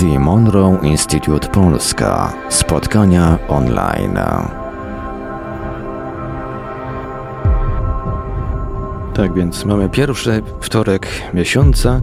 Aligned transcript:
The 0.00 0.18
Monroe 0.18 0.78
Institute 0.82 1.48
Polska. 1.48 2.32
Spotkania 2.48 3.38
online. 3.48 4.18
Tak 9.14 9.34
więc 9.34 9.64
mamy 9.64 9.88
pierwszy 9.88 10.42
wtorek 10.60 11.06
miesiąca. 11.34 12.00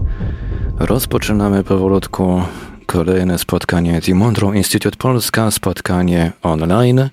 Rozpoczynamy 0.79 1.63
powolutku 1.63 2.41
kolejne 2.85 3.37
spotkanie 3.39 4.01
The 4.01 4.13
Monroe 4.13 4.55
Institute 4.55 4.97
Polska, 4.97 5.51
spotkanie 5.51 6.31
online. 6.43 7.09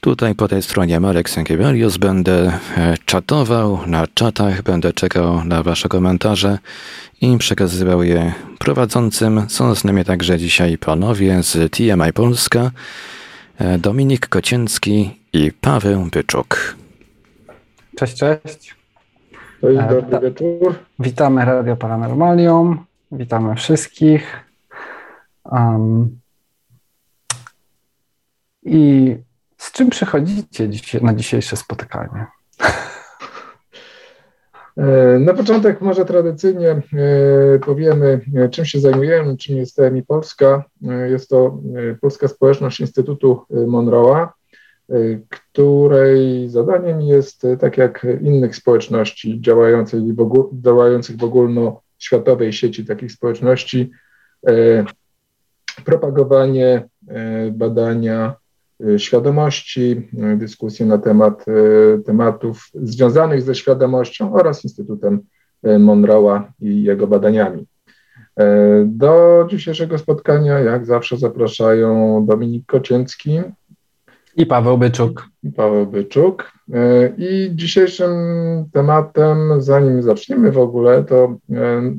Tutaj 0.00 0.34
po 0.34 0.48
tej 0.48 0.62
stronie 0.62 1.00
Marek 1.00 1.30
Sękiewelius 1.30 1.96
będę 1.96 2.52
e, 2.76 2.94
czatował 3.04 3.86
na 3.86 4.06
czatach, 4.06 4.62
będę 4.62 4.92
czekał 4.92 5.44
na 5.44 5.62
Wasze 5.62 5.88
komentarze 5.88 6.58
i 7.20 7.38
przekazywał 7.38 8.02
je 8.02 8.32
prowadzącym. 8.58 9.42
Są 9.48 9.74
z 9.74 9.84
nami 9.84 10.04
także 10.04 10.38
dzisiaj 10.38 10.78
panowie 10.78 11.42
z 11.42 11.72
TMI 11.72 12.12
Polska, 12.14 12.70
e, 13.58 13.78
Dominik 13.78 14.26
Kocięcki 14.26 15.20
i 15.32 15.52
Paweł 15.60 16.08
Byczuk. 16.12 16.76
Cześć, 17.96 18.16
cześć. 18.16 18.74
Cześć, 19.60 19.78
e, 19.78 19.88
dobry 19.88 20.20
wieczór. 20.20 20.74
Witamy 20.98 21.44
Radio 21.44 21.76
Paranormalium. 21.76 22.84
Witamy 23.12 23.54
wszystkich. 23.54 24.44
Um, 25.44 26.20
I 28.62 29.16
z 29.60 29.72
czym 29.72 29.90
przychodzicie 29.90 30.68
na 31.02 31.14
dzisiejsze 31.14 31.56
spotkanie? 31.56 32.26
E, 34.76 35.18
na 35.18 35.34
początek 35.34 35.80
może 35.80 36.04
tradycyjnie 36.04 36.70
e, 36.70 36.82
powiemy, 37.58 38.20
e, 38.36 38.48
czym 38.48 38.64
się 38.64 38.80
zajmujemy, 38.80 39.36
czym 39.36 39.56
jest 39.56 39.76
TMI 39.76 40.02
Polska. 40.02 40.64
Jest 41.08 41.28
to 41.28 41.58
Polska 42.00 42.28
Społeczność 42.28 42.80
Instytutu 42.80 43.42
Monroe'a, 43.50 44.28
której 45.28 46.48
zadaniem 46.48 47.00
jest, 47.00 47.46
tak 47.60 47.78
jak 47.78 48.06
innych 48.20 48.56
społeczności 48.56 49.40
działających 49.40 50.00
w, 50.00 50.50
działających 50.62 51.16
w 51.16 51.24
ogólnoświatowej 51.24 52.52
sieci 52.52 52.84
takich 52.84 53.12
społeczności, 53.12 53.90
propagowanie 55.84 56.88
badania 57.52 58.34
świadomości, 58.98 60.08
y, 60.32 60.36
dyskusje 60.36 60.86
na 60.86 60.98
temat 60.98 61.44
y, 61.48 62.02
tematów 62.02 62.68
związanych 62.74 63.42
ze 63.42 63.54
świadomością 63.54 64.34
oraz 64.34 64.64
Instytutem 64.64 65.20
Monroe'a 65.64 66.42
i 66.60 66.82
jego 66.82 67.06
badaniami. 67.06 67.66
Do 68.84 69.46
dzisiejszego 69.50 69.98
spotkania, 69.98 70.58
jak 70.58 70.86
zawsze, 70.86 71.16
zapraszają 71.16 72.26
Dominik 72.26 72.66
Kocięcki 72.66 73.40
i 74.40 74.46
Paweł 74.46 74.78
Byczuk. 74.78 75.28
I 75.42 75.52
Paweł 75.52 75.86
Byczuk. 75.86 76.52
I 77.18 77.50
dzisiejszym 77.54 78.10
tematem, 78.72 79.62
zanim 79.62 80.02
zaczniemy 80.02 80.52
w 80.52 80.58
ogóle, 80.58 81.04
to 81.04 81.36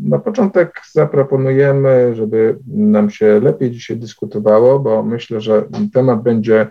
na 0.04 0.20
początek 0.20 0.82
zaproponujemy, 0.92 2.16
żeby 2.16 2.58
nam 2.68 3.10
się 3.10 3.40
lepiej 3.40 3.72
dzisiaj 3.72 3.98
dyskutowało, 3.98 4.80
bo 4.80 5.04
myślę, 5.04 5.42
że 5.42 5.64
temat 5.94 6.24
będzie 6.24 6.68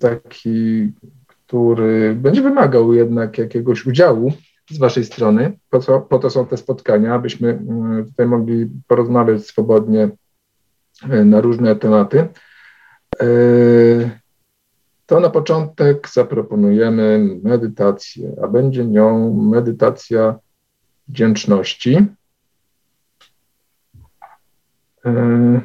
taki, 0.00 0.92
który 1.26 2.14
będzie 2.14 2.42
wymagał 2.42 2.94
jednak 2.94 3.38
jakiegoś 3.38 3.86
udziału 3.86 4.32
z 4.70 4.78
Waszej 4.78 5.04
strony. 5.04 5.58
Po, 5.70 5.78
co, 5.78 6.00
po 6.00 6.18
to 6.18 6.30
są 6.30 6.46
te 6.46 6.56
spotkania, 6.56 7.14
abyśmy 7.14 7.58
tutaj 8.08 8.26
mogli 8.26 8.70
porozmawiać 8.86 9.46
swobodnie 9.46 10.08
na 11.24 11.40
różne 11.40 11.76
tematy. 11.76 12.28
To 15.06 15.20
na 15.20 15.30
początek 15.30 16.08
zaproponujemy 16.08 17.38
medytację, 17.42 18.32
a 18.42 18.48
będzie 18.48 18.84
nią 18.84 19.34
medytacja 19.34 20.38
wdzięczności. 21.08 22.06
E, 25.04 25.60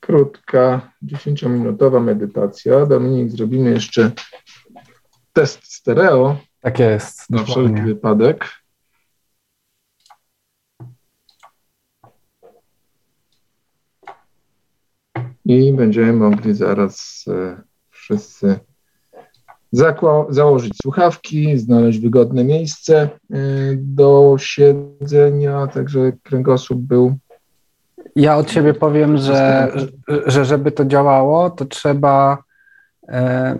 krótka, 0.00 0.92
10-minutowa 1.04 2.00
medytacja. 2.00 2.86
Dominik, 2.86 3.30
zrobimy 3.30 3.70
jeszcze 3.70 4.10
test 5.32 5.72
stereo. 5.72 6.36
Tak 6.60 6.78
jest. 6.78 7.30
Na 7.30 7.44
wszelki 7.44 7.82
wypadek. 7.82 8.59
I 15.50 15.72
będziemy 15.72 16.12
mogli 16.12 16.54
zaraz 16.54 17.24
e, 17.28 17.62
wszyscy 17.90 18.60
założyć 20.28 20.72
słuchawki, 20.82 21.58
znaleźć 21.58 21.98
wygodne 21.98 22.44
miejsce 22.44 23.08
y, 23.34 23.78
do 23.82 24.36
siedzenia, 24.38 25.66
także 25.66 26.12
kręgosłup 26.22 26.80
był. 26.80 27.14
Ja 28.16 28.36
od 28.36 28.50
siebie 28.50 28.74
powiem, 28.74 29.16
że, 29.16 29.72
że 30.26 30.44
żeby 30.44 30.72
to 30.72 30.84
działało, 30.84 31.50
to 31.50 31.64
trzeba 31.64 32.38
e, 33.08 33.58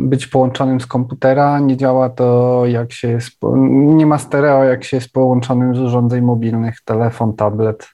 być 0.00 0.26
połączonym 0.26 0.80
z 0.80 0.86
komputera. 0.86 1.58
Nie 1.58 1.76
działa 1.76 2.08
to 2.08 2.62
jak 2.66 2.92
się 2.92 3.08
jest, 3.08 3.32
nie 3.72 4.06
ma 4.06 4.18
stereo 4.18 4.64
jak 4.64 4.84
się 4.84 4.96
jest 4.96 5.12
połączonym 5.12 5.76
z 5.76 5.78
urządzeń 5.78 6.24
mobilnych, 6.24 6.80
telefon, 6.84 7.36
tablet 7.36 7.88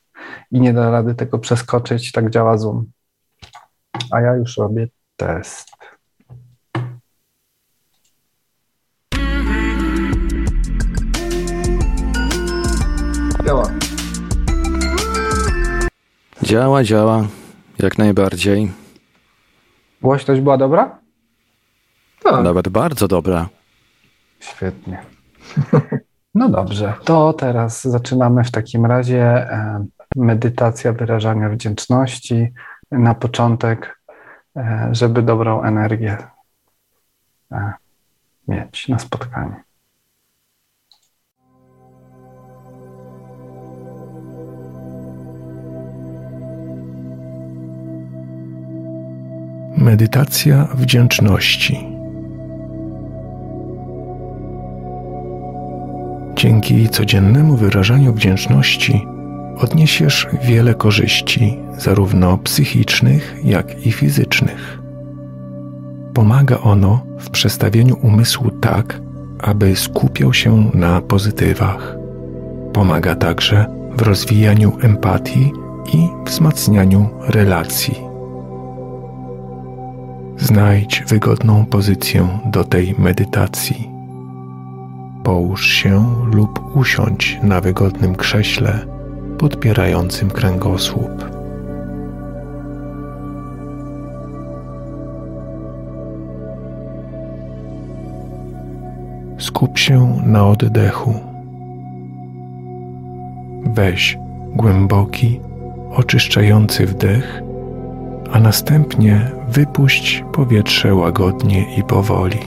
i 0.53 0.61
nie 0.61 0.73
da 0.73 0.91
rady 0.91 1.15
tego 1.15 1.39
przeskoczyć. 1.39 2.13
Tak 2.13 2.31
działa 2.31 2.59
Zoom. 2.59 2.96
A 4.11 4.21
ja 4.21 4.35
już 4.35 4.57
robię 4.57 4.89
test. 5.17 5.69
Działa. 13.47 13.71
Działa, 16.43 16.85
działa. 16.85 17.27
Jak 17.79 17.99
najbardziej. 17.99 18.73
Głośność 20.03 20.41
była 20.41 20.57
dobra? 20.57 20.99
Tak. 22.23 22.45
Nawet 22.45 22.69
bardzo 22.69 23.09
dobra. 23.09 23.49
Świetnie. 24.41 25.03
No 26.37 26.49
dobrze, 26.49 26.95
to 27.05 27.33
teraz 27.33 27.85
zaczynamy 27.85 28.45
w 28.45 28.51
takim 28.51 28.87
razie 28.87 29.23
e, 29.23 29.87
medytacja 30.17 30.93
wyrażania 30.93 31.49
wdzięczności. 31.49 32.53
Na 32.91 33.15
początek, 33.15 34.01
e, 34.57 34.89
żeby 34.93 35.23
dobrą 35.23 35.63
energię 35.63 36.19
e, 37.53 37.73
mieć 38.49 38.89
na 38.89 38.99
spotkanie. 38.99 39.67
Medytacja 49.77 50.69
wdzięczności. 50.75 51.97
Dzięki 56.37 56.89
codziennemu 56.89 57.57
wyrażaniu 57.57 58.13
wdzięczności 58.13 59.16
odniesiesz 59.57 60.27
wiele 60.43 60.75
korzyści, 60.75 61.59
zarówno 61.79 62.39
psychicznych, 62.39 63.37
jak 63.45 63.87
i 63.87 63.93
fizycznych. 63.93 64.83
Pomaga 66.15 66.59
ono 66.59 67.07
w 67.19 67.31
przestawieniu 67.31 67.97
umysłu 68.03 68.51
tak, 68.51 69.01
aby 69.39 69.77
skupiał 69.77 70.33
się 70.33 70.71
na 70.75 71.01
pozytywach. 71.01 71.97
Pomaga 72.73 73.15
także 73.15 73.67
w 73.97 74.03
rozwijaniu 74.03 74.73
empatii 74.83 75.53
i 75.93 76.09
wzmacnianiu 76.27 77.09
relacji. 77.29 77.95
Znajdź 80.39 81.05
wygodną 81.07 81.67
pozycję 81.67 82.29
do 82.47 82.65
tej 82.65 82.95
medytacji. 82.99 83.91
Połóż 85.25 85.67
się 85.67 86.05
lub 86.33 86.77
usiądź 86.77 87.39
na 87.43 87.61
wygodnym 87.61 88.15
krześle 88.15 88.96
podpierającym 89.39 90.31
kręgosłup. 90.31 91.31
Skup 99.39 99.79
się 99.79 100.23
na 100.27 100.47
oddechu. 100.47 101.15
Weź 103.65 104.19
głęboki, 104.55 105.41
oczyszczający 105.91 106.87
wdech 106.87 107.47
a 108.33 108.41
następnie 108.41 109.31
wypuść 109.49 110.25
powietrze 110.33 110.95
łagodnie 110.95 111.77
i 111.77 111.83
powoli. 111.83 112.39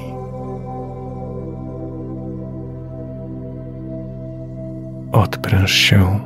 Odpręż 5.11 5.71
się. 5.71 6.19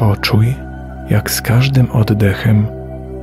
Poczuj, 0.00 0.54
jak 1.10 1.30
z 1.30 1.42
każdym 1.42 1.90
oddechem 1.92 2.66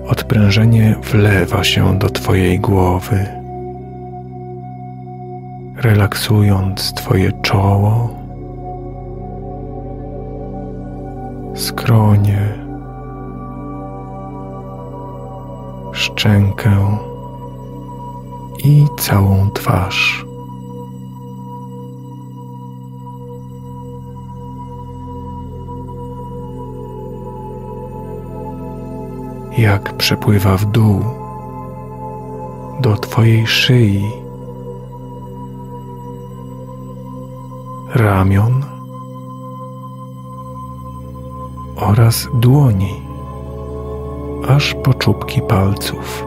odprężenie 0.08 0.96
wlewa 1.12 1.64
się 1.64 2.00
do 2.00 2.10
Twojej 2.10 2.60
głowy, 2.60 3.26
relaksując 5.76 6.94
Twoje 6.94 7.32
czoło, 7.42 8.10
skronie, 11.56 12.40
szczękę 15.92 16.98
i 18.64 18.86
całą 19.00 19.52
twarz. 19.52 20.27
Jak 29.58 29.98
przepływa 29.98 30.58
w 30.58 30.66
dół 30.66 31.02
do 32.80 32.98
Twojej 32.98 33.48
szyi, 33.48 34.12
ramion 37.96 38.66
oraz 41.76 42.28
dłoni, 42.34 43.02
aż 44.48 44.76
po 44.84 44.94
czubki 44.94 45.42
palców. 45.42 46.26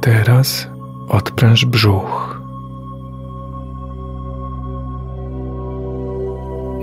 Teraz 0.00 0.68
odpręż 1.08 1.64
brzuch. 1.64 2.35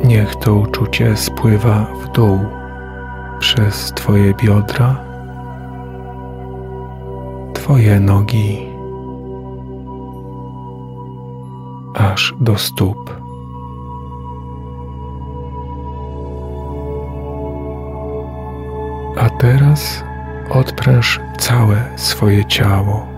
Niech 0.03 0.35
to 0.35 0.53
uczucie 0.53 1.17
spływa 1.17 1.85
w 2.01 2.11
dół 2.11 2.39
przez 3.39 3.91
Twoje 3.91 4.33
biodra, 4.33 4.95
Twoje 7.53 7.99
nogi, 7.99 8.69
aż 11.95 12.35
do 12.39 12.57
stóp. 12.57 13.23
A 19.17 19.29
teraz 19.29 20.03
odpręż 20.49 21.19
całe 21.37 21.75
swoje 21.95 22.45
ciało. 22.45 23.12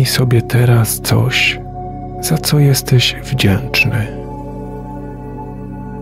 Przypomnij 0.00 0.16
sobie 0.16 0.42
teraz 0.42 1.00
coś, 1.00 1.60
za 2.20 2.38
co 2.38 2.58
jesteś 2.58 3.16
wdzięczny. 3.22 4.06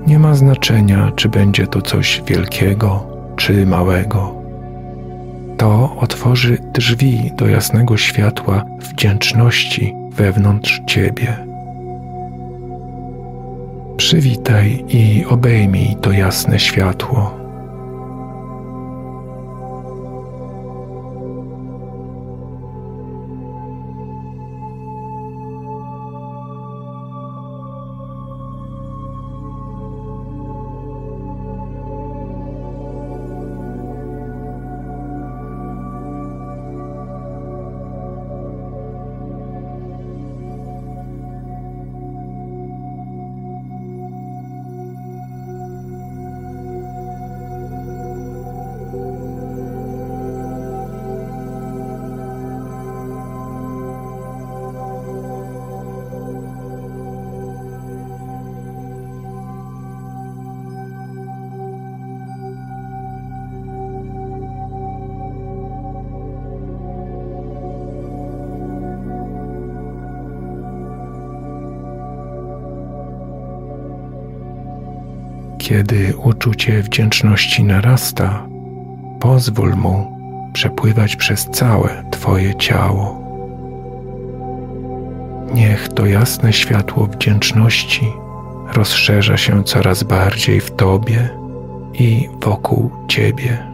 Nie 0.07 0.19
ma 0.19 0.35
znaczenia, 0.35 1.13
czy 1.17 1.29
będzie 1.29 1.67
to 1.67 1.83
coś 1.83 2.23
wielkiego, 2.27 3.07
czy 3.37 3.67
małego. 3.67 4.35
To 5.57 5.97
otworzy 6.01 6.59
drzwi 6.75 7.33
do 7.37 7.47
jasnego 7.47 7.97
światła 7.97 8.65
wdzięczności 8.79 9.95
wewnątrz 10.11 10.81
ciebie. 10.87 11.37
Przywitaj 13.97 14.85
i 14.89 15.25
obejmij 15.29 15.97
to 16.01 16.13
jasne 16.13 16.59
światło. 16.59 17.38
Kiedy 75.69 76.17
uczucie 76.17 76.83
wdzięczności 76.83 77.65
narasta, 77.65 78.47
pozwól 79.21 79.77
mu 79.77 80.19
przepływać 80.53 81.17
przez 81.17 81.49
całe 81.53 82.05
Twoje 82.11 82.55
ciało. 82.55 83.23
Niech 85.55 85.89
to 85.89 86.07
jasne 86.07 86.53
światło 86.53 87.07
wdzięczności 87.07 88.13
rozszerza 88.73 89.37
się 89.37 89.65
coraz 89.65 90.03
bardziej 90.03 90.61
w 90.61 90.71
Tobie 90.71 91.31
i 91.95 92.29
wokół 92.41 92.91
Ciebie. 93.09 93.68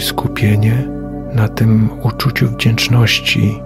Skupienie 0.00 0.88
na 1.34 1.48
tym 1.48 1.88
uczuciu 2.02 2.48
wdzięczności 2.48 3.60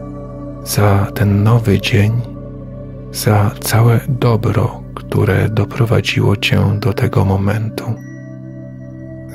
za 0.64 1.06
ten 1.14 1.42
nowy 1.42 1.80
dzień, 1.80 2.12
za 3.12 3.50
całe 3.60 4.00
dobro, 4.08 4.82
które 4.94 5.48
doprowadziło 5.48 6.36
Cię 6.36 6.78
do 6.80 6.92
tego 6.92 7.24
momentu, 7.24 7.84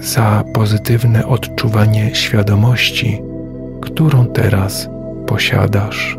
za 0.02 0.44
pozytywne 0.54 1.28
odczuwanie 1.28 2.16
świadomości, 2.16 3.22
którą 3.82 4.26
teraz 4.26 4.90
posiadasz. 5.28 6.18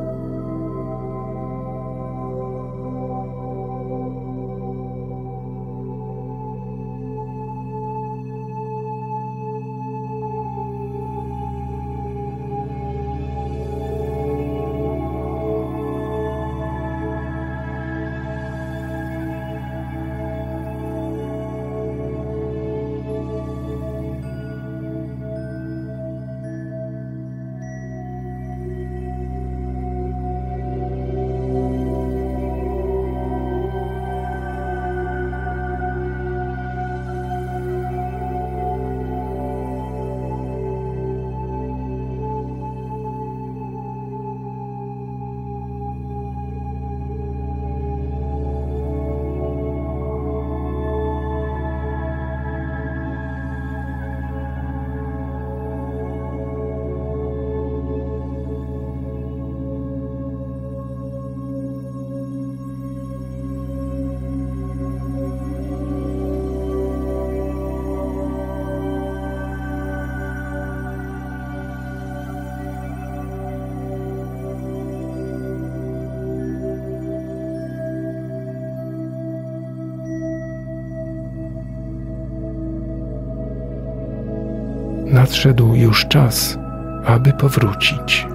Nadszedł 85.39 85.75
już 85.75 86.07
czas, 86.07 86.59
aby 87.05 87.33
powrócić. 87.33 88.27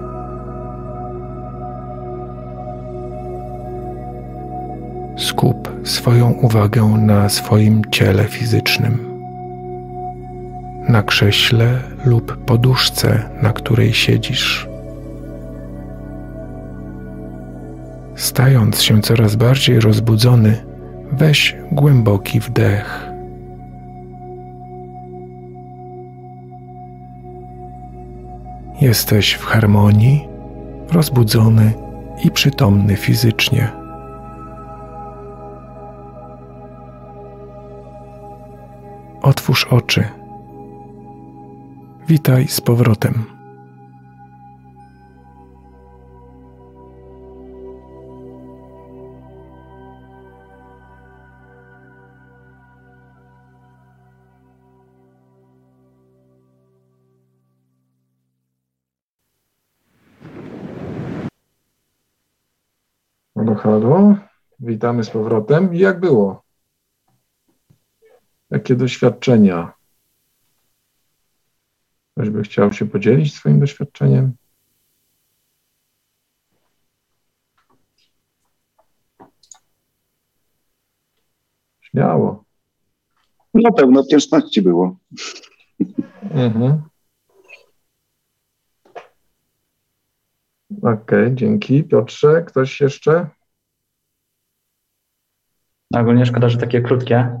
Skup 5.16 5.72
swoją 5.84 6.30
uwagę 6.30 6.82
na 6.82 7.28
swoim 7.28 7.82
ciele 7.90 8.24
fizycznym, 8.24 8.98
na 10.88 11.02
krześle 11.02 11.78
lub 12.04 12.44
poduszce, 12.44 13.22
na 13.42 13.52
której 13.52 13.92
siedzisz. 13.92 14.68
Stając 18.16 18.82
się 18.82 19.02
coraz 19.02 19.36
bardziej 19.36 19.80
rozbudzony, 19.80 20.64
weź 21.12 21.56
głęboki 21.72 22.40
wdech. 22.40 23.03
Jesteś 28.84 29.32
w 29.32 29.44
harmonii, 29.44 30.28
rozbudzony 30.92 31.72
i 32.24 32.30
przytomny 32.30 32.96
fizycznie. 32.96 33.72
Otwórz 39.22 39.64
oczy. 39.64 40.04
Witaj 42.08 42.48
z 42.48 42.60
powrotem. 42.60 43.33
Halo. 63.64 64.16
Witamy 64.60 65.04
z 65.04 65.10
powrotem. 65.10 65.74
Jak 65.74 66.00
było? 66.00 66.42
Jakie 68.50 68.76
doświadczenia? 68.76 69.72
Ktoś 72.12 72.30
by 72.30 72.42
chciał 72.42 72.72
się 72.72 72.86
podzielić 72.86 73.34
swoim 73.34 73.60
doświadczeniem? 73.60 74.32
Śmiało. 81.80 82.44
No 83.54 83.72
pełno 83.72 84.02
wdzięczności 84.02 84.62
było. 84.62 84.96
Mhm. 86.30 86.82
Okej, 90.78 90.92
okay, 90.92 91.34
dzięki. 91.34 91.84
Piotrze, 91.84 92.42
ktoś 92.42 92.80
jeszcze? 92.80 93.30
Ogólnie 96.00 96.26
szkoda, 96.26 96.48
że 96.48 96.58
takie 96.58 96.80
krótkie, 96.80 97.38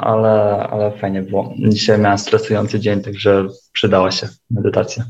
ale, 0.00 0.66
ale 0.70 0.98
fajnie 0.98 1.22
było. 1.22 1.54
Dzisiaj 1.58 1.98
miałem 1.98 2.18
stresujący 2.18 2.80
dzień, 2.80 3.02
także 3.02 3.46
przydała 3.72 4.10
się 4.10 4.28
medytacja. 4.50 5.04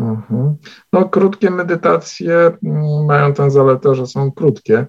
Mhm. 0.00 0.56
No, 0.92 1.08
krótkie 1.08 1.50
medytacje 1.50 2.50
mają 3.06 3.34
tę 3.34 3.50
zaletę, 3.50 3.94
że 3.94 4.06
są 4.06 4.32
krótkie 4.32 4.86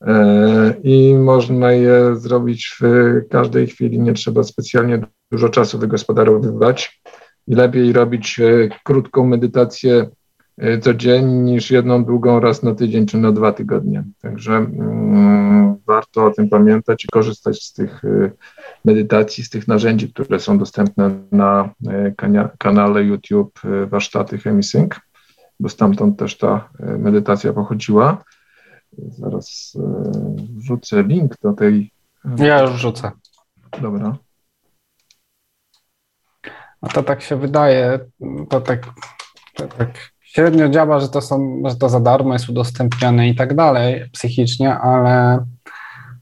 e, 0.00 0.74
i 0.82 1.14
można 1.14 1.72
je 1.72 2.16
zrobić 2.16 2.76
w 2.80 2.84
każdej 3.30 3.66
chwili. 3.66 3.98
Nie 3.98 4.12
trzeba 4.12 4.42
specjalnie 4.42 5.00
dużo 5.30 5.48
czasu 5.48 5.78
wygospodarowywać 5.78 7.02
i 7.46 7.54
lepiej 7.54 7.92
robić 7.92 8.40
e, 8.40 8.68
krótką 8.84 9.26
medytację 9.26 10.10
e, 10.58 10.78
codziennie 10.78 11.52
niż 11.52 11.70
jedną 11.70 12.04
długą 12.04 12.40
raz 12.40 12.62
na 12.62 12.74
tydzień 12.74 13.06
czy 13.06 13.18
na 13.18 13.32
dwa 13.32 13.52
tygodnie. 13.52 14.04
Także 14.20 14.52
mm, 14.52 15.76
warto 15.86 16.24
o 16.24 16.30
tym 16.30 16.48
pamiętać 16.48 17.04
i 17.04 17.08
korzystać 17.08 17.62
z 17.62 17.72
tych 17.72 18.04
e, 18.04 18.30
medytacji, 18.84 19.44
z 19.44 19.50
tych 19.50 19.68
narzędzi, 19.68 20.12
które 20.12 20.40
są 20.40 20.58
dostępne 20.58 21.10
na 21.32 21.70
kanale 22.58 23.04
YouTube 23.04 23.60
Warsztaty 23.86 24.38
Chemisync, 24.38 24.92
bo 25.60 25.68
stamtąd 25.68 26.18
też 26.18 26.38
ta 26.38 26.68
medytacja 26.78 27.52
pochodziła. 27.52 28.24
Zaraz 28.98 29.78
wrzucę 30.56 31.02
link 31.02 31.34
do 31.42 31.52
tej. 31.52 31.90
Ja 32.38 32.62
już 32.62 32.72
wrzucę. 32.72 33.10
Dobra. 33.82 34.16
A 36.82 36.88
to 36.88 37.02
tak 37.02 37.22
się 37.22 37.36
wydaje, 37.36 37.98
to 38.48 38.60
tak, 38.60 38.86
to 39.54 39.68
tak 39.68 40.11
średnio 40.34 40.68
działa, 40.68 41.00
że 41.00 41.08
to, 41.08 41.20
są, 41.20 41.62
że 41.66 41.76
to 41.76 41.88
za 41.88 42.00
darmo 42.00 42.32
jest 42.32 42.48
udostępnione 42.48 43.28
i 43.28 43.34
tak 43.34 43.54
dalej 43.54 44.10
psychicznie, 44.12 44.78
ale 44.78 45.44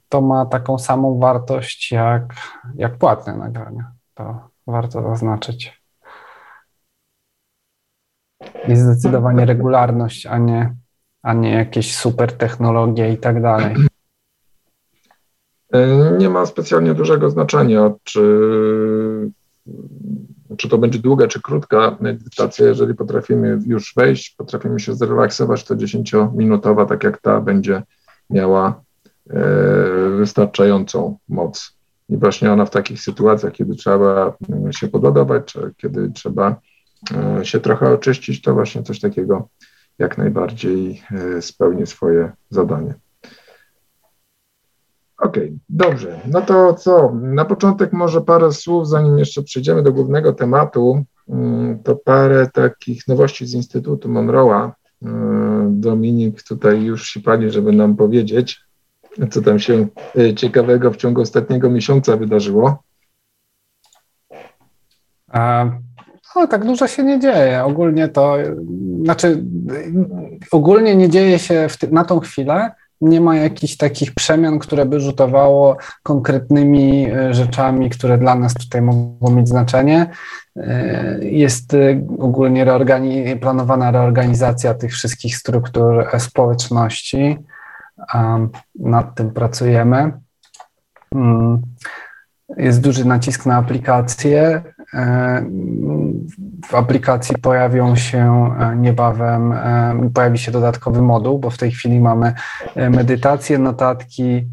to 0.09 0.21
ma 0.21 0.47
taką 0.47 0.79
samą 0.79 1.19
wartość 1.19 1.93
jak, 1.93 2.35
jak 2.75 2.99
płatne 2.99 3.37
nagrania. 3.37 3.93
To 4.15 4.49
warto 4.67 5.03
zaznaczyć. 5.03 5.81
I 8.69 8.77
zdecydowanie 8.77 9.45
regularność, 9.45 10.27
a 10.27 10.39
nie, 10.39 10.77
a 11.23 11.33
nie 11.33 11.51
jakieś 11.51 11.97
super 11.97 12.33
technologie 12.33 13.13
i 13.13 13.19
tak 13.19 13.43
dalej. 13.43 13.75
Nie 16.19 16.31
ma 16.31 16.47
specjalnie 16.47 16.95
dużego 16.95 17.31
znaczenia, 17.31 17.91
czy 18.05 18.23
czy 20.57 20.69
to 20.69 20.79
będzie 20.79 20.99
długa 20.99 21.29
czy 21.29 21.43
krótka 21.43 21.97
medytacja, 22.01 22.67
jeżeli 22.67 22.95
potrafimy 22.95 23.59
już 23.67 23.93
wejść, 23.97 24.35
potrafimy 24.37 24.81
się 24.81 24.95
zrelaksować, 24.95 25.65
to 25.65 25.77
10-minutowa, 25.77 26.87
tak 26.87 27.05
jak 27.05 27.21
ta, 27.21 27.41
będzie 27.41 27.83
miała 28.31 28.83
e, 29.31 29.35
wystarczającą 30.17 31.19
moc. 31.29 31.77
i 32.09 32.17
właśnie 32.17 32.53
ona 32.53 32.65
w 32.65 32.71
takich 32.71 33.01
sytuacjach, 33.01 33.53
kiedy 33.53 33.75
trzeba 33.75 34.37
się 34.71 34.89
podładować, 34.89 35.45
czy 35.45 35.75
kiedy 35.77 36.11
trzeba 36.11 36.61
się 37.43 37.61
trochę 37.61 37.89
oczyścić, 37.93 38.43
to 38.43 38.55
właśnie 38.55 38.83
coś 38.83 39.01
takiego 39.01 39.49
jak 39.99 40.19
najbardziej 40.19 41.03
spełni 41.41 41.87
swoje 41.87 42.33
zadanie. 42.51 42.95
Okej, 45.21 45.45
okay, 45.45 45.59
dobrze. 45.69 46.21
No 46.27 46.43
to 46.43 46.75
co? 46.75 47.13
Na 47.15 47.45
początek 47.45 47.93
może 47.93 48.21
parę 48.21 48.53
słów, 48.53 48.89
zanim 48.89 49.19
jeszcze 49.19 49.43
przejdziemy 49.43 49.83
do 49.83 49.93
głównego 49.93 50.33
tematu, 50.33 51.05
mm, 51.29 51.83
to 51.83 51.97
parę 51.97 52.49
takich 52.53 53.09
nowości 53.09 53.47
z 53.47 53.55
Instytutu 53.55 54.09
Monroe'a. 54.09 54.71
Mm, 55.03 55.81
Dominik 55.81 56.43
tutaj 56.43 56.83
już 56.83 57.07
się 57.07 57.21
pali, 57.21 57.51
żeby 57.51 57.73
nam 57.73 57.97
powiedzieć, 57.97 58.61
co 59.31 59.43
tam 59.43 59.59
się 59.59 59.87
y, 60.19 60.35
ciekawego 60.35 60.91
w 60.91 60.97
ciągu 60.97 61.21
ostatniego 61.21 61.71
miesiąca 61.71 62.17
wydarzyło. 62.17 62.83
A, 65.29 65.71
no, 66.37 66.47
tak 66.47 66.65
dużo 66.65 66.87
się 66.87 67.03
nie 67.03 67.21
dzieje. 67.21 67.65
Ogólnie 67.65 68.09
to, 68.09 68.37
znaczy, 69.05 69.45
ogólnie 70.53 70.97
nie 70.97 71.09
dzieje 71.09 71.39
się 71.39 71.67
na 71.91 72.05
tą 72.05 72.21
chwilę 72.21 72.71
nie 73.01 73.21
ma 73.21 73.37
jakichś 73.37 73.77
takich 73.77 74.15
przemian, 74.15 74.59
które 74.59 74.87
by 74.87 75.01
rzutowało 75.01 75.77
konkretnymi 76.03 77.11
e, 77.11 77.35
rzeczami, 77.35 77.91
które 77.91 78.19
dla 78.19 78.35
nas 78.35 78.55
tutaj 78.55 78.83
mogą 78.83 79.31
mieć 79.31 79.49
znaczenie. 79.49 80.11
E, 80.57 81.19
jest 81.23 81.75
e, 81.75 81.79
ogólnie 82.19 82.65
reorgani 82.65 83.37
planowana 83.37 83.91
reorganizacja 83.91 84.75
tych 84.75 84.93
wszystkich 84.93 85.37
struktur 85.37 86.07
społeczności. 86.19 87.39
Nad 88.75 89.15
tym 89.15 89.31
pracujemy. 89.31 90.13
Mm. 91.15 91.63
Jest 92.57 92.81
duży 92.81 93.05
nacisk 93.05 93.47
na 93.47 93.57
aplikacje. 93.57 94.63
E, 94.95 95.45
w 96.67 96.75
aplikacji 96.75 97.37
pojawią 97.39 97.97
się 97.97 98.55
e, 98.61 98.77
niebawem, 98.77 99.53
e, 99.53 100.11
pojawi 100.15 100.39
się 100.39 100.53
dodatkowy 100.53 101.03
moduł, 101.03 101.39
bo 101.39 101.51
w 101.51 101.59
tej 101.59 101.71
chwili 101.71 102.01
mamy 102.01 102.35
medytację, 102.77 103.59
notatki 103.59 104.49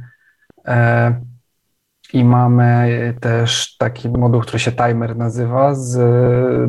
i 2.13 2.23
mamy 2.23 3.13
też 3.21 3.77
taki 3.77 4.09
moduł, 4.09 4.41
który 4.41 4.59
się 4.59 4.71
timer 4.71 5.17
nazywa, 5.17 5.75
z, 5.75 5.99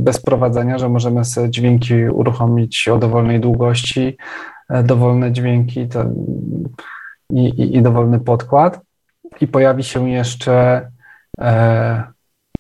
bez 0.03 0.21
prowadzenia, 0.21 0.79
że 0.79 0.89
możemy 0.89 1.25
sobie 1.25 1.51
dźwięki 1.51 1.95
uruchomić 1.95 2.89
o 2.89 2.99
dowolnej 2.99 3.41
długości, 3.41 4.17
dowolne 4.85 5.33
dźwięki 5.33 5.89
to, 5.89 6.05
i, 7.31 7.49
i, 7.49 7.77
i 7.77 7.83
dowolny 7.83 8.21
podkład. 8.21 8.81
I 9.41 9.47
pojawi 9.47 9.85
się 9.85 10.11
jeszcze 10.11 10.89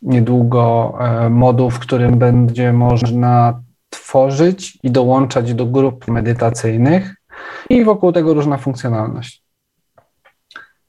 niedługo 0.02 0.94
e, 1.00 1.30
moduł, 1.30 1.70
w 1.70 1.78
którym 1.78 2.18
będzie 2.18 2.72
można 2.72 3.60
tworzyć 3.90 4.78
i 4.82 4.90
dołączać 4.90 5.54
do 5.54 5.66
grup 5.66 6.08
medytacyjnych 6.08 7.14
i 7.70 7.84
wokół 7.84 8.12
tego 8.12 8.34
różna 8.34 8.56
funkcjonalność. 8.56 9.42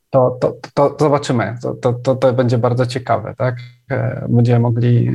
To, 0.10 0.38
to, 0.42 0.56
to, 0.74 0.90
to 0.90 1.06
zobaczymy. 1.06 1.56
To, 1.62 1.94
to, 1.94 2.16
to, 2.16 2.34
będzie 2.34 2.58
bardzo 2.58 2.86
ciekawe, 2.86 3.34
tak? 3.38 3.56
E, 3.92 4.26
będziemy 4.30 4.60
mogli 4.60 5.12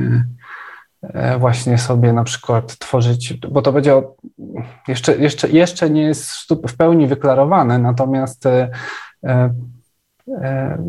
właśnie 1.39 1.77
sobie 1.77 2.13
na 2.13 2.23
przykład 2.23 2.77
tworzyć, 2.77 3.33
bo 3.33 3.61
to 3.61 3.71
będzie 3.71 4.01
jeszcze, 4.87 5.17
jeszcze, 5.17 5.49
jeszcze 5.49 5.89
nie 5.89 6.01
jest 6.01 6.31
w 6.67 6.77
pełni 6.77 7.07
wyklarowane, 7.07 7.79
natomiast 7.79 8.47
E, 9.25 9.53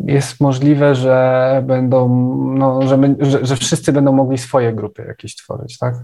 jest 0.05 0.41
możliwe, 0.41 0.95
że 0.95 1.63
będą, 1.65 2.09
no, 2.57 2.87
że, 2.87 2.99
że, 3.19 3.45
że 3.45 3.55
wszyscy 3.55 3.93
będą 3.93 4.11
mogli 4.11 4.37
swoje 4.37 4.73
grupy 4.73 5.05
jakieś 5.07 5.35
tworzyć, 5.35 5.77
tak? 5.77 5.95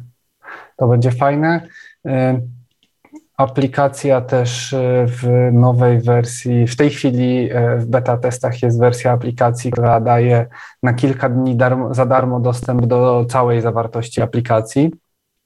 To 0.77 0.87
będzie 0.87 1.11
fajne. 1.11 1.67
E, 2.05 2.41
aplikacja 3.37 4.21
też 4.21 4.73
e, 4.73 5.05
w 5.07 5.49
nowej 5.53 6.01
wersji, 6.01 6.67
w 6.67 6.75
tej 6.75 6.89
chwili 6.89 7.49
w 7.77 7.85
beta 7.85 8.17
testach 8.17 8.61
jest 8.61 8.79
wersja 8.79 9.11
aplikacji, 9.11 9.71
która 9.71 9.99
daje 9.99 10.47
na 10.83 10.93
kilka 10.93 11.29
dni 11.29 11.55
darmo, 11.55 11.93
za 11.93 12.05
darmo 12.05 12.39
dostęp 12.39 12.85
do 12.85 13.25
całej 13.29 13.61
zawartości 13.61 14.21
aplikacji. 14.21 14.91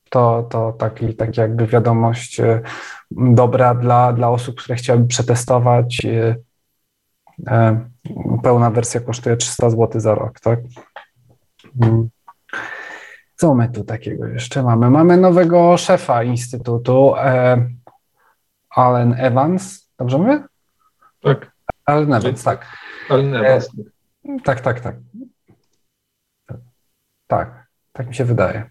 To, 0.10 0.47
to 0.50 0.73
taki, 0.73 1.15
taki 1.15 1.41
jakby 1.41 1.67
wiadomość 1.67 2.41
dobra 3.12 3.76
dla, 3.76 4.13
dla 4.13 4.30
osób, 4.30 4.56
które 4.56 4.76
chciałyby 4.76 5.08
przetestować 5.08 6.06
E, 6.06 6.36
pełna 8.43 8.71
wersja 8.71 9.02
kosztuje 9.02 9.38
300 9.38 9.69
zł 9.69 10.02
za 10.02 10.15
rok, 10.15 10.39
tak? 10.39 10.60
Mm. 11.82 12.10
Co 13.36 13.54
my 13.54 13.69
tu 13.69 13.84
takiego 13.84 14.28
jeszcze 14.28 14.63
mamy? 14.63 14.89
Mamy 14.89 15.17
nowego 15.17 15.78
szefa 15.78 16.23
Instytutu, 16.23 17.15
e, 17.17 17.67
Alan 18.69 19.13
Evans, 19.17 19.89
dobrze 20.00 20.17
mówię? 20.17 20.43
Tak. 21.21 21.52
Alan 21.86 22.13
Evans, 22.13 22.43
tak. 22.43 22.78
Alan 23.10 23.36
Evans. 23.36 23.69
E, 24.30 24.39
tak, 24.43 24.62
tak, 24.62 24.80
tak. 24.80 24.95
Tak, 27.28 27.67
tak 27.91 28.08
mi 28.08 28.15
się 28.15 28.26
wydaje. 28.26 28.69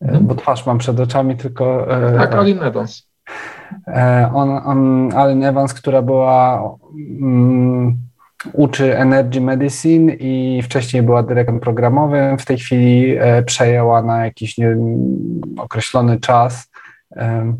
Mhm. 0.00 0.26
Bo 0.26 0.34
twarz 0.34 0.66
mam 0.66 0.78
przed 0.78 1.00
oczami, 1.00 1.36
tylko... 1.36 1.86
Tak, 2.18 2.32
Alan 2.32 2.62
Evans. 2.62 3.08
E, 3.86 4.30
on, 4.34 4.50
on, 4.50 5.10
Allen 5.14 5.44
Evans, 5.44 5.74
która 5.74 6.02
była 6.02 6.62
um, 7.20 8.06
uczy 8.52 8.98
Energy 8.98 9.40
Medicine 9.40 10.12
i 10.12 10.62
wcześniej 10.62 11.02
była 11.02 11.22
dyrektorem 11.22 11.60
programowym, 11.60 12.38
w 12.38 12.44
tej 12.44 12.58
chwili 12.58 13.16
e, 13.18 13.42
przejęła 13.42 14.02
na 14.02 14.24
jakiś 14.24 14.58
nie, 14.58 14.76
określony 15.58 16.20
czas 16.20 16.70
e, 17.16 17.22
e, 17.22 17.56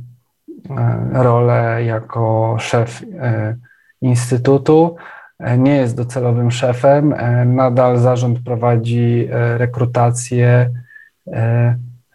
rolę 1.12 1.84
jako 1.84 2.56
szef 2.58 3.02
e, 3.20 3.56
instytutu. 4.02 4.96
E, 5.38 5.58
nie 5.58 5.76
jest 5.76 5.96
docelowym 5.96 6.50
szefem, 6.50 7.14
nadal 7.46 7.98
zarząd 7.98 8.38
prowadzi 8.44 9.28
rekrutację 9.56 10.70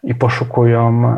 i 0.02 0.14
poszukują 0.14 1.16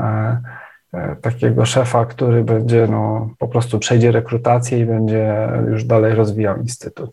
takiego 1.20 1.66
szefa, 1.66 2.07
który 2.07 2.44
będzie 2.44 2.87
no, 2.90 3.30
po 3.38 3.48
prostu 3.48 3.78
przejdzie 3.78 4.12
rekrutację 4.12 4.78
i 4.78 4.87
będzie 4.87 5.48
już 5.68 5.85
dalej 5.85 6.14
rozwijał 6.14 6.57
instytut. 6.57 7.11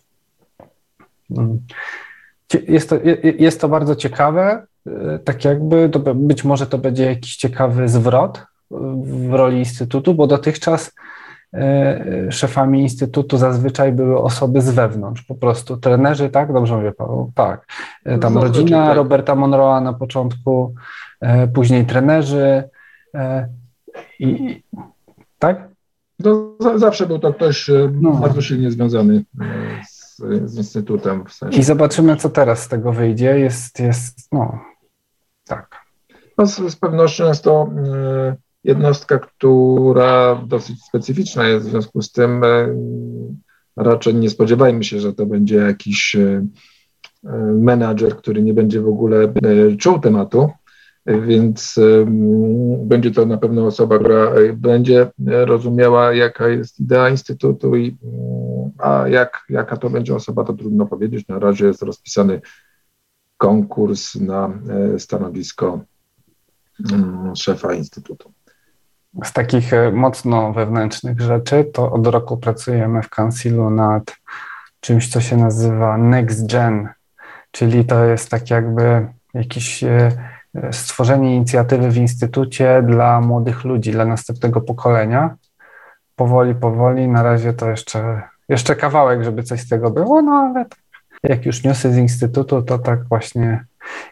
Mm. 1.38 1.60
Jest 2.67 2.89
to, 2.89 2.96
jest 3.24 3.62
to 3.62 3.70
bardzo 3.70 3.96
ciekawe, 3.96 4.65
e, 4.88 5.20
tak 5.20 5.46
jakby 5.46 5.89
to, 5.89 6.00
być 6.15 6.44
może 6.44 6.67
to 6.67 6.78
będzie 6.78 7.06
jakiś 7.06 7.36
ciekawy 7.36 7.89
zwrot 7.89 8.46
w 9.04 9.34
roli 9.34 9.60
instytutu, 9.60 10.13
bo 10.13 10.28
dotychczas 10.28 10.91
e, 11.54 12.32
szefami 12.32 12.82
instytutu 12.82 13.38
zazwyczaj 13.38 13.91
były 13.91 14.22
osoby 14.22 14.62
z 14.62 14.70
wewnątrz, 14.70 15.22
po 15.22 15.36
prostu 15.36 15.78
trenerzy, 15.78 16.30
tak? 16.30 16.54
Dobrze 16.54 16.76
mówię, 16.76 16.91
Paweł? 16.91 17.32
Tak. 17.36 17.65
Tam 18.22 18.38
rodzina 18.38 18.88
tak. 18.88 18.96
Roberta 18.96 19.36
Monroe'a 19.36 19.84
na 19.84 19.94
początku, 19.94 20.76
później 21.54 21.86
trenerzy, 21.86 22.63
i, 24.19 24.63
tak? 25.39 25.69
No, 26.19 26.56
zawsze 26.75 27.08
był 27.08 27.19
to 27.19 27.34
ktoś 27.34 27.69
e, 27.69 27.91
no. 28.01 28.12
bardzo 28.12 28.41
silnie 28.41 28.71
związany 28.71 29.23
e, 29.41 29.82
z, 29.89 30.17
z 30.45 30.58
Instytutem. 30.58 31.25
W 31.25 31.34
sensie. 31.34 31.60
I 31.60 31.63
zobaczymy, 31.63 32.15
co 32.15 32.30
teraz 32.30 32.63
z 32.63 32.67
tego 32.67 32.93
wyjdzie. 32.93 33.39
Jest, 33.39 33.80
jest 33.80 34.32
no, 34.32 34.60
tak. 35.47 35.86
No, 36.38 36.47
z, 36.47 36.71
z 36.71 36.75
pewnością 36.75 37.27
jest 37.27 37.43
to 37.43 37.69
y, 38.32 38.36
jednostka, 38.63 39.19
która 39.19 40.43
dosyć 40.47 40.84
specyficzna 40.84 41.47
jest, 41.47 41.67
w 41.67 41.69
związku 41.69 42.01
z 42.01 42.12
tym 42.12 42.43
y, 42.43 42.75
raczej 43.77 44.15
nie 44.15 44.30
spodziewajmy 44.30 44.84
się, 44.84 44.99
że 44.99 45.13
to 45.13 45.25
będzie 45.25 45.56
jakiś 45.56 46.15
y, 46.15 46.47
menadżer, 47.54 48.17
który 48.17 48.41
nie 48.41 48.54
będzie 48.54 48.82
w 48.82 48.88
ogóle 48.88 49.34
czuł 49.80 49.99
tematu, 49.99 50.49
więc 51.21 51.80
będzie 52.78 53.12
to 53.12 53.26
na 53.26 53.38
pewno 53.38 53.65
osoba, 53.65 54.00
która 54.00 54.26
e, 54.26 54.54
będzie 54.54 55.12
rozumiała, 55.19 56.13
jaka 56.13 56.47
jest 56.47 56.80
idea 56.80 57.10
Instytutu 57.10 57.76
i 57.76 57.97
mm, 58.04 58.71
a 58.78 59.08
jak, 59.08 59.45
jaka 59.50 59.78
to 59.78 59.89
będzie 59.89 60.15
osoba, 60.15 60.43
to 60.43 60.54
trudno 60.54 60.86
powiedzieć. 60.86 61.28
Na 61.28 61.39
razie 61.39 61.65
jest 61.65 61.82
rozpisany 61.82 62.41
konkurs 63.38 64.15
na 64.15 64.50
e, 64.95 65.00
stanowisko 65.00 65.80
mm, 66.91 67.36
szefa 67.36 67.74
Instytutu. 67.74 68.32
Z 69.24 69.34
takich 69.34 69.74
e, 69.74 69.91
mocno 69.91 70.54
wewnętrznych 70.54 71.21
rzeczy, 71.21 71.65
to 71.74 71.91
od 71.91 72.08
roku 72.08 72.38
pracujemy 72.38 73.04
w 73.04 73.10
Councilu 73.10 73.69
nad 73.69 74.15
czymś, 74.80 75.10
co 75.10 75.21
się 75.21 75.38
nazywa 75.38 75.97
Next 75.97 76.52
Gen, 76.52 76.89
czyli 77.52 77.86
to 77.86 78.06
jest 78.06 78.30
tak 78.30 78.50
jakby 78.50 79.08
jakiś 79.34 79.84
stworzenie 80.72 81.36
inicjatywy 81.36 81.90
w 81.90 81.98
instytucie 81.98 82.84
dla 82.88 83.22
młodych 83.22 83.64
ludzi, 83.64 83.92
dla 83.92 84.06
następnego 84.06 84.62
pokolenia. 84.62 85.36
Powoli, 86.16 86.56
powoli, 86.56 87.08
na 87.08 87.24
razie 87.24 87.54
to 87.54 87.70
jeszcze, 87.70 88.22
jeszcze 88.50 88.76
kawałek, 88.76 89.24
żeby 89.24 89.44
coś 89.44 89.62
z 89.62 89.70
tego 89.70 89.92
było, 89.92 90.22
no 90.22 90.32
ale 90.32 90.66
jak 91.24 91.46
już 91.46 91.64
niosę 91.64 91.92
z 91.92 91.98
instytutu, 91.98 92.62
to 92.62 92.80
tak 92.80 93.04
właśnie 93.04 93.66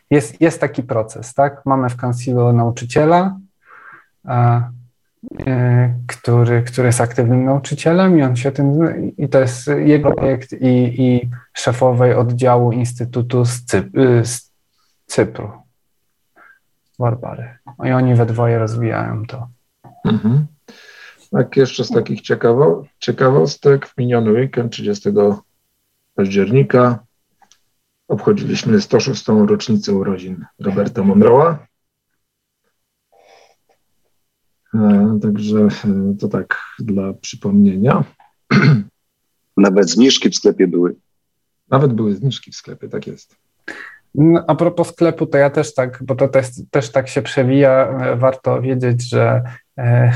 jest, 0.09 0.41
jest 0.41 0.61
taki 0.61 0.83
proces, 0.83 1.33
tak? 1.33 1.61
Mamy 1.65 1.89
w 1.89 1.95
Concealu 1.95 2.53
nauczyciela, 2.53 3.37
a, 4.23 4.69
e, 5.47 5.93
który, 6.07 6.63
który 6.63 6.87
jest 6.87 7.01
aktywnym 7.01 7.45
nauczycielem 7.45 8.19
i 8.19 8.23
on 8.23 8.35
się 8.35 8.51
tym, 8.51 8.79
i 9.17 9.29
to 9.29 9.39
jest 9.39 9.67
jego 9.67 10.11
projekt 10.11 10.53
i, 10.53 11.03
i 11.03 11.29
szefowej 11.53 12.13
oddziału 12.13 12.71
Instytutu 12.71 13.45
z, 13.45 13.65
Cyp, 13.65 13.97
y, 13.97 14.25
z 14.25 14.51
Cypru, 15.05 15.51
Barbary. 16.99 17.57
I 17.85 17.91
oni 17.91 18.15
we 18.15 18.25
dwoje 18.25 18.59
rozwijają 18.59 19.25
to. 19.25 19.47
Mhm. 20.05 20.47
Tak, 21.31 21.57
jeszcze 21.57 21.83
z 21.83 21.89
takich 21.89 22.21
ciekawo, 22.21 22.83
ciekawostek, 22.99 23.87
w 23.87 23.97
miniony 23.97 24.31
weekend 24.31 24.71
30 24.73 25.09
października 26.15 26.99
obchodziliśmy 28.07 28.81
106. 28.81 29.27
rocznicę 29.27 29.93
urodzin 29.93 30.45
Roberta 30.59 31.01
Monroe'a. 31.01 31.57
E, 34.73 35.19
także 35.21 35.59
e, 35.59 36.15
to 36.19 36.27
tak 36.27 36.61
dla 36.79 37.13
przypomnienia. 37.13 38.03
Nawet 39.57 39.89
zniżki 39.89 40.29
w 40.29 40.35
sklepie 40.35 40.67
były. 40.67 40.95
Nawet 41.69 41.93
były 41.93 42.15
zniżki 42.15 42.51
w 42.51 42.55
sklepie, 42.55 42.89
tak 42.89 43.07
jest. 43.07 43.35
No, 44.15 44.43
a 44.47 44.55
propos 44.55 44.87
sklepu, 44.87 45.25
to 45.25 45.37
ja 45.37 45.49
też 45.49 45.73
tak, 45.73 46.03
bo 46.03 46.15
to 46.15 46.27
też, 46.27 46.47
też 46.71 46.91
tak 46.91 47.07
się 47.07 47.21
przewija, 47.21 47.71
e, 47.71 48.15
warto 48.15 48.61
wiedzieć, 48.61 49.09
że 49.09 49.43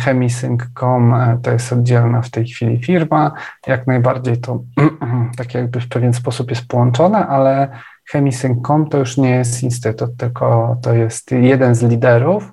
Chemisync.com 0.05 1.15
to 1.43 1.51
jest 1.51 1.73
oddzielna 1.73 2.21
w 2.21 2.29
tej 2.29 2.45
chwili 2.45 2.83
firma, 2.83 3.31
jak 3.67 3.87
najbardziej 3.87 4.37
to 4.37 4.63
tak 5.37 5.53
jakby 5.53 5.79
w 5.79 5.89
pewien 5.89 6.13
sposób 6.13 6.49
jest 6.49 6.67
połączone, 6.67 7.27
ale 7.27 7.69
Chemisync.com 8.11 8.89
to 8.89 8.97
już 8.97 9.17
nie 9.17 9.29
jest 9.29 9.63
instytut, 9.63 10.17
tylko 10.17 10.77
to 10.81 10.93
jest 10.93 11.31
jeden 11.31 11.75
z 11.75 11.83
liderów, 11.83 12.51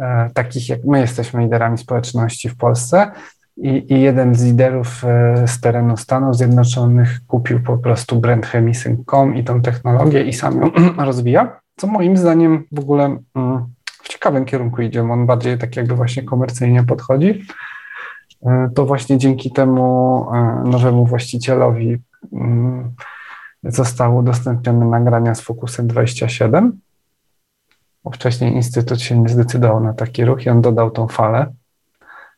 e, 0.00 0.30
takich 0.34 0.68
jak 0.68 0.84
my 0.84 1.00
jesteśmy 1.00 1.42
liderami 1.42 1.78
społeczności 1.78 2.48
w 2.48 2.56
Polsce 2.56 3.10
i, 3.56 3.94
i 3.94 4.00
jeden 4.00 4.34
z 4.34 4.44
liderów 4.44 5.04
e, 5.04 5.48
z 5.48 5.60
terenu 5.60 5.96
Stanów 5.96 6.36
Zjednoczonych 6.36 7.20
kupił 7.26 7.62
po 7.62 7.78
prostu 7.78 8.16
brand 8.16 8.46
Chemisync.com 8.46 9.36
i 9.36 9.44
tą 9.44 9.62
technologię 9.62 10.22
i 10.22 10.32
sam 10.32 10.60
ją 10.60 10.70
rozwija, 11.06 11.60
co 11.76 11.86
moim 11.86 12.16
zdaniem 12.16 12.64
w 12.72 12.78
ogóle 12.78 13.04
mm, 13.34 13.66
w 14.02 14.08
ciekawym 14.08 14.44
kierunku 14.44 14.82
idzie, 14.82 15.02
on 15.02 15.26
bardziej 15.26 15.58
tak 15.58 15.76
jakby 15.76 15.94
właśnie 15.94 16.22
komercyjnie 16.22 16.84
podchodzi. 16.84 17.42
E, 18.46 18.70
to 18.74 18.86
właśnie 18.86 19.18
dzięki 19.18 19.52
temu 19.52 20.26
nowemu 20.64 21.06
właścicielowi 21.06 21.98
mm, 22.32 22.92
zostały 23.64 24.14
udostępnione 24.18 24.86
nagrania 24.86 25.34
z 25.34 25.40
Focusem 25.40 25.86
27, 25.86 26.80
bo 28.04 28.10
wcześniej 28.10 28.54
Instytut 28.54 29.00
się 29.00 29.18
nie 29.18 29.28
zdecydował 29.28 29.80
na 29.80 29.94
taki 29.94 30.24
ruch 30.24 30.46
i 30.46 30.50
on 30.50 30.62
dodał 30.62 30.90
tą 30.90 31.08
falę 31.08 31.52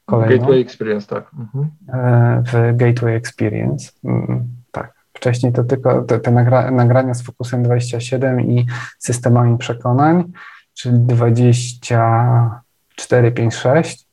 kolejną. 0.05 0.39
Gateway 0.39 0.61
Experience, 0.61 1.07
tak. 1.07 1.31
Mhm. 1.39 1.71
E, 1.93 2.43
w 2.47 2.53
Gateway 2.77 3.15
Experience, 3.15 3.93
mm, 4.05 4.49
tak. 4.73 4.95
Wcześniej 5.13 5.53
to 5.53 5.65
tylko 5.65 6.03
te, 6.03 6.21
te 6.21 6.31
nagra 6.31 6.71
nagrania 6.71 7.15
z 7.15 7.23
Focusem 7.23 7.63
27 7.63 8.41
i 8.41 8.67
systemami 8.99 9.59
przekonań, 9.59 10.33
czyli 10.75 10.99
24, 10.99 13.33
5, 13.33 13.55
6 13.55 14.09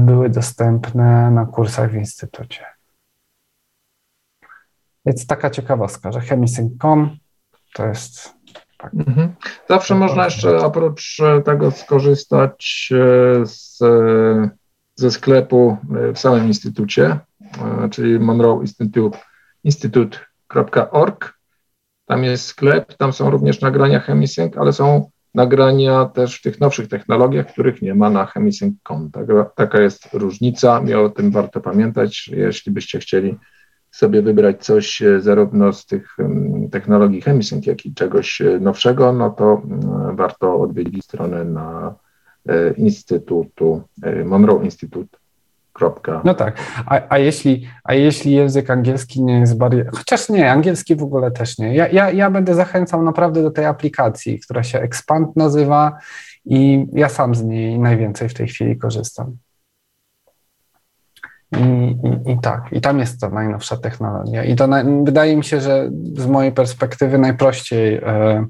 były 0.00 0.30
dostępne 0.30 1.30
na 1.30 1.46
kursach 1.46 1.90
w 1.90 1.94
Instytucie. 1.94 2.64
Więc 5.06 5.26
taka 5.26 5.50
ciekawostka, 5.50 6.12
że 6.12 6.20
chemisync.com 6.20 7.16
to 7.74 7.86
jest. 7.86 8.34
Tak. 8.78 8.94
Mhm. 8.94 9.34
Zawsze 9.68 9.94
można 9.94 10.24
jeszcze 10.24 10.58
oprócz 10.58 11.18
tego 11.44 11.70
skorzystać 11.70 12.88
e, 12.92 13.46
z, 13.46 13.82
e, 13.82 14.50
ze 14.96 15.10
sklepu 15.10 15.76
w 16.14 16.18
samym 16.18 16.46
instytucie, 16.46 17.18
czyli 17.90 18.18
Monroe 18.18 18.64
Institute. 19.64 20.18
Tam 22.06 22.24
jest 22.24 22.44
sklep, 22.44 22.94
tam 22.94 23.12
są 23.12 23.30
również 23.30 23.60
nagrania 23.60 24.00
Chemisync, 24.00 24.56
ale 24.56 24.72
są 24.72 25.10
nagrania 25.34 26.04
też 26.04 26.38
w 26.38 26.42
tych 26.42 26.60
nowszych 26.60 26.88
technologiach, 26.88 27.46
których 27.52 27.82
nie 27.82 27.94
ma 27.94 28.10
na 28.10 28.26
chemisync.com. 28.26 29.10
Taka, 29.10 29.44
taka 29.44 29.80
jest 29.80 30.08
różnica 30.12 30.82
i 30.88 30.94
o 30.94 31.08
tym 31.08 31.30
warto 31.30 31.60
pamiętać, 31.60 32.28
jeśli 32.28 32.72
byście 32.72 32.98
chcieli 32.98 33.36
sobie 33.90 34.22
wybrać 34.22 34.64
coś 34.64 35.02
e, 35.02 35.20
zarówno 35.20 35.72
z 35.72 35.86
tych 35.86 36.16
technologii 36.70 37.20
Chemisync, 37.20 37.66
jak 37.66 37.86
i 37.86 37.94
czegoś 37.94 38.40
e, 38.40 38.60
nowszego, 38.60 39.12
no 39.12 39.30
to 39.30 39.62
warto 40.12 40.60
odwiedzić 40.60 41.04
stronę 41.04 41.44
na 41.44 41.86
e, 41.88 42.05
Instytutu, 42.76 43.82
Monroe 44.24 44.64
Institute. 44.64 45.18
No 46.24 46.34
tak, 46.34 46.56
a, 46.86 47.00
a, 47.08 47.18
jeśli, 47.18 47.68
a 47.84 47.94
jeśli 47.94 48.32
język 48.32 48.70
angielski 48.70 49.22
nie 49.22 49.40
jest 49.40 49.58
barierą, 49.58 49.90
chociaż 49.94 50.28
nie, 50.28 50.52
angielski 50.52 50.96
w 50.96 51.02
ogóle 51.02 51.30
też 51.30 51.58
nie. 51.58 51.74
Ja, 51.74 51.88
ja, 51.88 52.10
ja 52.10 52.30
będę 52.30 52.54
zachęcał 52.54 53.02
naprawdę 53.02 53.42
do 53.42 53.50
tej 53.50 53.64
aplikacji, 53.64 54.40
która 54.40 54.62
się 54.62 54.80
Expand 54.80 55.36
nazywa 55.36 55.98
i 56.44 56.86
ja 56.92 57.08
sam 57.08 57.34
z 57.34 57.44
niej 57.44 57.78
najwięcej 57.78 58.28
w 58.28 58.34
tej 58.34 58.48
chwili 58.48 58.78
korzystam. 58.78 59.36
I, 61.52 61.58
i, 61.58 62.32
I, 62.32 62.38
tak, 62.42 62.72
i 62.72 62.80
tam 62.80 62.98
jest 62.98 63.20
ta 63.20 63.28
najnowsza 63.28 63.76
technologia. 63.76 64.44
I 64.44 64.56
to 64.56 64.66
na, 64.66 64.84
wydaje 65.04 65.36
mi 65.36 65.44
się, 65.44 65.60
że 65.60 65.90
z 66.16 66.26
mojej 66.26 66.52
perspektywy 66.52 67.18
najprościej 67.18 67.94
e, 67.94 68.46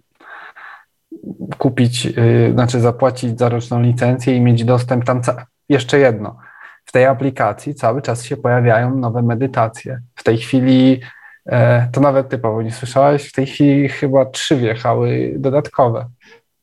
kupić, 1.59 2.07
e, 2.07 2.13
znaczy 2.53 2.81
zapłacić 2.81 3.39
za 3.39 3.49
roczną 3.49 3.83
licencję 3.83 4.37
i 4.37 4.41
mieć 4.41 4.65
dostęp 4.65 5.05
tam. 5.05 5.21
Jeszcze 5.69 5.99
jedno. 5.99 6.39
W 6.85 6.93
tej 6.93 7.05
aplikacji 7.05 7.75
cały 7.75 8.03
czas 8.03 8.25
się 8.25 8.37
pojawiają 8.37 8.97
nowe 8.97 9.23
medytacje. 9.23 10.01
W 10.15 10.25
tej 10.25 10.39
chwili, 10.39 11.01
e, 11.47 11.89
to 11.93 12.01
nawet 12.01 12.29
typowo 12.29 12.63
nie 12.63 12.73
słyszałeś, 12.73 13.29
w 13.29 13.33
tej 13.33 13.47
chwili 13.47 13.89
chyba 13.89 14.27
trzy 14.27 14.57
wjechały 14.57 15.35
dodatkowe 15.39 16.09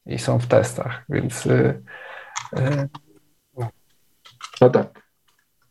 i 0.06 0.20
są 0.20 0.40
w 0.40 0.48
testach, 0.48 1.06
więc. 1.10 1.48
E, 1.48 1.74
e 2.56 2.88
no 4.62 4.70
tak. 4.70 5.04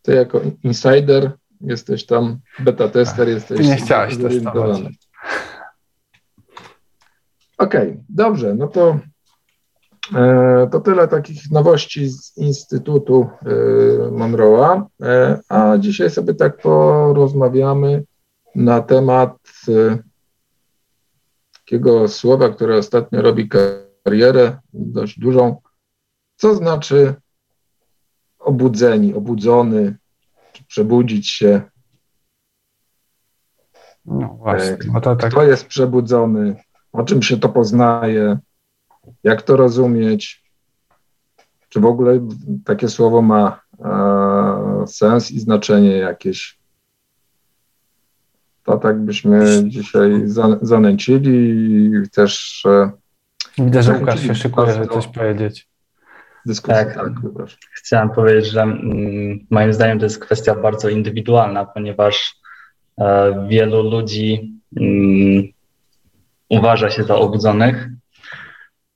Ty 0.02 0.14
jako 0.14 0.40
insider 0.62 1.32
jesteś 1.60 2.06
tam, 2.06 2.38
beta 2.58 2.88
tester, 2.88 3.26
tak. 3.26 3.34
jesteś. 3.34 3.66
nie 3.66 3.76
chciałeś 3.76 4.18
testować. 4.18 4.80
Okej, 7.62 7.90
okay, 7.90 8.04
dobrze, 8.08 8.54
no 8.54 8.68
to, 8.68 8.98
e, 10.14 10.68
to 10.72 10.80
tyle 10.80 11.08
takich 11.08 11.50
nowości 11.50 12.08
z 12.08 12.36
Instytutu 12.36 13.28
e, 13.42 13.54
Monroe'a, 14.10 14.82
e, 15.02 15.40
a 15.48 15.78
dzisiaj 15.78 16.10
sobie 16.10 16.34
tak 16.34 16.56
porozmawiamy 16.56 18.04
na 18.54 18.80
temat 18.80 19.36
e, 19.68 19.98
takiego 21.52 22.08
słowa, 22.08 22.48
które 22.48 22.76
ostatnio 22.76 23.22
robi 23.22 23.48
karierę 23.48 24.58
dość 24.72 25.18
dużą. 25.18 25.56
Co 26.36 26.54
znaczy 26.54 27.14
obudzeni, 28.38 29.14
obudzony, 29.14 29.96
przebudzić 30.66 31.30
się. 31.30 31.62
No 34.04 34.28
właśnie. 34.28 34.76
No 34.92 35.00
to 35.00 35.16
tak. 35.16 35.30
Kto 35.30 35.42
jest 35.42 35.66
przebudzony? 35.66 36.56
O 36.92 37.02
czym 37.02 37.22
się 37.22 37.36
to 37.36 37.48
poznaje? 37.48 38.38
Jak 39.24 39.42
to 39.42 39.56
rozumieć? 39.56 40.42
Czy 41.68 41.80
w 41.80 41.86
ogóle 41.86 42.28
takie 42.64 42.88
słowo 42.88 43.22
ma 43.22 43.60
e, 43.84 44.86
sens 44.86 45.30
i 45.30 45.40
znaczenie 45.40 45.96
jakieś? 45.96 46.58
To 48.64 48.76
tak 48.76 49.00
byśmy 49.00 49.62
dzisiaj 49.68 50.22
za, 50.24 50.58
zanęcili 50.62 51.36
i 52.04 52.10
też. 52.10 52.62
E, 52.66 52.90
Widzę, 53.58 53.82
że 53.82 53.98
Łukasz 53.98 54.22
się 54.22 54.34
szykuje, 54.34 54.72
żeby 54.72 54.86
coś 54.86 55.06
powiedzieć 55.06 55.72
dyskusji. 56.46 56.84
Tak, 56.84 56.94
tak 56.94 57.12
chciałem 57.74 58.10
powiedzieć, 58.10 58.50
że 58.50 58.62
mm, 58.62 59.46
moim 59.50 59.72
zdaniem 59.72 59.98
to 59.98 60.04
jest 60.04 60.18
kwestia 60.18 60.54
bardzo 60.54 60.88
indywidualna, 60.88 61.64
ponieważ 61.64 62.40
e, 62.98 63.46
wielu 63.48 63.90
ludzi 63.90 64.52
mm, 64.76 65.42
uważa 66.52 66.90
się 66.90 67.04
za 67.04 67.14
obudzonych, 67.14 67.88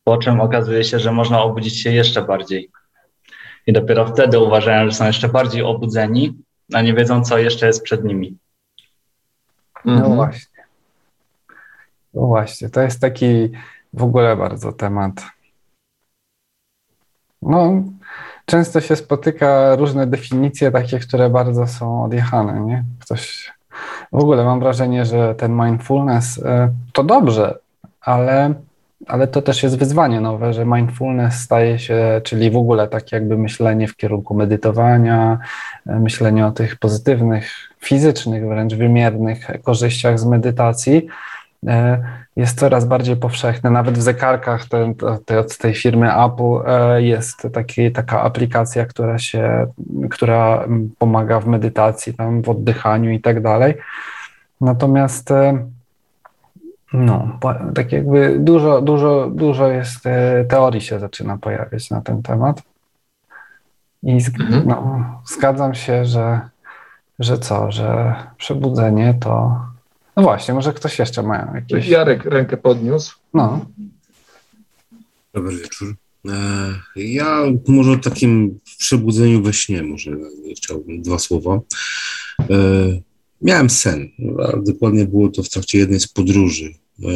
po 0.05 0.17
czym 0.17 0.41
okazuje 0.41 0.85
się, 0.85 0.99
że 0.99 1.13
można 1.13 1.43
obudzić 1.43 1.81
się 1.83 1.93
jeszcze 1.93 2.23
bardziej. 2.23 2.71
I 3.67 3.73
dopiero 3.73 4.07
wtedy 4.07 4.39
uważają, 4.39 4.91
że 4.91 4.97
są 4.97 5.07
jeszcze 5.07 5.29
bardziej 5.29 5.63
obudzeni, 5.63 6.35
a 6.73 6.83
nie 6.83 6.95
wiedzą, 6.95 7.25
co 7.25 7.39
jeszcze 7.39 7.67
jest 7.67 7.83
przed 7.83 8.05
nimi. 8.05 8.39
No 9.85 9.93
mhm. 9.93 10.15
właśnie. 10.15 10.65
No 12.15 12.27
właśnie, 12.27 12.71
to 12.71 12.81
jest 12.81 13.01
taki 13.01 13.51
w 13.93 14.03
ogóle 14.03 14.37
bardzo 14.37 14.73
temat 14.73 15.37
no, 17.43 17.83
często 18.47 18.81
się 18.81 18.97
spotyka 18.97 19.77
różne 19.77 20.07
definicje 20.07 20.71
takie, 20.71 20.99
które 20.99 21.31
bardzo 21.31 21.67
są 21.67 22.05
odjechane, 22.05 22.61
nie? 22.61 22.85
Ktoś 23.01 23.53
W 24.13 24.19
ogóle 24.19 24.45
mam 24.45 24.61
wrażenie, 24.61 25.05
że 25.05 25.35
ten 25.35 25.57
mindfulness 25.57 26.39
e, 26.45 26.69
to 26.93 27.05
dobrze, 27.05 27.59
ale, 28.01 28.55
ale 29.07 29.27
to 29.27 29.43
też 29.43 29.63
jest 29.63 29.79
wyzwanie 29.79 30.21
nowe, 30.21 30.53
że 30.53 30.67
mindfulness 30.67 31.35
staje 31.35 31.79
się, 31.79 32.21
czyli 32.25 32.51
w 32.51 32.57
ogóle 32.57 32.89
tak 32.89 33.13
jakby 33.13 33.39
myślenie 33.39 33.89
w 33.89 33.97
kierunku 33.97 34.35
medytowania, 34.35 35.39
e, 35.87 35.99
myślenie 35.99 36.47
o 36.47 36.51
tych 36.51 36.77
pozytywnych, 36.77 37.51
fizycznych, 37.81 38.49
wręcz 38.49 38.75
wymiernych 38.75 39.47
korzyściach 39.63 40.19
z 40.19 40.25
medytacji 40.25 41.07
jest 42.37 42.59
coraz 42.59 42.85
bardziej 42.85 43.17
powszechne. 43.17 43.71
Nawet 43.71 43.99
w 43.99 44.03
zegarkach 44.03 44.65
te, 45.27 45.39
od 45.41 45.59
tej 45.59 45.75
firmy 45.75 46.25
Apple 46.25 46.71
e, 46.71 47.03
jest 47.03 47.49
taki, 47.53 47.93
taka 47.93 48.23
aplikacja, 48.23 48.87
która 48.87 49.19
się, 49.19 49.67
która 50.11 50.69
pomaga 50.99 51.41
w 51.41 51.47
medytacji, 51.47 52.15
tam 52.15 52.43
w 52.43 52.49
oddychaniu 52.49 53.11
i 53.11 53.21
tak 53.21 53.43
dalej. 53.43 53.75
Natomiast 54.61 55.31
e, 55.31 55.67
no, 56.93 57.39
tak 57.75 57.93
jakby 57.93 58.37
dużo, 58.39 58.83
dużo, 58.83 59.31
dużo 59.31 59.69
jest 59.69 60.05
teorii 60.49 60.81
się 60.81 61.01
zaczyna 61.01 61.39
pojawiać 61.39 61.91
na 61.91 62.01
ten 62.01 62.23
temat. 62.23 62.63
I 64.03 64.13
mhm. 64.13 64.63
no, 64.67 65.05
zgadzam 65.25 65.75
się, 65.75 66.05
że, 66.05 66.41
że 67.19 67.39
co, 67.39 67.73
że 67.73 68.15
przebudzenie 68.37 69.15
to 69.21 69.61
no 70.17 70.23
właśnie, 70.23 70.55
może 70.55 70.73
ktoś 70.73 70.99
jeszcze 70.99 71.23
ma 71.23 71.53
jakieś... 71.55 71.89
Jarek 71.89 72.25
rękę 72.25 72.57
podniósł. 72.57 73.19
No. 73.35 73.67
Dobry 75.35 75.57
wieczór. 75.57 75.95
E, 76.29 76.75
ja 76.97 77.43
może 77.69 77.91
o 77.91 77.97
takim 77.97 78.61
przebudzeniu 78.79 79.43
we 79.43 79.53
śnie 79.53 79.83
może 79.83 80.11
chciałbym 80.57 81.03
dwa 81.03 81.19
słowa. 81.19 81.61
E, 82.41 82.57
miałem 83.43 83.71
sen, 83.71 84.09
a 84.39 84.57
dokładnie 84.57 85.05
było 85.05 85.29
to 85.29 85.43
w 85.43 85.49
trakcie 85.49 85.79
jednej 85.79 86.01
z 86.01 86.09
podróży. 86.09 86.75
E, 87.03 87.09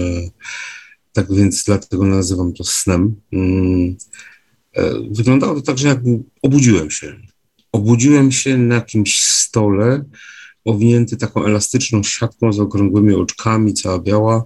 tak 1.12 1.34
więc 1.34 1.64
dlatego 1.64 2.04
nazywam 2.04 2.52
to 2.52 2.64
snem. 2.64 3.14
Mm, 3.32 3.96
wyglądało 5.10 5.54
to 5.54 5.60
tak, 5.60 5.78
że 5.78 5.88
jakby 5.88 6.18
obudziłem 6.42 6.90
się. 6.90 7.16
Obudziłem 7.72 8.32
się 8.32 8.58
na 8.58 8.74
jakimś 8.74 9.24
stole, 9.24 10.04
owinięty 10.64 11.16
taką 11.16 11.44
elastyczną 11.44 12.02
siatką 12.02 12.52
z 12.52 12.60
okrągłymi 12.60 13.14
oczkami, 13.14 13.74
cała 13.74 13.98
biała 13.98 14.44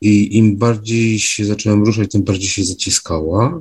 i 0.00 0.36
im 0.36 0.56
bardziej 0.56 1.18
się 1.18 1.44
zacząłem 1.44 1.84
ruszać, 1.84 2.10
tym 2.10 2.22
bardziej 2.22 2.48
się 2.48 2.64
zaciskała. 2.64 3.60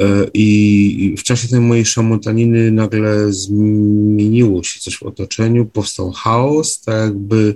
E, 0.00 0.26
I 0.34 1.14
w 1.18 1.22
czasie 1.22 1.48
tej 1.48 1.60
mojej 1.60 1.84
szamotaniny 1.84 2.70
nagle 2.70 3.32
zmieniło 3.32 4.62
się 4.62 4.80
coś 4.80 4.96
w 4.96 5.02
otoczeniu, 5.02 5.66
powstał 5.66 6.10
chaos, 6.12 6.80
tak 6.80 7.04
jakby 7.04 7.54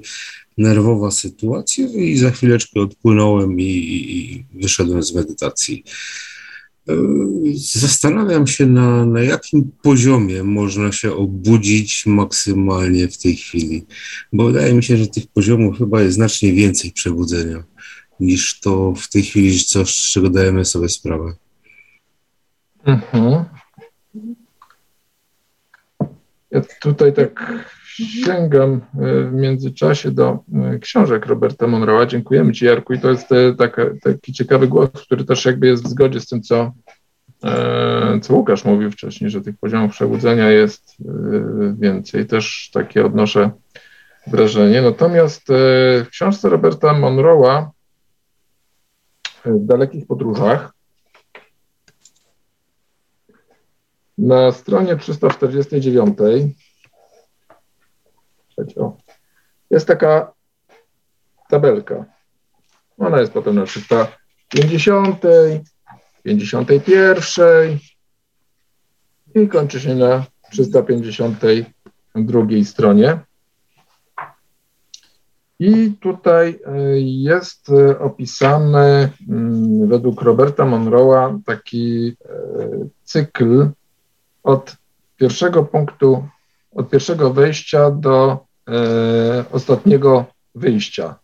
nerwowa 0.58 1.10
sytuacja 1.10 1.86
i 1.88 2.16
za 2.16 2.30
chwileczkę 2.30 2.80
odpłynąłem 2.80 3.60
i, 3.60 3.64
i 3.64 4.44
wyszedłem 4.54 5.02
z 5.02 5.14
medytacji. 5.14 5.84
Zastanawiam 7.55 8.46
się, 8.46 8.66
na, 8.66 9.07
na 9.07 9.20
jakim 9.20 9.70
poziomie 9.83 10.42
można 10.42 10.92
się 10.92 11.12
obudzić 11.12 12.07
maksymalnie 12.07 13.09
w 13.09 13.18
tej 13.18 13.37
chwili, 13.37 13.87
bo 14.33 14.44
wydaje 14.44 14.75
mi 14.75 14.83
się, 14.83 14.96
że 14.96 15.07
tych 15.07 15.27
poziomów 15.27 15.79
chyba 15.79 16.03
jest 16.03 16.14
znacznie 16.14 16.53
więcej 16.53 16.92
przebudzenia 16.92 17.64
niż 18.20 18.61
to 18.61 18.94
w 18.96 19.09
tej 19.09 19.22
chwili, 19.22 19.59
co, 19.59 19.87
z 19.87 19.88
czego 19.90 20.31
dajemy 20.31 20.64
sobie 20.64 20.88
sprawę. 20.88 21.35
Mhm. 22.85 23.44
Ja 26.51 26.62
tutaj 26.81 27.12
tak 27.12 27.44
sięgam 28.04 28.74
e, 28.74 29.22
w 29.24 29.32
międzyczasie 29.32 30.11
do 30.11 30.38
e, 30.54 30.78
książek 30.78 31.26
Roberta 31.26 31.66
Monroe'a. 31.66 32.06
Dziękujemy 32.06 32.52
Ci, 32.52 32.64
Jarku. 32.64 32.92
I 32.92 32.98
to 32.98 33.11
jest 33.11 33.32
e, 33.32 33.54
taka, 33.54 33.82
taki 34.02 34.32
ciekawy 34.32 34.68
głos, 34.68 34.90
który 34.90 35.24
też 35.24 35.44
jakby 35.44 35.66
jest 35.66 35.85
w 35.85 35.88
zgodzie 35.88 36.20
z 36.20 36.26
tym, 36.26 36.42
co, 36.42 36.72
co 38.22 38.35
Łukasz 38.35 38.64
mówił 38.64 38.90
wcześniej, 38.90 39.30
że 39.30 39.40
tych 39.40 39.59
poziomów 39.59 39.92
przebudzenia 39.92 40.50
jest 40.50 40.96
więcej. 41.78 42.26
Też 42.26 42.70
takie 42.72 43.06
odnoszę 43.06 43.50
wrażenie. 44.26 44.82
Natomiast 44.82 45.42
w 46.04 46.06
książce 46.11 46.48
Roberta 46.48 46.88
Monroe'a 46.88 47.66
w 49.44 49.66
dalekich 49.66 50.06
podróżach 50.06 50.72
na 54.18 54.52
stronie 54.52 54.96
349 54.96 56.18
Jest 59.70 59.86
taka 59.86 60.32
tabelka. 61.48 62.04
Ona 62.98 63.20
jest 63.20 63.32
potem 63.32 63.54
na 63.54 63.64
350, 63.64 65.22
51 66.22 67.78
i 69.34 69.48
kończy 69.48 69.80
się 69.80 69.94
na 69.94 70.24
352 70.50 72.42
stronie. 72.64 73.18
I 75.58 75.92
tutaj 76.00 76.60
e, 76.66 77.00
jest 77.00 77.70
opisany 78.00 79.12
mm, 79.28 79.88
według 79.88 80.22
Roberta 80.22 80.64
Monroe'a 80.64 81.38
taki 81.44 82.08
e, 82.08 82.14
cykl 83.04 83.68
od 84.42 84.76
pierwszego 85.16 85.64
punktu, 85.64 86.28
od 86.72 86.90
pierwszego 86.90 87.32
wejścia 87.32 87.90
do 87.90 88.45
e, 88.68 89.44
ostatniego 89.52 90.24
wyjścia. 90.55 91.14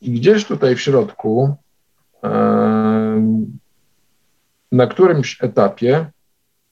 I 0.00 0.10
gdzieś 0.10 0.44
tutaj 0.44 0.76
w 0.76 0.80
środku, 0.80 1.54
e, 2.24 2.28
na 4.72 4.86
którymś 4.86 5.42
etapie, 5.42 6.06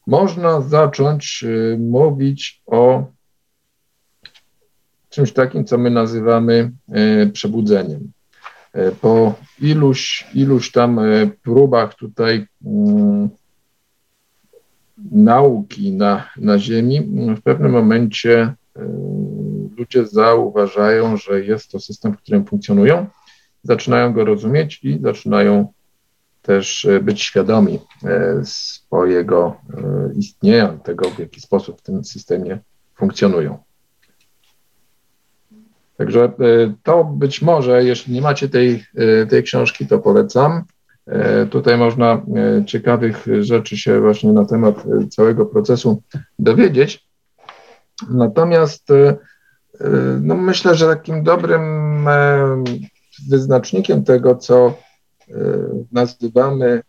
można 0.07 0.61
zacząć 0.61 1.45
e, 1.45 1.79
mówić 1.79 2.62
o 2.66 3.05
czymś 5.11 5.33
takim, 5.33 5.64
co 5.64 5.79
my 5.79 5.90
nazywamy 5.90 6.73
e, 6.93 7.27
przebudzeniem. 7.27 8.12
E, 8.73 8.90
po 8.90 9.35
iluś, 9.61 10.27
iluś 10.35 10.73
tam 10.73 10.99
e, 10.99 11.27
próbach 11.43 11.95
tutaj 11.95 12.47
mm, 12.66 13.29
nauki 15.12 15.93
na, 15.93 16.29
na 16.37 16.59
Ziemi, 16.59 17.01
w 17.37 17.43
pewnym 17.43 17.73
momencie 17.73 18.55
ludzie 19.81 20.07
zauważają, 20.07 21.16
że 21.16 21.45
jest 21.45 21.71
to 21.71 21.81
system, 21.81 22.12
w 22.12 22.16
którym 22.16 22.47
funkcjonują, 22.47 23.07
zaczynają 23.62 24.12
go 24.12 24.25
rozumieć 24.25 24.81
i 24.85 25.01
zaczynają 25.03 25.73
też 26.43 26.85
e, 26.85 27.01
być 27.01 27.23
świadomi 27.23 27.79
e, 28.05 28.40
swojego 28.45 29.57
e, 29.75 30.11
istnienia, 30.16 30.69
tego, 30.69 31.11
w 31.11 31.19
jaki 31.19 31.40
sposób 31.40 31.79
w 31.79 31.83
tym 31.83 32.05
systemie 32.05 32.59
funkcjonują. 32.95 33.59
Także 35.97 36.33
to 36.83 37.05
być 37.05 37.43
może, 37.43 37.85
jeśli 37.85 38.14
nie 38.14 38.21
macie 38.21 38.49
tej, 38.49 38.85
tej 39.31 39.43
książki, 39.43 39.87
to 39.87 39.99
polecam. 39.99 40.64
Tutaj 41.51 41.79
można 41.79 42.23
ciekawych 42.66 43.27
rzeczy 43.40 43.77
się 43.77 44.01
właśnie 44.01 44.33
na 44.33 44.45
temat 44.45 44.85
całego 45.11 45.47
procesu 45.47 46.03
dowiedzieć. 46.38 47.07
Natomiast 48.11 48.88
no 50.21 50.35
myślę, 50.35 50.75
że 50.75 50.87
takim 50.87 51.23
dobrym 51.23 51.62
e, 52.09 52.64
wyznacznikiem 53.29 54.05
tego, 54.05 54.37
co 54.37 54.79
e, 55.29 55.35
nazywamy 55.93 56.83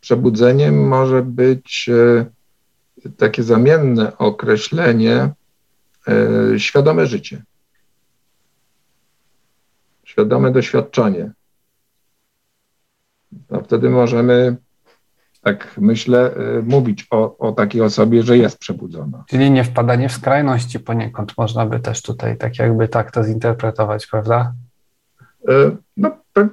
przebudzeniem, 0.00 0.88
może 0.88 1.22
być 1.22 1.88
e, 1.88 2.26
takie 3.16 3.42
zamienne 3.42 4.18
określenie 4.18 5.32
świadome 6.58 7.06
życie. 7.06 7.42
Świadome 10.04 10.52
doświadczenie. 10.52 11.32
A 13.50 13.60
wtedy 13.60 13.90
możemy 13.90 14.56
tak 15.44 15.74
myślę, 15.78 16.30
y, 16.58 16.62
mówić 16.62 17.06
o, 17.10 17.38
o 17.38 17.52
takiej 17.52 17.80
osobie, 17.80 18.22
że 18.22 18.38
jest 18.38 18.58
przebudzona. 18.58 19.24
Czyli 19.28 19.50
nie 19.50 19.64
wpadanie 19.64 20.08
w 20.08 20.12
skrajności 20.12 20.80
poniekąd, 20.80 21.32
można 21.38 21.66
by 21.66 21.80
też 21.80 22.02
tutaj 22.02 22.36
tak 22.36 22.58
jakby 22.58 22.88
tak 22.88 23.10
to 23.10 23.24
zinterpretować, 23.24 24.06
prawda? 24.06 24.52
Y, 25.48 25.76
no 25.96 26.10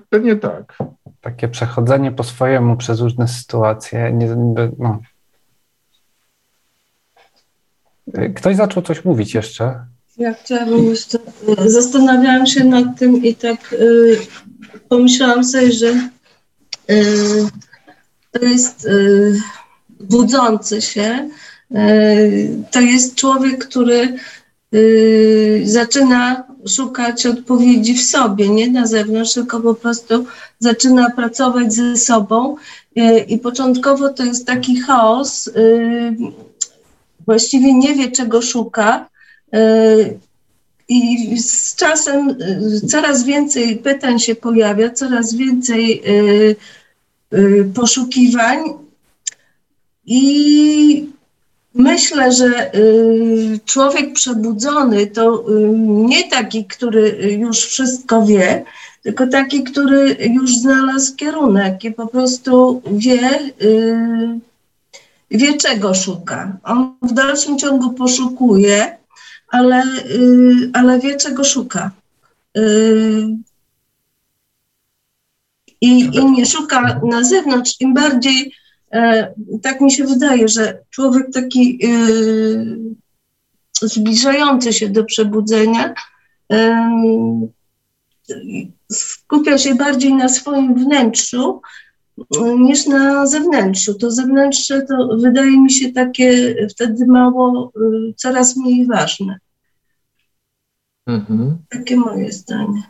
pewnie 0.10 0.36
tak. 0.36 0.78
Takie 1.22 1.48
przechodzenie 1.48 2.12
po 2.12 2.24
swojemu 2.24 2.78
przez 2.78 3.00
różne 3.00 3.28
sytuacje, 3.28 4.14
nie, 4.14 4.36
no. 4.78 5.00
Y, 8.18 8.34
ktoś 8.34 8.56
zaczął 8.56 8.84
coś 8.84 9.06
mówić 9.06 9.34
jeszcze? 9.34 9.86
Ja 10.18 10.34
chciałabym 10.34 10.86
jeszcze, 10.86 11.18
zastanawiałam 11.66 12.46
się 12.46 12.64
nad 12.64 13.00
tym 13.00 13.24
i 13.24 13.36
tak 13.36 13.74
y, 13.74 14.18
pomyślałam 14.90 15.44
sobie, 15.44 15.72
że 15.72 16.10
y, 16.90 17.48
to 18.32 18.46
jest 18.46 18.86
y, 18.86 19.42
budzący 20.00 20.82
się, 20.82 21.30
y, 21.72 22.64
to 22.72 22.82
jest 22.82 23.16
człowiek, 23.16 23.66
który 23.66 24.18
y, 24.74 25.62
zaczyna 25.66 26.44
szukać 26.76 27.26
odpowiedzi 27.26 27.94
w 27.94 28.04
sobie, 28.04 28.50
nie 28.50 28.72
na 28.72 28.88
zewnątrz, 28.88 29.34
tylko 29.34 29.60
po 29.60 29.76
prostu 29.76 30.26
zaczyna 30.60 31.10
pracować 31.10 31.74
ze 31.74 31.98
sobą. 31.98 32.56
I 33.28 33.38
początkowo 33.38 34.10
to 34.10 34.24
jest 34.24 34.48
taki 34.48 34.80
chaos, 34.80 35.50
właściwie 37.26 37.74
nie 37.74 37.96
wie, 37.96 38.12
czego 38.12 38.42
szuka. 38.42 39.10
I 40.90 41.40
z 41.40 41.76
czasem 41.76 42.38
coraz 42.90 43.24
więcej 43.24 43.78
pytań 43.78 44.20
się 44.20 44.36
pojawia, 44.36 44.90
coraz 44.90 45.34
więcej 45.34 46.04
poszukiwań. 47.74 48.60
I 50.06 51.12
Myślę, 51.74 52.32
że 52.32 52.76
y, 52.76 53.60
człowiek 53.66 54.14
przebudzony 54.14 55.08
to 55.08 55.50
y, 55.50 55.70
nie 55.78 56.30
taki, 56.30 56.66
który 56.66 57.10
już 57.40 57.60
wszystko 57.60 58.26
wie, 58.26 58.64
tylko 59.04 59.28
taki, 59.28 59.64
który 59.64 60.18
już 60.20 60.58
znalazł 60.58 61.16
kierunek 61.16 61.84
i 61.84 61.92
po 61.92 62.08
prostu 62.08 62.82
wie, 62.92 63.40
y, 63.62 64.40
wie 65.32 65.58
czego 65.58 65.94
szuka. 65.94 66.58
On 66.64 66.94
w 67.02 67.14
dalszym 67.14 67.58
ciągu 67.58 67.94
poszukuje, 67.94 68.98
ale, 69.48 69.84
ale 70.74 71.00
wie 71.00 71.16
czego 71.16 71.44
szuka. 71.44 71.92
I, 75.82 76.00
I 76.14 76.32
nie 76.32 76.46
szuka 76.46 77.02
na 77.04 77.24
zewnątrz, 77.24 77.76
im 77.82 77.94
bardziej 77.94 78.54
E, 78.92 79.34
tak 79.62 79.82
mi 79.82 79.92
się 79.92 80.04
wydaje, 80.04 80.48
że 80.48 80.80
człowiek 80.90 81.34
taki 81.34 81.80
e, 81.84 81.90
zbliżający 83.82 84.74
się 84.74 84.90
do 84.90 85.04
przebudzenia 85.04 85.94
e, 86.52 86.92
skupia 88.92 89.58
się 89.58 89.76
bardziej 89.76 90.14
na 90.14 90.30
swoim 90.30 90.76
wnętrzu 90.76 91.62
niż 92.58 92.88
na 92.88 93.28
zewnętrzu. 93.28 93.94
To 93.94 94.12
zewnętrzne 94.12 94.86
to 94.86 95.18
wydaje 95.18 95.62
mi 95.62 95.72
się 95.72 95.92
takie 95.92 96.56
wtedy 96.70 97.06
mało, 97.06 97.72
coraz 98.16 98.58
mniej 98.58 98.86
ważne. 98.86 99.40
Mhm. 101.08 101.58
Takie 101.70 101.98
moje 101.98 102.32
zdanie. 102.32 102.84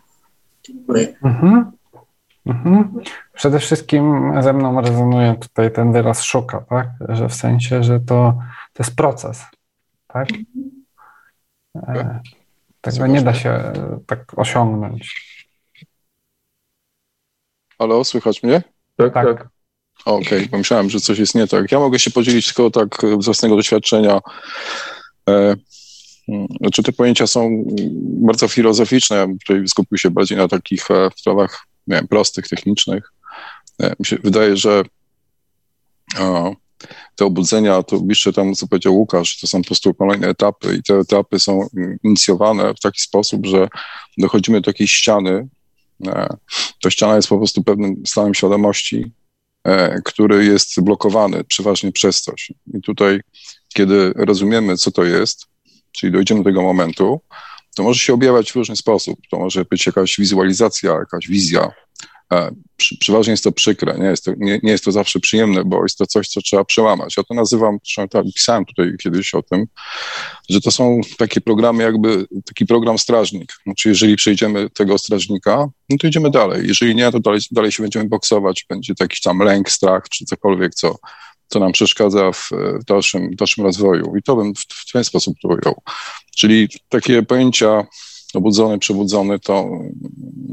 Dziękuję. 0.63 1.15
Mhm. 1.23 1.71
Mhm. 2.45 2.99
Przede 3.33 3.59
wszystkim 3.59 4.33
ze 4.41 4.53
mną 4.53 4.81
rezonuje 4.81 5.35
tutaj 5.35 5.73
ten 5.73 5.93
wyraz 5.93 6.23
szuka, 6.23 6.65
tak? 6.69 6.87
Że 7.09 7.29
w 7.29 7.33
sensie, 7.33 7.83
że 7.83 7.99
to, 7.99 8.37
to 8.73 8.83
jest 8.83 8.95
proces, 8.95 9.43
tak? 10.07 10.27
E, 11.75 12.19
tego 12.81 13.07
nie 13.07 13.21
da 13.21 13.33
się 13.33 13.49
e, 13.49 13.99
tak 14.07 14.39
osiągnąć. 14.39 15.15
Halo, 17.79 18.03
słychać 18.03 18.43
mnie? 18.43 18.63
Tak, 18.95 19.13
tak. 19.13 19.25
tak. 19.27 19.47
Okej, 20.05 20.37
okay, 20.37 20.49
pomyślałem, 20.49 20.89
że 20.89 20.99
coś 20.99 21.19
jest 21.19 21.35
nie 21.35 21.47
tak. 21.47 21.71
Ja 21.71 21.79
mogę 21.79 21.99
się 21.99 22.11
podzielić 22.11 22.53
tylko 22.53 22.71
tak 22.71 23.01
z 23.19 23.25
własnego 23.25 23.55
doświadczenia. 23.55 24.19
E, 25.29 25.55
mm, 26.27 26.47
znaczy 26.61 26.83
te 26.83 26.91
pojęcia 26.91 27.27
są 27.27 27.63
bardzo 28.01 28.47
filozoficzne. 28.47 29.17
Ja 29.17 29.27
tutaj 29.27 29.67
skupił 29.67 29.97
się 29.97 30.09
bardziej 30.09 30.37
na 30.37 30.47
takich 30.47 30.91
e, 30.91 31.09
sprawach 31.15 31.70
nie 31.87 31.95
wiem, 31.95 32.07
prostych, 32.07 32.47
technicznych. 32.47 33.13
E, 33.81 33.95
mi 33.99 34.05
się 34.05 34.17
wydaje, 34.23 34.57
że 34.57 34.83
te 37.15 37.25
obudzenia, 37.25 37.83
to 37.83 38.01
jeszcze 38.09 38.33
tam, 38.33 38.53
co 38.53 38.67
powiedział 38.67 38.95
Łukasz, 38.95 39.39
to 39.39 39.47
są 39.47 39.61
po 39.61 39.67
prostu 39.67 39.93
kolejne 39.93 40.27
etapy 40.27 40.75
i 40.75 40.83
te 40.83 40.95
etapy 40.95 41.39
są 41.39 41.67
inicjowane 42.03 42.73
w 42.73 42.79
taki 42.79 43.01
sposób, 43.01 43.45
że 43.45 43.67
dochodzimy 44.17 44.61
do 44.61 44.69
jakiejś 44.69 44.91
ściany. 44.91 45.47
E, 46.07 46.37
ta 46.81 46.91
ściana 46.91 47.15
jest 47.15 47.27
po 47.27 47.37
prostu 47.37 47.63
pewnym 47.63 48.03
stanem 48.05 48.33
świadomości, 48.33 49.11
e, 49.63 50.01
który 50.01 50.45
jest 50.45 50.81
blokowany 50.81 51.43
przeważnie 51.43 51.91
przez 51.91 52.21
coś. 52.21 52.51
I 52.73 52.81
tutaj, 52.81 53.21
kiedy 53.73 54.13
rozumiemy, 54.15 54.77
co 54.77 54.91
to 54.91 55.03
jest, 55.03 55.45
czyli 55.91 56.11
dojdziemy 56.11 56.39
do 56.39 56.49
tego 56.49 56.61
momentu, 56.61 57.21
to 57.75 57.83
może 57.83 57.99
się 57.99 58.13
objawiać 58.13 58.51
w 58.51 58.55
różny 58.55 58.75
sposób. 58.75 59.19
To 59.31 59.39
może 59.39 59.65
być 59.65 59.85
jakaś 59.85 60.17
wizualizacja, 60.19 60.91
jakaś 60.91 61.27
wizja. 61.27 61.71
E, 62.33 62.51
przy, 62.77 62.97
przeważnie 62.97 63.31
jest 63.31 63.43
to 63.43 63.51
przykre, 63.51 63.97
nie 63.99 64.05
jest 64.05 64.25
to, 64.25 64.31
nie, 64.37 64.59
nie, 64.63 64.71
jest 64.71 64.83
to 64.83 64.91
zawsze 64.91 65.19
przyjemne, 65.19 65.65
bo 65.65 65.83
jest 65.83 65.97
to 65.97 66.07
coś, 66.07 66.27
co 66.27 66.41
trzeba 66.41 66.65
przełamać. 66.65 67.17
Ja 67.17 67.23
to 67.23 67.33
nazywam, 67.33 67.77
tak, 68.09 68.25
pisałem 68.35 68.65
tutaj 68.65 68.93
kiedyś 69.03 69.33
o 69.33 69.43
tym, 69.43 69.65
że 70.49 70.61
to 70.61 70.71
są 70.71 71.01
takie 71.17 71.41
programy, 71.41 71.83
jakby 71.83 72.25
taki 72.45 72.65
program 72.65 72.97
strażnik. 72.97 73.53
Znaczy, 73.63 73.89
jeżeli 73.89 74.15
przejdziemy 74.15 74.69
tego 74.69 74.97
strażnika, 74.97 75.67
no 75.89 75.97
to 75.97 76.07
idziemy 76.07 76.31
dalej. 76.31 76.67
Jeżeli 76.67 76.95
nie, 76.95 77.11
to 77.11 77.19
dalej, 77.19 77.39
dalej 77.51 77.71
się 77.71 77.83
będziemy 77.83 78.05
boksować, 78.05 78.65
będzie 78.69 78.95
to 78.95 79.03
jakiś 79.03 79.21
tam 79.21 79.39
lęk, 79.39 79.69
strach, 79.69 80.09
czy 80.09 80.25
cokolwiek, 80.25 80.75
co, 80.75 80.95
co 81.51 81.59
nam 81.59 81.71
przeszkadza 81.71 82.31
w, 82.31 82.49
w 82.81 82.83
dalszym, 82.83 83.35
dalszym 83.35 83.63
rozwoju. 83.63 84.15
I 84.17 84.23
to 84.23 84.35
bym 84.35 84.55
w, 84.55 84.59
w 84.59 84.91
ten 84.91 85.03
sposób 85.03 85.35
to 85.41 85.47
ujął. 85.47 85.81
Czyli 86.35 86.69
takie 86.89 87.23
pojęcia 87.23 87.87
obudzony, 88.33 88.79
przebudzony, 88.79 89.39
to 89.39 89.69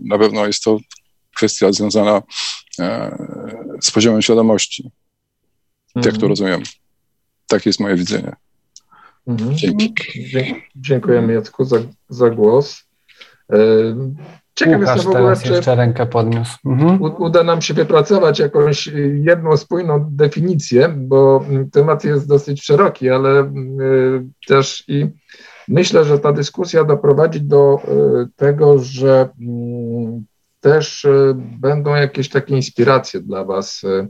na 0.05 0.19
pewno 0.19 0.47
jest 0.47 0.63
to 0.63 0.79
kwestia 1.37 1.73
związana 1.73 2.23
e, 2.79 3.17
z 3.83 3.91
poziomem 3.91 4.23
świadomości. 4.23 4.91
Jak 5.95 6.05
to 6.05 6.11
mhm. 6.11 6.29
rozumiem. 6.29 6.63
Takie 7.47 7.71
jest 7.71 7.81
moje 7.81 7.97
widzenie. 7.97 8.33
Mhm. 9.27 9.57
Dzięki. 9.57 9.95
Dziękujemy 10.77 11.33
Jacku 11.33 11.65
za, 11.65 11.77
za 12.09 12.31
głos. 12.31 12.85
Ciekaw 14.59 14.81
Łukasz 14.81 14.97
jestem 14.97 15.13
w 15.13 15.17
ogóle, 15.17 15.37
czy 15.37 15.53
jeszcze 15.53 15.75
rękę 15.75 16.07
podniósł. 16.07 16.59
Mhm. 16.67 17.03
uda 17.03 17.43
nam 17.43 17.63
się 17.63 17.75
wypracować 17.75 18.39
jakąś 18.39 18.87
jedną 19.15 19.57
spójną 19.57 20.07
definicję, 20.11 20.89
bo 20.89 21.45
temat 21.73 22.05
jest 22.05 22.29
dosyć 22.29 22.65
szeroki, 22.65 23.11
ale 23.11 23.43
y, 23.43 24.25
też 24.47 24.85
i 24.89 25.07
myślę, 25.69 26.05
że 26.05 26.19
ta 26.19 26.33
dyskusja 26.33 26.85
doprowadzi 26.85 27.41
do 27.41 27.81
y, 28.25 28.29
tego, 28.37 28.79
że 28.79 29.29
y, 29.41 30.23
też 30.61 31.05
y, 31.05 31.35
będą 31.37 31.95
jakieś 31.95 32.29
takie 32.29 32.57
inspiracje 32.57 33.21
dla 33.21 33.45
Was, 33.45 33.85
y, 33.85 34.09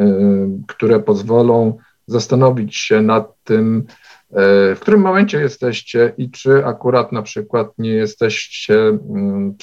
y, 0.00 0.48
które 0.66 1.00
pozwolą 1.00 1.78
zastanowić 2.06 2.76
się 2.76 3.02
nad 3.02 3.32
tym, 3.44 3.86
w 4.30 4.78
którym 4.80 5.00
momencie 5.00 5.40
jesteście 5.40 6.12
i 6.18 6.30
czy 6.30 6.66
akurat 6.66 7.12
na 7.12 7.22
przykład 7.22 7.68
nie 7.78 7.90
jesteście 7.90 8.74
mm, 8.74 9.56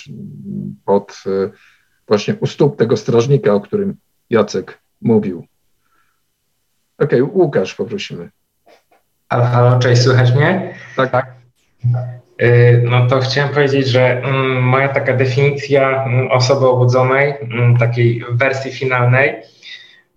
pod 0.85 1.23
e, 1.27 1.49
właśnie 2.07 2.35
u 2.39 2.47
stóp 2.47 2.77
tego 2.77 2.97
strażnika, 2.97 3.53
o 3.53 3.61
którym 3.61 3.95
Jacek 4.29 4.79
mówił. 5.01 5.47
Okej, 6.97 7.21
okay, 7.21 7.35
Łukasz 7.35 7.75
poprosimy. 7.75 8.29
Halo, 9.29 9.45
halo, 9.45 9.79
cześć, 9.79 10.01
słychać 10.01 10.35
mnie? 10.35 10.73
Tak. 10.95 11.11
tak. 11.11 11.35
E, 12.37 12.77
no 12.77 13.07
to 13.07 13.19
chciałem 13.19 13.53
powiedzieć, 13.53 13.87
że 13.87 14.21
mm, 14.21 14.63
moja 14.63 14.89
taka 14.89 15.13
definicja 15.13 16.03
mm, 16.03 16.31
osoby 16.31 16.67
obudzonej, 16.67 17.33
takiej 17.79 18.23
wersji 18.31 18.71
finalnej, 18.71 19.35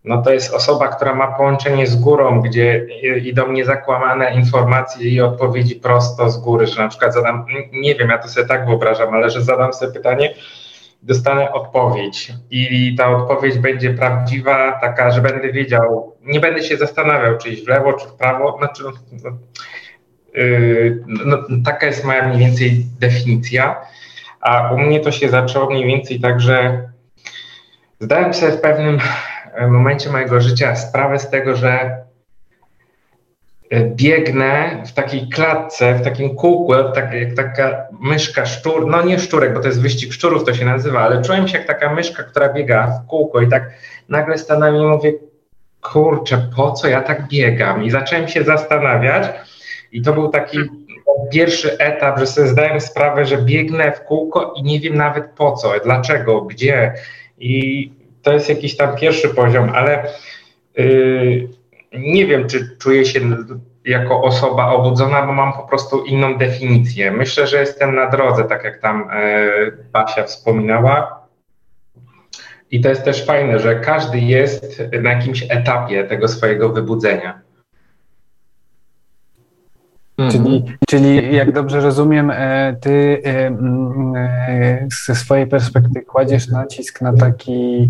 no 0.05 0.23
to 0.23 0.33
jest 0.33 0.55
osoba, 0.55 0.89
która 0.89 1.15
ma 1.15 1.27
połączenie 1.27 1.87
z 1.87 1.97
górą, 1.97 2.41
gdzie 2.41 2.87
idą 3.23 3.53
niezakłamane 3.53 4.35
informacje 4.35 5.11
i 5.11 5.21
odpowiedzi 5.21 5.77
prosto 5.77 6.31
z 6.31 6.39
góry, 6.39 6.67
że 6.67 6.83
na 6.83 6.89
przykład 6.89 7.15
zadam, 7.15 7.47
nie 7.73 7.95
wiem, 7.95 8.09
ja 8.09 8.19
to 8.19 8.29
sobie 8.29 8.47
tak 8.47 8.67
wyobrażam, 8.67 9.15
ale 9.15 9.31
że 9.31 9.43
zadam 9.43 9.73
sobie 9.73 9.93
pytanie, 9.93 10.35
dostanę 11.03 11.53
odpowiedź. 11.53 12.33
I 12.51 12.95
ta 12.99 13.17
odpowiedź 13.17 13.59
będzie 13.59 13.91
prawdziwa, 13.91 14.73
taka, 14.81 15.11
że 15.11 15.21
będę 15.21 15.53
wiedział, 15.53 16.17
nie 16.23 16.41
będę 16.41 16.63
się 16.63 16.77
zastanawiał, 16.77 17.39
czy 17.39 17.49
iść 17.49 17.65
w 17.65 17.69
lewo, 17.69 17.93
czy 17.93 18.09
w 18.09 18.15
prawo, 18.15 18.57
znaczy, 18.59 18.83
no, 18.85 19.31
yy, 20.35 21.05
no, 21.07 21.39
taka 21.65 21.87
jest 21.87 22.05
moja 22.05 22.29
mniej 22.29 22.39
więcej 22.39 22.87
definicja, 23.01 23.81
a 24.41 24.73
u 24.73 24.79
mnie 24.79 25.01
to 25.01 25.13
się 25.13 25.29
zaczęło 25.29 25.71
mniej 25.71 25.87
więcej 25.87 26.21
tak, 26.21 26.41
że 26.41 26.89
zdałem 28.01 28.35
sobie 28.35 28.53
w 28.53 28.61
pewnym 28.61 28.99
momencie 29.67 30.11
mojego 30.11 30.41
życia 30.41 30.77
sprawę 30.77 31.19
z 31.19 31.31
tego, 31.31 31.57
że 31.57 31.71
e, 33.71 33.85
biegnę 33.85 34.83
w 34.87 34.93
takiej 34.93 35.29
klatce, 35.29 35.95
w 35.95 36.03
takim 36.03 36.35
kółku, 36.35 36.75
tak, 36.95 37.13
jak 37.13 37.35
taka 37.35 37.87
myszka 38.01 38.47
szczur, 38.47 38.87
no 38.87 39.03
nie 39.03 39.19
szczurek, 39.19 39.55
bo 39.55 39.61
to 39.61 39.67
jest 39.67 39.83
wyścig 39.83 40.13
szczurów, 40.13 40.45
to 40.45 40.55
się 40.55 40.65
nazywa, 40.65 41.01
ale 41.01 41.23
czułem 41.23 41.49
się 41.49 41.59
jak 41.59 41.67
taka 41.67 41.95
myszka, 41.95 42.23
która 42.23 42.53
biega 42.53 42.87
w 42.87 43.07
kółko 43.07 43.41
i 43.41 43.49
tak 43.49 43.71
nagle 44.09 44.39
stanąłem 44.39 44.77
i 44.77 44.87
mówię, 44.87 45.13
kurczę, 45.81 46.49
po 46.57 46.73
co 46.73 46.89
ja 46.89 47.03
tak 47.03 47.29
biegam? 47.29 47.85
I 47.85 47.91
zacząłem 47.91 48.29
się 48.29 48.45
zastanawiać 48.45 49.27
i 49.93 50.03
to 50.03 50.13
był 50.13 50.29
taki 50.29 50.59
pierwszy 51.33 51.79
etap, 51.79 52.19
że 52.19 52.27
sobie 52.27 52.49
zdałem 52.49 52.81
sprawę, 52.81 53.25
że 53.25 53.39
biegnę 53.43 53.93
w 53.93 54.05
kółko 54.05 54.53
i 54.57 54.63
nie 54.63 54.81
wiem 54.81 54.95
nawet 54.95 55.31
po 55.31 55.53
co, 55.53 55.73
dlaczego, 55.85 56.43
gdzie 56.43 56.95
i 57.39 57.93
to 58.23 58.33
jest 58.33 58.49
jakiś 58.49 58.77
tam 58.77 58.97
pierwszy 58.97 59.29
poziom, 59.29 59.71
ale 59.75 60.07
yy, 60.77 61.49
nie 61.93 62.27
wiem, 62.27 62.49
czy 62.49 62.77
czuję 62.79 63.05
się 63.05 63.21
jako 63.85 64.23
osoba 64.23 64.73
obudzona, 64.73 65.27
bo 65.27 65.33
mam 65.33 65.53
po 65.53 65.63
prostu 65.63 66.05
inną 66.05 66.39
definicję. 66.39 67.11
Myślę, 67.11 67.47
że 67.47 67.61
jestem 67.61 67.95
na 67.95 68.11
drodze, 68.11 68.45
tak 68.45 68.65
jak 68.65 68.79
tam 68.81 69.09
e, 69.13 69.47
Basia 69.93 70.25
wspominała. 70.25 71.27
I 72.71 72.81
to 72.81 72.89
jest 72.89 73.05
też 73.05 73.27
fajne, 73.27 73.59
że 73.59 73.81
każdy 73.81 74.19
jest 74.19 74.83
na 75.03 75.13
jakimś 75.13 75.47
etapie 75.49 76.05
tego 76.05 76.29
swojego 76.29 76.69
wybudzenia. 76.69 77.48
Czyli, 80.31 80.65
czyli 80.89 81.37
jak 81.37 81.53
dobrze 81.53 81.81
rozumiem, 81.81 82.31
e, 82.31 82.77
ty 82.81 83.23
e, 83.25 83.47
e, 84.17 84.89
ze 85.07 85.15
swojej 85.15 85.47
perspektywy 85.47 86.03
kładziesz 86.03 86.49
nacisk 86.49 87.01
na 87.01 87.13
taki 87.13 87.89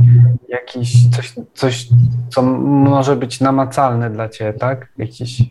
jakiś 0.49 1.11
coś, 1.11 1.35
coś, 1.55 1.89
co 2.29 2.43
może 2.43 3.17
być 3.17 3.41
namacalne 3.41 4.11
dla 4.11 4.29
ciebie, 4.29 4.53
tak? 4.53 4.89
Jakiś, 4.99 5.43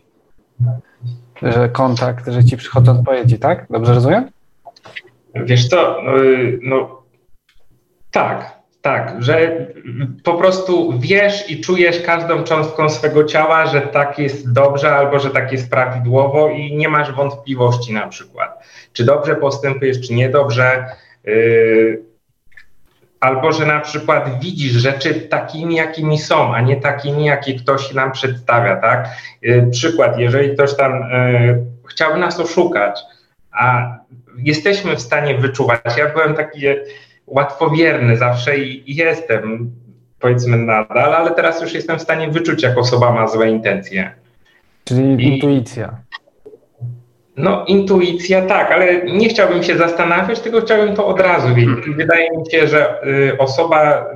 że 1.42 1.68
kontakt, 1.68 2.28
że 2.28 2.44
ci 2.44 2.56
przychodzą 2.56 2.92
odpowiedzi, 2.98 3.38
tak? 3.38 3.66
Dobrze 3.70 3.94
rozumiem? 3.94 4.30
Wiesz 5.34 5.68
co, 5.68 5.96
no, 6.04 6.12
no 6.62 7.02
tak, 8.10 8.57
tak, 8.82 9.16
że 9.18 9.66
po 10.24 10.34
prostu 10.34 10.98
wiesz 10.98 11.50
i 11.50 11.60
czujesz 11.60 12.00
każdą 12.02 12.44
cząstką 12.44 12.88
swego 12.88 13.24
ciała, 13.24 13.66
że 13.66 13.80
tak 13.80 14.18
jest 14.18 14.52
dobrze 14.52 14.94
albo 14.94 15.18
że 15.18 15.30
tak 15.30 15.52
jest 15.52 15.70
prawidłowo 15.70 16.50
i 16.50 16.76
nie 16.76 16.88
masz 16.88 17.12
wątpliwości 17.12 17.92
na 17.92 18.08
przykład, 18.08 18.64
czy 18.92 19.04
dobrze 19.04 19.36
postępujesz, 19.36 20.00
czy 20.00 20.14
niedobrze. 20.14 20.86
Yy, 21.24 22.02
albo 23.20 23.52
że 23.52 23.66
na 23.66 23.80
przykład 23.80 24.40
widzisz 24.40 24.72
rzeczy 24.72 25.14
takimi, 25.14 25.74
jakimi 25.74 26.18
są, 26.18 26.54
a 26.54 26.60
nie 26.60 26.76
takimi, 26.76 27.24
jakie 27.24 27.54
ktoś 27.54 27.94
nam 27.94 28.12
przedstawia, 28.12 28.76
tak? 28.76 29.08
Yy, 29.42 29.68
przykład, 29.70 30.18
jeżeli 30.18 30.54
ktoś 30.54 30.76
tam 30.76 30.92
yy, 30.92 31.64
chciałby 31.88 32.18
nas 32.18 32.40
oszukać, 32.40 33.00
a 33.52 33.96
jesteśmy 34.36 34.96
w 34.96 35.00
stanie 35.00 35.34
wyczuwać, 35.34 35.80
ja 35.96 36.08
byłem 36.08 36.34
taki 36.34 36.60
łatwowierny 37.30 38.16
zawsze 38.16 38.58
i, 38.58 38.90
i 38.90 38.94
jestem, 38.96 39.70
powiedzmy 40.20 40.56
nadal, 40.56 41.14
ale 41.14 41.30
teraz 41.30 41.62
już 41.62 41.74
jestem 41.74 41.98
w 41.98 42.02
stanie 42.02 42.28
wyczuć, 42.28 42.62
jak 42.62 42.78
osoba 42.78 43.12
ma 43.12 43.28
złe 43.28 43.50
intencje. 43.50 44.10
Czyli 44.84 45.24
I, 45.24 45.34
intuicja. 45.34 45.98
No, 47.36 47.64
intuicja 47.64 48.46
tak, 48.46 48.72
ale 48.72 49.04
nie 49.04 49.28
chciałbym 49.28 49.62
się 49.62 49.78
zastanawiać, 49.78 50.40
tylko 50.40 50.60
chciałbym 50.60 50.96
to 50.96 51.06
od 51.06 51.20
razu 51.20 51.54
wiedzieć. 51.54 51.78
Hmm. 51.78 51.96
Wydaje 51.96 52.30
mi 52.38 52.50
się, 52.50 52.68
że 52.68 53.02
y, 53.06 53.38
osoba 53.38 54.06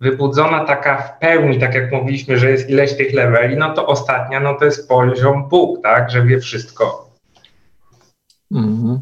wybudzona 0.00 0.64
taka 0.64 0.96
w 0.96 1.18
pełni, 1.18 1.58
tak 1.58 1.74
jak 1.74 1.92
mówiliśmy, 1.92 2.38
że 2.38 2.50
jest 2.50 2.70
ileś 2.70 2.96
tych 2.96 3.14
leveli, 3.14 3.56
no 3.56 3.74
to 3.74 3.86
ostatnia, 3.86 4.40
no 4.40 4.54
to 4.54 4.64
jest 4.64 4.88
poziom 4.88 5.48
Bóg, 5.48 5.82
tak, 5.82 6.10
że 6.10 6.22
wie 6.22 6.40
wszystko. 6.40 7.10
Mhm. 8.52 9.00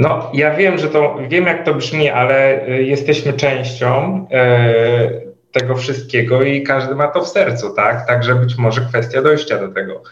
No, 0.00 0.30
ja 0.34 0.54
wiem, 0.54 0.78
że 0.78 0.88
to, 0.88 1.16
wiem 1.28 1.46
jak 1.46 1.64
to 1.64 1.74
brzmi, 1.74 2.08
ale 2.08 2.68
y, 2.68 2.82
jesteśmy 2.82 3.32
częścią 3.32 4.26
e, 4.30 5.10
tego 5.52 5.76
wszystkiego 5.76 6.42
i 6.42 6.62
każdy 6.62 6.94
ma 6.94 7.08
to 7.08 7.22
w 7.22 7.28
sercu, 7.28 7.74
tak? 7.74 8.06
Także 8.06 8.34
być 8.34 8.58
może 8.58 8.80
kwestia 8.80 9.22
dojścia 9.22 9.58
do 9.58 9.68
tego. 9.68 10.02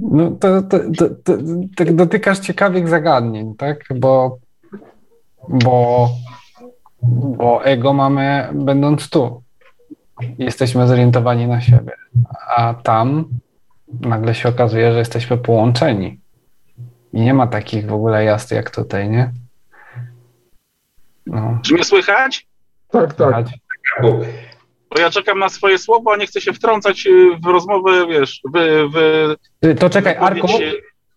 No 0.00 0.30
to, 0.30 0.62
to, 0.62 0.78
to, 0.98 1.08
to, 1.24 1.36
to 1.76 1.84
dotykasz 1.84 2.38
ciekawych 2.38 2.88
zagadnień, 2.88 3.54
tak? 3.54 3.84
Bo, 3.94 4.38
bo, 5.48 6.08
bo 7.02 7.64
ego 7.64 7.92
mamy 7.92 8.48
będąc 8.54 9.10
tu. 9.10 9.42
Jesteśmy 10.38 10.86
zorientowani 10.86 11.46
na 11.46 11.60
siebie, 11.60 11.92
a 12.56 12.74
tam 12.74 13.24
nagle 14.00 14.34
się 14.34 14.48
okazuje, 14.48 14.92
że 14.92 14.98
jesteśmy 14.98 15.38
połączeni. 15.38 16.25
I 17.12 17.20
nie 17.20 17.34
ma 17.34 17.46
takich 17.46 17.86
w 17.86 17.92
ogóle 17.92 18.24
jazd 18.24 18.50
jak 18.50 18.70
tutaj, 18.70 19.08
nie? 19.10 19.32
No. 21.26 21.58
Czy 21.62 21.74
mnie 21.74 21.84
słychać? 21.84 22.46
Tak, 22.90 23.14
tak. 23.14 23.46
Bo 24.90 25.00
ja 25.00 25.10
czekam 25.10 25.38
na 25.38 25.48
swoje 25.48 25.78
słowo, 25.78 26.12
a 26.12 26.16
nie 26.16 26.26
chcę 26.26 26.40
się 26.40 26.52
wtrącać 26.52 27.06
y, 27.06 27.36
w 27.44 27.46
rozmowę, 27.46 28.06
wiesz, 28.06 28.40
w... 28.54 28.88
w 28.94 29.78
to 29.78 29.90
czekaj, 29.90 30.16
Arku, 30.16 30.48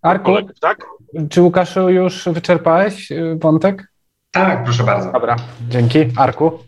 Arku, 0.01 0.31
tak? 0.61 0.85
czy 1.29 1.41
Łukaszu 1.41 1.89
już 1.89 2.25
wyczerpałeś 2.25 3.11
y, 3.11 3.37
wątek? 3.41 3.91
Tak, 4.31 4.63
proszę 4.63 4.83
bardzo. 4.83 5.11
Dobra, 5.11 5.35
dzięki. 5.69 5.99
Arku? 6.17 6.59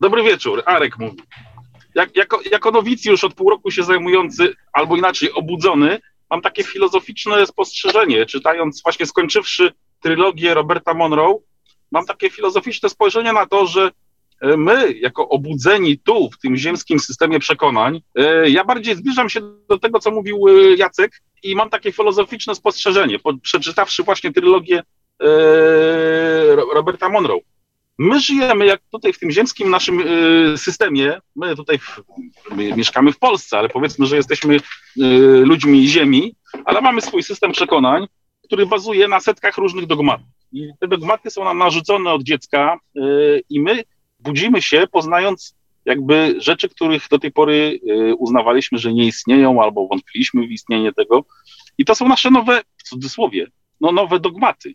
Dobry 0.00 0.22
wieczór, 0.22 0.62
Arek 0.66 0.98
mówi. 0.98 1.16
Jak, 1.94 2.16
jako, 2.16 2.40
jako 2.50 2.70
nowicjusz 2.70 3.24
od 3.24 3.34
pół 3.34 3.50
roku 3.50 3.70
się 3.70 3.82
zajmujący, 3.82 4.52
albo 4.72 4.96
inaczej 4.96 5.32
obudzony, 5.32 5.98
mam 6.34 6.42
takie 6.42 6.64
filozoficzne 6.64 7.46
spostrzeżenie, 7.46 8.26
czytając, 8.26 8.82
właśnie 8.82 9.06
skończywszy 9.06 9.72
trylogię 10.00 10.54
Roberta 10.54 10.94
Monroe, 10.94 11.38
mam 11.90 12.06
takie 12.06 12.30
filozoficzne 12.30 12.88
spojrzenie 12.88 13.32
na 13.32 13.46
to, 13.46 13.66
że 13.66 13.90
e, 14.40 14.56
my, 14.56 14.92
jako 14.92 15.28
obudzeni 15.28 15.98
tu, 15.98 16.30
w 16.30 16.38
tym 16.38 16.56
ziemskim 16.56 16.98
systemie 16.98 17.38
przekonań, 17.38 18.00
e, 18.14 18.50
ja 18.50 18.64
bardziej 18.64 18.96
zbliżam 18.96 19.28
się 19.30 19.40
do 19.68 19.78
tego, 19.78 19.98
co 19.98 20.10
mówił 20.10 20.48
e, 20.48 20.76
Jacek 20.76 21.22
i 21.42 21.56
mam 21.56 21.70
takie 21.70 21.92
filozoficzne 21.92 22.54
spostrzeżenie, 22.54 23.18
przeczytawszy 23.42 24.02
właśnie 24.02 24.32
trylogię 24.32 24.82
Roberta 26.74 27.08
Monroe. 27.08 27.40
My 27.98 28.20
żyjemy 28.20 28.66
jak 28.66 28.80
tutaj 28.92 29.12
w 29.12 29.18
tym 29.18 29.30
ziemskim 29.30 29.70
naszym 29.70 30.00
y, 30.00 30.58
systemie, 30.58 31.18
my 31.36 31.56
tutaj 31.56 31.78
w, 31.78 32.00
my 32.50 32.76
mieszkamy 32.76 33.12
w 33.12 33.18
Polsce, 33.18 33.58
ale 33.58 33.68
powiedzmy, 33.68 34.06
że 34.06 34.16
jesteśmy 34.16 34.56
y, 34.56 34.60
ludźmi 35.44 35.88
ziemi, 35.88 36.34
ale 36.64 36.80
mamy 36.80 37.00
swój 37.00 37.22
system 37.22 37.52
przekonań, 37.52 38.06
który 38.42 38.66
bazuje 38.66 39.08
na 39.08 39.20
setkach 39.20 39.58
różnych 39.58 39.86
dogmatów. 39.86 40.26
I 40.52 40.68
te 40.80 40.88
dogmaty 40.88 41.30
są 41.30 41.44
nam 41.44 41.58
narzucone 41.58 42.12
od 42.12 42.22
dziecka 42.22 42.78
y, 42.96 43.42
i 43.50 43.60
my 43.60 43.82
budzimy 44.18 44.62
się 44.62 44.86
poznając 44.92 45.56
jakby 45.84 46.34
rzeczy, 46.38 46.68
których 46.68 47.08
do 47.10 47.18
tej 47.18 47.32
pory 47.32 47.80
uznawaliśmy, 48.18 48.78
że 48.78 48.92
nie 48.92 49.06
istnieją 49.06 49.62
albo 49.62 49.88
wątpiliśmy 49.88 50.46
w 50.46 50.50
istnienie 50.50 50.92
tego. 50.92 51.24
I 51.78 51.84
to 51.84 51.94
są 51.94 52.08
nasze 52.08 52.30
nowe, 52.30 52.62
w 52.76 52.82
cudzysłowie, 52.82 53.46
no 53.80 53.92
nowe 53.92 54.20
dogmaty. 54.20 54.74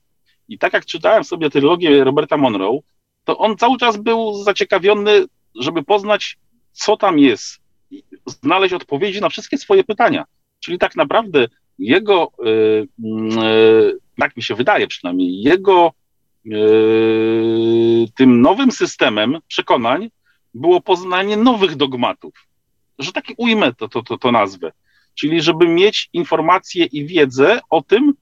I 0.49 0.57
tak 0.57 0.73
jak 0.73 0.85
czytałem 0.85 1.23
sobie 1.23 1.49
trylogię 1.49 2.03
Roberta 2.03 2.37
Monroe, 2.37 2.79
to 3.23 3.37
on 3.37 3.57
cały 3.57 3.77
czas 3.77 3.97
był 3.97 4.43
zaciekawiony, 4.43 5.25
żeby 5.55 5.83
poznać, 5.83 6.37
co 6.71 6.97
tam 6.97 7.19
jest, 7.19 7.61
znaleźć 8.25 8.73
odpowiedzi 8.73 9.21
na 9.21 9.29
wszystkie 9.29 9.57
swoje 9.57 9.83
pytania. 9.83 10.25
Czyli 10.59 10.77
tak 10.77 10.95
naprawdę 10.95 11.47
jego, 11.79 12.31
yy, 12.43 12.87
yy, 12.99 13.97
tak 14.19 14.37
mi 14.37 14.43
się 14.43 14.55
wydaje 14.55 14.87
przynajmniej, 14.87 15.41
jego 15.41 15.93
yy, 16.45 18.05
tym 18.15 18.41
nowym 18.41 18.71
systemem 18.71 19.37
przekonań 19.47 20.09
było 20.53 20.81
poznanie 20.81 21.37
nowych 21.37 21.75
dogmatów. 21.75 22.33
Że 22.99 23.11
taki 23.11 23.33
ujmę 23.37 23.73
to, 23.73 23.87
to, 23.87 24.03
to, 24.03 24.17
to 24.17 24.31
nazwę. 24.31 24.71
Czyli 25.15 25.41
żeby 25.41 25.67
mieć 25.67 26.09
informacje 26.13 26.85
i 26.85 27.05
wiedzę 27.05 27.59
o 27.69 27.81
tym, 27.81 28.13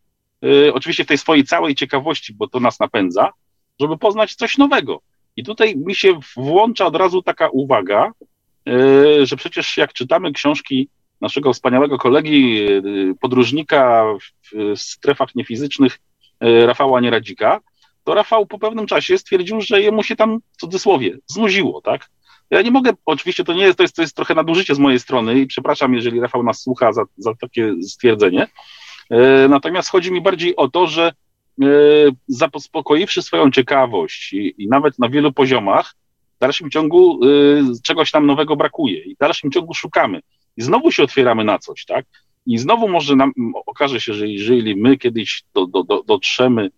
y, 0.46 0.74
oczywiście 0.74 1.04
w 1.04 1.08
tej 1.08 1.18
swojej 1.18 1.44
całej 1.44 1.76
ciekawości, 1.76 2.34
bo 2.34 2.48
to 2.48 2.60
nas 2.60 2.80
napędza, 2.80 3.32
żeby 3.80 3.98
poznać 3.98 4.36
coś 4.36 4.58
nowego. 4.58 5.02
I 5.36 5.44
tutaj 5.44 5.76
mi 5.78 5.96
się 5.96 6.20
włącza 6.36 6.86
od 6.86 6.96
razu 6.96 7.22
taka 7.22 7.50
uwaga, 7.50 8.12
e, 8.68 9.26
że 9.26 9.36
przecież 9.36 9.78
jak 9.78 9.94
czytamy 9.94 10.32
książki 10.34 10.90
naszego 11.22 11.54
wspaniałego 11.54 11.98
kolegi, 11.98 12.62
e, 12.62 12.82
podróżnika 13.22 14.06
w 14.44 14.80
strefach 14.80 15.36
niefizycznych 15.36 16.00
e, 16.40 16.66
Rafała 16.66 17.02
Nieradzika, 17.02 17.60
to 18.04 18.14
Rafał 18.14 18.46
po 18.46 18.60
pewnym 18.60 18.86
czasie 18.86 19.18
stwierdził, 19.18 19.62
że 19.62 19.82
jemu 19.82 20.04
się 20.04 20.16
tam 20.16 20.40
w 20.52 20.58
cudzysłowie 20.58 21.18
znudziło, 21.28 21.82
tak? 21.82 22.10
Ja 22.50 22.62
nie 22.62 22.72
mogę, 22.72 22.92
oczywiście 23.06 23.44
to 23.44 23.54
nie 23.54 23.64
jest, 23.64 23.78
to 23.78 23.84
jest, 23.84 23.96
to 23.96 24.02
jest 24.02 24.16
trochę 24.16 24.36
nadużycie 24.36 24.76
z 24.76 24.80
mojej 24.80 25.00
strony 25.00 25.40
i 25.40 25.48
przepraszam, 25.48 25.94
jeżeli 25.94 26.20
Rafał 26.20 26.44
nas 26.44 26.62
słucha 26.62 26.94
za, 26.94 27.04
za 27.18 27.36
takie 27.36 27.74
stwierdzenie. 27.82 28.48
Natomiast 29.50 29.90
chodzi 29.90 30.12
mi 30.12 30.22
bardziej 30.22 30.56
o 30.56 30.68
to, 30.68 30.88
że 30.88 31.14
zaspokoiwszy 32.28 33.22
swoją 33.22 33.52
ciekawość 33.52 34.34
i, 34.34 34.64
i, 34.64 34.68
nawet 34.68 35.00
na 35.00 35.10
wielu 35.10 35.34
poziomach, 35.34 35.96
w 36.38 36.40
dalszym 36.40 36.70
ciągu 36.70 37.26
y, 37.26 37.82
czegoś 37.84 38.12
tam 38.12 38.26
nowego 38.26 38.56
brakuje 38.56 39.04
i 39.04 39.16
w 39.16 39.18
dalszym 39.18 39.52
ciągu 39.52 39.74
szukamy. 39.74 40.20
I 40.58 40.62
znowu 40.62 40.92
się 40.92 41.04
otwieramy 41.04 41.44
na 41.44 41.60
coś, 41.60 41.86
tak? 41.86 42.06
I 42.46 42.58
znowu 42.58 42.88
może 42.88 43.16
nam 43.16 43.32
okaże 43.66 44.02
się, 44.02 44.14
że 44.14 44.28
jeżeli 44.28 44.76
my 44.76 44.98
kiedyś 44.98 45.44
do, 45.54 45.68
do, 45.68 45.84
do, 45.84 46.04
dotrzemy 46.04 46.70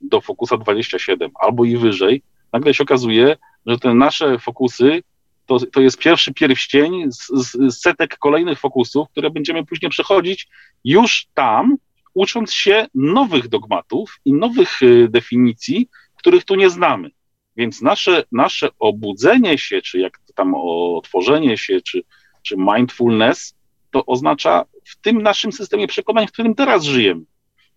do 0.00 0.20
Fokusa 0.20 0.56
27 0.56 1.30
albo 1.40 1.64
i 1.64 1.76
wyżej, 1.76 2.22
nagle 2.52 2.74
się 2.74 2.82
okazuje, 2.82 3.36
że 3.66 3.78
te 3.78 3.94
nasze 3.94 4.38
fokusy 4.38 5.02
to, 5.46 5.58
to 5.58 5.80
jest 5.80 5.98
pierwszy 5.98 6.34
pierścień 6.34 7.12
z, 7.12 7.26
z 7.68 7.80
setek 7.80 8.18
kolejnych 8.18 8.58
fokusów, 8.58 9.08
które 9.10 9.30
będziemy 9.30 9.66
później 9.66 9.90
przechodzić 9.90 10.48
już 10.84 11.26
tam, 11.34 11.76
ucząc 12.16 12.52
się 12.52 12.86
nowych 12.94 13.48
dogmatów 13.48 14.20
i 14.24 14.32
nowych 14.32 14.82
y, 14.82 15.08
definicji, 15.08 15.88
których 16.16 16.44
tu 16.44 16.54
nie 16.54 16.70
znamy. 16.70 17.10
Więc 17.56 17.82
nasze, 17.82 18.24
nasze 18.32 18.68
obudzenie 18.78 19.58
się, 19.58 19.82
czy 19.82 19.98
jak 19.98 20.18
tam 20.34 20.54
otworzenie 20.96 21.58
się, 21.58 21.80
czy, 21.80 22.02
czy 22.42 22.56
mindfulness, 22.58 23.54
to 23.90 24.06
oznacza 24.06 24.64
w 24.84 24.96
tym 25.00 25.22
naszym 25.22 25.52
systemie 25.52 25.86
przekonań, 25.86 26.26
w 26.26 26.32
którym 26.32 26.54
teraz 26.54 26.84
żyjemy. 26.84 27.22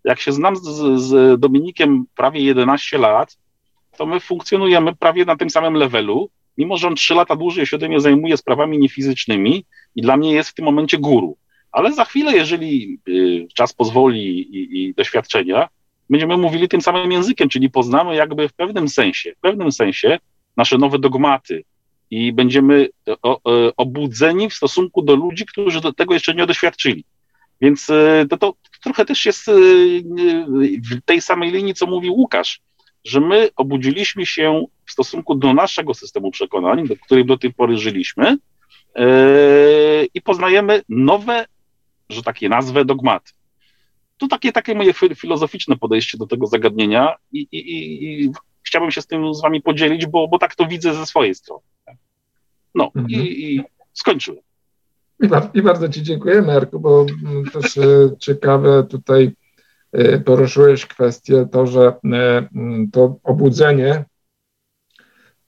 Jak 0.03 0.19
się 0.19 0.31
znam 0.31 0.55
z, 0.55 0.99
z 1.01 1.39
Dominikiem 1.39 2.05
prawie 2.15 2.41
11 2.41 2.97
lat, 2.97 3.37
to 3.97 4.05
my 4.05 4.19
funkcjonujemy 4.19 4.95
prawie 4.95 5.25
na 5.25 5.35
tym 5.35 5.49
samym 5.49 5.73
levelu, 5.73 6.29
mimo 6.57 6.77
że 6.77 6.87
on 6.87 6.95
3 6.95 7.13
lata 7.13 7.35
dłużej 7.35 7.65
się 7.65 7.75
ode 7.75 7.87
mnie 7.87 7.99
zajmuje 7.99 8.37
sprawami 8.37 8.79
niefizycznymi 8.79 9.65
i 9.95 10.01
dla 10.01 10.17
mnie 10.17 10.33
jest 10.33 10.49
w 10.49 10.53
tym 10.53 10.65
momencie 10.65 10.97
guru. 10.97 11.37
Ale 11.71 11.93
za 11.93 12.05
chwilę, 12.05 12.33
jeżeli 12.33 12.99
y, 13.09 13.47
czas 13.53 13.73
pozwoli 13.73 14.39
i, 14.39 14.83
i 14.83 14.93
doświadczenia, 14.93 15.69
będziemy 16.09 16.37
mówili 16.37 16.69
tym 16.69 16.81
samym 16.81 17.11
językiem, 17.11 17.49
czyli 17.49 17.69
poznamy 17.69 18.15
jakby 18.15 18.49
w 18.49 18.53
pewnym 18.53 18.89
sensie, 18.89 19.33
w 19.35 19.39
pewnym 19.39 19.71
sensie 19.71 20.19
nasze 20.57 20.77
nowe 20.77 20.99
dogmaty 20.99 21.63
i 22.11 22.33
będziemy 22.33 22.89
e, 23.07 23.11
e, 23.11 23.35
obudzeni 23.77 24.49
w 24.49 24.53
stosunku 24.53 25.01
do 25.01 25.15
ludzi, 25.15 25.45
którzy 25.45 25.81
do 25.81 25.93
tego 25.93 26.13
jeszcze 26.13 26.35
nie 26.35 26.45
doświadczyli. 26.45 27.05
Więc 27.61 27.89
e, 27.89 28.25
to, 28.29 28.37
to 28.37 28.53
trochę 28.83 29.05
też 29.05 29.25
jest 29.25 29.45
w 30.91 31.01
tej 31.05 31.21
samej 31.21 31.51
linii, 31.51 31.73
co 31.73 31.85
mówił 31.87 32.13
Łukasz, 32.13 32.61
że 33.05 33.19
my 33.19 33.49
obudziliśmy 33.55 34.25
się 34.25 34.65
w 34.85 34.91
stosunku 34.91 35.35
do 35.35 35.53
naszego 35.53 35.93
systemu 35.93 36.31
przekonań, 36.31 36.87
do 36.87 36.95
którym 36.95 37.27
do 37.27 37.37
tej 37.37 37.53
pory 37.53 37.77
żyliśmy 37.77 38.37
i 40.13 40.21
poznajemy 40.21 40.81
nowe, 40.89 41.45
że 42.09 42.23
takie 42.23 42.49
nazwę, 42.49 42.85
dogmaty. 42.85 43.31
To 44.17 44.27
takie, 44.27 44.51
takie 44.51 44.75
moje 44.75 44.93
filozoficzne 44.93 45.77
podejście 45.77 46.17
do 46.17 46.27
tego 46.27 46.47
zagadnienia 46.47 47.15
i, 47.31 47.47
i, 47.51 48.23
i 48.23 48.31
chciałbym 48.63 48.91
się 48.91 49.01
z 49.01 49.07
tym 49.07 49.33
z 49.33 49.41
wami 49.41 49.61
podzielić, 49.61 50.05
bo, 50.05 50.27
bo 50.27 50.39
tak 50.39 50.55
to 50.55 50.65
widzę 50.67 50.93
ze 50.93 51.05
swojej 51.05 51.35
strony. 51.35 51.63
No 52.75 52.91
mhm. 52.95 53.07
i, 53.09 53.15
i 53.15 53.63
skończyłem. 53.93 54.41
I, 55.19 55.29
I, 55.53 55.61
bardzo 55.61 55.89
Ci 55.89 56.03
dziękuję, 56.03 56.41
Marku, 56.41 56.79
bo 56.79 57.05
mm, 57.25 57.45
też 57.45 57.77
e, 57.77 58.09
ciekawe 58.19 58.83
tutaj 58.83 59.31
e, 59.91 60.19
poruszyłeś 60.19 60.85
kwestię 60.85 61.47
to, 61.51 61.67
że 61.67 61.87
e, 61.87 62.49
mm, 62.55 62.91
to 62.91 63.15
obudzenie 63.23 64.05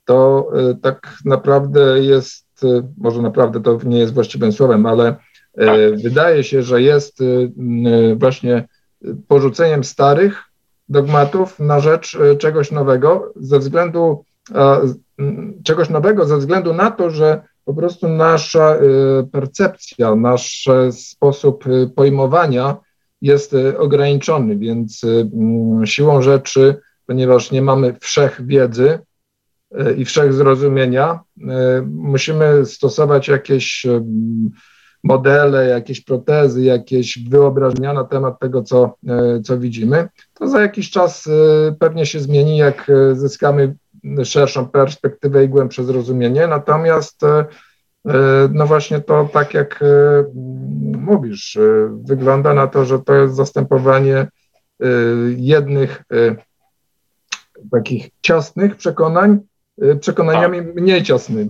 to 0.05 0.49
tak 0.81 1.17
naprawdę 1.25 1.99
jest, 1.99 2.61
może 2.97 3.21
naprawdę 3.21 3.61
to 3.61 3.79
nie 3.83 3.99
jest 3.99 4.13
właściwym 4.13 4.51
słowem, 4.51 4.85
ale 4.85 5.11
tak. 5.13 5.30
Wydaje 6.03 6.43
się, 6.43 6.63
że 6.63 6.81
jest 6.81 7.19
właśnie 8.15 8.67
porzuceniem 9.27 9.83
starych 9.83 10.43
dogmatów 10.89 11.59
na 11.59 11.79
rzecz 11.79 12.17
czegoś 12.39 12.71
nowego, 12.71 13.33
ze 13.35 13.59
względu 13.59 14.25
czegoś 15.63 15.89
nowego, 15.89 16.25
ze 16.25 16.37
względu 16.37 16.73
na 16.73 16.91
to, 16.91 17.09
że 17.09 17.41
po 17.65 17.73
prostu 17.73 18.07
nasza 18.07 18.75
y, 18.75 19.27
percepcja, 19.31 20.15
nasz 20.15 20.69
sposób 20.91 21.67
y, 21.67 21.89
pojmowania 21.95 22.77
jest 23.21 23.53
y, 23.53 23.77
ograniczony, 23.77 24.57
więc 24.57 25.03
mm, 25.03 25.85
siłą 25.85 26.21
rzeczy, 26.21 26.75
ponieważ 27.05 27.51
nie 27.51 27.61
mamy 27.61 27.95
wszechwiedzy 28.01 28.99
i 29.97 30.05
wszechzrozumienia, 30.05 31.19
musimy 31.85 32.65
stosować 32.65 33.27
jakieś 33.27 33.85
modele, 35.03 35.67
jakieś 35.67 36.01
protezy, 36.01 36.63
jakieś 36.63 37.29
wyobrażenia 37.29 37.93
na 37.93 38.03
temat 38.03 38.39
tego, 38.39 38.63
co, 38.63 38.95
co 39.43 39.59
widzimy. 39.59 40.07
To 40.33 40.47
za 40.47 40.61
jakiś 40.61 40.91
czas 40.91 41.29
pewnie 41.79 42.05
się 42.05 42.19
zmieni, 42.19 42.57
jak 42.57 42.91
zyskamy 43.13 43.75
szerszą 44.23 44.67
perspektywę 44.67 45.43
i 45.43 45.49
głębsze 45.49 45.83
zrozumienie. 45.83 46.47
Natomiast 46.47 47.23
e, 47.23 47.27
e, 47.37 47.45
no 48.51 48.67
właśnie 48.67 48.99
to 48.99 49.29
tak 49.33 49.53
jak 49.53 49.83
e, 49.83 49.85
mówisz, 50.97 51.57
wygląda 52.03 52.53
na 52.53 52.67
to, 52.67 52.85
że 52.85 52.99
to 52.99 53.13
jest 53.13 53.35
zastępowanie 53.35 54.27
jednych 55.37 56.03
takich 57.71 58.09
ciasnych 58.21 58.75
przekonań 58.75 59.39
przekonaniami 59.99 60.61
mniej 60.61 61.03
ciasnymi. 61.03 61.49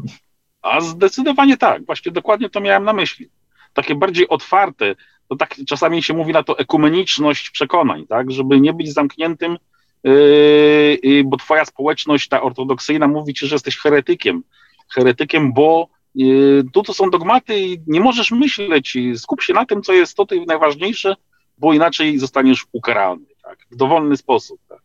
A 0.61 0.81
zdecydowanie 0.81 1.57
tak, 1.57 1.85
właśnie 1.85 2.11
dokładnie 2.11 2.49
to 2.49 2.61
miałem 2.61 2.83
na 2.83 2.93
myśli. 2.93 3.29
Takie 3.73 3.95
bardziej 3.95 4.27
otwarte, 4.27 4.95
to 5.27 5.35
tak 5.35 5.55
czasami 5.67 6.03
się 6.03 6.13
mówi 6.13 6.33
na 6.33 6.43
to 6.43 6.59
ekumeniczność 6.59 7.49
przekonań, 7.49 8.07
tak, 8.07 8.31
żeby 8.31 8.59
nie 8.59 8.73
być 8.73 8.93
zamkniętym 8.93 9.57
Yy, 10.03 11.23
bo 11.25 11.37
twoja 11.37 11.65
społeczność, 11.65 12.27
ta 12.27 12.41
ortodoksyjna, 12.41 13.07
mówi 13.07 13.33
ci, 13.33 13.47
że 13.47 13.55
jesteś 13.55 13.77
heretykiem. 13.77 14.43
Heretykiem, 14.89 15.53
bo 15.53 15.87
yy, 16.15 16.63
tu 16.73 16.83
to 16.83 16.93
są 16.93 17.09
dogmaty 17.09 17.59
i 17.59 17.81
nie 17.87 17.99
możesz 17.99 18.31
myśleć, 18.31 18.97
skup 19.15 19.41
się 19.41 19.53
na 19.53 19.65
tym, 19.65 19.81
co 19.81 19.93
jest 19.93 20.17
to 20.17 20.25
najważniejsze, 20.47 21.15
bo 21.57 21.73
inaczej 21.73 22.19
zostaniesz 22.19 22.65
ukarany, 22.71 23.25
tak, 23.43 23.57
w 23.71 23.75
dowolny 23.75 24.17
sposób. 24.17 24.59
Tak. 24.69 24.81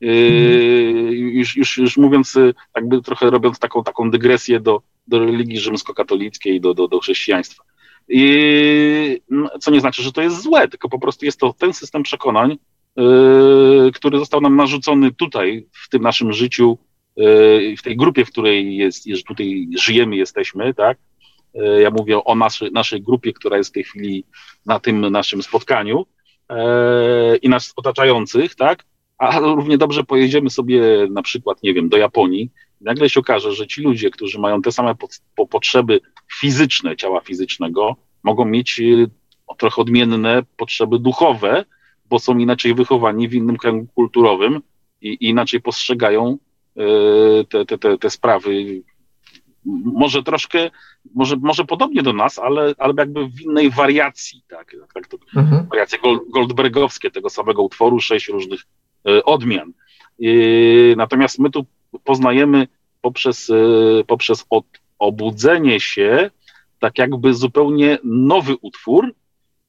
Yy, 0.00 0.10
już, 1.12 1.56
już, 1.56 1.78
już 1.78 1.96
mówiąc, 1.96 2.38
jakby 2.76 3.02
trochę 3.02 3.30
robiąc 3.30 3.58
taką, 3.58 3.84
taką 3.84 4.10
dygresję 4.10 4.60
do, 4.60 4.82
do 5.06 5.18
religii 5.18 5.58
rzymskokatolickiej, 5.58 6.60
do, 6.60 6.74
do, 6.74 6.88
do 6.88 7.00
chrześcijaństwa. 7.00 7.64
I, 8.08 9.20
no, 9.30 9.50
co 9.60 9.70
nie 9.70 9.80
znaczy, 9.80 10.02
że 10.02 10.12
to 10.12 10.22
jest 10.22 10.42
złe, 10.42 10.68
tylko 10.68 10.88
po 10.88 10.98
prostu 10.98 11.24
jest 11.24 11.40
to 11.40 11.54
ten 11.58 11.72
system 11.72 12.02
przekonań, 12.02 12.58
Yy, 12.96 13.92
który 13.92 14.18
został 14.18 14.40
nam 14.40 14.56
narzucony 14.56 15.12
tutaj, 15.12 15.66
w 15.72 15.88
tym 15.88 16.02
naszym 16.02 16.32
życiu, 16.32 16.78
yy, 17.16 17.76
w 17.78 17.82
tej 17.82 17.96
grupie, 17.96 18.24
w 18.24 18.30
której 18.30 18.76
jest, 18.76 19.06
tutaj 19.26 19.68
żyjemy, 19.78 20.16
jesteśmy, 20.16 20.74
tak? 20.74 20.98
Yy, 21.54 21.82
ja 21.82 21.90
mówię 21.90 22.24
o 22.24 22.34
naszej, 22.34 22.72
naszej 22.72 23.02
grupie, 23.02 23.32
która 23.32 23.56
jest 23.56 23.70
w 23.70 23.72
tej 23.72 23.84
chwili 23.84 24.24
na 24.66 24.80
tym 24.80 25.10
naszym 25.10 25.42
spotkaniu 25.42 26.06
i 27.42 27.48
nas 27.48 27.72
otaczających, 27.76 28.54
tak? 28.54 28.84
A 29.18 29.38
równie 29.38 29.78
dobrze 29.78 30.04
pojedziemy 30.04 30.50
sobie 30.50 30.82
na 31.10 31.22
przykład, 31.22 31.62
nie 31.62 31.74
wiem, 31.74 31.88
do 31.88 31.96
Japonii, 31.96 32.50
nagle 32.80 33.08
się 33.08 33.20
okaże, 33.20 33.52
że 33.52 33.66
ci 33.66 33.82
ludzie, 33.82 34.10
którzy 34.10 34.38
mają 34.38 34.62
te 34.62 34.72
same 34.72 34.94
po 35.36 35.46
potrzeby 35.46 36.00
fizyczne 36.40 36.96
ciała 36.96 37.20
fizycznego, 37.20 37.96
mogą 38.22 38.44
mieć 38.44 38.80
trochę 39.58 39.82
odmienne 39.82 40.42
potrzeby 40.56 40.98
duchowe, 40.98 41.64
bo 42.10 42.18
są 42.18 42.38
inaczej 42.38 42.74
wychowani 42.74 43.28
w 43.28 43.34
innym 43.34 43.56
kręgu 43.56 43.86
kulturowym 43.94 44.62
i 45.00 45.28
inaczej 45.28 45.60
postrzegają 45.60 46.38
e, 46.76 46.84
te, 47.44 47.66
te, 47.66 47.78
te, 47.78 47.98
te 47.98 48.10
sprawy. 48.10 48.82
Może 49.84 50.22
troszkę, 50.22 50.70
może, 51.14 51.36
może 51.36 51.64
podobnie 51.64 52.02
do 52.02 52.12
nas, 52.12 52.38
ale, 52.38 52.74
ale 52.78 52.94
jakby 52.98 53.28
w 53.28 53.40
innej 53.40 53.70
wariacji, 53.70 54.42
tak, 54.48 54.76
tak 54.94 55.08
to, 55.08 55.18
mhm. 55.36 55.66
wariacje 55.68 55.98
goldbergowskie 56.34 57.10
tego 57.10 57.30
samego 57.30 57.62
utworu, 57.62 58.00
sześć 58.00 58.28
różnych 58.28 58.60
e, 59.08 59.24
odmian. 59.24 59.72
Natomiast 60.96 61.38
my 61.38 61.50
tu 61.50 61.66
poznajemy 62.04 62.68
poprzez, 63.00 63.50
poprzez 64.06 64.44
od, 64.50 64.64
obudzenie 65.02 65.80
się 65.80 66.30
tak 66.78 66.98
jakby 66.98 67.34
zupełnie 67.34 67.98
nowy 68.04 68.56
utwór, 68.60 69.14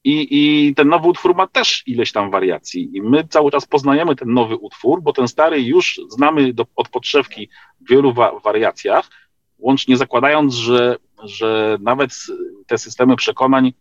i, 0.04 0.28
I 0.32 0.76
ten 0.76 0.88
nowy 0.88 1.08
utwór 1.08 1.36
ma 1.36 1.48
też 1.48 1.84
ileś 1.88 2.12
tam 2.12 2.32
wariacji. 2.32 2.90
I 2.98 3.02
my 3.02 3.28
cały 3.28 3.52
czas 3.52 3.66
poznajemy 3.66 4.16
ten 4.16 4.34
nowy 4.34 4.56
utwór, 4.56 5.02
bo 5.02 5.14
ten 5.14 5.28
stary 5.28 5.62
już 5.62 6.02
znamy 6.10 6.54
do, 6.54 6.66
od 6.76 6.90
podszewki 6.90 7.50
w 7.82 7.90
wielu 7.90 8.14
wa 8.14 8.40
wariacjach, 8.40 9.10
łącznie 9.60 9.98
zakładając, 9.98 10.54
że, 10.54 10.98
że 11.24 11.78
nawet 11.82 12.12
te 12.68 12.78
systemy 12.78 13.16
przekonań 13.16 13.74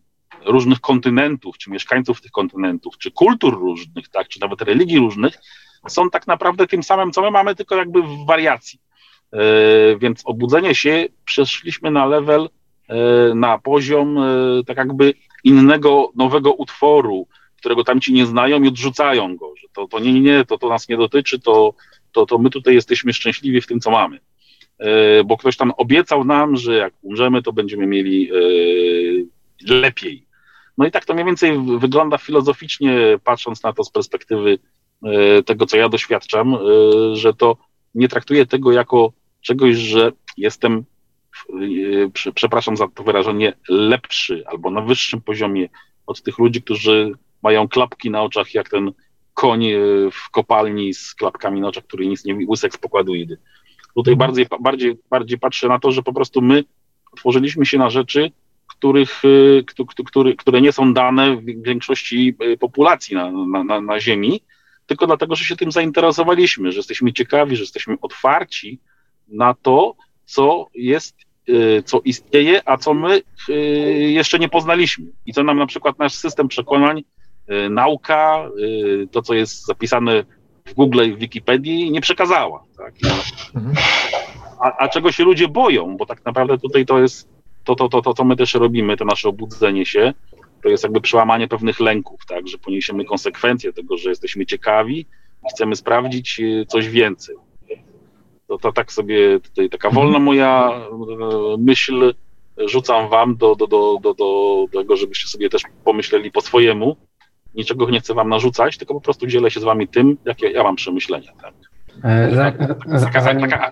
różnych 0.45 0.79
kontynentów, 0.79 1.57
czy 1.57 1.71
mieszkańców 1.71 2.21
tych 2.21 2.31
kontynentów, 2.31 2.97
czy 2.97 3.11
kultur 3.11 3.53
różnych, 3.53 4.09
tak, 4.09 4.27
czy 4.27 4.39
nawet 4.39 4.61
religii 4.61 4.99
różnych, 4.99 5.37
są 5.87 6.09
tak 6.09 6.27
naprawdę 6.27 6.67
tym 6.67 6.83
samym, 6.83 7.11
co 7.11 7.21
my 7.21 7.31
mamy, 7.31 7.55
tylko 7.55 7.75
jakby 7.75 8.01
w 8.01 8.25
wariacji. 8.27 8.79
Yy, 9.33 9.97
więc 9.99 10.21
obudzenie 10.25 10.75
się 10.75 11.05
przeszliśmy 11.25 11.91
na 11.91 12.05
level, 12.05 12.49
yy, 12.89 12.95
na 13.35 13.57
poziom 13.57 14.15
yy, 14.15 14.63
tak 14.63 14.77
jakby 14.77 15.13
innego, 15.43 16.11
nowego 16.15 16.53
utworu, 16.53 17.27
którego 17.57 17.83
tamci 17.83 18.13
nie 18.13 18.25
znają 18.25 18.63
i 18.63 18.67
odrzucają 18.67 19.35
go, 19.37 19.53
że 19.61 19.67
to, 19.73 19.87
to 19.87 19.99
nie, 19.99 20.21
nie, 20.21 20.45
to, 20.45 20.57
to 20.57 20.69
nas 20.69 20.89
nie 20.89 20.97
dotyczy, 20.97 21.39
to, 21.39 21.73
to, 22.11 22.25
to 22.25 22.37
my 22.37 22.49
tutaj 22.49 22.73
jesteśmy 22.73 23.13
szczęśliwi 23.13 23.61
w 23.61 23.67
tym, 23.67 23.79
co 23.79 23.91
mamy. 23.91 24.19
E, 24.79 25.23
bo 25.23 25.37
ktoś 25.37 25.57
tam 25.57 25.71
obiecał 25.77 26.23
nam, 26.23 26.55
że 26.55 26.73
jak 26.73 26.93
umrzemy, 27.01 27.41
to 27.41 27.53
będziemy 27.53 27.87
mieli 27.87 28.31
e, 28.31 28.35
lepiej. 29.73 30.25
No 30.77 30.85
i 30.85 30.91
tak 30.91 31.05
to 31.05 31.13
mniej 31.13 31.25
więcej 31.25 31.59
wygląda 31.79 32.17
filozoficznie, 32.17 33.19
patrząc 33.23 33.63
na 33.63 33.73
to 33.73 33.83
z 33.83 33.89
perspektywy 33.89 34.59
e, 35.03 35.43
tego, 35.43 35.65
co 35.65 35.77
ja 35.77 35.89
doświadczam, 35.89 36.57
że 37.13 37.33
to 37.33 37.57
nie 37.95 38.07
traktuję 38.07 38.45
tego 38.45 38.71
jako 38.71 39.13
czegoś, 39.43 39.75
że 39.75 40.11
jestem 40.37 40.85
przepraszam 42.33 42.77
za 42.77 42.87
to 42.87 43.03
wyrażenie, 43.03 43.53
lepszy 43.69 44.43
albo 44.47 44.71
na 44.71 44.81
wyższym 44.81 45.21
poziomie 45.21 45.69
od 46.07 46.23
tych 46.23 46.39
ludzi, 46.39 46.61
którzy 46.61 47.11
mają 47.43 47.67
klapki 47.67 48.09
na 48.09 48.21
oczach, 48.21 48.53
jak 48.53 48.69
ten 48.69 48.91
koń 49.33 49.65
e, 49.65 49.77
w 50.11 50.29
kopalni 50.31 50.93
z 50.93 51.15
klapkami 51.15 51.61
na 51.61 51.67
oczach, 51.67 51.83
który 51.83 52.07
nic 52.07 52.25
nie 52.25 52.37
łysek 52.47 52.73
z 52.73 52.77
pokładu 52.77 53.15
idy. 53.15 53.37
Tutaj 53.95 54.15
bardziej, 54.15 54.45
bardziej, 54.59 54.97
bardziej 55.09 55.39
patrzę 55.39 55.67
na 55.67 55.79
to, 55.79 55.91
że 55.91 56.03
po 56.03 56.13
prostu 56.13 56.41
my 56.41 56.63
tworzyliśmy 57.17 57.65
się 57.65 57.77
na 57.77 57.89
rzeczy, 57.89 58.31
których, 58.67 59.21
który, 60.05 60.35
które 60.35 60.61
nie 60.61 60.71
są 60.71 60.93
dane 60.93 61.35
w 61.35 61.45
większości 61.45 62.35
populacji 62.59 63.15
na, 63.15 63.31
na, 63.63 63.81
na 63.81 63.99
Ziemi, 63.99 64.41
tylko 64.85 65.07
dlatego, 65.07 65.35
że 65.35 65.43
się 65.43 65.55
tym 65.55 65.71
zainteresowaliśmy, 65.71 66.71
że 66.71 66.79
jesteśmy 66.79 67.13
ciekawi, 67.13 67.55
że 67.55 67.63
jesteśmy 67.63 67.97
otwarci 68.01 68.79
na 69.33 69.53
to, 69.53 69.95
co 70.25 70.67
jest, 70.73 71.15
co 71.85 72.01
istnieje, 72.05 72.61
a 72.65 72.77
co 72.77 72.93
my 72.93 73.21
jeszcze 74.11 74.39
nie 74.39 74.49
poznaliśmy 74.49 75.05
i 75.25 75.33
co 75.33 75.43
nam 75.43 75.57
na 75.57 75.65
przykład 75.65 75.99
nasz 75.99 76.13
system 76.13 76.47
przekonań, 76.47 77.03
nauka, 77.69 78.49
to 79.11 79.21
co 79.21 79.33
jest 79.33 79.65
zapisane 79.65 80.23
w 80.65 80.73
Google 80.73 81.03
i 81.03 81.13
w 81.13 81.19
Wikipedii 81.19 81.91
nie 81.91 82.01
przekazała. 82.01 82.63
Tak? 82.77 82.93
Mhm. 83.55 83.75
A, 84.59 84.77
a, 84.77 84.89
czego 84.89 85.11
się 85.11 85.23
ludzie 85.23 85.47
boją, 85.47 85.97
bo 85.97 86.05
tak 86.05 86.25
naprawdę 86.25 86.57
tutaj 86.57 86.85
to 86.85 86.99
jest 86.99 87.29
to, 87.63 87.75
to, 87.75 87.89
to, 87.89 88.01
to, 88.01 88.13
co 88.13 88.23
my 88.23 88.35
też 88.35 88.53
robimy, 88.53 88.97
to 88.97 89.05
nasze 89.05 89.29
obudzenie 89.29 89.85
się, 89.85 90.13
to 90.63 90.69
jest 90.69 90.83
jakby 90.83 91.01
przełamanie 91.01 91.47
pewnych 91.47 91.79
lęków, 91.79 92.25
tak, 92.27 92.47
że 92.47 92.57
poniesiemy 92.57 93.05
konsekwencje 93.05 93.73
tego, 93.73 93.97
że 93.97 94.09
jesteśmy 94.09 94.45
ciekawi 94.45 94.99
i 95.45 95.49
chcemy 95.49 95.75
sprawdzić 95.75 96.41
coś 96.67 96.89
więcej. 96.89 97.35
To, 98.47 98.57
to 98.57 98.71
tak 98.73 98.91
sobie 98.91 99.39
tutaj 99.39 99.69
taka 99.69 99.87
mhm. 99.87 100.03
wolna 100.05 100.19
moja 100.19 100.71
e, 100.71 101.57
myśl 101.57 102.13
rzucam 102.57 103.09
wam 103.09 103.35
do, 103.35 103.55
do, 103.55 103.67
do, 103.67 103.97
do, 104.01 104.13
do 104.13 104.65
tego, 104.79 104.97
żebyście 104.97 105.27
sobie 105.27 105.49
też 105.49 105.61
pomyśleli 105.83 106.31
po 106.31 106.41
swojemu, 106.41 106.95
niczego 107.55 107.89
nie 107.89 107.99
chcę 107.99 108.13
wam 108.13 108.29
narzucać, 108.29 108.77
tylko 108.77 108.93
po 108.93 109.01
prostu 109.01 109.27
dzielę 109.27 109.51
się 109.51 109.59
z 109.59 109.63
wami 109.63 109.87
tym, 109.87 110.17
jakie 110.25 110.51
ja 110.51 110.63
mam 110.63 110.75
przemyślenia. 110.75 111.31
Tak? 111.41 111.53
E, 112.03 112.53
taka, 113.01 113.21
taka, 113.21 113.71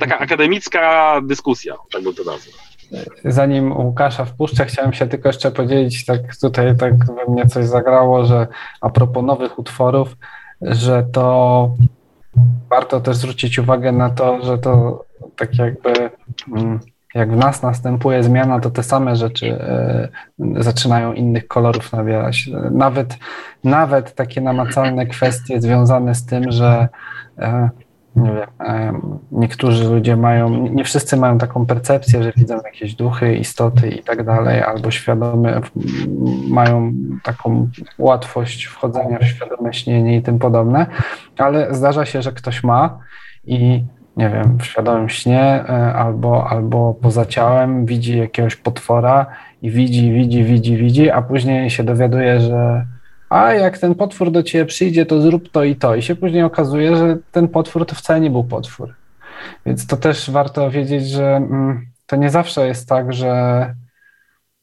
taka, 0.00 0.18
akademicka 0.18 1.20
dyskusja, 1.24 1.74
tak 1.92 2.02
bym 2.02 2.14
to 2.14 2.24
nazwał. 2.24 2.54
Zanim 3.24 3.72
Łukasza 3.72 4.24
wpuszczę, 4.24 4.66
chciałem 4.66 4.92
się 4.92 5.06
tylko 5.06 5.28
jeszcze 5.28 5.50
podzielić, 5.50 6.04
tak 6.04 6.36
tutaj 6.36 6.76
tak 6.76 6.94
we 7.06 7.32
mnie 7.32 7.46
coś 7.46 7.66
zagrało, 7.66 8.24
że 8.24 8.46
a 8.80 8.90
propos 8.90 9.24
nowych 9.24 9.58
utworów, 9.58 10.16
że 10.60 11.06
to 11.12 11.76
warto 12.70 13.00
też 13.00 13.16
zwrócić 13.16 13.58
uwagę 13.58 13.92
na 13.92 14.10
to, 14.10 14.42
że 14.42 14.58
to 14.58 15.04
tak 15.36 15.58
jakby 15.58 16.10
mm, 16.56 16.80
jak 17.14 17.32
w 17.32 17.36
nas 17.36 17.62
następuje 17.62 18.22
zmiana, 18.22 18.60
to 18.60 18.70
te 18.70 18.82
same 18.82 19.16
rzeczy 19.16 19.60
e, 19.60 20.08
zaczynają 20.38 21.12
innych 21.12 21.48
kolorów 21.48 21.92
nabierać. 21.92 22.50
Nawet, 22.70 23.18
nawet 23.64 24.14
takie 24.14 24.40
namacalne 24.40 25.06
kwestie 25.06 25.60
związane 25.60 26.14
z 26.14 26.26
tym, 26.26 26.52
że 26.52 26.88
e, 27.38 27.70
nie 28.16 28.32
wiem, 28.32 29.18
niektórzy 29.32 29.88
ludzie 29.88 30.16
mają, 30.16 30.68
nie 30.68 30.84
wszyscy 30.84 31.16
mają 31.16 31.38
taką 31.38 31.66
percepcję, 31.66 32.22
że 32.22 32.32
widzą 32.36 32.56
jakieś 32.64 32.94
duchy, 32.94 33.34
istoty 33.34 33.88
i 33.88 34.02
tak 34.02 34.24
dalej, 34.24 34.62
albo 34.62 34.90
świadome, 34.90 35.60
mają 36.48 36.92
taką 37.22 37.68
łatwość 37.98 38.64
wchodzenia 38.64 39.18
w 39.18 39.24
świadome 39.24 39.74
śnienie 39.74 40.16
i 40.16 40.22
tym 40.22 40.38
podobne, 40.38 40.86
ale 41.38 41.74
zdarza 41.74 42.04
się, 42.04 42.22
że 42.22 42.32
ktoś 42.32 42.64
ma 42.64 42.98
i 43.44 43.84
nie 44.16 44.30
wiem, 44.30 44.58
w 44.58 44.64
świadomym 44.64 45.08
śnie 45.08 45.40
e, 45.40 45.94
albo, 45.94 46.50
albo 46.50 46.94
poza 46.94 47.26
ciałem 47.26 47.86
widzi 47.86 48.18
jakiegoś 48.18 48.56
potwora 48.56 49.26
i 49.62 49.70
widzi, 49.70 50.12
widzi, 50.12 50.44
widzi, 50.44 50.76
widzi, 50.76 51.10
a 51.10 51.22
później 51.22 51.70
się 51.70 51.84
dowiaduje, 51.84 52.40
że 52.40 52.86
a 53.32 53.52
jak 53.54 53.78
ten 53.78 53.94
potwór 53.94 54.30
do 54.30 54.42
ciebie 54.42 54.66
przyjdzie, 54.66 55.06
to 55.06 55.22
zrób 55.22 55.48
to 55.48 55.64
i 55.64 55.76
to. 55.76 55.94
I 55.94 56.02
się 56.02 56.16
później 56.16 56.42
okazuje, 56.42 56.96
że 56.96 57.18
ten 57.32 57.48
potwór 57.48 57.86
to 57.86 57.94
wcale 57.94 58.20
nie 58.20 58.30
był 58.30 58.44
potwór. 58.44 58.94
Więc 59.66 59.86
to 59.86 59.96
też 59.96 60.30
warto 60.30 60.70
wiedzieć, 60.70 61.08
że 61.08 61.36
mm, 61.36 61.86
to 62.06 62.16
nie 62.16 62.30
zawsze 62.30 62.66
jest 62.66 62.88
tak, 62.88 63.12
że 63.12 63.74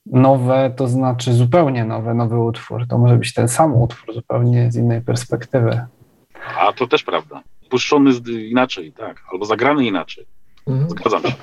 nowe 0.05 0.73
to 0.75 0.87
znaczy 0.87 1.33
zupełnie 1.33 1.85
nowe, 1.85 2.13
nowy 2.13 2.39
utwór. 2.39 2.87
To 2.87 2.97
może 2.97 3.17
być 3.17 3.33
ten 3.33 3.47
sam 3.47 3.75
utwór 3.75 4.13
zupełnie 4.13 4.71
z 4.71 4.75
innej 4.75 5.01
perspektywy. 5.01 5.81
A 6.59 6.73
to 6.73 6.87
też 6.87 7.03
prawda 7.03 7.43
puszczony 7.69 8.11
inaczej, 8.49 8.91
tak, 8.91 9.23
albo 9.31 9.45
zagrany 9.45 9.85
inaczej. 9.85 10.25
Mhm. 10.67 10.89
Zgadzam 10.89 11.21
się. 11.21 11.33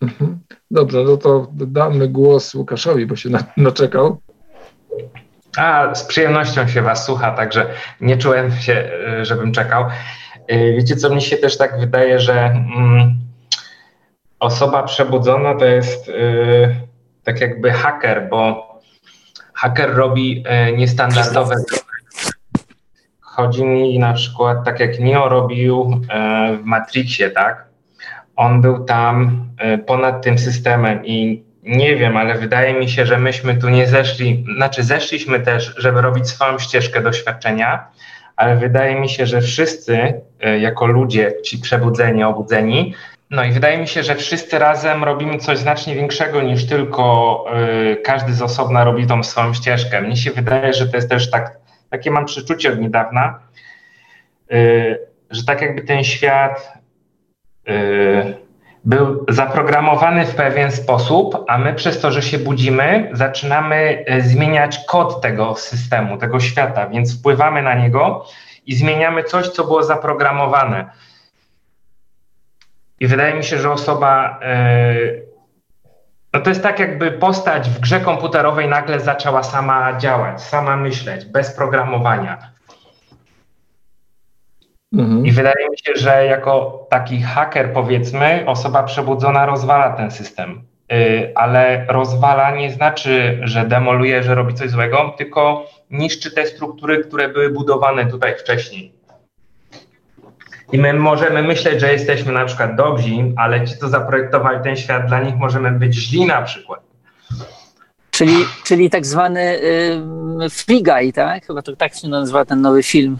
Mhm. 0.00 0.38
Dobrze, 0.70 1.04
no 1.04 1.16
to 1.16 1.46
damy 1.52 2.08
głos 2.08 2.54
Łukaszowi, 2.54 3.06
bo 3.06 3.16
się 3.16 3.30
naczekał. 3.56 4.20
A, 5.56 5.94
z 5.94 6.04
przyjemnością 6.04 6.68
się 6.68 6.82
Was 6.82 7.04
słucha, 7.04 7.30
także 7.30 7.66
nie 8.00 8.16
czułem 8.16 8.52
się, 8.52 8.90
e, 9.18 9.24
żebym 9.24 9.52
czekał. 9.52 9.84
E, 10.48 10.72
wiecie, 10.72 10.96
co 10.96 11.14
mi 11.14 11.22
się 11.22 11.36
też 11.36 11.58
tak 11.58 11.80
wydaje, 11.80 12.20
że 12.20 12.44
mm, 12.44 13.20
osoba 14.40 14.82
przebudzona 14.82 15.54
to 15.54 15.64
jest 15.64 16.08
y, 16.08 16.76
tak 17.24 17.40
jakby 17.40 17.70
haker, 17.70 18.28
bo 18.30 18.70
haker 19.54 19.94
robi 19.94 20.44
y, 20.68 20.76
niestandardowe 20.76 21.54
Chodzi 23.20 23.64
mi 23.64 23.98
na 23.98 24.12
przykład, 24.12 24.64
tak 24.64 24.80
jak 24.80 25.00
Neo 25.00 25.28
robił 25.28 26.00
e, 26.08 26.56
w 26.56 26.64
Matrixie, 26.64 27.30
tak? 27.30 27.66
On 28.36 28.60
był 28.60 28.84
tam 28.84 29.46
e, 29.58 29.78
ponad 29.78 30.24
tym 30.24 30.38
systemem 30.38 31.06
i 31.06 31.44
nie 31.62 31.96
wiem, 31.96 32.16
ale 32.16 32.34
wydaje 32.34 32.74
mi 32.74 32.88
się, 32.88 33.06
że 33.06 33.18
myśmy 33.18 33.56
tu 33.56 33.68
nie 33.68 33.86
zeszli, 33.86 34.44
znaczy 34.56 34.82
zeszliśmy 34.82 35.40
też, 35.40 35.74
żeby 35.76 36.00
robić 36.00 36.28
swoją 36.28 36.58
ścieżkę 36.58 37.02
doświadczenia, 37.02 37.86
ale 38.36 38.56
wydaje 38.56 39.00
mi 39.00 39.08
się, 39.08 39.26
że 39.26 39.40
wszyscy 39.40 40.20
e, 40.40 40.58
jako 40.58 40.86
ludzie, 40.86 41.32
ci 41.44 41.58
przebudzeni, 41.58 42.24
obudzeni, 42.24 42.94
no 43.30 43.44
i 43.44 43.52
wydaje 43.52 43.78
mi 43.78 43.88
się, 43.88 44.02
że 44.02 44.14
wszyscy 44.14 44.58
razem 44.58 45.04
robimy 45.04 45.38
coś 45.38 45.58
znacznie 45.58 45.94
większego 45.94 46.42
niż 46.42 46.66
tylko 46.66 47.44
każdy 48.04 48.32
z 48.32 48.42
osobna 48.42 48.84
robi 48.84 49.06
tą 49.06 49.22
swoją 49.22 49.54
ścieżkę. 49.54 50.02
Mnie 50.02 50.16
się 50.16 50.30
wydaje, 50.30 50.72
że 50.72 50.88
to 50.88 50.96
jest 50.96 51.08
też 51.08 51.30
tak 51.30 51.60
takie 51.90 52.10
mam 52.10 52.24
przeczucie 52.24 52.72
od 52.72 52.78
niedawna, 52.78 53.40
y, 54.52 54.98
że 55.30 55.44
tak 55.44 55.62
jakby 55.62 55.82
ten 55.82 56.04
świat 56.04 56.72
był 58.84 59.24
zaprogramowany 59.28 60.26
w 60.26 60.34
pewien 60.34 60.72
sposób, 60.72 61.44
a 61.48 61.58
my 61.58 61.74
przez 61.74 62.00
to, 62.00 62.12
że 62.12 62.22
się 62.22 62.38
budzimy, 62.38 63.10
zaczynamy 63.12 64.04
y, 64.10 64.22
zmieniać 64.22 64.80
kod 64.88 65.20
tego 65.20 65.54
systemu, 65.54 66.18
tego 66.18 66.40
świata, 66.40 66.88
więc 66.88 67.18
wpływamy 67.18 67.62
na 67.62 67.74
niego 67.74 68.24
i 68.66 68.74
zmieniamy 68.74 69.24
coś, 69.24 69.48
co 69.48 69.64
było 69.64 69.82
zaprogramowane. 69.82 70.90
I 73.00 73.06
wydaje 73.06 73.34
mi 73.34 73.44
się, 73.44 73.58
że 73.58 73.72
osoba 73.72 74.40
no 76.32 76.40
to 76.40 76.50
jest 76.50 76.62
tak, 76.62 76.78
jakby 76.78 77.12
postać 77.12 77.68
w 77.68 77.80
grze 77.80 78.00
komputerowej 78.00 78.68
nagle 78.68 79.00
zaczęła 79.00 79.42
sama 79.42 79.98
działać, 79.98 80.42
sama 80.42 80.76
myśleć, 80.76 81.24
bez 81.24 81.56
programowania. 81.56 82.50
Mhm. 84.92 85.26
I 85.26 85.32
wydaje 85.32 85.70
mi 85.70 85.78
się, 85.78 85.92
że 85.96 86.26
jako 86.26 86.86
taki 86.90 87.22
haker, 87.22 87.72
powiedzmy, 87.72 88.44
osoba 88.46 88.82
przebudzona 88.82 89.46
rozwala 89.46 89.90
ten 89.96 90.10
system. 90.10 90.62
Yy, 90.90 91.32
ale 91.34 91.86
rozwala 91.88 92.56
nie 92.56 92.72
znaczy, 92.72 93.40
że 93.42 93.66
demoluje, 93.66 94.22
że 94.22 94.34
robi 94.34 94.54
coś 94.54 94.70
złego, 94.70 95.14
tylko 95.18 95.66
niszczy 95.90 96.30
te 96.30 96.46
struktury, 96.46 97.04
które 97.04 97.28
były 97.28 97.50
budowane 97.50 98.06
tutaj 98.06 98.38
wcześniej. 98.38 98.92
I 100.72 100.78
my 100.78 100.94
możemy 100.94 101.42
myśleć, 101.42 101.80
że 101.80 101.92
jesteśmy 101.92 102.32
na 102.32 102.44
przykład 102.44 102.76
dobrzy, 102.76 103.10
ale 103.36 103.66
ci, 103.66 103.76
co 103.76 103.88
zaprojektowali 103.88 104.62
ten 104.62 104.76
świat, 104.76 105.06
dla 105.06 105.20
nich 105.22 105.36
możemy 105.36 105.70
być 105.70 105.94
źli 105.94 106.26
na 106.26 106.42
przykład. 106.42 106.80
Czyli, 108.10 108.34
czyli 108.64 108.90
tak 108.90 109.06
zwany 109.06 109.40
y, 109.40 110.50
free 110.50 110.82
guy, 110.82 111.12
tak? 111.12 111.46
Chyba 111.46 111.62
to 111.62 111.76
tak 111.76 111.94
się 111.94 112.08
nazywa 112.08 112.44
ten 112.44 112.60
nowy 112.60 112.82
film 112.82 113.18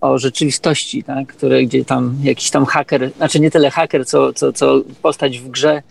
o 0.00 0.18
rzeczywistości, 0.18 1.04
tak? 1.04 1.26
Który, 1.26 1.66
gdzie 1.66 1.84
tam 1.84 2.16
jakiś 2.22 2.50
tam 2.50 2.66
haker, 2.66 3.10
znaczy 3.16 3.40
nie 3.40 3.50
tyle 3.50 3.70
haker, 3.70 4.06
co, 4.06 4.32
co, 4.32 4.52
co 4.52 4.82
postać 5.02 5.38
w 5.38 5.48
grze 5.48 5.82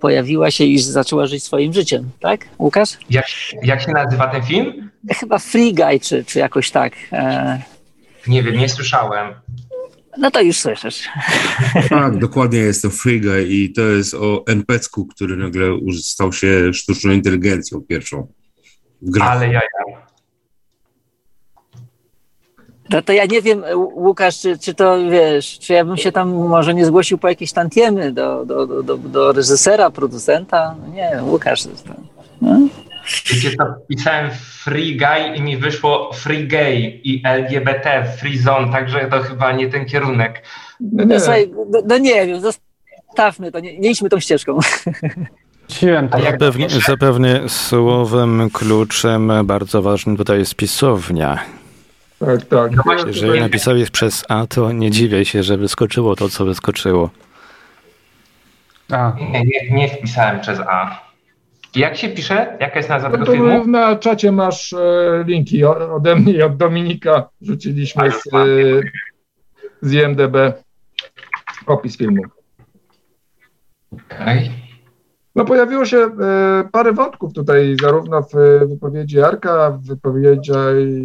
pojawiła 0.00 0.50
się 0.50 0.64
i 0.64 0.78
zaczęła 0.78 1.26
żyć 1.26 1.44
swoim 1.44 1.72
życiem, 1.72 2.10
tak? 2.20 2.48
Łukasz? 2.58 2.90
Jak, 3.10 3.26
jak 3.62 3.82
się 3.82 3.92
nazywa 3.92 4.26
ten 4.26 4.42
film? 4.42 4.90
Chyba 5.10 5.38
Free 5.38 5.74
Guy, 5.74 6.00
czy, 6.00 6.24
czy 6.24 6.38
jakoś 6.38 6.70
tak. 6.70 6.92
E, 7.12 7.62
nie 8.26 8.42
wiem, 8.42 8.56
nie 8.56 8.68
słyszałem. 8.68 9.34
No 10.18 10.30
to 10.30 10.40
już 10.40 10.56
słyszysz. 10.58 11.08
Tak, 11.88 12.18
dokładnie 12.18 12.58
jest 12.58 12.82
to 12.82 12.90
Free 12.90 13.20
Guy 13.20 13.46
i 13.48 13.72
to 13.72 13.82
jest 13.82 14.14
o 14.14 14.44
NPC-ku, 14.46 15.06
który 15.06 15.36
nagle 15.36 15.66
stał 16.02 16.32
się 16.32 16.74
sztuczną 16.74 17.12
inteligencją 17.12 17.80
pierwszą. 17.80 18.26
Ale 19.20 19.52
ja, 19.52 19.60
No 22.92 23.02
to 23.02 23.12
ja 23.12 23.24
nie 23.24 23.42
wiem, 23.42 23.62
Łukasz, 23.94 24.40
czy, 24.40 24.58
czy 24.58 24.74
to 24.74 24.98
wiesz, 25.10 25.58
czy 25.58 25.72
ja 25.72 25.84
bym 25.84 25.96
się 25.96 26.12
tam 26.12 26.30
może 26.30 26.74
nie 26.74 26.86
zgłosił 26.86 27.18
po 27.18 27.28
jakieś 27.28 27.52
tantiemy 27.52 28.12
do, 28.12 28.44
do, 28.44 28.66
do, 28.66 28.82
do, 28.82 28.96
do 28.98 29.32
reżysera, 29.32 29.90
producenta? 29.90 30.74
No 30.82 30.94
nie, 30.94 31.22
Łukasz. 31.22 31.62
To, 31.62 31.70
no? 32.42 32.58
Wiecie 33.32 33.56
co, 33.56 33.64
pisałem 33.88 34.30
free 34.64 34.96
guy 34.96 35.36
i 35.36 35.42
mi 35.42 35.56
wyszło 35.56 36.12
free 36.12 36.48
gay 36.48 37.00
i 37.04 37.22
LGBT, 37.24 38.04
free 38.18 38.38
zone, 38.38 38.72
także 38.72 39.08
to 39.10 39.20
chyba 39.20 39.52
nie 39.52 39.68
ten 39.68 39.86
kierunek. 39.86 40.42
No, 40.80 41.04
nie, 41.04 41.14
no, 41.14 41.20
słuchaj, 41.20 41.50
no, 41.70 41.82
no 41.86 41.98
nie 41.98 42.26
wiem, 42.26 42.40
zostawmy 42.40 43.52
to, 43.52 43.60
nie, 43.60 43.78
nie 43.78 43.90
idźmy 43.90 44.08
tą 44.08 44.20
ścieżką. 44.20 44.58
Zapewne, 46.22 46.66
zapewne 46.86 47.48
słowem 47.48 48.50
kluczem 48.52 49.32
bardzo 49.44 49.82
ważnym 49.82 50.16
tutaj 50.16 50.38
jest 50.38 50.54
pisownia. 50.54 51.38
Tak, 52.20 52.44
tak. 52.44 52.72
No 52.76 52.82
właśnie, 52.82 53.06
Jeżeli 53.08 53.26
tutaj- 53.26 53.40
napisałeś 53.40 53.90
przez 53.90 54.24
A, 54.28 54.46
to 54.46 54.72
nie 54.72 54.90
dziwię 54.90 55.24
się, 55.24 55.42
że 55.42 55.56
wyskoczyło 55.56 56.16
to, 56.16 56.28
co 56.28 56.44
wyskoczyło. 56.44 57.10
A, 58.92 59.12
Nie, 59.32 59.40
nie, 59.44 59.70
nie 59.70 59.88
wpisałem 59.88 60.40
przez 60.40 60.60
A. 60.60 61.00
Jak 61.74 61.96
się 61.96 62.08
pisze? 62.08 62.56
Jaka 62.60 62.76
jest 62.76 62.88
nazwa 62.88 63.08
No 63.08 63.18
tego 63.18 63.32
filmu? 63.32 63.66
na 63.66 63.96
czacie 63.96 64.32
masz 64.32 64.72
e, 64.72 65.24
linki 65.26 65.64
ode 65.64 66.16
mnie 66.16 66.32
i 66.32 66.42
od 66.42 66.56
Dominika. 66.56 67.28
Rzuciliśmy 67.42 68.10
z, 68.10 68.14
e, 68.34 68.36
z 69.82 69.92
IMDB 69.92 70.36
opis 71.66 71.96
filmu. 71.98 72.22
Okej. 73.92 74.50
No 75.40 75.46
pojawiło 75.46 75.84
się 75.84 75.98
e, 75.98 76.10
parę 76.72 76.92
wątków 76.92 77.32
tutaj, 77.32 77.76
zarówno 77.82 78.22
w 78.22 78.34
e, 78.36 78.66
wypowiedzi 78.66 79.20
Arka, 79.20 79.70
w 79.70 79.86
wypowiedzi 79.86 80.52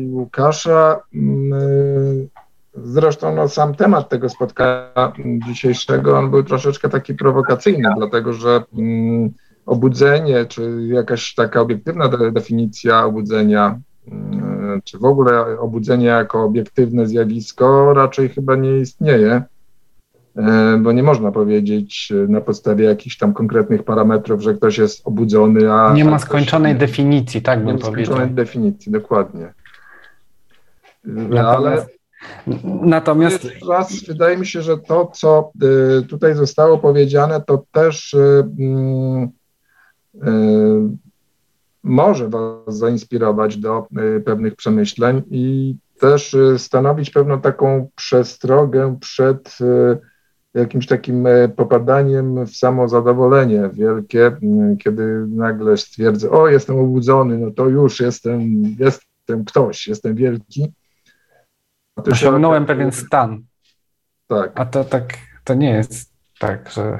Łukasza. 0.10 1.00
Mm, 1.14 1.54
e, 1.54 2.36
Zresztą 2.84 3.36
no, 3.36 3.48
sam 3.50 3.76
temat 3.76 4.10
tego 4.10 4.30
spotkania 4.30 5.14
dzisiejszego, 5.48 6.18
on 6.18 6.32
był 6.32 6.44
troszeczkę 6.44 6.90
taki 6.90 7.14
prowokacyjny, 7.14 7.90
dlatego 7.98 8.34
że 8.34 8.64
mm, 8.78 9.30
obudzenie, 9.66 10.46
czy 10.46 10.78
jakaś 10.88 11.34
taka 11.36 11.62
obiektywna 11.62 12.08
de- 12.08 12.32
definicja 12.32 13.06
obudzenia, 13.06 13.80
mm, 14.08 14.82
czy 14.84 14.98
w 14.98 15.06
ogóle 15.06 15.60
obudzenie 15.60 16.06
jako 16.06 16.44
obiektywne 16.44 17.08
zjawisko 17.08 17.94
raczej 17.94 18.30
chyba 18.30 18.56
nie 18.56 18.78
istnieje. 18.78 19.44
E, 20.38 20.78
bo 20.78 20.92
nie 20.92 21.04
można 21.04 21.32
powiedzieć 21.32 22.12
e, 22.12 22.28
na 22.32 22.42
podstawie 22.42 22.86
jakichś 22.86 23.18
tam 23.18 23.34
konkretnych 23.34 23.84
parametrów, 23.84 24.42
że 24.42 24.54
ktoś 24.54 24.78
jest 24.78 25.08
obudzony, 25.08 25.74
a... 25.74 25.94
nie 25.94 26.06
ma 26.06 26.20
skończonej 26.20 26.74
nie. 26.74 26.80
definicji, 26.80 27.42
tak 27.42 27.60
Nie 27.60 27.66
bym 27.66 27.76
ma 27.76 27.82
powiedział. 27.82 28.06
skończonej 28.06 28.36
definicji, 28.36 28.92
dokładnie. 28.92 29.54
E, 31.34 31.48
Ale 31.48 31.70
Natomiast, 31.70 31.90
natomiast 32.82 33.44
jeszcze 33.44 33.66
raz 33.70 34.04
wydaje 34.08 34.38
mi 34.38 34.46
się, 34.46 34.62
że 34.62 34.78
to, 34.78 35.12
co 35.14 35.52
tutaj 36.10 36.36
zostało 36.36 36.78
powiedziane, 36.78 37.42
to 37.42 37.66
też 37.72 38.16
mm, 38.60 39.30
może 41.84 42.30
Was 42.30 42.78
zainspirować 42.78 43.58
do 43.58 43.88
pewnych 44.26 44.56
przemyśleń 44.56 45.22
i 45.32 45.76
też 46.00 46.36
stanowić 46.58 47.10
pewną 47.10 47.42
taką 47.42 47.90
przestrogę 47.96 48.98
przed 49.02 49.58
jakimś 50.56 50.88
takim 50.88 51.28
e, 51.28 51.50
popadaniem 51.50 52.46
w 52.46 52.56
samozadowolenie 52.56 53.70
wielkie, 53.74 54.32
kiedy 54.84 55.28
nagle 55.28 55.78
stwierdzę, 55.78 56.30
o 56.32 56.48
jestem 56.48 56.80
obudzony, 56.80 57.38
no 57.38 57.52
to 57.52 57.70
już 57.70 58.00
jestem, 58.00 58.42
jestem 58.80 59.46
ktoś, 59.46 59.88
jestem 59.88 60.16
wielki. 60.16 60.62
Się 60.62 62.12
osiągnąłem 62.12 62.64
okazuje- 62.64 62.68
pewien 62.68 62.92
stan. 62.92 63.44
Tak. 64.28 64.52
A 64.56 64.66
to 64.66 64.84
tak, 64.84 65.14
to 65.44 65.54
nie 65.54 65.70
jest 65.70 66.14
tak, 66.40 66.70
że 66.72 67.00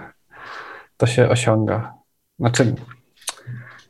to 0.98 1.06
się 1.06 1.30
osiąga. 1.30 1.94
Znaczy, 2.40 2.76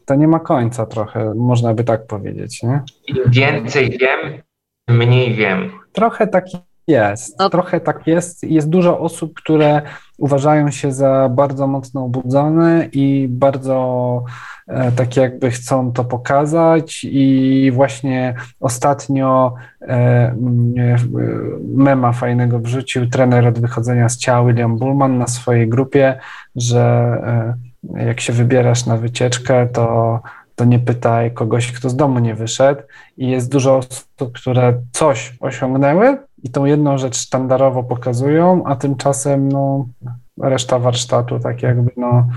to 0.05 0.15
nie 0.15 0.27
ma 0.27 0.39
końca 0.39 0.85
trochę, 0.85 1.33
można 1.35 1.73
by 1.73 1.83
tak 1.83 2.07
powiedzieć, 2.07 2.63
nie? 2.63 2.83
Im 3.07 3.17
więcej 3.31 3.97
wiem, 3.97 4.41
tym 4.85 4.97
mniej 4.97 5.35
wiem. 5.35 5.71
Trochę 5.91 6.27
tak 6.27 6.45
jest. 6.87 7.39
No. 7.39 7.49
Trochę 7.49 7.79
tak 7.79 8.07
jest. 8.07 8.43
Jest 8.43 8.69
dużo 8.69 8.99
osób, 8.99 9.33
które 9.33 9.81
uważają 10.17 10.71
się 10.71 10.91
za 10.91 11.29
bardzo 11.29 11.67
mocno 11.67 12.03
obudzone 12.03 12.89
i 12.91 13.27
bardzo 13.29 14.23
e, 14.67 14.91
tak 14.91 15.17
jakby 15.17 15.51
chcą 15.51 15.91
to 15.91 16.03
pokazać 16.03 17.03
i 17.03 17.71
właśnie 17.73 18.35
ostatnio 18.59 19.53
e, 19.81 19.87
m, 19.87 20.73
e, 20.77 20.97
mema 21.75 22.11
fajnego 22.11 22.59
wrzucił 22.59 23.09
trener 23.09 23.47
od 23.47 23.59
wychodzenia 23.59 24.09
z 24.09 24.17
ciała 24.17 24.47
William 24.47 24.77
Bullman 24.77 25.17
na 25.17 25.27
swojej 25.27 25.69
grupie, 25.69 26.19
że 26.55 26.83
e, 27.95 28.05
jak 28.05 28.21
się 28.21 28.33
wybierasz 28.33 28.85
na 28.85 28.97
wycieczkę, 28.97 29.67
to 29.67 30.19
to 30.55 30.65
nie 30.65 30.79
pytaj 30.79 31.31
kogoś, 31.31 31.71
kto 31.71 31.89
z 31.89 31.95
domu 31.95 32.19
nie 32.19 32.35
wyszedł. 32.35 32.81
I 33.17 33.29
jest 33.29 33.51
dużo 33.51 33.77
osób, 33.77 34.31
które 34.33 34.73
coś 34.91 35.33
osiągnęły 35.39 36.17
i 36.45 36.49
tą 36.49 36.65
jedną 36.65 36.97
rzecz 36.97 37.17
sztandarowo 37.17 37.83
pokazują, 37.83 38.63
a 38.65 38.75
tymczasem 38.75 39.49
no, 39.49 39.87
reszta 40.41 40.79
warsztatu 40.79 41.39
tak 41.39 41.63
jakby 41.63 41.91
no 41.97 42.27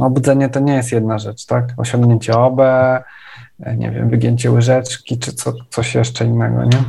obudzenie 0.00 0.48
to 0.48 0.60
nie 0.60 0.74
jest 0.74 0.92
jedna 0.92 1.18
rzecz, 1.18 1.46
tak? 1.46 1.72
Osiągnięcie 1.76 2.38
OB, 2.38 2.60
nie 3.76 3.90
wiem, 3.90 4.10
wygięcie 4.10 4.50
łyżeczki 4.50 5.18
czy 5.18 5.32
co, 5.32 5.52
coś 5.70 5.94
jeszcze 5.94 6.24
innego, 6.24 6.64
nie? 6.64 6.84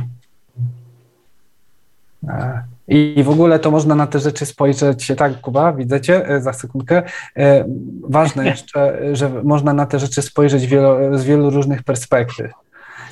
E, 2.28 2.62
I 2.88 3.22
w 3.24 3.30
ogóle 3.30 3.58
to 3.58 3.70
można 3.70 3.94
na 3.94 4.06
te 4.06 4.18
rzeczy 4.18 4.46
spojrzeć, 4.46 5.12
tak, 5.16 5.40
Kuba, 5.40 5.72
widzecie, 5.72 6.28
e, 6.28 6.40
za 6.40 6.52
sekundkę. 6.52 7.02
E, 7.36 7.64
Ważne 8.02 8.44
jeszcze, 8.50 8.98
że 9.16 9.28
można 9.44 9.72
na 9.72 9.86
te 9.86 9.98
rzeczy 9.98 10.22
spojrzeć 10.22 10.66
wielo, 10.66 11.18
z 11.18 11.24
wielu 11.24 11.50
różnych 11.50 11.82
perspektyw. 11.82 12.52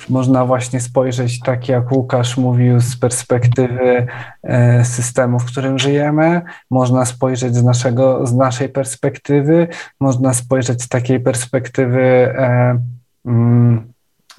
Można 0.09 0.45
właśnie 0.45 0.81
spojrzeć, 0.81 1.39
tak 1.39 1.69
jak 1.69 1.91
Łukasz 1.91 2.37
mówił, 2.37 2.79
z 2.79 2.97
perspektywy 2.97 4.07
e, 4.43 4.85
systemu, 4.85 5.39
w 5.39 5.45
którym 5.45 5.79
żyjemy. 5.79 6.41
Można 6.71 7.05
spojrzeć 7.05 7.55
z, 7.55 7.63
naszego, 7.63 8.27
z 8.27 8.33
naszej 8.33 8.69
perspektywy. 8.69 9.67
Można 9.99 10.33
spojrzeć 10.33 10.81
z 10.81 10.87
takiej 10.87 11.19
perspektywy 11.19 12.01
e, 12.01 12.79
mm, 13.25 13.93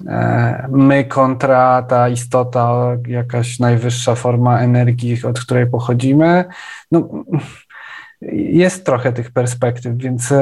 e, 0.07 0.67
my 0.71 1.03
kontra 1.03 1.83
ta 1.83 2.09
istota, 2.09 2.97
jakaś 3.07 3.59
najwyższa 3.59 4.15
forma 4.15 4.59
energii, 4.59 5.23
od 5.23 5.39
której 5.39 5.67
pochodzimy. 5.67 6.45
No, 6.91 7.09
jest 8.31 8.85
trochę 8.85 9.13
tych 9.13 9.31
perspektyw, 9.31 9.97
więc 9.97 10.33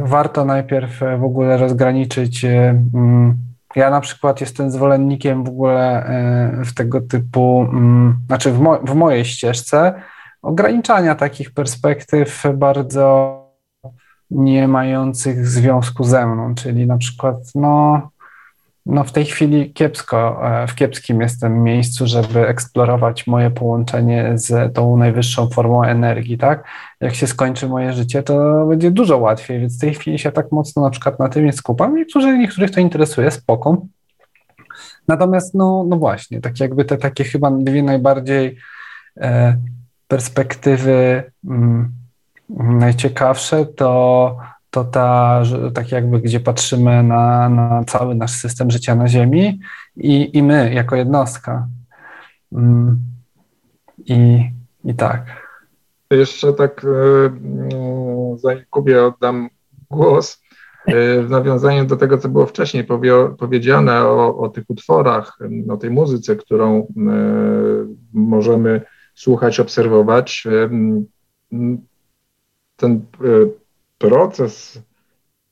warto 0.00 0.44
najpierw 0.44 1.00
w 1.18 1.24
ogóle 1.24 1.56
rozgraniczyć. 1.56 2.46
Ja 3.76 3.90
na 3.90 4.00
przykład 4.00 4.40
jestem 4.40 4.70
zwolennikiem 4.70 5.44
w 5.44 5.48
ogóle 5.48 6.06
e, 6.06 6.64
w 6.64 6.74
tego 6.74 7.00
typu, 7.00 7.66
mm, 7.72 8.18
znaczy 8.26 8.52
w, 8.52 8.60
mo 8.60 8.78
w 8.78 8.94
mojej 8.94 9.24
ścieżce, 9.24 9.94
ograniczania 10.42 11.14
takich 11.14 11.54
perspektyw 11.54 12.42
bardzo 12.54 13.38
nie 14.30 14.68
mających 14.68 15.46
związku 15.46 16.04
ze 16.04 16.26
mną, 16.26 16.54
czyli 16.54 16.86
na 16.86 16.98
przykład 16.98 17.36
no, 17.54 18.10
no 18.86 19.04
w 19.04 19.12
tej 19.12 19.24
chwili 19.24 19.72
kiepsko, 19.72 20.40
e, 20.62 20.66
w 20.66 20.74
kiepskim 20.74 21.20
jestem 21.20 21.62
miejscu, 21.62 22.06
żeby 22.06 22.48
eksplorować 22.48 23.26
moje 23.26 23.50
połączenie 23.50 24.32
z 24.34 24.74
tą 24.74 24.96
najwyższą 24.96 25.48
formą 25.48 25.82
energii, 25.82 26.38
tak? 26.38 26.64
Jak 27.00 27.14
się 27.14 27.26
skończy 27.26 27.68
moje 27.68 27.92
życie, 27.92 28.22
to 28.22 28.66
będzie 28.66 28.90
dużo 28.90 29.18
łatwiej, 29.18 29.60
więc 29.60 29.76
w 29.76 29.80
tej 29.80 29.94
chwili 29.94 30.18
się 30.18 30.32
tak 30.32 30.52
mocno 30.52 30.82
na 30.82 30.90
przykład 30.90 31.18
na 31.18 31.28
tym 31.28 31.44
nie 31.44 31.52
skupam. 31.52 31.96
Niektórzy, 31.96 32.38
niektórych 32.38 32.70
to 32.70 32.80
interesuje, 32.80 33.30
spoko. 33.30 33.86
Natomiast 35.08 35.54
no, 35.54 35.84
no 35.88 35.96
właśnie, 35.96 36.40
tak 36.40 36.60
jakby 36.60 36.84
te 36.84 36.96
takie 36.96 37.24
chyba 37.24 37.50
dwie 37.50 37.82
najbardziej 37.82 38.56
e, 39.20 39.56
perspektywy 40.08 41.22
mm, 41.44 41.92
najciekawsze 42.58 43.66
to 43.66 44.36
to 44.72 44.84
ta, 44.84 45.42
tak 45.74 45.92
jakby 45.92 46.20
gdzie 46.20 46.40
patrzymy 46.40 47.02
na, 47.02 47.48
na 47.48 47.84
cały 47.84 48.14
nasz 48.14 48.30
system 48.30 48.70
życia 48.70 48.94
na 48.94 49.08
Ziemi 49.08 49.60
i, 49.96 50.36
i 50.38 50.42
my 50.42 50.74
jako 50.74 50.96
jednostka. 50.96 51.68
Mm, 52.52 52.98
I, 54.04 54.50
I 54.84 54.94
tak. 54.94 55.26
Jeszcze 56.10 56.52
tak, 56.52 56.84
e, 56.84 57.26
mm, 57.26 58.38
zanim 58.38 58.64
Kubie 58.70 59.04
oddam 59.04 59.48
głos, 59.90 60.42
e, 60.86 61.22
w 61.22 61.30
nawiązaniu 61.30 61.84
do 61.84 61.96
tego, 61.96 62.18
co 62.18 62.28
było 62.28 62.46
wcześniej 62.46 62.84
powie, 62.84 63.12
powiedziane 63.38 64.04
o, 64.04 64.38
o 64.38 64.48
tych 64.48 64.64
utworach, 64.68 65.38
o 65.68 65.76
tej 65.76 65.90
muzyce, 65.90 66.36
którą 66.36 66.78
e, 66.78 66.86
możemy 68.12 68.80
słuchać, 69.14 69.60
obserwować. 69.60 70.44
Ten 72.76 73.00
proces 74.08 74.82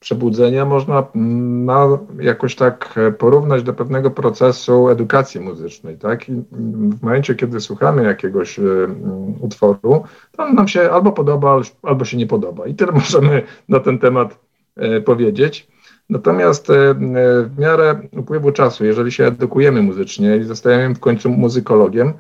przebudzenia 0.00 0.64
można 0.64 1.06
mm, 1.14 1.64
na, 1.64 1.98
jakoś 2.20 2.54
tak 2.54 2.94
e, 2.96 3.12
porównać 3.12 3.62
do 3.62 3.72
pewnego 3.72 4.10
procesu 4.10 4.88
edukacji 4.88 5.40
muzycznej. 5.40 5.98
Tak? 5.98 6.28
I 6.28 6.32
mm, 6.32 6.90
w 6.90 7.02
momencie, 7.02 7.34
kiedy 7.34 7.60
słuchamy 7.60 8.04
jakiegoś 8.04 8.58
mm, 8.58 9.34
utworu, 9.40 10.04
to 10.32 10.42
on 10.42 10.54
nam 10.54 10.68
się 10.68 10.90
albo 10.90 11.12
podoba, 11.12 11.60
albo 11.82 12.04
się 12.04 12.16
nie 12.16 12.26
podoba. 12.26 12.66
I 12.66 12.74
tyle 12.74 12.92
możemy 13.02 13.42
na 13.68 13.80
ten 13.80 13.98
temat 13.98 14.38
e, 14.76 15.00
powiedzieć. 15.00 15.68
Natomiast 16.10 16.70
e, 16.70 16.94
w 17.44 17.58
miarę 17.58 18.00
upływu 18.12 18.52
czasu, 18.52 18.84
jeżeli 18.84 19.12
się 19.12 19.24
edukujemy 19.24 19.82
muzycznie 19.82 20.36
i 20.36 20.44
zostajemy 20.44 20.94
w 20.94 21.00
końcu 21.00 21.30
muzykologiem, 21.30 22.12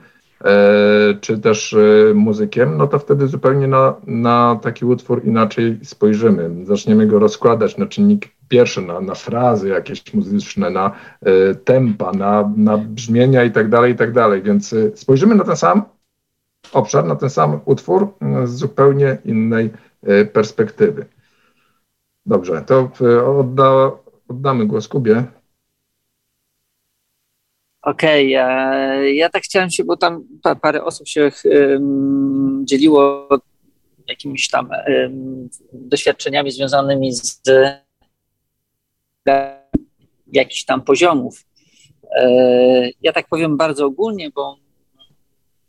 czy 1.20 1.38
też 1.38 1.76
muzykiem, 2.14 2.76
no 2.76 2.86
to 2.86 2.98
wtedy 2.98 3.28
zupełnie 3.28 3.66
na, 3.66 3.94
na 4.06 4.58
taki 4.62 4.84
utwór 4.84 5.24
inaczej 5.24 5.78
spojrzymy. 5.82 6.50
Zaczniemy 6.64 7.06
go 7.06 7.18
rozkładać 7.18 7.76
na 7.76 7.86
czynniki 7.86 8.28
pierwsze, 8.48 8.80
na, 8.80 9.00
na 9.00 9.14
frazy 9.14 9.68
jakieś 9.68 10.14
muzyczne, 10.14 10.70
na 10.70 10.92
tempa, 11.64 12.12
na, 12.12 12.52
na 12.56 12.78
brzmienia 12.78 13.44
i 13.44 13.50
tak 13.50 13.68
dalej, 13.68 13.92
i 13.92 13.96
tak. 13.96 14.42
Więc 14.42 14.74
spojrzymy 14.94 15.34
na 15.34 15.44
ten 15.44 15.56
sam 15.56 15.82
obszar, 16.72 17.04
na 17.04 17.16
ten 17.16 17.30
sam 17.30 17.60
utwór 17.64 18.08
z 18.44 18.50
zupełnie 18.50 19.18
innej 19.24 19.70
perspektywy. 20.32 21.06
Dobrze, 22.26 22.62
to 22.66 22.90
odda, 23.38 23.90
oddamy 24.28 24.66
głos 24.66 24.88
Kubie. 24.88 25.24
Okej, 27.82 28.36
okay, 28.36 29.14
ja 29.14 29.28
tak 29.28 29.42
chciałem 29.42 29.70
się, 29.70 29.84
bo 29.84 29.96
tam 29.96 30.24
parę 30.62 30.84
osób 30.84 31.08
się 31.08 31.32
dzieliło 32.64 33.28
jakimiś 34.08 34.48
tam 34.48 34.70
doświadczeniami 35.72 36.50
związanymi 36.50 37.12
z 37.12 37.42
jakichś 40.32 40.64
tam 40.64 40.82
poziomów. 40.82 41.44
E, 42.16 42.90
ja 43.02 43.12
tak 43.12 43.28
powiem 43.28 43.56
bardzo 43.56 43.86
ogólnie, 43.86 44.30
bo 44.30 44.56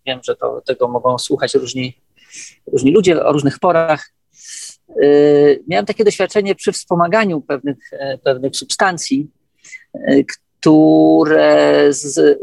wiem, 0.05 0.19
że 0.23 0.35
to, 0.35 0.61
tego 0.65 0.87
mogą 0.87 1.17
słuchać 1.17 1.53
różni, 1.53 2.01
różni 2.71 2.91
ludzie 2.91 3.25
o 3.25 3.31
różnych 3.31 3.59
porach. 3.59 4.13
E, 4.89 5.05
miałem 5.67 5.85
takie 5.85 6.03
doświadczenie 6.03 6.55
przy 6.55 6.71
wspomaganiu 6.71 7.41
pewnych, 7.41 7.93
e, 7.93 8.17
pewnych 8.17 8.55
substancji, 8.55 9.27
które 10.61 11.87
z, 11.89 12.39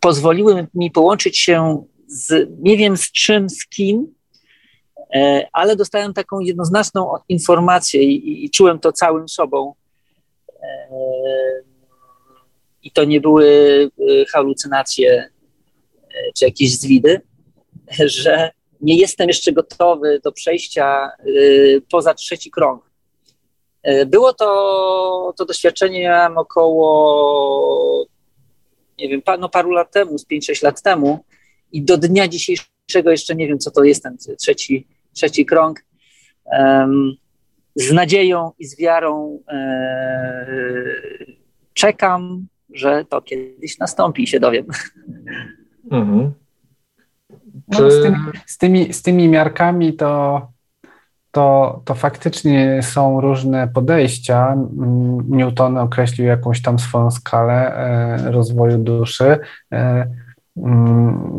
pozwoliły 0.00 0.66
mi 0.74 0.90
połączyć 0.90 1.38
się 1.38 1.84
z 2.06 2.50
nie 2.58 2.76
wiem 2.76 2.96
z 2.96 3.12
czym, 3.12 3.50
z 3.50 3.66
kim, 3.66 4.14
e, 5.14 5.46
ale 5.52 5.76
dostałem 5.76 6.14
taką 6.14 6.40
jednoznaczną 6.40 7.14
informację 7.28 8.02
i, 8.02 8.44
i 8.44 8.50
czułem 8.50 8.78
to 8.78 8.92
całym 8.92 9.28
sobą. 9.28 9.74
E, 10.62 10.88
I 12.82 12.90
to 12.90 13.04
nie 13.04 13.20
były 13.20 13.46
e, 13.98 14.24
halucynacje 14.32 15.30
czy 16.38 16.44
jakieś 16.44 16.78
zwidy, 16.78 17.20
że 18.20 18.50
nie 18.80 18.96
jestem 18.98 19.28
jeszcze 19.28 19.52
gotowy 19.52 20.20
do 20.24 20.32
przejścia 20.32 21.10
poza 21.90 22.14
trzeci 22.14 22.50
krąg. 22.50 22.85
E, 23.86 24.06
było 24.06 24.32
to, 24.32 25.34
to 25.36 25.44
doświadczenie 25.44 26.00
miałem 26.00 26.38
około, 26.38 28.06
nie 28.98 29.08
wiem, 29.08 29.22
no 29.38 29.48
paru 29.48 29.70
lat 29.70 29.92
temu, 29.92 30.18
z 30.18 30.26
5-6 30.26 30.64
lat 30.64 30.82
temu 30.82 31.24
i 31.72 31.82
do 31.82 31.98
dnia 31.98 32.28
dzisiejszego 32.28 33.10
jeszcze 33.10 33.34
nie 33.34 33.48
wiem, 33.48 33.58
co 33.58 33.70
to 33.70 33.84
jest 33.84 34.02
ten 34.02 34.16
trzeci, 34.38 34.86
trzeci 35.12 35.46
krąg. 35.46 35.84
Um, 36.58 37.16
z 37.74 37.92
nadzieją 37.92 38.52
i 38.58 38.66
z 38.66 38.78
wiarą 38.78 39.38
e, 39.48 40.46
czekam, 41.74 42.46
że 42.74 43.04
to 43.04 43.22
kiedyś 43.22 43.78
nastąpi 43.78 44.22
i 44.22 44.26
się 44.26 44.40
dowiem. 44.40 44.66
Mhm. 45.90 46.32
No, 47.68 47.90
z, 47.90 48.02
tymi, 48.02 48.16
z, 48.46 48.58
tymi, 48.58 48.92
z 48.92 49.02
tymi 49.02 49.28
miarkami 49.28 49.92
to 49.92 50.40
to, 51.36 51.80
to 51.84 51.94
faktycznie 51.94 52.82
są 52.82 53.20
różne 53.20 53.68
podejścia. 53.68 54.56
Newton 55.28 55.78
określił 55.78 56.26
jakąś 56.26 56.62
tam 56.62 56.78
swoją 56.78 57.10
skalę 57.10 57.76
e, 57.76 58.30
rozwoju 58.30 58.78
duszy. 58.78 59.38
E, 59.72 60.06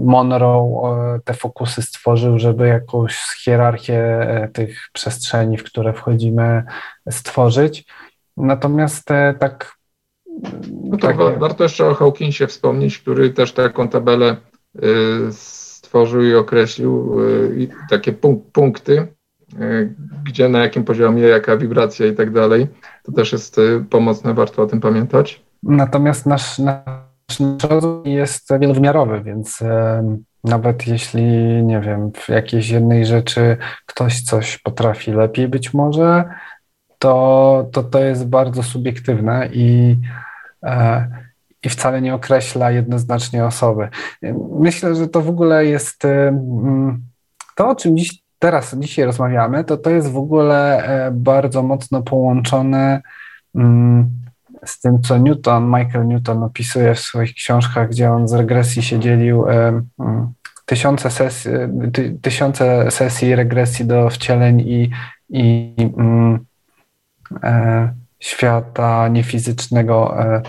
Monroe 0.03 1.19
te 1.23 1.33
fokusy 1.33 1.81
stworzył, 1.81 2.39
żeby 2.39 2.67
jakąś 2.67 3.15
hierarchię 3.43 4.01
e, 4.03 4.47
tych 4.47 4.89
przestrzeni, 4.93 5.57
w 5.57 5.63
które 5.63 5.93
wchodzimy, 5.93 6.63
stworzyć. 7.09 7.85
Natomiast 8.37 9.07
tak. 9.39 9.77
No 10.83 10.97
to 10.97 11.07
takie... 11.07 11.39
warto 11.39 11.63
jeszcze 11.63 11.87
o 11.87 11.95
Hawkinsie 11.95 12.47
wspomnieć, 12.47 12.97
który 12.97 13.29
też 13.29 13.53
taką 13.53 13.87
tabelę 13.89 14.35
stworzył 15.31 16.23
i 16.23 16.35
określił 16.35 17.17
takie 17.89 18.13
punkty, 18.53 19.07
E, 19.07 19.16
gdzie, 20.23 20.49
na 20.49 20.59
jakim 20.59 20.83
poziomie, 20.83 21.23
jaka 21.23 21.57
wibracja 21.57 22.07
i 22.07 22.15
tak 22.15 22.31
dalej. 22.31 22.67
To 23.03 23.11
też 23.11 23.31
jest 23.31 23.59
e, 23.59 23.61
pomocne, 23.89 24.33
warto 24.33 24.61
o 24.61 24.67
tym 24.67 24.81
pamiętać. 24.81 25.41
Natomiast 25.63 26.25
nasz, 26.25 26.59
nasz, 26.59 27.39
rozwój 27.69 28.13
jest 28.13 28.49
wielowymiarowy, 28.59 29.21
więc 29.23 29.61
e, 29.61 30.17
nawet 30.43 30.87
jeśli, 30.87 31.23
nie 31.63 31.81
wiem, 31.81 32.11
w 32.11 32.29
jakiejś 32.29 32.69
jednej 32.69 33.05
rzeczy 33.05 33.57
ktoś 33.85 34.21
coś 34.21 34.57
potrafi 34.57 35.11
lepiej 35.11 35.47
być 35.47 35.73
może, 35.73 36.23
to 36.99 37.69
to, 37.71 37.83
to 37.83 37.99
jest 37.99 38.27
bardzo 38.27 38.63
subiektywne 38.63 39.49
i, 39.53 39.97
i 41.63 41.69
wcale 41.69 42.01
nie 42.01 42.15
określa 42.15 42.71
jednoznacznie 42.71 43.45
osoby. 43.45 43.89
Myślę, 44.59 44.95
że 44.95 45.07
to 45.07 45.21
w 45.21 45.29
ogóle 45.29 45.65
jest 45.65 46.01
to, 47.55 47.69
o 47.69 47.75
czym 47.75 47.97
dziś 47.97 48.26
teraz, 48.39 48.75
dzisiaj 48.79 49.05
rozmawiamy, 49.05 49.63
to 49.63 49.77
to 49.77 49.89
jest 49.89 50.11
w 50.11 50.17
ogóle 50.17 50.83
e, 50.83 51.11
bardzo 51.11 51.63
mocno 51.63 52.01
połączone 52.01 53.01
mm, 53.55 54.09
z 54.65 54.79
tym, 54.79 55.01
co 55.01 55.17
Newton, 55.17 55.65
Michael 55.65 56.07
Newton 56.07 56.43
opisuje 56.43 56.95
w 56.95 56.99
swoich 56.99 57.33
książkach, 57.33 57.89
gdzie 57.89 58.11
on 58.11 58.27
z 58.27 58.33
regresji 58.33 58.83
się 58.83 58.99
dzielił 58.99 59.49
e, 59.49 59.81
mm, 59.99 60.33
tysiące 60.65 61.11
sesji, 61.11 61.51
ty, 61.93 62.17
tysiące 62.21 62.91
sesji 62.91 63.35
regresji 63.35 63.85
do 63.85 64.09
wcieleń 64.09 64.59
i, 64.59 64.89
i 65.29 65.73
mm, 65.97 66.45
e, 67.43 67.93
świata 68.19 69.07
niefizycznego 69.07 70.19
e, 70.19 70.41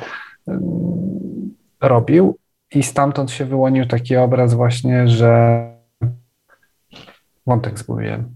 robił. 1.80 2.38
I 2.74 2.82
stamtąd 2.82 3.30
się 3.30 3.44
wyłonił 3.44 3.86
taki 3.86 4.16
obraz 4.16 4.54
właśnie, 4.54 5.08
że 5.08 5.77
wątek 7.48 7.78
zgubiłem. 7.78 8.34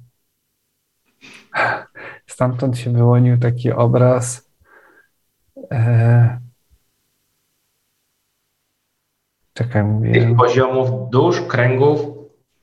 Stamtąd 2.26 2.78
się 2.78 2.92
wyłonił 2.92 3.38
taki 3.38 3.72
obraz. 3.72 4.50
E... 5.70 6.38
Czekaj, 9.54 9.84
mówię. 9.84 10.12
Tych 10.12 10.36
poziomów 10.36 11.10
dusz, 11.10 11.40
kręgów, 11.40 12.00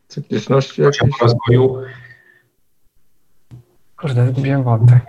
cykliczności, 0.07 0.81
poziomu 0.81 1.13
rozwoju. 1.21 1.81
Kurde, 3.97 4.27
zgubiłem 4.27 4.63
wątek. 4.63 5.05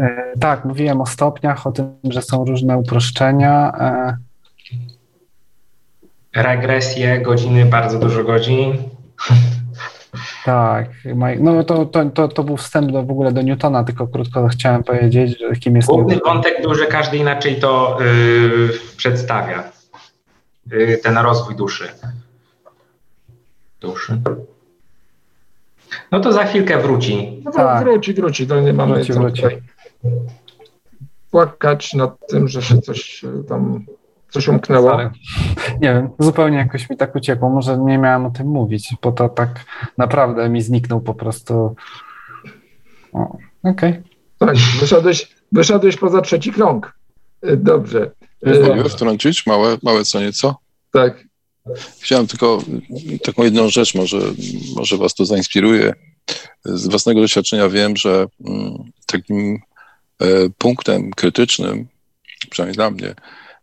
E, 0.00 0.32
tak, 0.40 0.64
mówiłem 0.64 1.00
o 1.00 1.06
stopniach, 1.06 1.66
o 1.66 1.72
tym, 1.72 1.96
że 2.04 2.22
są 2.22 2.44
różne 2.44 2.78
uproszczenia. 2.78 3.72
E... 3.78 4.16
Regresje, 6.42 7.20
godziny, 7.20 7.66
bardzo 7.66 7.98
dużo 7.98 8.24
godzin. 8.24 8.76
Tak, 10.44 10.90
no 11.40 11.64
to, 11.64 11.86
to, 11.86 12.04
to, 12.04 12.28
to 12.28 12.44
był 12.44 12.56
wstęp 12.56 12.92
do, 12.92 13.02
w 13.02 13.10
ogóle 13.10 13.32
do 13.32 13.42
Newtona, 13.42 13.84
tylko 13.84 14.06
krótko 14.06 14.48
chciałem 14.48 14.84
powiedzieć, 14.84 15.38
że 15.38 15.56
kim 15.56 15.76
jest 15.76 15.88
Główny 15.88 16.14
Newton. 16.14 16.34
wątek 16.34 16.62
był, 16.62 16.74
że 16.74 16.86
każdy 16.86 17.16
inaczej 17.16 17.60
to 17.60 17.98
yy, 18.00 18.68
przedstawia, 18.96 19.72
yy, 20.70 20.98
ten 20.98 21.18
rozwój 21.18 21.56
duszy. 21.56 21.88
Duszy. 23.80 24.20
No 26.10 26.20
to 26.20 26.32
za 26.32 26.44
chwilkę 26.44 26.78
wróci. 26.78 27.42
No 27.44 27.50
tak. 27.50 27.84
Wróci, 27.84 28.14
wróci, 28.14 28.46
to 28.46 28.60
nie 28.60 28.72
mamy 28.72 28.94
wróci, 28.94 29.12
co 29.12 29.20
wróci. 29.20 29.42
płakać 31.30 31.94
nad 31.94 32.26
tym, 32.28 32.48
że 32.48 32.62
się 32.62 32.82
coś 32.82 33.24
tam 33.48 33.84
Coś 34.32 34.48
umknęło? 34.48 34.98
Nie 35.80 35.94
wiem, 35.94 36.08
zupełnie 36.18 36.58
jakoś 36.58 36.90
mi 36.90 36.96
tak 36.96 37.16
uciekło. 37.16 37.50
Może 37.50 37.78
nie 37.78 37.98
miałem 37.98 38.26
o 38.26 38.30
tym 38.30 38.46
mówić, 38.46 38.94
bo 39.02 39.12
to 39.12 39.28
tak 39.28 39.64
naprawdę 39.98 40.48
mi 40.48 40.62
zniknął 40.62 41.00
po 41.00 41.14
prostu. 41.14 41.74
Okej. 43.12 43.32
Okay. 43.62 44.02
Tak, 44.38 44.56
wyszedłeś, 44.80 45.36
wyszedłeś 45.52 45.96
poza 45.96 46.20
trzeci 46.20 46.52
krąg. 46.52 46.94
E, 47.42 47.56
dobrze. 47.56 48.10
Mogę 48.68 48.88
wtrącić 48.88 49.46
małe, 49.46 49.78
małe 49.82 50.04
co 50.04 50.20
nieco? 50.20 50.56
Tak. 50.92 51.24
Chciałem 52.00 52.26
tylko 52.26 52.58
taką 53.24 53.42
jedną 53.42 53.68
rzecz, 53.68 53.94
może, 53.94 54.18
może 54.76 54.96
Was 54.96 55.14
to 55.14 55.24
zainspiruje. 55.24 55.94
Z 56.64 56.88
własnego 56.88 57.20
doświadczenia 57.20 57.68
wiem, 57.68 57.96
że 57.96 58.26
mm, 58.46 58.74
takim 59.06 59.58
e, 60.20 60.26
punktem 60.58 61.10
krytycznym, 61.10 61.86
przynajmniej 62.50 62.74
dla 62.74 62.90
mnie, 62.90 63.14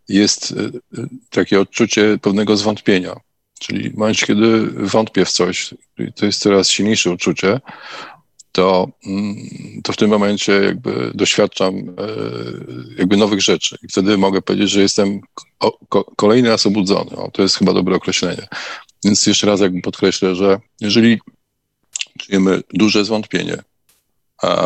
jest 0.09 0.51
y, 0.51 0.55
y, 0.97 1.07
takie 1.29 1.59
odczucie 1.59 2.17
pewnego 2.21 2.57
zwątpienia. 2.57 3.15
Czyli 3.59 3.89
w 3.89 3.97
momencie, 3.97 4.25
kiedy 4.25 4.65
wątpię 4.67 5.25
w 5.25 5.31
coś, 5.31 5.73
to 6.15 6.25
jest 6.25 6.39
coraz 6.39 6.69
silniejsze 6.69 7.11
uczucie, 7.11 7.59
to, 8.51 8.87
mm, 9.05 9.35
to 9.83 9.93
w 9.93 9.97
tym 9.97 10.09
momencie 10.09 10.51
jakby 10.51 11.11
doświadczam 11.15 11.75
e, 11.75 11.83
jakby 12.97 13.17
nowych 13.17 13.41
rzeczy 13.41 13.77
i 13.83 13.87
wtedy 13.87 14.17
mogę 14.17 14.41
powiedzieć, 14.41 14.69
że 14.69 14.81
jestem 14.81 15.21
kolejny 16.15 16.49
raz 16.49 16.65
obudzony. 16.65 17.15
O, 17.15 17.31
to 17.31 17.41
jest 17.41 17.57
chyba 17.57 17.73
dobre 17.73 17.95
określenie. 17.95 18.47
Więc 19.03 19.25
jeszcze 19.25 19.47
raz 19.47 19.59
jakby 19.59 19.81
podkreślę, 19.81 20.35
że 20.35 20.59
jeżeli 20.81 21.19
czujemy 22.17 22.61
duże 22.73 23.05
zwątpienie 23.05 23.57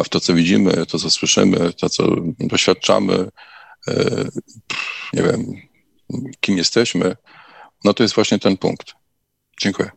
w 0.06 0.10
to, 0.10 0.20
co 0.20 0.34
widzimy, 0.34 0.86
to, 0.86 1.00
co 1.00 1.10
słyszymy, 1.10 1.74
to, 1.74 1.90
co 1.90 2.16
doświadczamy, 2.40 3.14
e, 3.14 3.30
nie 5.14 5.24
wiem, 5.24 5.46
kim 6.40 6.58
jesteśmy, 6.58 7.16
no 7.84 7.94
to 7.94 8.04
jest 8.04 8.16
właśnie 8.16 8.40
ten 8.40 8.58
punkt. 8.58 8.94
Dziękuję. 9.62 9.90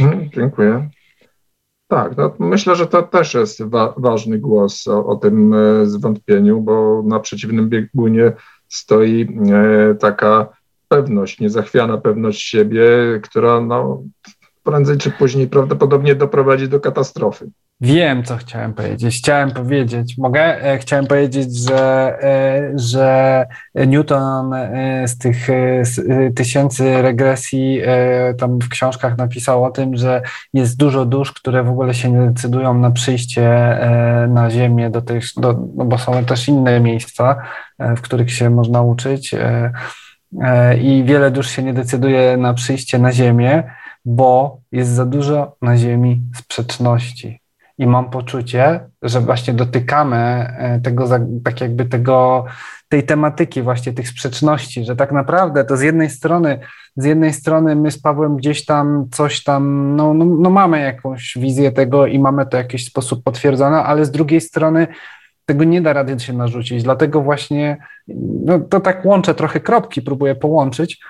Mhm, 0.00 0.30
dziękuję. 0.34 0.90
Tak, 1.88 2.16
no 2.16 2.34
myślę, 2.38 2.76
że 2.76 2.86
to 2.86 3.02
też 3.02 3.34
jest 3.34 3.62
wa 3.62 3.94
ważny 3.96 4.38
głos 4.38 4.88
o, 4.88 5.06
o, 5.06 5.16
tym 5.16 5.54
e, 5.54 5.86
zwątpieniu, 5.86 6.60
bo 6.60 7.02
na 7.06 7.20
przeciwnym 7.20 7.68
biegunie 7.68 8.32
stoi 8.68 9.28
e, 9.52 9.94
taka 9.94 10.48
pewność, 10.88 11.40
niezachwiana 11.40 11.98
pewność 11.98 12.42
siebie, 12.42 12.86
która 13.22 13.60
no, 13.60 14.02
prędzej 14.62 14.98
czy 14.98 15.10
później 15.10 15.48
prawdopodobnie 15.48 16.14
doprowadzi 16.14 16.68
do 16.68 16.80
katastrofy. 16.80 17.50
Wiem, 17.82 18.24
co 18.24 18.36
chciałem 18.36 18.74
powiedzieć. 18.74 19.16
Chciałem 19.18 19.50
powiedzieć, 19.50 20.18
mogę? 20.18 20.64
E, 20.64 20.78
chciałem 20.78 21.06
powiedzieć, 21.06 21.56
że, 21.56 21.78
e, 22.22 22.72
że 22.74 23.46
Newton 23.74 24.54
e, 24.54 25.08
z 25.08 25.18
tych 25.18 25.48
tysięcy 26.36 27.02
regresji 27.02 27.82
tam 28.38 28.58
w 28.58 28.68
książkach 28.68 29.18
napisał 29.18 29.64
o 29.64 29.70
tym, 29.70 29.96
że 29.96 30.22
jest 30.52 30.76
dużo 30.76 31.04
dusz, 31.04 31.32
które 31.32 31.62
w 31.62 31.68
ogóle 31.68 31.94
się 31.94 32.10
nie 32.10 32.26
decydują 32.26 32.74
na 32.74 32.90
przyjście 32.90 33.78
na 34.28 34.50
Ziemię, 34.50 34.90
do 34.90 35.02
tych, 35.02 35.24
do, 35.36 35.52
no 35.76 35.84
bo 35.84 35.98
są 35.98 36.24
też 36.24 36.48
inne 36.48 36.80
miejsca, 36.80 37.42
w 37.78 38.00
których 38.00 38.32
się 38.32 38.50
można 38.50 38.82
uczyć. 38.82 39.34
I 40.80 41.04
wiele 41.06 41.30
dusz 41.30 41.50
się 41.50 41.62
nie 41.62 41.74
decyduje 41.74 42.36
na 42.36 42.54
przyjście 42.54 42.98
na 42.98 43.12
Ziemię, 43.12 43.62
bo 44.04 44.60
jest 44.72 44.90
za 44.90 45.06
dużo 45.06 45.56
na 45.62 45.76
Ziemi 45.76 46.22
sprzeczności. 46.36 47.40
I 47.78 47.86
mam 47.86 48.10
poczucie, 48.10 48.80
że 49.02 49.20
właśnie 49.20 49.54
dotykamy 49.54 50.16
e, 50.16 50.80
tego, 50.80 51.08
tak 51.44 51.60
jakby 51.60 51.84
tego, 51.84 52.44
tej 52.88 53.02
tematyki 53.02 53.62
właśnie 53.62 53.92
tych 53.92 54.08
sprzeczności, 54.08 54.84
że 54.84 54.96
tak 54.96 55.12
naprawdę 55.12 55.64
to 55.64 55.76
z 55.76 55.80
jednej 55.80 56.10
strony, 56.10 56.58
z 56.96 57.04
jednej 57.04 57.32
strony 57.32 57.76
my 57.76 57.90
z 57.90 58.02
Pawłem 58.02 58.36
gdzieś 58.36 58.64
tam 58.64 59.06
coś 59.10 59.42
tam, 59.42 59.96
no, 59.96 60.14
no, 60.14 60.24
no 60.24 60.50
mamy 60.50 60.80
jakąś 60.80 61.38
wizję 61.38 61.72
tego 61.72 62.06
i 62.06 62.18
mamy 62.18 62.44
to 62.44 62.50
w 62.50 62.60
jakiś 62.60 62.84
sposób 62.84 63.24
potwierdzone, 63.24 63.76
ale 63.76 64.04
z 64.04 64.10
drugiej 64.10 64.40
strony 64.40 64.86
tego 65.46 65.64
nie 65.64 65.82
da 65.82 65.92
rady 65.92 66.20
się 66.20 66.32
narzucić, 66.32 66.82
dlatego 66.82 67.22
właśnie, 67.22 67.76
no 68.44 68.60
to 68.60 68.80
tak 68.80 69.04
łączę 69.04 69.34
trochę 69.34 69.60
kropki, 69.60 70.02
próbuję 70.02 70.34
połączyć, 70.34 71.00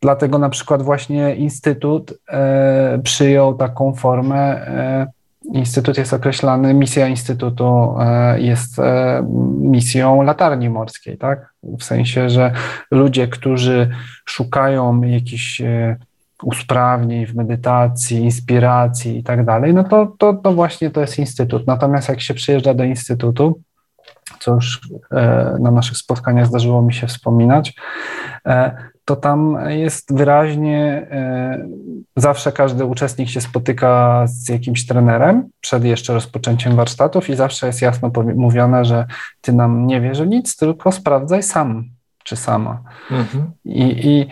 dlatego 0.00 0.38
na 0.38 0.48
przykład 0.48 0.82
właśnie 0.82 1.36
Instytut 1.36 2.14
e, 2.28 3.00
przyjął 3.04 3.54
taką 3.54 3.94
formę 3.94 4.36
e, 4.36 5.06
Instytut 5.44 5.98
jest 5.98 6.12
określany, 6.12 6.74
misja 6.74 7.08
Instytutu 7.08 7.96
e, 8.00 8.40
jest 8.40 8.78
e, 8.78 9.22
misją 9.60 10.22
latarni 10.22 10.70
morskiej, 10.70 11.18
tak? 11.18 11.52
W 11.62 11.84
sensie, 11.84 12.30
że 12.30 12.52
ludzie, 12.90 13.28
którzy 13.28 13.90
szukają 14.24 15.02
jakichś 15.02 15.60
e, 15.60 15.96
usprawnień 16.42 17.26
w 17.26 17.34
medytacji, 17.34 18.24
inspiracji 18.24 19.18
i 19.18 19.22
tak 19.22 19.44
dalej, 19.44 19.74
no 19.74 19.84
to, 19.84 20.12
to, 20.18 20.34
to 20.34 20.52
właśnie 20.52 20.90
to 20.90 21.00
jest 21.00 21.18
Instytut. 21.18 21.66
Natomiast 21.66 22.08
jak 22.08 22.20
się 22.20 22.34
przyjeżdża 22.34 22.74
do 22.74 22.84
Instytutu, 22.84 23.60
co 24.40 24.54
już 24.54 24.80
na 25.60 25.70
naszych 25.70 25.96
spotkaniach 25.96 26.46
zdarzyło 26.46 26.82
mi 26.82 26.94
się 26.94 27.06
wspominać, 27.06 27.74
to 29.10 29.16
tam 29.16 29.58
jest 29.68 30.16
wyraźnie, 30.16 31.06
e, 31.10 31.68
zawsze 32.16 32.52
każdy 32.52 32.84
uczestnik 32.84 33.28
się 33.28 33.40
spotyka 33.40 34.24
z 34.26 34.48
jakimś 34.48 34.86
trenerem 34.86 35.48
przed 35.60 35.84
jeszcze 35.84 36.14
rozpoczęciem 36.14 36.76
warsztatów 36.76 37.30
i 37.30 37.36
zawsze 37.36 37.66
jest 37.66 37.82
jasno 37.82 38.10
mówione, 38.36 38.84
że 38.84 39.06
ty 39.40 39.52
nam 39.52 39.86
nie 39.86 40.00
wiesz 40.00 40.20
nic, 40.20 40.56
tylko 40.56 40.92
sprawdzaj 40.92 41.42
sam 41.42 41.84
czy 42.24 42.36
sama. 42.36 42.82
Mhm. 43.10 43.50
I, 43.64 44.08
I 44.08 44.26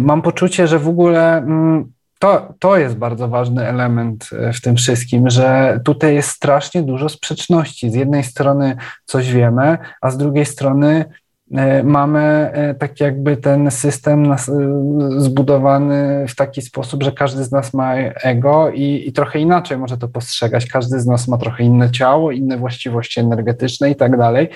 mam 0.00 0.22
poczucie, 0.22 0.66
że 0.66 0.78
w 0.78 0.88
ogóle 0.88 1.36
mm, 1.38 1.92
to, 2.18 2.54
to 2.58 2.76
jest 2.76 2.96
bardzo 2.96 3.28
ważny 3.28 3.66
element 3.66 4.30
e, 4.38 4.52
w 4.52 4.60
tym 4.60 4.76
wszystkim, 4.76 5.30
że 5.30 5.80
tutaj 5.84 6.14
jest 6.14 6.28
strasznie 6.28 6.82
dużo 6.82 7.08
sprzeczności. 7.08 7.90
Z 7.90 7.94
jednej 7.94 8.24
strony 8.24 8.76
coś 9.04 9.32
wiemy, 9.32 9.78
a 10.00 10.10
z 10.10 10.16
drugiej 10.16 10.46
strony 10.46 11.04
E, 11.04 11.29
mamy 11.84 12.20
e, 12.52 12.74
tak 12.74 13.00
jakby 13.00 13.36
ten 13.36 13.70
system 13.70 14.32
e, 14.32 14.36
zbudowany 15.16 16.24
w 16.28 16.34
taki 16.34 16.62
sposób, 16.62 17.02
że 17.02 17.12
każdy 17.12 17.44
z 17.44 17.52
nas 17.52 17.74
ma 17.74 17.94
ego 18.22 18.70
i, 18.70 19.04
i, 19.06 19.12
trochę 19.12 19.38
inaczej 19.38 19.78
może 19.78 19.98
to 19.98 20.08
postrzegać. 20.08 20.66
Każdy 20.66 21.00
z 21.00 21.06
nas 21.06 21.28
ma 21.28 21.38
trochę 21.38 21.64
inne 21.64 21.90
ciało, 21.90 22.32
inne 22.32 22.56
właściwości 22.56 23.20
energetyczne 23.20 23.90
i 23.90 23.96
tak 23.96 24.16
dalej. 24.16 24.48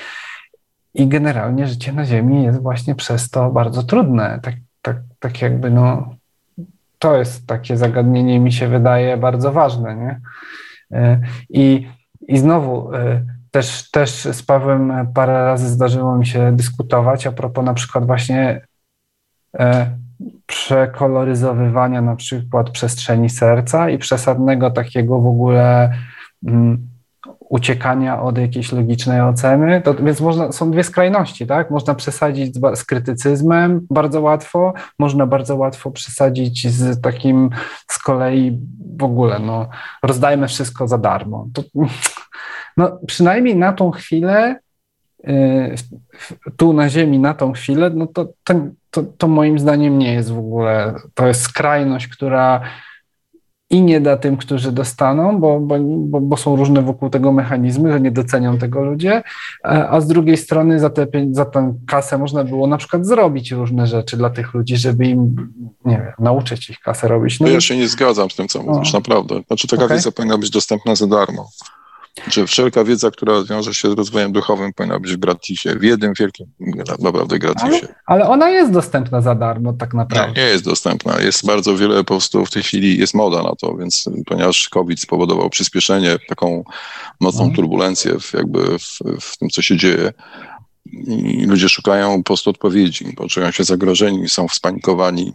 I 0.95 1.07
generalnie 1.09 1.67
życie 1.67 1.93
na 1.93 2.05
Ziemi 2.05 2.45
jest 2.45 2.63
właśnie 2.63 2.95
przez 2.95 3.31
to 3.31 3.51
bardzo 3.51 3.83
trudne. 3.83 4.41
Tak, 4.43 4.55
tak, 4.83 4.97
tak 5.19 5.43
jakby 5.43 5.71
no, 5.71 6.15
to 6.99 7.17
jest 7.17 7.47
takie 7.47 7.77
zagadnienie, 7.77 8.41
mi 8.41 8.53
się 8.53 8.69
wydaje 8.69 9.17
bardzo 9.17 9.53
ważne. 9.53 9.97
Nie? 9.97 10.21
I, 11.51 11.89
i 12.29 12.39
znowu 12.39 12.91
też, 13.55 13.91
też 13.91 14.11
z 14.11 14.43
Pawłem 14.43 14.93
parę 15.15 15.33
razy 15.33 15.69
zdarzyło 15.69 16.17
mi 16.17 16.27
się 16.27 16.57
dyskutować 16.57 17.27
a 17.27 17.33
propos 17.33 17.65
na 17.65 17.75
przykład 17.75 18.07
właśnie 18.07 18.67
e, 19.59 19.91
przekoloryzowywania 20.47 22.03
na 22.03 22.17
przykład 22.17 22.71
przestrzeni 22.71 23.31
serca 23.31 23.91
i 23.91 23.99
przesadnego 23.99 24.71
takiego 24.71 25.21
w 25.21 25.27
ogóle 25.27 25.93
mm, 26.47 26.89
uciekania 27.49 28.23
od 28.23 28.39
jakiejś 28.39 28.73
logicznej 28.73 29.21
oceny. 29.21 29.83
To, 29.83 29.95
więc 29.95 30.21
można, 30.21 30.53
są 30.53 30.71
dwie 30.71 30.85
skrajności, 30.85 31.47
tak? 31.47 31.71
Można 31.71 31.95
przesadzić 31.95 32.55
z, 32.55 32.79
z, 32.79 32.85
krytycyzmem 32.85 33.87
bardzo 33.91 34.21
łatwo, 34.21 34.73
można 34.99 35.27
bardzo 35.27 35.57
łatwo 35.57 35.91
przesadzić 35.91 36.69
z 36.69 37.01
takim 37.01 37.51
z 37.89 37.99
kolei 37.99 38.61
w 38.99 39.03
ogóle, 39.03 39.39
no, 39.39 39.69
rozdajmy 40.03 40.49
wszystko 40.49 40.89
za 40.89 40.99
darmo. 40.99 41.47
To, 41.53 41.63
no, 42.77 42.99
przynajmniej 43.07 43.57
na 43.57 43.73
tą 43.73 43.91
chwilę, 43.91 44.57
y, 45.29 45.75
tu 46.57 46.73
na 46.73 46.89
Ziemi, 46.89 47.19
na 47.19 47.35
tą 47.35 47.53
chwilę, 47.53 47.91
no 47.91 48.07
to, 48.07 48.29
to, 48.91 49.03
to, 49.19 49.29
moim 49.29 49.59
zdaniem 49.59 49.99
nie 49.99 50.15
jest 50.15 50.33
w 50.33 50.39
ogóle, 50.39 50.95
to 51.15 51.27
jest 51.27 51.43
skrajność, 51.43 52.09
która 52.09 52.61
i 53.71 53.83
nie 53.83 54.01
da 54.01 54.17
tym, 54.17 54.37
którzy 54.37 54.73
dostaną, 54.73 55.41
bo, 55.41 55.61
bo, 55.61 55.79
bo, 56.21 56.37
są 56.37 56.57
różne 56.57 56.83
wokół 56.83 57.11
tego 57.11 57.33
mechanizmy, 57.33 57.93
że 57.93 58.01
nie 58.01 58.11
docenią 58.11 58.59
tego 58.59 58.85
ludzie, 58.85 59.23
a, 59.63 59.89
a 59.89 60.01
z 60.01 60.07
drugiej 60.07 60.37
strony 60.37 60.81
za, 60.81 60.91
te, 60.91 61.07
za 61.31 61.45
tę 61.45 61.75
kasę 61.87 62.19
można 62.19 62.45
było 62.45 62.67
na 62.67 62.77
przykład 62.77 63.07
zrobić 63.07 63.51
różne 63.51 63.87
rzeczy 63.87 64.17
dla 64.17 64.31
tych 64.31 64.55
ludzi, 64.55 64.77
żeby 64.77 65.07
im, 65.07 65.53
nie 65.85 65.97
wiem, 65.97 66.13
nauczyć 66.19 66.71
ich 66.71 66.81
kasę 66.81 67.09
robić. 67.09 67.41
No 67.41 67.49
ja 67.49 67.61
się 67.61 67.77
nie 67.77 67.89
zgadzam 67.89 68.31
z 68.31 68.37
tym, 68.37 68.49
co 68.49 68.63
mówisz, 68.63 68.93
naprawdę. 68.93 69.43
Znaczy 69.47 69.69
taka 69.69 69.85
okay. 69.85 69.97
wiedza 69.97 70.13
powinna 70.13 70.39
być 70.39 70.51
dostępna 70.51 70.95
za 70.95 71.07
darmo 71.07 71.49
że 72.29 72.47
wszelka 72.47 72.85
wiedza, 72.85 73.11
która 73.11 73.45
wiąże 73.45 73.75
się 73.75 73.91
z 73.91 73.95
rozwojem 73.95 74.33
duchowym, 74.33 74.73
powinna 74.73 75.01
być 75.01 75.13
w 75.13 75.17
gratisie, 75.17 75.75
w 75.79 75.83
jednym 75.83 76.13
wielkim, 76.19 76.47
naprawdę 76.99 77.39
gratisie. 77.39 77.67
Ale, 77.67 77.89
ale 78.07 78.29
ona 78.29 78.51
jest 78.51 78.73
dostępna 78.73 79.21
za 79.21 79.35
darmo, 79.35 79.73
tak 79.73 79.95
naprawdę. 79.95 80.33
Nie, 80.33 80.43
nie 80.43 80.49
jest 80.49 80.65
dostępna. 80.65 81.21
Jest 81.21 81.47
bardzo 81.47 81.77
wiele 81.77 81.97
po 81.97 82.05
prostu 82.05 82.47
w 82.47 82.51
tej 82.51 82.63
chwili 82.63 82.99
jest 82.99 83.15
moda 83.15 83.43
na 83.43 83.55
to, 83.61 83.77
więc 83.77 84.05
ponieważ 84.27 84.69
COVID 84.69 85.01
spowodował 85.01 85.51
przyspieszenie, 85.51 86.17
taką 86.29 86.65
mocną 87.21 87.41
mhm. 87.41 87.57
turbulencję 87.57 88.21
w, 88.21 88.33
jakby 88.33 88.79
w, 88.79 88.99
w 89.21 89.37
tym, 89.37 89.51
co 89.51 89.63
się 89.63 89.77
dzieje, 89.77 90.13
i 91.07 91.47
ludzie 91.47 91.69
szukają 91.69 92.17
po 92.17 92.25
prostu 92.25 92.51
odpowiedzi, 92.51 93.13
bo 93.17 93.29
czują 93.29 93.51
się 93.51 93.65
zagrożeni, 93.65 94.29
są 94.29 94.49
spanikowani, 94.49 95.33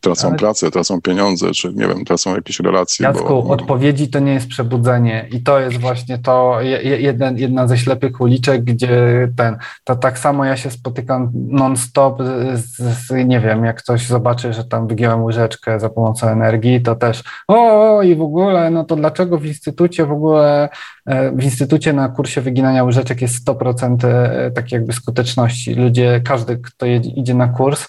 tracą 0.00 0.28
Ale... 0.28 0.36
pracę, 0.36 0.70
tracą 0.70 1.00
pieniądze, 1.00 1.50
czy 1.50 1.72
nie 1.72 1.88
wiem, 1.88 2.04
tracą 2.04 2.34
jakieś 2.34 2.60
relacje. 2.60 3.06
Jacku, 3.06 3.42
bo... 3.42 3.48
odpowiedzi 3.48 4.08
to 4.08 4.18
nie 4.18 4.32
jest 4.32 4.48
przebudzenie 4.48 5.28
i 5.32 5.42
to 5.42 5.60
jest 5.60 5.80
właśnie 5.80 6.18
to 6.18 6.58
jeden, 6.82 7.38
jedna 7.38 7.68
ze 7.68 7.78
ślepych 7.78 8.20
uliczek, 8.20 8.64
gdzie 8.64 9.28
ten, 9.36 9.56
to 9.84 9.96
tak 9.96 10.18
samo 10.18 10.44
ja 10.44 10.56
się 10.56 10.70
spotykam 10.70 11.30
non-stop 11.34 12.22
z, 12.54 12.76
z, 12.76 13.10
nie 13.26 13.40
wiem, 13.40 13.64
jak 13.64 13.82
ktoś 13.82 14.06
zobaczy, 14.06 14.52
że 14.52 14.64
tam 14.64 14.88
wygiąłem 14.88 15.24
łyżeczkę 15.24 15.80
za 15.80 15.88
pomocą 15.88 16.28
energii, 16.28 16.82
to 16.82 16.96
też 16.96 17.22
o, 17.48 18.02
i 18.02 18.16
w 18.16 18.22
ogóle, 18.22 18.70
no 18.70 18.84
to 18.84 18.96
dlaczego 18.96 19.38
w 19.38 19.46
instytucie 19.46 20.06
w 20.06 20.12
ogóle, 20.12 20.68
e, 21.06 21.32
w 21.32 21.44
instytucie 21.44 21.92
na 21.92 22.08
kursie 22.08 22.40
wyginania 22.40 22.84
łyżeczek 22.84 23.22
jest 23.22 23.48
100% 23.48 24.06
e, 24.06 24.50
tak 24.50 24.72
jakby 24.72 24.92
skuteczności. 24.92 25.74
Ludzie, 25.74 26.20
każdy, 26.24 26.58
kto 26.58 26.86
jedzie, 26.86 27.10
idzie 27.10 27.34
na 27.34 27.48
kurs, 27.48 27.88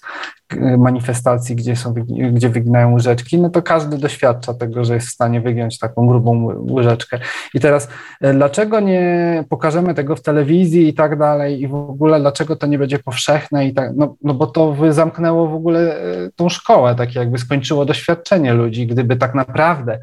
manifestacji, 0.77 1.55
gdzie, 1.55 1.75
są, 1.75 1.93
gdzie 2.31 2.49
wyginają 2.49 2.93
łyżeczki, 2.93 3.39
no 3.39 3.49
to 3.49 3.61
każdy 3.61 3.97
doświadcza 3.97 4.53
tego, 4.53 4.85
że 4.85 4.93
jest 4.93 5.07
w 5.07 5.11
stanie 5.11 5.41
wygiąć 5.41 5.79
taką 5.79 6.07
grubą 6.07 6.45
łyżeczkę. 6.69 7.19
I 7.53 7.59
teraz, 7.59 7.89
e, 8.21 8.33
dlaczego 8.33 8.79
nie 8.79 9.43
pokażemy 9.49 9.93
tego 9.93 10.15
w 10.15 10.21
telewizji 10.21 10.87
i 10.87 10.93
tak 10.93 11.17
dalej, 11.17 11.61
i 11.61 11.67
w 11.67 11.75
ogóle 11.75 12.19
dlaczego 12.19 12.55
to 12.55 12.67
nie 12.67 12.77
będzie 12.77 12.99
powszechne 12.99 13.67
i 13.67 13.73
tak, 13.73 13.91
no, 13.95 14.15
no 14.23 14.33
bo 14.33 14.47
to 14.47 14.71
by 14.71 14.93
zamknęło 14.93 15.47
w 15.47 15.53
ogóle 15.53 15.95
e, 15.95 16.29
tą 16.35 16.49
szkołę, 16.49 16.95
tak 16.95 17.15
jakby 17.15 17.37
skończyło 17.37 17.85
doświadczenie 17.85 18.53
ludzi, 18.53 18.87
gdyby 18.87 19.15
tak 19.15 19.35
naprawdę 19.35 19.99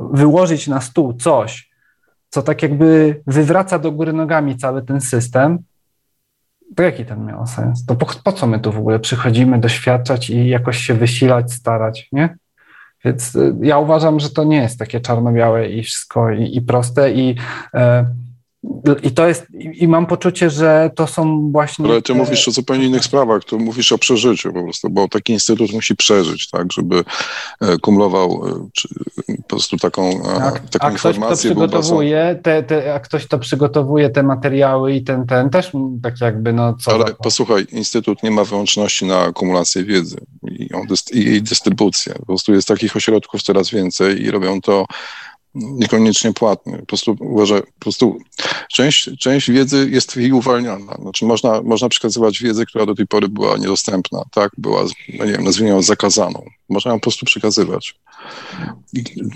wyłożyć 0.00 0.68
na 0.68 0.80
stół 0.80 1.14
coś, 1.14 1.70
co 2.28 2.42
tak 2.42 2.62
jakby 2.62 3.20
wywraca 3.26 3.78
do 3.78 3.92
góry 3.92 4.12
nogami 4.12 4.56
cały 4.56 4.82
ten 4.82 5.00
system, 5.00 5.58
to 6.76 6.82
jaki 6.82 7.04
ten 7.04 7.24
miał 7.26 7.46
sens? 7.46 7.86
To 7.86 7.94
po, 7.94 8.06
po, 8.24 8.32
co 8.32 8.46
my 8.46 8.60
tu 8.60 8.72
w 8.72 8.78
ogóle 8.78 8.98
przychodzimy 8.98 9.58
doświadczać 9.58 10.30
i 10.30 10.48
jakoś 10.48 10.78
się 10.78 10.94
wysilać, 10.94 11.52
starać, 11.52 12.08
nie? 12.12 12.36
Więc 13.04 13.34
y, 13.34 13.54
ja 13.62 13.78
uważam, 13.78 14.20
że 14.20 14.30
to 14.30 14.44
nie 14.44 14.56
jest 14.56 14.78
takie 14.78 15.00
czarno-białe 15.00 15.68
i 15.68 15.82
wszystko 15.82 16.30
i, 16.30 16.56
i 16.56 16.62
proste 16.62 17.12
i 17.12 17.36
e, 17.74 18.06
i 19.02 19.10
to 19.10 19.28
jest, 19.28 19.46
i 19.74 19.88
mam 19.88 20.06
poczucie, 20.06 20.50
że 20.50 20.90
to 20.94 21.06
są 21.06 21.50
właśnie. 21.52 21.84
Ale 21.84 22.02
ty 22.02 22.14
mówisz 22.14 22.48
o 22.48 22.50
zupełnie 22.50 22.86
innych 22.86 23.04
sprawach, 23.04 23.44
tu 23.44 23.58
mówisz 23.58 23.92
o 23.92 23.98
przeżyciu 23.98 24.52
po 24.52 24.62
prostu, 24.62 24.90
bo 24.90 25.08
taki 25.08 25.32
instytut 25.32 25.72
musi 25.72 25.96
przeżyć, 25.96 26.50
tak, 26.50 26.72
żeby 26.72 27.04
e, 27.60 27.78
kumulował 27.78 28.42
e, 29.28 29.36
po 29.36 29.42
prostu 29.48 29.76
taką, 29.76 30.22
tak, 30.22 30.68
taką 30.70 30.86
a 30.86 30.90
informację. 30.90 31.20
Ktoś 31.20 31.28
to 31.28 31.36
przygotowuje, 31.36 32.40
te, 32.42 32.62
te, 32.62 32.94
a 32.94 33.00
ktoś 33.00 33.26
to 33.26 33.38
przygotowuje 33.38 34.10
te 34.10 34.22
materiały 34.22 34.94
i 34.94 35.04
ten, 35.04 35.26
ten 35.26 35.50
też 35.50 35.72
tak 36.02 36.20
jakby, 36.20 36.52
no 36.52 36.74
co. 36.74 36.92
Ale 36.92 37.04
posłuchaj, 37.14 37.66
instytut 37.72 38.22
nie 38.22 38.30
ma 38.30 38.44
wyłączności 38.44 39.06
na 39.06 39.32
kumulację 39.32 39.84
wiedzy 39.84 40.16
i, 40.42 40.68
i 41.12 41.24
jej 41.24 41.42
dystrybucję. 41.42 42.14
Po 42.14 42.26
prostu 42.26 42.54
jest 42.54 42.68
takich 42.68 42.96
ośrodków 42.96 43.42
coraz 43.42 43.70
więcej 43.70 44.22
i 44.22 44.30
robią 44.30 44.60
to 44.60 44.86
niekoniecznie 45.54 46.32
płatny. 46.32 46.78
Po 46.78 46.86
prostu 46.86 47.16
uważaj, 47.20 47.62
po 47.62 47.80
prostu 47.80 48.18
część, 48.68 49.10
część 49.18 49.50
wiedzy 49.50 49.88
jest 49.90 50.16
jej 50.16 50.32
uwalniana. 50.32 50.94
Znaczy 51.02 51.24
można, 51.24 51.62
można 51.62 51.88
przekazywać 51.88 52.42
wiedzę, 52.42 52.66
która 52.66 52.86
do 52.86 52.94
tej 52.94 53.06
pory 53.06 53.28
była 53.28 53.56
niedostępna, 53.56 54.22
tak? 54.30 54.50
Była, 54.58 54.84
no 55.18 55.24
nie 55.24 55.32
wiem, 55.32 55.44
nazwijmy 55.44 55.70
ją 55.70 55.82
zakazaną. 55.82 56.44
Można 56.68 56.90
ją 56.90 56.96
po 56.96 57.02
prostu 57.02 57.26
przekazywać. 57.26 57.94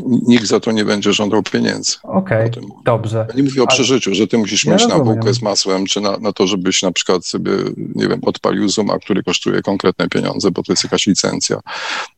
Nikt 0.07 0.47
za 0.47 0.61
to 0.61 0.73
nie 0.73 0.85
będzie 0.85 1.13
żądał 1.13 1.43
pieniędzy. 1.43 1.93
Okej, 2.03 2.51
okay, 2.51 2.63
dobrze. 2.85 3.27
Ja 3.29 3.35
nie 3.37 3.43
mówię 3.43 3.63
o 3.63 3.67
przeżyciu, 3.67 4.15
że 4.15 4.27
ty 4.27 4.39
musisz 4.39 4.65
ja 4.65 4.73
mieć 4.73 4.83
rozumiem. 4.83 5.07
na 5.07 5.13
bułkę 5.13 5.35
z 5.35 5.43
masłem, 5.43 5.87
czy 5.87 6.01
na, 6.01 6.17
na 6.19 6.33
to, 6.33 6.47
żebyś 6.47 6.83
na 6.83 6.93
przykład 6.93 7.27
sobie, 7.27 7.53
nie 7.95 8.09
wiem, 8.09 8.21
odpalił 8.23 8.69
Zooma, 8.69 8.99
który 8.99 9.23
kosztuje 9.23 9.63
konkretne 9.63 10.09
pieniądze, 10.09 10.51
bo 10.51 10.63
to 10.63 10.73
jest 10.73 10.85
jakaś 10.85 11.07
licencja. 11.07 11.61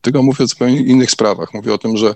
Tylko 0.01 0.23
mówię 0.23 0.45
o 0.45 0.47
zupełnie 0.47 0.81
innych 0.81 1.11
sprawach. 1.11 1.55
Mówię 1.55 1.75
o 1.75 1.79
tym, 1.79 1.97
że 1.97 2.15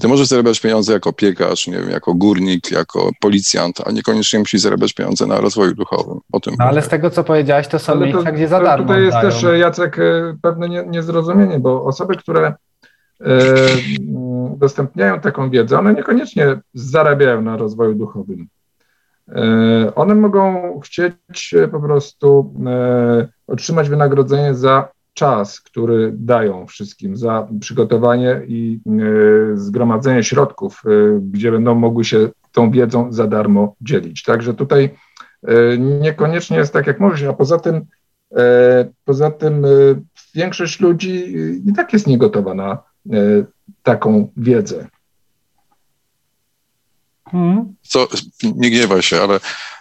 ty 0.00 0.08
możesz 0.08 0.26
zarabiać 0.26 0.60
pieniądze 0.60 0.92
jako 0.92 1.12
piekarz, 1.12 1.66
nie 1.66 1.78
wiem, 1.78 1.90
jako 1.90 2.14
górnik, 2.14 2.70
jako 2.70 3.10
policjant, 3.20 3.80
a 3.86 3.90
niekoniecznie 3.90 4.38
musisz 4.38 4.60
zarabiać 4.60 4.92
pieniądze 4.92 5.26
na 5.26 5.40
rozwoju 5.40 5.74
duchowym. 5.74 6.20
O 6.32 6.40
tym 6.40 6.54
no, 6.58 6.64
ale 6.64 6.82
z 6.82 6.88
tego, 6.88 7.10
co 7.10 7.24
powiedziałeś, 7.24 7.68
to 7.68 7.78
są 7.78 7.92
ale 7.92 8.06
miejsca, 8.06 8.24
to, 8.24 8.32
gdzie 8.32 8.48
za 8.48 8.60
darmo 8.60 8.84
Tutaj 8.84 9.02
jest 9.02 9.16
dają. 9.16 9.30
też, 9.30 9.44
e, 9.44 9.58
Jacek, 9.58 9.98
e, 9.98 10.36
pewne 10.42 10.68
nie, 10.68 10.84
niezrozumienie, 10.86 11.58
bo 11.58 11.84
osoby, 11.84 12.16
które 12.16 12.54
udostępniają 14.52 15.20
taką 15.20 15.50
wiedzę, 15.50 15.78
one 15.78 15.94
niekoniecznie 15.94 16.60
zarabiają 16.74 17.42
na 17.42 17.56
rozwoju 17.56 17.94
duchowym. 17.94 18.48
One 19.94 20.14
mogą 20.14 20.80
chcieć 20.80 21.54
po 21.72 21.80
prostu 21.80 22.54
otrzymać 23.46 23.88
wynagrodzenie 23.88 24.54
za 24.54 24.88
czas, 25.14 25.60
który 25.60 26.12
dają 26.14 26.66
wszystkim 26.66 27.16
za 27.16 27.48
przygotowanie 27.60 28.40
i 28.46 28.80
e, 28.86 29.56
zgromadzenie 29.56 30.24
środków, 30.24 30.82
e, 30.86 30.90
gdzie 31.20 31.52
będą 31.52 31.74
mogły 31.74 32.04
się 32.04 32.28
tą 32.52 32.70
wiedzą 32.70 33.12
za 33.12 33.26
darmo 33.26 33.74
dzielić. 33.80 34.22
Także 34.22 34.54
tutaj 34.54 34.90
e, 35.42 35.78
niekoniecznie 35.78 36.56
jest 36.56 36.72
tak, 36.72 36.86
jak 36.86 37.00
mówisz, 37.00 37.22
a 37.22 37.32
poza 37.32 37.58
tym, 37.58 37.86
poza 39.04 39.30
tym 39.30 39.66
większość 40.34 40.80
ludzi 40.80 41.34
i 41.66 41.72
tak 41.72 41.92
jest 41.92 42.06
niegotowa 42.06 42.54
na 42.54 42.78
taką 43.82 44.32
wiedzę. 44.36 44.86
Hmm. 47.30 47.74
Co, 47.82 48.08
nie 48.42 48.70
gniewaj 48.70 49.02
się, 49.02 49.20
ale 49.22 49.40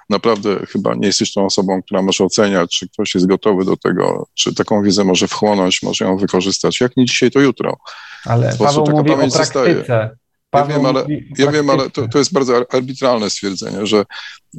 naprawdę 0.09 0.65
chyba 0.65 0.95
nie 0.95 1.07
jesteś 1.07 1.33
tą 1.33 1.45
osobą, 1.45 1.81
która 1.81 2.01
może 2.01 2.23
oceniać, 2.23 2.77
czy 2.79 2.89
ktoś 2.89 3.15
jest 3.15 3.27
gotowy 3.27 3.65
do 3.65 3.77
tego, 3.77 4.27
czy 4.33 4.55
taką 4.55 4.83
wiedzę 4.83 5.03
może 5.03 5.27
wchłonąć, 5.27 5.83
może 5.83 6.05
ją 6.05 6.17
wykorzystać. 6.17 6.81
Jak 6.81 6.97
nie 6.97 7.05
dzisiaj, 7.05 7.31
to 7.31 7.39
jutro. 7.39 7.77
Ale 8.25 8.55
Paweł 8.59 8.83
taka 8.85 8.97
mówi 8.97 9.09
pamięć 9.11 9.33
o 9.33 9.37
praktyce. 9.37 10.17
Ja 10.53 10.65
wiem, 10.65 10.85
ale, 10.85 11.05
ja 11.37 11.51
wiem, 11.51 11.69
ale 11.69 11.89
to, 11.89 12.07
to 12.07 12.17
jest 12.17 12.33
bardzo 12.33 12.61
arbitralne 12.73 13.29
stwierdzenie, 13.29 13.85
że, 13.85 14.05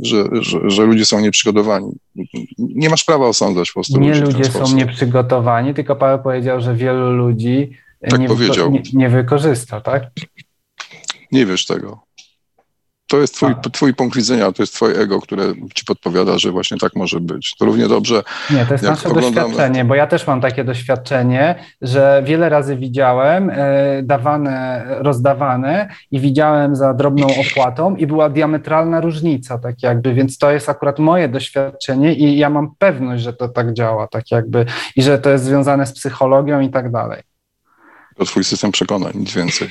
że, 0.03 0.25
że, 0.41 0.59
że, 0.71 0.83
ludzie 0.83 1.05
są 1.05 1.21
nieprzygotowani. 1.21 1.93
Nie 2.59 2.89
masz 2.89 3.05
prawa 3.05 3.27
osądzać 3.27 3.69
po 3.69 3.75
prostu. 3.75 4.01
Nie 4.01 4.15
ludzie 4.15 4.45
są 4.45 4.51
sposób. 4.51 4.77
nieprzygotowani, 4.77 5.75
tylko 5.75 5.97
Paweł 5.97 6.23
powiedział, 6.23 6.61
że 6.61 6.75
wielu 6.75 7.13
ludzi 7.13 7.71
tak 8.11 8.21
nie. 8.21 8.29
Nie, 8.71 8.83
nie 8.93 9.09
wykorzysta, 9.09 9.81
tak? 9.81 10.03
Nie 11.33 11.47
wiesz 11.47 11.67
tego. 11.67 12.01
To 13.11 13.21
jest 13.21 13.35
twój, 13.35 13.55
twój 13.73 13.95
punkt 13.95 14.17
widzenia, 14.17 14.53
to 14.53 14.63
jest 14.63 14.75
twoje 14.75 14.97
ego, 14.97 15.21
które 15.21 15.45
ci 15.75 15.85
podpowiada, 15.85 16.39
że 16.39 16.51
właśnie 16.51 16.79
tak 16.79 16.97
może 16.97 17.21
być. 17.21 17.55
To 17.59 17.65
równie 17.65 17.89
dobrze. 17.89 18.23
Nie, 18.51 18.67
to 18.67 18.75
jest 18.75 18.85
nasze 18.85 19.09
oglądamy... 19.09 19.49
doświadczenie, 19.49 19.85
bo 19.85 19.95
ja 19.95 20.07
też 20.07 20.27
mam 20.27 20.41
takie 20.41 20.65
doświadczenie, 20.65 21.55
że 21.83 22.23
wiele 22.27 22.49
razy 22.49 22.77
widziałem 22.77 23.51
e, 23.51 24.03
dawane, 24.03 24.85
rozdawane 24.89 25.89
i 26.11 26.21
widziałem 26.21 26.77
za 26.77 26.95
drobną 26.95 27.27
opłatą 27.27 27.97
i 27.97 28.07
była 28.07 28.29
diametralna 28.29 29.01
różnica, 29.01 29.59
tak 29.59 29.83
jakby, 29.83 30.15
więc 30.15 30.39
to 30.39 30.51
jest 30.51 30.69
akurat 30.69 30.99
moje 30.99 31.29
doświadczenie 31.29 32.15
i 32.15 32.39
ja 32.39 32.51
mam 32.51 32.75
pewność, 32.79 33.23
że 33.23 33.33
to 33.33 33.49
tak 33.49 33.73
działa, 33.73 34.07
tak 34.07 34.31
jakby, 34.31 34.67
i 34.97 35.03
że 35.03 35.19
to 35.19 35.31
jest 35.31 35.45
związane 35.45 35.87
z 35.87 35.93
psychologią 35.93 36.61
i 36.61 36.71
tak 36.71 36.91
dalej. 36.91 37.23
To 38.17 38.25
twój 38.25 38.45
system 38.45 38.73
przekonań, 38.73 39.13
nic 39.15 39.35
więcej. 39.35 39.69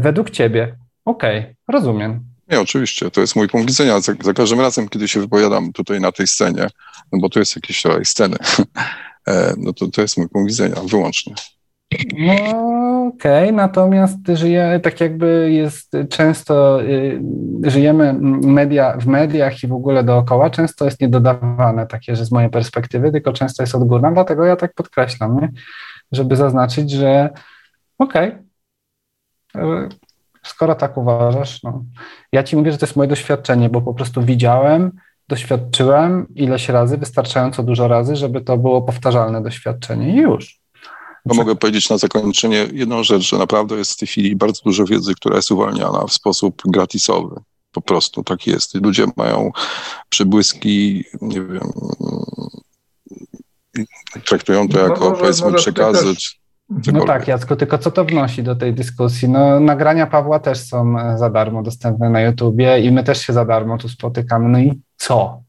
Według 0.00 0.30
ciebie. 0.30 0.76
Okej, 1.04 1.38
okay, 1.38 1.54
rozumiem. 1.68 2.33
Nie, 2.50 2.60
oczywiście, 2.60 3.10
to 3.10 3.20
jest 3.20 3.36
mój 3.36 3.48
punkt 3.48 3.68
widzenia. 3.68 4.00
Za, 4.00 4.12
za, 4.20 4.32
każdym 4.32 4.60
razem, 4.60 4.88
kiedy 4.88 5.08
się 5.08 5.20
wypowiadam 5.20 5.72
tutaj 5.72 6.00
na 6.00 6.12
tej 6.12 6.26
scenie, 6.26 6.66
no 7.12 7.18
bo 7.20 7.28
to 7.28 7.38
jest 7.38 7.56
jakiś 7.56 7.84
rodzaj 7.84 8.04
sceny, 8.04 8.36
e, 9.28 9.54
no 9.56 9.72
to, 9.72 9.88
to 9.88 10.02
jest 10.02 10.16
mój 10.16 10.28
punkt 10.28 10.50
widzenia, 10.50 10.76
wyłącznie. 10.88 11.34
No 12.18 12.34
okej, 13.06 13.44
okay. 13.44 13.52
natomiast 13.52 14.18
żyje, 14.34 14.80
tak 14.82 15.00
jakby 15.00 15.52
jest 15.52 15.92
często, 16.10 16.82
y, 16.82 17.20
żyjemy 17.62 18.12
media, 18.42 18.96
w 18.98 19.06
mediach 19.06 19.62
i 19.62 19.66
w 19.66 19.72
ogóle 19.72 20.04
dookoła, 20.04 20.50
często 20.50 20.84
jest 20.84 21.00
niedodawane 21.00 21.86
takie, 21.86 22.16
że 22.16 22.24
z 22.24 22.32
mojej 22.32 22.50
perspektywy, 22.50 23.12
tylko 23.12 23.32
często 23.32 23.62
jest 23.62 23.74
odgórna, 23.74 24.12
dlatego 24.12 24.44
ja 24.44 24.56
tak 24.56 24.74
podkreślam, 24.74 25.40
nie? 25.40 25.48
żeby 26.12 26.36
zaznaczyć, 26.36 26.90
że 26.90 27.30
okej, 27.98 28.32
okay, 29.54 29.88
skoro 30.46 30.74
tak 30.74 30.96
uważasz, 30.96 31.62
no. 31.62 31.84
Ja 32.32 32.42
ci 32.42 32.56
mówię, 32.56 32.72
że 32.72 32.78
to 32.78 32.86
jest 32.86 32.96
moje 32.96 33.08
doświadczenie, 33.08 33.68
bo 33.68 33.82
po 33.82 33.94
prostu 33.94 34.22
widziałem, 34.22 34.92
doświadczyłem 35.28 36.26
ileś 36.34 36.68
razy, 36.68 36.98
wystarczająco 36.98 37.62
dużo 37.62 37.88
razy, 37.88 38.16
żeby 38.16 38.40
to 38.40 38.58
było 38.58 38.82
powtarzalne 38.82 39.42
doświadczenie 39.42 40.14
i 40.14 40.16
już. 40.16 40.60
No 41.26 41.34
mogę 41.34 41.56
powiedzieć 41.56 41.90
na 41.90 41.98
zakończenie 41.98 42.66
jedną 42.72 43.02
rzecz, 43.02 43.22
że 43.22 43.38
naprawdę 43.38 43.76
jest 43.76 43.92
w 43.92 43.96
tej 43.96 44.08
chwili 44.08 44.36
bardzo 44.36 44.62
dużo 44.64 44.84
wiedzy, 44.84 45.14
która 45.14 45.36
jest 45.36 45.50
uwalniana 45.50 46.06
w 46.06 46.12
sposób 46.12 46.62
gratisowy. 46.64 47.36
Po 47.72 47.80
prostu 47.80 48.24
tak 48.24 48.46
jest. 48.46 48.74
Ludzie 48.74 49.06
mają 49.16 49.50
przybłyski, 50.08 51.04
nie 51.20 51.40
wiem, 51.40 51.70
traktują 54.26 54.68
to 54.68 54.78
no 54.78 54.88
jako, 54.88 55.10
może, 55.10 55.20
powiedzmy, 55.20 55.50
może 55.50 55.62
przekazy. 55.62 56.14
Też 56.14 56.43
no 56.68 57.04
tak, 57.04 57.28
Jacko, 57.28 57.56
tylko 57.56 57.78
co 57.78 57.90
to 57.90 58.04
wnosi 58.04 58.42
do 58.42 58.56
tej 58.56 58.74
dyskusji? 58.74 59.28
No, 59.28 59.60
nagrania 59.60 60.06
Pawła 60.06 60.38
też 60.38 60.58
są 60.58 60.98
e, 60.98 61.18
za 61.18 61.30
darmo 61.30 61.62
dostępne 61.62 62.10
na 62.10 62.20
YouTubie 62.20 62.80
i 62.80 62.92
my 62.92 63.04
też 63.04 63.26
się 63.26 63.32
za 63.32 63.44
darmo 63.44 63.78
tu 63.78 63.88
spotykamy. 63.88 64.48
No 64.48 64.58
i 64.58 64.80
co? 64.96 65.42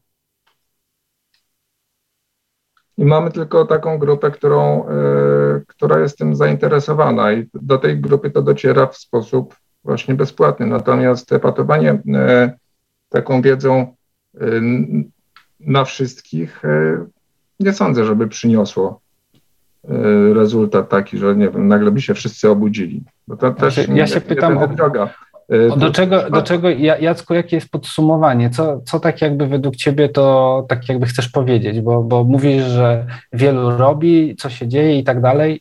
I 2.98 3.04
mamy 3.04 3.30
tylko 3.30 3.64
taką 3.64 3.98
grupę, 3.98 4.30
którą, 4.30 4.88
y, 4.88 5.64
która 5.66 5.98
jest 5.98 6.18
tym 6.18 6.36
zainteresowana 6.36 7.32
i 7.32 7.48
do 7.54 7.78
tej 7.78 8.00
grupy 8.00 8.30
to 8.30 8.42
dociera 8.42 8.86
w 8.86 8.96
sposób 8.96 9.56
właśnie 9.84 10.14
bezpłatny. 10.14 10.66
Natomiast 10.66 11.32
epatowanie 11.32 11.92
y, 11.92 12.00
taką 13.08 13.42
wiedzą 13.42 13.94
y, 14.34 14.60
na 15.60 15.84
wszystkich 15.84 16.62
nie 17.60 17.72
sądzę, 17.72 18.04
żeby 18.04 18.28
przyniosło 18.28 19.00
rezultat 20.34 20.88
taki, 20.88 21.18
że 21.18 21.36
nie 21.36 21.48
wiem, 21.50 21.68
nagle 21.68 21.90
by 21.90 22.00
się 22.00 22.14
wszyscy 22.14 22.50
obudzili. 22.50 23.02
Bo 23.28 23.36
to 23.36 23.50
też 23.50 23.76
ja 23.76 23.84
się, 23.84 23.96
ja 23.96 24.06
się 24.06 24.20
pytam 24.20 24.58
o, 24.58 24.68
droga. 24.68 25.10
Do 25.76 25.90
czego, 25.90 26.30
do 26.30 26.42
czego, 26.42 26.68
Jacku, 27.00 27.34
jakie 27.34 27.56
jest 27.56 27.68
podsumowanie? 27.68 28.50
Co, 28.50 28.80
co 28.80 29.00
tak 29.00 29.22
jakby 29.22 29.46
według 29.46 29.76
ciebie 29.76 30.08
to 30.08 30.66
tak 30.68 30.88
jakby 30.88 31.06
chcesz 31.06 31.28
powiedzieć? 31.28 31.80
Bo, 31.80 32.02
bo 32.02 32.24
mówisz, 32.24 32.64
że 32.64 33.06
wielu 33.32 33.70
robi, 33.70 34.36
co 34.38 34.50
się 34.50 34.68
dzieje 34.68 34.98
i 34.98 35.04
tak 35.04 35.20
dalej. 35.20 35.60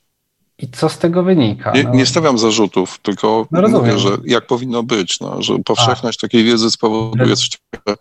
I 0.58 0.68
co 0.68 0.90
z 0.90 0.98
tego 0.98 1.24
wynika? 1.24 1.72
Nie, 1.72 1.84
no. 1.84 1.94
nie 1.94 2.06
stawiam 2.06 2.38
zarzutów, 2.38 3.00
tylko 3.00 3.48
no 3.52 3.68
mówię, 3.68 4.00
że 4.00 4.10
jak 4.26 4.48
powinno 4.48 4.84
być, 4.84 5.20
no, 5.20 5.42
że 5.42 5.60
powszechność 5.60 6.20
A. 6.20 6.22
takiej 6.22 6.44
wiedzy 6.44 6.72
spowoduje 6.72 7.36
coś 7.36 7.50
takiego. 7.50 7.98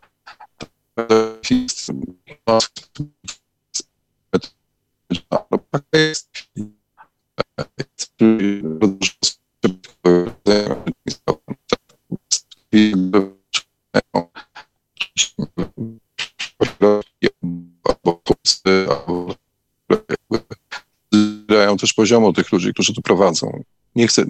Zbierają 21.44 21.76
też 21.76 21.92
poziomu 21.92 22.32
tych 22.32 22.52
ludzi, 22.52 22.72
którzy 22.72 22.94
tu 22.94 23.02
prowadzą. 23.02 23.62
Nie 23.96 24.08
chcę, 24.08 24.24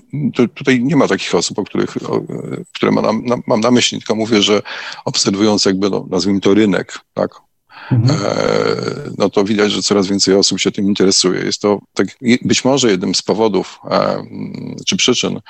tutaj 0.54 0.82
nie 0.82 0.96
ma 0.96 1.08
takich 1.08 1.34
osób, 1.34 1.58
o 1.58 1.64
których, 1.64 2.10
o, 2.10 2.20
które 2.74 2.92
ma 2.92 3.02
na, 3.02 3.12
na, 3.12 3.36
mam 3.46 3.60
na 3.60 3.70
myśli, 3.70 3.98
tylko 3.98 4.14
mówię, 4.14 4.42
że 4.42 4.62
obserwując 5.04 5.64
jakby, 5.64 5.90
no, 5.90 6.06
nazwijmy 6.10 6.40
to 6.40 6.54
rynek, 6.54 6.98
tak, 7.14 7.30
Mhm. 7.92 8.20
E, 8.20 9.10
no 9.18 9.30
to 9.30 9.44
widać, 9.44 9.72
że 9.72 9.82
coraz 9.82 10.06
więcej 10.06 10.34
osób 10.34 10.60
się 10.60 10.72
tym 10.72 10.84
interesuje. 10.84 11.44
Jest 11.44 11.60
to 11.60 11.80
tak, 11.94 12.08
być 12.42 12.64
może 12.64 12.90
jednym 12.90 13.14
z 13.14 13.22
powodów 13.22 13.78
e, 13.90 14.24
czy 14.86 14.96
przyczyn 14.96 15.40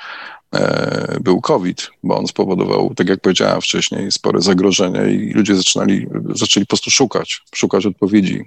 e, 0.55 1.17
był 1.21 1.41
COVID, 1.41 1.89
bo 2.03 2.17
on 2.17 2.27
spowodował, 2.27 2.95
tak 2.95 3.09
jak 3.09 3.21
powiedziałem 3.21 3.61
wcześniej, 3.61 4.11
spore 4.11 4.41
zagrożenie 4.41 5.13
i 5.13 5.33
ludzie 5.33 5.55
zaczynali, 5.55 6.07
zaczęli 6.29 6.65
po 6.65 6.69
prostu 6.69 6.91
szukać, 6.91 7.41
szukać 7.55 7.85
odpowiedzi 7.85 8.45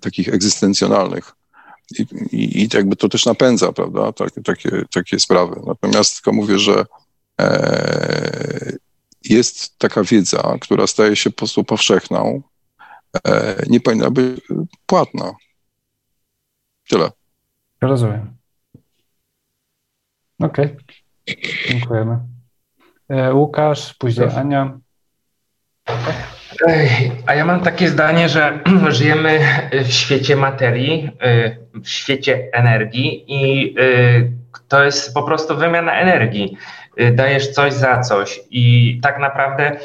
takich 0.00 0.28
egzystencjonalnych. 0.28 1.32
I, 1.98 2.06
i, 2.32 2.62
i 2.62 2.68
jakby 2.74 2.96
to 2.96 3.08
też 3.08 3.26
napędza, 3.26 3.72
prawda, 3.72 4.12
tak, 4.12 4.30
takie, 4.44 4.70
takie 4.94 5.20
sprawy. 5.20 5.60
Natomiast 5.66 6.14
tylko 6.14 6.32
mówię, 6.32 6.58
że 6.58 6.86
e, 7.40 8.72
jest 9.24 9.78
taka 9.78 10.04
wiedza, 10.04 10.56
która 10.60 10.86
staje 10.86 11.16
się 11.16 11.30
po 11.30 11.36
prostu 11.36 11.64
powszechną, 11.64 12.42
nie 13.68 13.80
powinna 13.80 14.10
być 14.10 14.40
płatna. 14.86 15.32
Tyle. 16.88 17.10
Rozumiem. 17.80 18.36
Okej. 20.40 20.64
Okay. 20.64 20.76
Dziękujemy. 21.68 22.18
E, 23.08 23.34
Łukasz, 23.34 23.94
później 23.94 24.28
Ania. 24.36 24.78
A 27.26 27.34
ja 27.34 27.44
mam 27.44 27.60
takie 27.60 27.88
zdanie, 27.88 28.28
że 28.28 28.60
żyjemy 28.88 29.40
w 29.84 29.92
świecie 29.92 30.36
materii, 30.36 31.10
w 31.84 31.88
świecie 31.88 32.48
energii 32.52 33.24
i 33.28 33.74
to 34.68 34.84
jest 34.84 35.14
po 35.14 35.22
prostu 35.22 35.56
wymiana 35.56 35.92
energii. 35.92 36.56
Dajesz 37.12 37.50
coś 37.50 37.72
za 37.72 38.00
coś 38.00 38.40
i 38.50 38.98
tak 39.02 39.18
naprawdę 39.18 39.78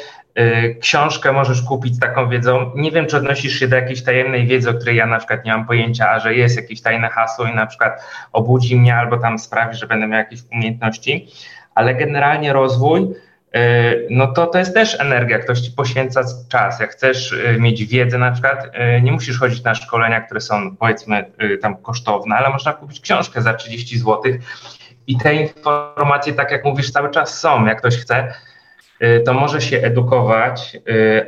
książkę 0.80 1.32
możesz 1.32 1.62
kupić 1.62 1.94
z 1.96 1.98
taką 1.98 2.28
wiedzą. 2.28 2.70
Nie 2.74 2.90
wiem, 2.90 3.06
czy 3.06 3.16
odnosisz 3.16 3.58
się 3.58 3.68
do 3.68 3.76
jakiejś 3.76 4.02
tajemnej 4.02 4.46
wiedzy, 4.46 4.70
o 4.70 4.74
której 4.74 4.96
ja 4.96 5.06
na 5.06 5.18
przykład 5.18 5.44
nie 5.44 5.52
mam 5.52 5.66
pojęcia, 5.66 6.10
a 6.10 6.20
że 6.20 6.34
jest 6.34 6.56
jakieś 6.56 6.82
tajne 6.82 7.08
hasło 7.08 7.46
i 7.46 7.54
na 7.54 7.66
przykład 7.66 8.02
obudzi 8.32 8.76
mnie 8.76 8.96
albo 8.96 9.16
tam 9.16 9.38
sprawi, 9.38 9.76
że 9.76 9.86
będę 9.86 10.06
miał 10.06 10.18
jakieś 10.18 10.40
umiejętności, 10.52 11.28
ale 11.74 11.94
generalnie 11.94 12.52
rozwój 12.52 13.14
E, 13.52 13.94
no 14.10 14.26
to 14.26 14.46
to 14.46 14.58
jest 14.58 14.74
też 14.74 15.00
energia, 15.00 15.38
ktoś 15.38 15.60
ci 15.60 15.70
poświęca 15.70 16.20
czas. 16.48 16.80
Jak 16.80 16.90
chcesz 16.90 17.32
e, 17.32 17.58
mieć 17.58 17.84
wiedzę 17.84 18.18
na 18.18 18.32
przykład, 18.32 18.70
e, 18.72 19.00
nie 19.00 19.12
musisz 19.12 19.38
chodzić 19.38 19.62
na 19.62 19.74
szkolenia, 19.74 20.20
które 20.20 20.40
są 20.40 20.76
powiedzmy 20.76 21.30
tam 21.62 21.76
kosztowne, 21.76 22.36
ale 22.36 22.50
można 22.50 22.72
kupić 22.72 23.00
książkę 23.00 23.42
za 23.42 23.54
30 23.54 23.98
zł 23.98 24.22
i 25.06 25.18
te 25.18 25.34
informacje, 25.34 26.32
tak 26.32 26.50
jak 26.50 26.64
mówisz, 26.64 26.90
cały 26.90 27.10
czas 27.10 27.40
są. 27.40 27.66
Jak 27.66 27.78
ktoś 27.78 27.96
chce, 27.96 28.34
to 29.26 29.34
może 29.34 29.60
się 29.60 29.76
edukować, 29.76 30.76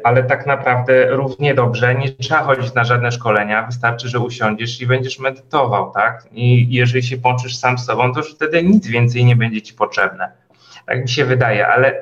ale 0.04 0.22
tak 0.22 0.46
naprawdę 0.46 1.10
równie 1.10 1.54
dobrze 1.54 1.94
nie 1.94 2.10
trzeba 2.12 2.42
chodzić 2.42 2.74
na 2.74 2.84
żadne 2.84 3.12
szkolenia, 3.12 3.66
wystarczy, 3.66 4.08
że 4.08 4.18
usiądziesz 4.18 4.80
i 4.80 4.86
będziesz 4.86 5.18
medytował, 5.18 5.92
tak? 5.92 6.24
I 6.32 6.74
jeżeli 6.74 7.02
się 7.02 7.18
połączysz 7.18 7.56
sam 7.56 7.78
z 7.78 7.84
sobą, 7.84 8.14
to 8.14 8.20
już 8.20 8.34
wtedy 8.34 8.62
nic 8.62 8.86
więcej 8.86 9.24
nie 9.24 9.36
będzie 9.36 9.62
ci 9.62 9.74
potrzebne. 9.74 10.32
Tak 10.86 11.02
mi 11.02 11.08
się 11.08 11.24
wydaje, 11.24 11.68
ale, 11.68 12.00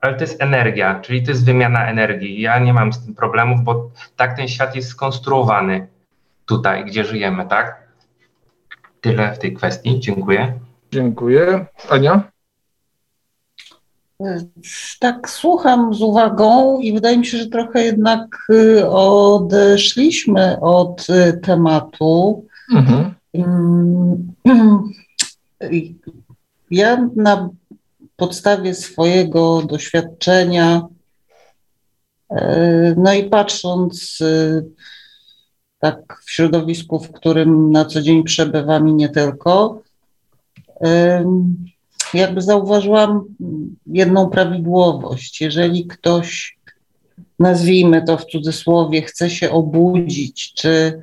ale 0.00 0.14
to 0.14 0.20
jest 0.20 0.42
energia, 0.42 1.00
czyli 1.00 1.22
to 1.22 1.30
jest 1.30 1.44
wymiana 1.44 1.86
energii. 1.86 2.40
Ja 2.40 2.58
nie 2.58 2.72
mam 2.72 2.92
z 2.92 3.04
tym 3.04 3.14
problemów, 3.14 3.60
bo 3.60 3.90
tak 4.16 4.36
ten 4.36 4.48
świat 4.48 4.76
jest 4.76 4.88
skonstruowany 4.88 5.86
tutaj, 6.46 6.84
gdzie 6.84 7.04
żyjemy, 7.04 7.46
tak? 7.46 7.82
Tyle 9.00 9.32
w 9.32 9.38
tej 9.38 9.52
kwestii. 9.52 10.00
Dziękuję. 10.00 10.52
Dziękuję. 10.92 11.66
Ania? 11.90 12.20
Tak, 15.00 15.30
słucham 15.30 15.94
z 15.94 16.02
uwagą 16.02 16.80
i 16.80 16.92
wydaje 16.92 17.18
mi 17.18 17.26
się, 17.26 17.38
że 17.38 17.46
trochę 17.46 17.84
jednak 17.84 18.46
y, 18.50 18.88
odeszliśmy 18.88 20.60
od 20.60 21.06
y, 21.10 21.40
tematu. 21.42 22.46
Mhm. 22.74 23.14
Mm, 23.34 24.32
ja 26.70 27.08
na 27.16 27.48
podstawie 28.16 28.74
swojego 28.74 29.62
doświadczenia, 29.62 30.86
e, 32.30 32.94
no 32.96 33.12
i 33.14 33.24
patrząc 33.24 34.18
tak 35.78 36.20
w 36.24 36.30
środowisku, 36.30 36.98
w 36.98 37.12
którym 37.12 37.72
na 37.72 37.84
co 37.84 38.02
dzień 38.02 38.22
przebywam 38.22 38.88
i 38.88 38.94
nie 38.94 39.08
tylko, 39.08 39.82
jakby 42.14 42.42
zauważyłam 42.42 43.24
jedną 43.86 44.30
prawidłowość. 44.30 45.40
Jeżeli 45.40 45.86
ktoś, 45.86 46.58
nazwijmy 47.38 48.02
to 48.02 48.16
w 48.16 48.24
cudzysłowie, 48.24 49.02
chce 49.02 49.30
się 49.30 49.50
obudzić, 49.50 50.52
czy 50.54 51.02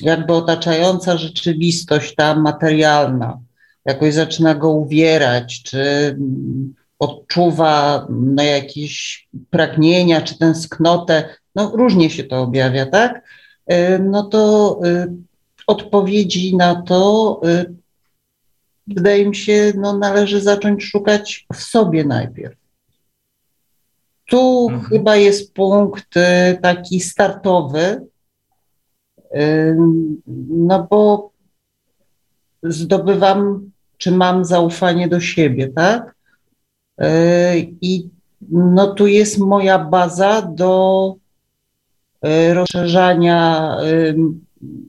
jakby 0.00 0.32
otaczająca 0.32 1.16
rzeczywistość, 1.16 2.14
ta 2.14 2.34
materialna, 2.34 3.38
jakoś 3.84 4.14
zaczyna 4.14 4.54
go 4.54 4.70
uwierać, 4.70 5.62
czy 5.62 6.16
odczuwa 6.98 8.06
no, 8.10 8.42
jakieś 8.42 9.28
pragnienia, 9.50 10.20
czy 10.20 10.38
tęsknotę, 10.38 11.28
no 11.54 11.72
różnie 11.74 12.10
się 12.10 12.24
to 12.24 12.42
objawia, 12.42 12.86
tak? 12.86 13.22
Y, 13.72 13.98
no 13.98 14.22
to 14.22 14.80
y, 14.84 15.08
odpowiedzi 15.66 16.56
na 16.56 16.82
to 16.82 17.40
y, 17.44 17.74
wydaje 18.94 19.28
mi 19.28 19.36
się, 19.36 19.72
no 19.76 19.98
należy 19.98 20.40
zacząć 20.40 20.84
szukać 20.84 21.46
w 21.54 21.56
sobie 21.56 22.04
najpierw. 22.04 22.56
Tu 24.26 24.68
mhm. 24.70 24.84
chyba 24.84 25.16
jest 25.16 25.54
punkt 25.54 26.14
taki 26.62 27.00
startowy, 27.00 28.06
no 30.48 30.86
bo 30.90 31.30
zdobywam 32.62 33.70
czy 33.96 34.10
mam 34.10 34.44
zaufanie 34.44 35.08
do 35.08 35.20
siebie, 35.20 35.68
tak? 35.68 36.14
E, 36.98 37.58
I 37.58 38.10
no 38.50 38.94
tu 38.94 39.06
jest 39.06 39.38
moja 39.38 39.78
baza 39.78 40.42
do 40.42 41.14
rozszerzania 42.52 43.76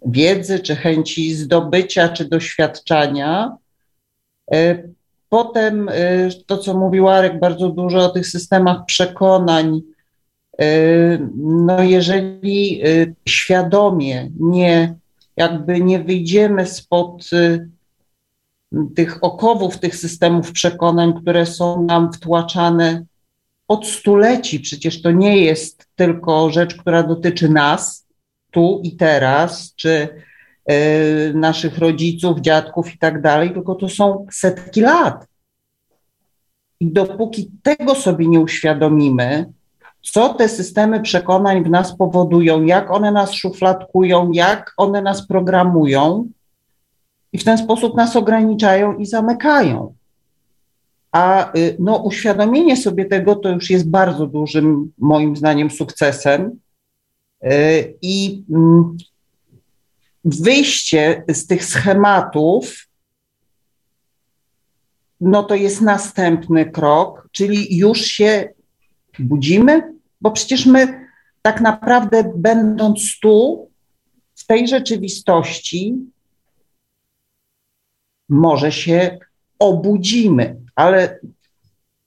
wiedzy, 0.06 0.60
czy 0.60 0.76
chęci 0.76 1.34
zdobycia, 1.34 2.10
czy 2.10 2.26
doświadczania. 2.26 3.58
E, 4.54 4.84
potem 5.30 5.90
to, 6.46 6.58
co 6.58 6.78
mówił 6.78 7.10
Arek, 7.10 7.40
bardzo 7.40 7.70
dużo 7.70 8.06
o 8.06 8.10
tych 8.10 8.28
systemach 8.28 8.86
przekonań. 8.86 9.82
No, 11.36 11.84
jeżeli 11.84 12.82
świadomie 13.28 14.30
nie, 14.40 14.96
jakby 15.38 15.80
nie 15.80 16.00
wyjdziemy 16.00 16.66
spod 16.66 17.30
tych 18.96 19.24
okowów, 19.24 19.78
tych 19.78 19.96
systemów 19.96 20.52
przekonań, 20.52 21.14
które 21.22 21.46
są 21.46 21.84
nam 21.84 22.14
wtłaczane 22.14 23.06
od 23.68 23.88
stuleci. 23.88 24.60
Przecież 24.60 25.02
to 25.02 25.12
nie 25.12 25.38
jest 25.38 25.88
tylko 25.96 26.50
rzecz, 26.50 26.76
która 26.76 27.04
dotyczy 27.04 27.50
nas 27.50 28.08
tu 28.52 28.82
i 28.84 28.96
teraz, 28.96 29.74
czy 29.76 30.08
naszych 31.34 31.78
rodziców, 31.78 32.40
dziadków 32.40 32.96
i 32.96 32.98
tak 32.98 33.22
dalej, 33.22 33.54
tylko 33.54 33.76
to 33.76 33.90
są 33.90 34.26
setki 34.32 34.82
lat. 34.82 35.28
I 36.80 36.92
dopóki 36.92 37.52
tego 37.64 37.96
sobie 37.96 38.28
nie 38.28 38.40
uświadomimy, 38.40 39.52
co 40.02 40.34
te 40.34 40.50
systemy 40.50 41.02
przekonań 41.02 41.64
w 41.64 41.70
nas 41.70 41.98
powodują, 41.98 42.64
jak 42.64 42.92
one 42.92 43.12
nas 43.12 43.34
szufladkują, 43.34 44.32
jak 44.32 44.74
one 44.78 45.02
nas 45.02 45.28
programują, 45.28 46.30
i 47.34 47.38
w 47.38 47.44
ten 47.44 47.58
sposób 47.58 47.96
nas 47.96 48.16
ograniczają 48.16 48.98
i 48.98 49.06
zamykają. 49.06 49.96
A 51.12 51.54
y, 51.58 51.76
no, 51.80 51.98
uświadomienie 51.98 52.78
sobie 52.78 53.06
tego 53.06 53.36
to 53.36 53.50
już 53.50 53.70
jest 53.70 53.90
bardzo 53.90 54.28
dużym, 54.28 54.92
moim 54.98 55.36
zdaniem, 55.36 55.70
sukcesem. 55.70 56.60
Y, 57.44 57.98
I 58.02 58.44
mm, 58.50 58.98
wyjście 60.36 61.24
z 61.28 61.48
tych 61.48 61.66
schematów, 61.66 62.88
no 65.22 65.44
to 65.44 65.56
jest 65.56 65.82
następny 65.82 66.72
krok, 66.72 67.30
czyli 67.32 67.78
już 67.78 68.02
się 68.02 68.50
budzimy, 69.20 69.94
bo 70.22 70.32
przecież 70.32 70.66
my 70.66 71.10
tak 71.42 71.62
naprawdę, 71.62 72.32
będąc 72.36 73.20
tu, 73.22 73.70
w 74.36 74.46
tej 74.46 74.68
rzeczywistości, 74.68 75.96
może 78.30 78.72
się 78.72 79.18
obudzimy, 79.60 80.56
ale 80.76 81.20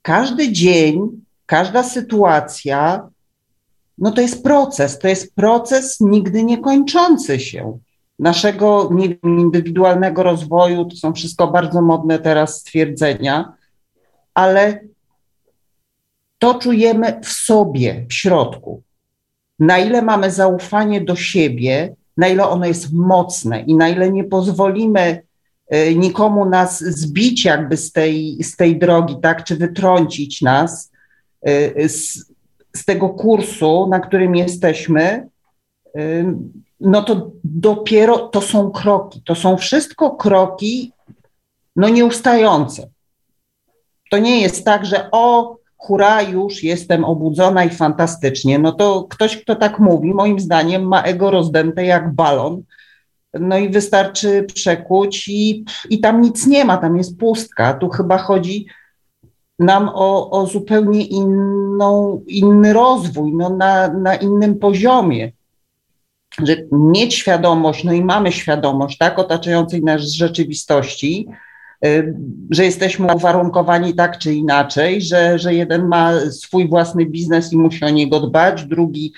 każdy 0.03 0.53
dzień, 0.53 1.23
każda 1.47 1.83
sytuacja, 1.83 3.09
no 3.99 4.11
to 4.11 4.21
jest 4.21 4.43
proces, 4.43 4.99
to 4.99 5.09
jest 5.09 5.35
proces 5.35 6.01
nigdy 6.01 6.45
nie 6.45 6.59
kończący 6.59 7.41
się. 7.41 7.79
Naszego 8.23 8.89
nie 8.93 9.09
wiem, 9.09 9.39
indywidualnego 9.39 10.23
rozwoju, 10.23 10.85
to 10.85 10.97
są 10.97 11.13
wszystko 11.13 11.47
bardzo 11.47 11.83
modne 11.83 12.19
teraz 12.19 12.61
stwierdzenia, 12.61 13.53
ale 14.35 14.81
to 16.39 16.55
czujemy 16.55 17.21
w 17.23 17.29
sobie, 17.29 18.07
w 18.09 18.15
środku. 18.15 18.83
Na 19.59 19.79
ile 19.79 20.03
mamy 20.03 20.31
zaufanie 20.31 21.01
do 21.01 21.17
siebie, 21.17 21.95
na 22.17 22.29
ile 22.29 22.49
ono 22.49 22.67
jest 22.67 22.93
mocne 22.93 23.61
i 23.61 23.75
na 23.77 23.89
ile 23.89 24.13
nie 24.13 24.25
pozwolimy 24.25 25.23
e, 25.69 25.95
nikomu 25.95 26.45
nas 26.45 26.81
zbić 26.81 27.45
jakby 27.45 27.77
z 27.77 27.93
tej, 27.93 28.45
z 28.45 28.57
tej 28.57 28.79
drogi, 28.79 29.17
tak, 29.23 29.45
czy 29.45 29.57
wytrącić 29.57 30.43
nas 30.43 30.93
e, 31.43 31.89
z, 31.89 32.33
z 32.77 32.85
tego 32.85 33.09
kursu, 33.09 33.87
na 33.91 34.01
którym 34.01 34.37
jesteśmy, 34.37 35.29
e, 35.97 36.35
no 36.83 37.03
to 37.03 37.31
dopiero 37.45 38.19
to 38.19 38.41
są 38.41 38.71
kroki. 38.71 39.23
To 39.25 39.35
są 39.35 39.57
wszystko 39.57 40.11
kroki, 40.11 40.93
no 41.77 41.89
nieustające. 41.89 42.89
To 44.11 44.19
nie 44.19 44.41
jest 44.41 44.65
tak, 44.65 44.87
że 44.87 45.09
o, 45.13 45.57
hura, 45.77 46.23
już 46.23 46.63
jestem 46.63 47.05
obudzona 47.05 47.65
i 47.65 47.71
fantastycznie. 47.71 48.59
No 48.59 48.73
to 48.73 49.07
ktoś, 49.11 49.37
kto 49.37 49.57
tak 49.57 49.79
mówi, 49.79 50.15
moim 50.15 50.41
zdaniem 50.41 50.89
ma 50.89 51.03
ego 51.03 51.31
rozdęte 51.31 51.85
jak 51.85 52.15
balon. 52.15 52.63
No 53.41 53.59
i 53.59 53.69
wystarczy 53.69 54.47
przekuć 54.55 55.29
i, 55.29 55.65
i 55.91 56.01
tam 56.01 56.21
nic 56.21 56.47
nie 56.47 56.65
ma, 56.65 56.77
tam 56.77 56.97
jest 56.97 57.19
pustka. 57.19 57.75
Tu 57.75 57.89
chyba 57.89 58.19
chodzi 58.19 58.67
nam 59.59 59.91
o, 59.95 60.31
o 60.31 60.47
zupełnie 60.47 61.07
inną, 61.07 62.23
inny 62.27 62.73
rozwój, 62.73 63.33
no 63.35 63.51
na, 63.51 63.89
na 63.89 64.15
innym 64.15 64.59
poziomie. 64.59 65.33
Że 66.45 66.57
mieć 66.73 67.15
świadomość, 67.15 67.85
no 67.85 67.93
i 67.93 68.05
mamy 68.05 68.33
świadomość, 68.33 68.99
tak, 68.99 69.19
otaczającej 69.19 69.83
nas 69.83 70.03
rzeczywistości, 70.03 71.29
Y, 71.87 72.15
że 72.51 72.65
jesteśmy 72.65 73.15
uwarunkowani 73.15 73.95
tak 73.95 74.19
czy 74.19 74.35
inaczej, 74.35 75.03
że, 75.03 75.39
że 75.39 75.55
jeden 75.55 75.89
ma 75.89 76.31
swój 76.31 76.69
własny 76.69 77.07
biznes 77.07 77.53
i 77.53 77.57
musi 77.57 77.85
o 77.85 77.91
niego 77.91 78.21
dbać, 78.21 78.65
drugi 78.65 79.13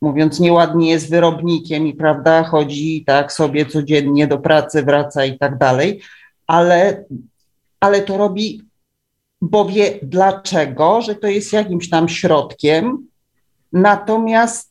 mówiąc 0.00 0.40
nieładnie 0.40 0.90
jest 0.90 1.10
wyrobnikiem 1.10 1.86
i 1.86 1.94
prawda, 1.94 2.44
chodzi 2.44 3.04
tak 3.06 3.32
sobie 3.32 3.66
codziennie 3.66 4.26
do 4.26 4.38
pracy, 4.38 4.82
wraca 4.82 5.24
i 5.24 5.38
tak 5.38 5.58
dalej, 5.58 6.00
ale, 6.46 7.04
ale 7.80 8.02
to 8.02 8.16
robi, 8.16 8.62
bo 9.40 9.64
wie 9.64 9.98
dlaczego, 10.02 11.02
że 11.02 11.14
to 11.14 11.26
jest 11.26 11.52
jakimś 11.52 11.90
tam 11.90 12.08
środkiem, 12.08 13.06
natomiast 13.72 14.67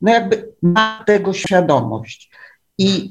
no 0.00 0.12
jakby 0.12 0.52
ma 0.62 1.04
tego 1.06 1.32
świadomość. 1.32 2.30
I 2.78 3.08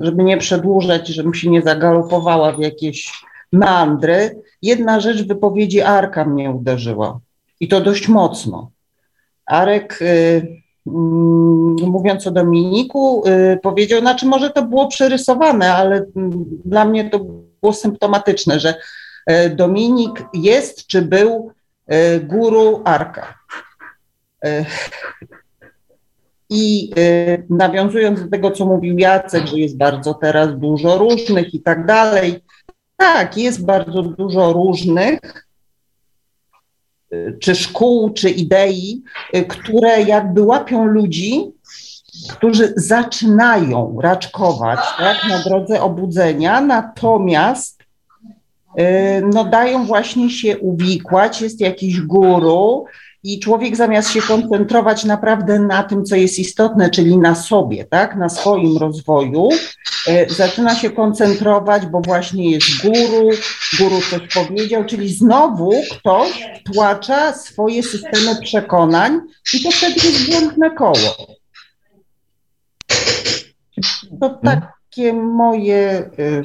żeby 0.00 0.24
nie 0.24 0.38
przedłużać, 0.38 1.08
żebym 1.08 1.34
się 1.34 1.50
nie 1.50 1.62
zagalopowała 1.62 2.52
w 2.52 2.58
jakieś 2.58 3.12
meandry, 3.52 4.42
jedna 4.62 5.00
rzecz 5.00 5.26
wypowiedzi 5.26 5.80
Arka 5.80 6.24
mnie 6.24 6.50
uderzyła 6.50 7.20
i 7.60 7.68
to 7.68 7.80
dość 7.80 8.08
mocno. 8.08 8.70
Arek, 9.46 9.98
y, 10.02 10.62
mm, 10.86 11.76
mówiąc 11.90 12.26
o 12.26 12.30
Dominiku, 12.30 13.22
y, 13.26 13.58
powiedział, 13.62 14.00
znaczy 14.00 14.26
może 14.26 14.50
to 14.50 14.62
było 14.62 14.88
przerysowane, 14.88 15.74
ale 15.74 15.96
mm, 15.96 16.44
dla 16.64 16.84
mnie 16.84 17.10
to 17.10 17.18
było 17.18 17.72
symptomatyczne, 17.72 18.60
że 18.60 18.74
y, 19.30 19.50
Dominik 19.50 20.24
jest 20.34 20.86
czy 20.86 21.02
był 21.02 21.50
guru 22.22 22.82
Arka. 22.84 23.34
I 26.50 26.90
y, 26.98 27.46
nawiązując 27.50 28.22
do 28.22 28.28
tego, 28.28 28.50
co 28.50 28.66
mówił 28.66 28.98
Jacek, 28.98 29.46
że 29.46 29.58
jest 29.58 29.76
bardzo 29.76 30.14
teraz 30.14 30.58
dużo 30.58 30.98
różnych 30.98 31.54
i 31.54 31.60
tak 31.60 31.86
dalej, 31.86 32.40
tak, 32.96 33.36
jest 33.36 33.64
bardzo 33.64 34.02
dużo 34.02 34.52
różnych, 34.52 35.18
y, 37.12 37.38
czy 37.40 37.54
szkół, 37.54 38.10
czy 38.10 38.30
idei, 38.30 39.02
y, 39.36 39.44
które 39.44 40.02
jakby 40.02 40.42
łapią 40.42 40.84
ludzi, 40.84 41.52
którzy 42.30 42.72
zaczynają 42.76 43.98
raczkować 44.02 44.80
tak, 44.98 45.16
na 45.28 45.42
drodze 45.42 45.82
obudzenia, 45.82 46.60
natomiast 46.60 47.76
no, 49.32 49.44
dają 49.44 49.86
właśnie 49.86 50.30
się 50.30 50.58
uwikłać, 50.58 51.42
jest 51.42 51.60
jakiś 51.60 52.00
guru, 52.00 52.84
i 53.22 53.40
człowiek 53.40 53.76
zamiast 53.76 54.10
się 54.10 54.22
koncentrować 54.22 55.04
naprawdę 55.04 55.58
na 55.58 55.82
tym, 55.82 56.04
co 56.04 56.16
jest 56.16 56.38
istotne, 56.38 56.90
czyli 56.90 57.18
na 57.18 57.34
sobie, 57.34 57.84
tak, 57.84 58.16
na 58.16 58.28
swoim 58.28 58.76
rozwoju, 58.78 59.48
e, 60.08 60.30
zaczyna 60.30 60.74
się 60.74 60.90
koncentrować, 60.90 61.86
bo 61.86 62.00
właśnie 62.00 62.50
jest 62.50 62.66
guru, 62.82 63.30
guru 63.78 64.00
coś 64.10 64.34
powiedział, 64.34 64.84
czyli 64.84 65.14
znowu 65.14 65.72
ktoś 65.90 66.42
tłacza 66.72 67.32
swoje 67.32 67.82
systemy 67.82 68.36
przekonań 68.42 69.20
i 69.54 69.62
to 69.62 69.70
wtedy 69.70 69.94
jest 69.94 70.30
błędne 70.30 70.70
koło. 70.70 71.36
To 74.20 74.40
takie 74.44 75.12
moje 75.12 76.10
e, 76.18 76.42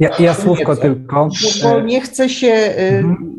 ja, 0.00 0.10
ja 0.18 0.34
słówko 0.34 0.76
tylko. 0.76 1.28
Bo 1.62 1.80
nie 1.80 2.00
chcę 2.00 2.28
się, 2.28 2.46
y, 2.46 2.78
mhm. 2.78 3.34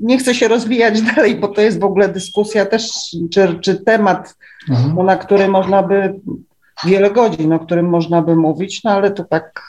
nie 0.00 0.18
chcę 0.18 0.34
się 0.34 0.48
rozwijać 0.48 1.02
dalej, 1.14 1.36
bo 1.36 1.48
to 1.48 1.60
jest 1.60 1.80
w 1.80 1.84
ogóle 1.84 2.08
dyskusja 2.08 2.66
też, 2.66 2.90
czy, 3.30 3.58
czy 3.60 3.84
temat, 3.84 4.36
mhm. 4.70 5.06
na 5.06 5.16
który 5.16 5.48
można 5.48 5.82
by 5.82 6.20
wiele 6.86 7.10
godzin, 7.10 7.52
o 7.52 7.58
którym 7.58 7.88
można 7.88 8.22
by 8.22 8.36
mówić, 8.36 8.84
no 8.84 8.90
ale 8.90 9.10
to 9.10 9.24
tak, 9.24 9.62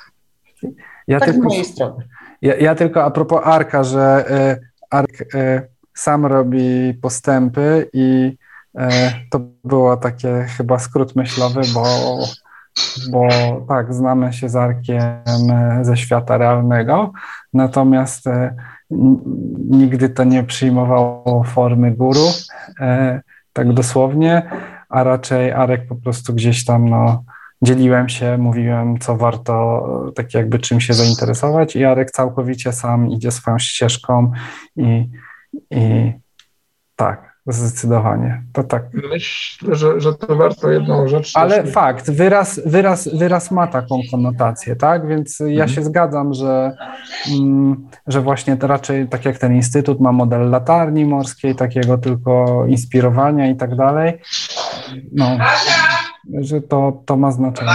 ja 1.08 1.20
tak 1.20 1.30
tylko, 1.30 1.50
z 1.50 1.54
mojej 1.54 1.66
strony. 1.66 2.08
Ja, 2.42 2.56
ja, 2.56 2.76
tylko 2.76 3.04
a 3.04 3.12
propos 3.12 3.42
Arka, 3.44 3.84
że 3.84 4.26
y, 4.60 4.68
Ark 4.90 5.22
y, 5.22 5.68
sam 5.94 6.26
robi 6.26 6.94
postępy 7.02 7.90
i 7.94 8.38
to 9.30 9.40
było 9.64 9.98
takie 9.98 10.46
chyba 10.58 10.80
skrót 10.80 11.16
myślowy, 11.16 11.62
bo 11.74 11.84
bo 13.12 13.28
tak, 13.68 13.94
znamy 13.94 14.34
się 14.34 14.50
z 14.50 14.56
Arkiem 14.56 15.52
e, 15.52 15.80
ze 15.82 15.98
świata 15.98 16.38
realnego, 16.38 17.12
natomiast 17.54 18.28
e, 18.28 18.56
nigdy 19.70 20.10
to 20.10 20.24
nie 20.24 20.44
przyjmowało 20.44 21.44
formy 21.44 21.92
guru, 21.92 22.28
e, 22.80 23.22
tak 23.54 23.74
dosłownie, 23.74 24.50
a 24.90 25.04
raczej 25.04 25.52
Arek 25.52 25.88
po 25.88 25.96
prostu 25.96 26.34
gdzieś 26.34 26.66
tam, 26.66 26.90
no, 26.90 27.24
dzieliłem 27.62 28.10
się, 28.10 28.38
mówiłem, 28.38 29.00
co 29.00 29.18
warto, 29.18 29.86
tak 30.16 30.34
jakby 30.34 30.60
czym 30.60 30.82
się 30.82 30.94
zainteresować 30.94 31.76
i 31.76 31.86
Arek 31.86 32.12
całkowicie 32.12 32.74
sam 32.74 33.10
idzie 33.10 33.32
swoją 33.32 33.60
ścieżką 33.60 34.32
i, 34.76 35.10
i 35.72 36.14
tak, 36.96 37.33
Zdecydowanie. 37.48 38.44
To 38.54 38.64
tak. 38.64 38.84
Myślę, 39.10 39.76
że, 39.76 40.02
że 40.02 40.14
to 40.14 40.36
warto 40.36 40.72
jedną 40.72 41.08
rzecz. 41.08 41.32
Ale 41.36 41.64
fakt, 41.64 42.12
wyraz, 42.12 42.62
wyraz, 42.66 43.10
wyraz 43.18 43.52
ma 43.52 43.68
taką 43.68 44.00
konotację, 44.12 44.76
tak? 44.76 45.08
Więc 45.08 45.42
mhm. 45.42 45.60
ja 45.60 45.68
się 45.68 45.84
zgadzam, 45.84 46.34
że, 46.34 46.78
mm, 47.32 47.88
że 48.08 48.22
właśnie 48.22 48.58
raczej 48.62 49.08
tak 49.08 49.26
jak 49.26 49.38
ten 49.38 49.56
instytut 49.56 50.00
ma 50.00 50.12
model 50.12 50.50
latarni 50.50 51.06
morskiej, 51.06 51.56
takiego 51.56 51.98
tylko 51.98 52.66
inspirowania 52.68 53.50
i 53.50 53.56
tak 53.56 53.76
dalej. 53.76 54.14
No, 55.12 55.38
że 56.42 56.62
to, 56.62 57.04
to 57.06 57.18
ma 57.18 57.32
znaczenie. 57.32 57.72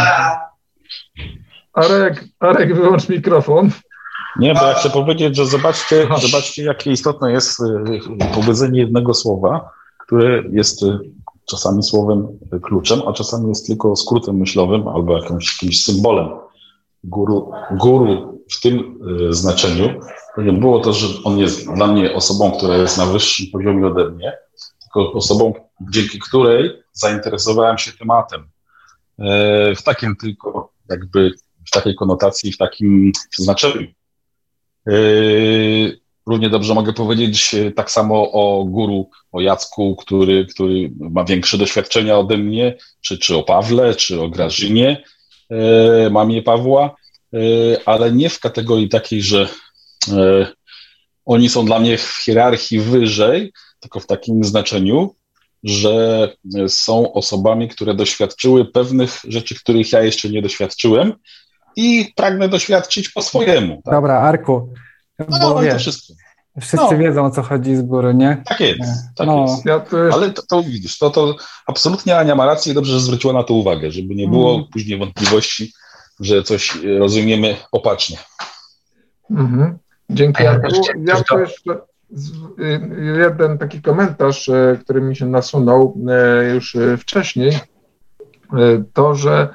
Arek, 1.73 2.25
Arek, 2.41 2.75
wyłącz 2.75 3.09
mikrofon. 3.09 3.71
Nie, 4.39 4.55
bo 4.55 4.67
ja 4.67 4.75
chcę 4.75 4.91
powiedzieć, 4.91 5.37
że 5.37 5.47
zobaczcie, 5.47 6.09
zobaczcie 6.29 6.63
jakie 6.65 6.91
istotne 6.91 7.33
jest 7.33 7.61
y, 7.61 7.65
powiedzenie 8.35 8.81
jednego 8.81 9.15
słowa, 9.15 9.71
które 9.99 10.43
jest 10.51 10.83
y, 10.83 10.99
czasami 11.45 11.83
słowem 11.83 12.29
kluczem, 12.63 13.01
a 13.07 13.13
czasami 13.13 13.49
jest 13.49 13.67
tylko 13.67 13.97
skrótem 13.97 14.37
myślowym 14.37 14.89
albo 14.89 15.19
jakimś, 15.19 15.53
jakimś 15.53 15.85
symbolem. 15.85 16.29
Guru, 17.05 17.53
guru 17.71 18.39
w 18.51 18.61
tym 18.61 18.99
y, 19.31 19.35
znaczeniu 19.35 20.01
nie 20.39 20.53
było 20.53 20.81
to, 20.81 20.93
że 20.93 21.07
on 21.25 21.39
jest 21.39 21.73
dla 21.75 21.87
mnie 21.87 22.15
osobą, 22.15 22.53
która 22.53 22.77
jest 22.77 22.99
na 22.99 23.07
wyższym 23.07 23.47
poziomie 23.53 23.87
ode 23.87 24.11
mnie, 24.11 24.33
tylko 24.81 25.13
osobą, 25.13 25.55
dzięki 25.91 26.19
której 26.19 26.71
zainteresowałem 26.93 27.79
się 27.79 27.93
tematem. 27.93 28.49
E, 29.19 29.75
w 29.75 29.83
takim 29.83 30.17
tylko 30.17 30.73
jakby, 30.91 31.31
w 31.67 31.71
takiej 31.71 31.95
konotacji, 31.95 32.53
w 32.53 32.59
takim 32.59 33.13
znaczeniu. 33.39 33.87
E, 34.89 34.93
równie 36.27 36.51
dobrze 36.51 36.75
mogę 36.75 36.93
powiedzieć 36.93 37.55
tak 37.77 37.91
samo 37.91 38.33
o 38.33 38.65
guru, 38.65 39.11
o 39.33 39.41
Jacku, 39.41 39.97
który, 39.97 40.47
który 40.47 40.93
ma 41.01 41.25
większe 41.25 41.59
doświadczenia 41.59 42.19
ode 42.19 42.37
mnie, 42.37 42.77
czy, 43.01 43.19
czy 43.19 43.37
o 43.37 43.43
Pawle, 43.43 43.95
czy 43.95 44.21
o 44.21 44.29
Grażynie, 44.29 45.03
e, 45.51 46.11
mamie 46.11 46.43
Pawła, 46.43 46.97
ale 47.87 48.13
nie 48.13 48.31
w 48.31 48.41
kategorii 48.41 48.89
takiej, 48.89 49.23
że 49.23 49.49
oni 51.25 51.49
są 51.49 51.67
dla 51.67 51.79
mnie 51.79 51.99
w 51.99 52.23
hierarchii 52.25 52.81
wyżej, 52.81 53.53
tylko 53.81 54.01
w 54.01 54.07
takim 54.07 54.45
znaczeniu, 54.45 55.15
że 55.65 56.29
są 56.69 57.13
osobami, 57.13 57.69
które 57.69 57.95
doświadczyły 57.95 58.65
pewnych 58.65 59.21
rzeczy, 59.25 59.55
których 59.55 59.93
ja 59.93 60.03
jeszcze 60.03 60.29
nie 60.29 60.43
doświadczyłem 60.43 61.13
i 61.79 62.13
pragnę 62.17 62.49
doświadczyć 62.49 63.09
po 63.09 63.23
swojemu. 63.23 63.83
Tak? 63.85 63.95
Dobra, 63.95 64.21
Arku, 64.21 64.73
no, 65.19 65.39
bo 65.41 65.61
wiesz, 65.61 65.73
to 65.73 65.79
wszystko. 65.79 66.15
Wszyscy 66.61 66.77
no. 66.77 66.99
wiedzą, 66.99 67.25
o 67.25 67.31
co 67.31 67.43
chodzi 67.43 67.77
z 67.77 67.83
góry, 67.83 68.15
nie? 68.15 68.43
Tak 68.45 68.61
jest, 68.61 69.03
tak 69.17 69.27
no. 69.27 69.43
jest. 69.43 69.67
Ja 69.67 69.81
to 69.81 70.05
jest. 70.05 70.17
Ale 70.17 70.31
to, 70.31 70.43
to, 70.49 70.63
widzisz, 70.63 70.99
to, 70.99 71.11
to 71.11 71.37
absolutnie 71.67 72.19
Ania 72.19 72.35
ma 72.35 72.47
rację 72.47 72.73
i 72.73 72.75
dobrze, 72.75 72.93
że 72.93 73.01
zwróciła 73.01 73.33
na 73.33 73.43
to 73.43 73.55
uwagę, 73.55 73.91
żeby 73.91 74.15
nie 74.15 74.29
było 74.29 74.55
mm. 74.55 74.67
później 74.73 74.99
wątpliwości, 74.99 75.73
że 76.21 76.43
coś 76.43 76.79
rozumiemy 76.99 77.57
opacznie. 77.73 78.19
Mhm. 79.31 79.79
Dzięki. 80.11 80.43
Ja, 80.43 80.61
ja 81.07 81.23
to 81.23 81.39
jeszcze 81.39 81.79
jeden 83.19 83.59
taki 83.59 83.83
komentarz, 83.83 84.49
e, 84.49 84.79
który 84.85 85.01
mi 85.01 85.17
się 85.17 85.27
nasunął 85.27 85.99
e, 86.09 86.55
już 86.55 86.77
e, 86.77 86.97
wcześniej, 86.97 87.59
to, 88.93 89.15
że 89.15 89.49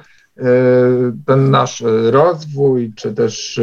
ten 1.26 1.50
nasz 1.50 1.82
rozwój, 2.10 2.92
czy 2.96 3.14
też 3.14 3.60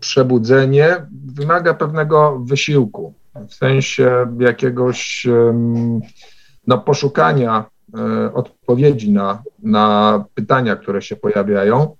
przebudzenie 0.00 1.06
wymaga 1.26 1.74
pewnego 1.74 2.38
wysiłku, 2.38 3.14
w 3.48 3.54
sensie 3.54 4.26
jakiegoś 4.38 5.26
no, 6.66 6.78
poszukania 6.78 7.64
odpowiedzi 8.34 9.12
na, 9.12 9.42
na 9.62 10.24
pytania, 10.34 10.76
które 10.76 11.02
się 11.02 11.16
pojawiają. 11.16 11.96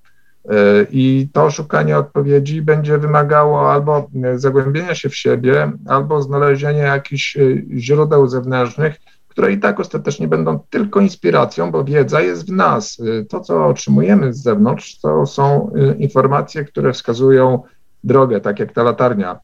I 0.91 1.29
to 1.33 1.51
szukanie 1.51 1.99
odpowiedzi 1.99 2.63
będzie 2.63 2.99
wymagało 2.99 3.73
albo 3.73 4.11
zagłębienia 4.35 4.95
się 4.95 5.09
w 5.09 5.17
siebie, 5.17 5.73
albo 5.87 6.23
znalezienia 6.23 6.85
jakichś 6.85 7.37
e, 7.37 7.41
źródeł 7.77 8.29
zewnętrznych, 8.29 8.97
które 9.37 9.53
i 9.53 9.59
tak 9.59 9.81
ostatecznie 9.81 10.29
będą 10.29 10.59
tylko 10.71 11.01
inspiracją, 11.01 11.71
bo 11.71 11.85
wiedza 11.85 12.21
jest 12.21 12.47
w 12.47 12.53
nas. 12.53 13.01
E, 13.01 13.25
to, 13.25 13.41
co 13.41 13.67
otrzymujemy 13.67 14.33
z 14.33 14.43
zewnątrz, 14.43 14.99
to 15.01 15.27
są 15.27 15.73
e, 15.75 15.97
informacje, 15.97 16.65
które 16.65 16.93
wskazują 16.93 17.63
drogę, 18.05 18.41
tak 18.41 18.59
jak 18.59 18.73
ta 18.73 18.83
latarnia 18.83 19.41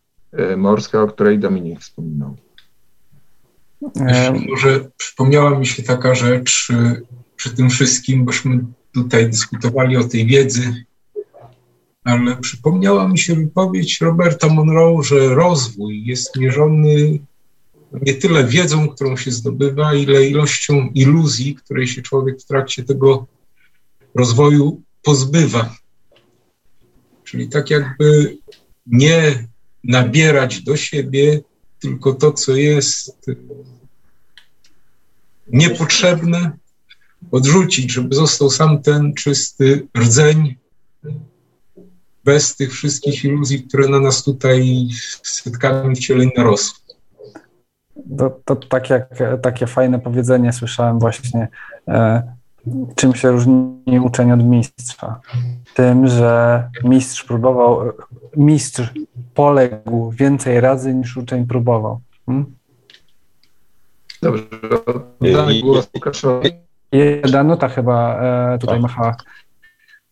morska, 0.57 1.03
o 1.03 1.07
której 1.07 1.39
Dominik 1.39 1.81
wspominał. 1.81 2.37
Może 4.49 4.81
przypomniała 4.97 5.59
mi 5.59 5.67
się 5.67 5.83
taka 5.83 6.15
rzecz 6.15 6.69
przy 7.37 7.57
tym 7.57 7.71
wszystkim, 7.71 8.25
bośmy 8.25 8.65
tutaj 8.95 9.31
dyskutowali 9.31 9.97
o 9.97 10.05
tej 10.05 10.27
wiedzy 10.27 10.85
ale 12.05 12.37
przypomniała 12.37 13.09
mi 13.09 13.19
się 13.19 13.35
wypowiedź 13.35 14.01
Roberta 14.01 14.49
Monroe, 14.49 15.03
że 15.03 15.35
rozwój 15.35 16.05
jest 16.05 16.37
mierzony 16.37 17.19
nie 18.01 18.15
tyle 18.15 18.45
wiedzą, 18.45 18.89
którą 18.89 19.17
się 19.17 19.31
zdobywa, 19.31 19.95
ile 19.95 20.27
ilością 20.27 20.91
iluzji, 20.95 21.55
której 21.55 21.89
się 21.89 22.03
człowiek 22.03 22.41
w 22.41 22.45
trakcie 22.45 22.85
tego 22.85 23.27
rozwoju 24.15 24.83
pozbywa. 25.03 25.77
Czyli 27.25 27.49
tak 27.49 27.71
jakby 27.71 28.39
nie 28.87 29.49
nabierać 29.85 30.63
do 30.63 30.77
siebie 30.77 31.41
tylko 31.81 32.13
to, 32.13 32.33
co 32.33 32.57
jest 32.57 33.31
niepotrzebne, 35.49 36.59
odrzucić, 37.31 37.93
żeby 37.93 38.15
został 38.15 38.51
sam 38.51 38.83
ten 38.83 39.15
czysty 39.15 39.89
rdzeń, 39.99 40.57
bez 42.25 42.57
tych 42.57 42.73
wszystkich 42.73 43.25
iluzji, 43.25 43.63
które 43.63 43.89
na 43.89 44.01
nas 44.01 44.25
tutaj 44.25 44.89
setkami 45.23 45.97
wcieleń 45.97 46.31
narosły. 46.37 46.82
To, 48.19 48.41
to 48.45 48.57
tak 48.57 48.91
jak, 48.91 49.09
takie 49.43 49.67
fajne 49.67 49.99
powiedzenie 49.99 50.53
słyszałem 50.53 50.99
właśnie, 50.99 51.49
e, 51.89 52.23
czym 52.95 53.15
się 53.15 53.31
różni 53.31 54.01
uczeń 54.01 54.33
od 54.33 54.45
mistrza? 54.45 55.21
Tym, 55.75 56.07
że 56.07 56.71
mistrz 56.85 57.25
próbował, 57.25 57.93
mistrz 58.37 58.93
poległ 59.35 60.11
więcej 60.11 60.61
razy 60.61 60.95
niż 60.95 61.17
uczeń 61.17 61.47
próbował. 61.47 62.01
Hmm? 62.27 62.55
Dobrze, 64.23 64.45
oddamy 65.21 65.61
głos 65.61 65.91
Łukaszowi. 65.95 66.51
Danuta 67.33 67.69
chyba 67.69 68.21
e, 68.55 68.59
tutaj 68.59 68.81
machała. 68.81 69.17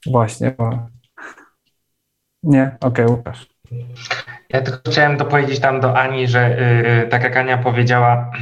Właśnie. 0.07 0.55
Nie? 2.43 2.77
Okej, 2.81 3.05
okay, 3.05 3.17
Łukasz. 3.17 3.50
Ja 4.49 4.61
tylko 4.63 4.91
chciałem 4.91 5.17
dopowiedzieć 5.17 5.61
tam 5.61 5.81
do 5.81 5.99
Ani, 5.99 6.29
że 6.29 6.57
yy, 7.03 7.09
tak 7.09 7.23
jak 7.23 7.37
Ania 7.37 7.59
powiedziała, 7.59 8.33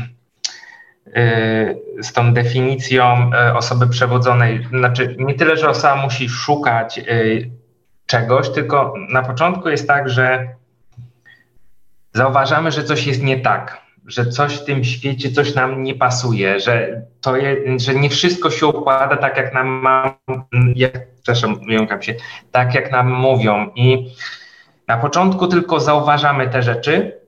yy, 1.06 2.02
z 2.02 2.12
tą 2.12 2.34
definicją 2.34 3.30
yy, 3.30 3.56
osoby 3.56 3.88
przewodzonej, 3.88 4.66
znaczy 4.70 5.16
nie 5.18 5.34
tyle, 5.34 5.56
że 5.56 5.68
osoba 5.68 5.96
musi 5.96 6.28
szukać 6.28 6.98
y, 6.98 7.50
czegoś, 8.06 8.50
tylko 8.50 8.94
na 9.09 9.22
początku 9.22 9.68
jest 9.68 9.88
tak, 9.88 10.09
że 10.09 10.48
zauważamy, 12.12 12.72
że 12.72 12.84
coś 12.84 13.06
jest 13.06 13.22
nie 13.22 13.40
tak, 13.40 13.82
że 14.06 14.26
coś 14.26 14.55
w 14.55 14.64
tym 14.64 14.84
świecie, 14.84 15.30
coś 15.30 15.55
nam 15.55 15.82
nie 15.82 15.94
pasuje, 15.94 16.60
że 16.60 17.02
to 17.20 17.36
je, 17.36 17.78
że 17.78 17.94
nie 17.94 18.10
wszystko 18.10 18.50
się 18.50 18.66
układa 18.66 19.16
tak, 19.16 19.36
jak 19.36 19.55
nam 19.55 19.86
jak, 20.74 20.92
przepraszam, 21.22 21.60
się, 22.00 22.14
tak 22.52 22.74
jak 22.74 22.92
nam 22.92 23.12
mówią. 23.12 23.70
I 23.74 24.14
na 24.89 24.97
początku 24.97 25.47
tylko 25.47 25.81
zauważamy 25.81 26.48
te 26.48 26.62
rzeczy 26.62 27.20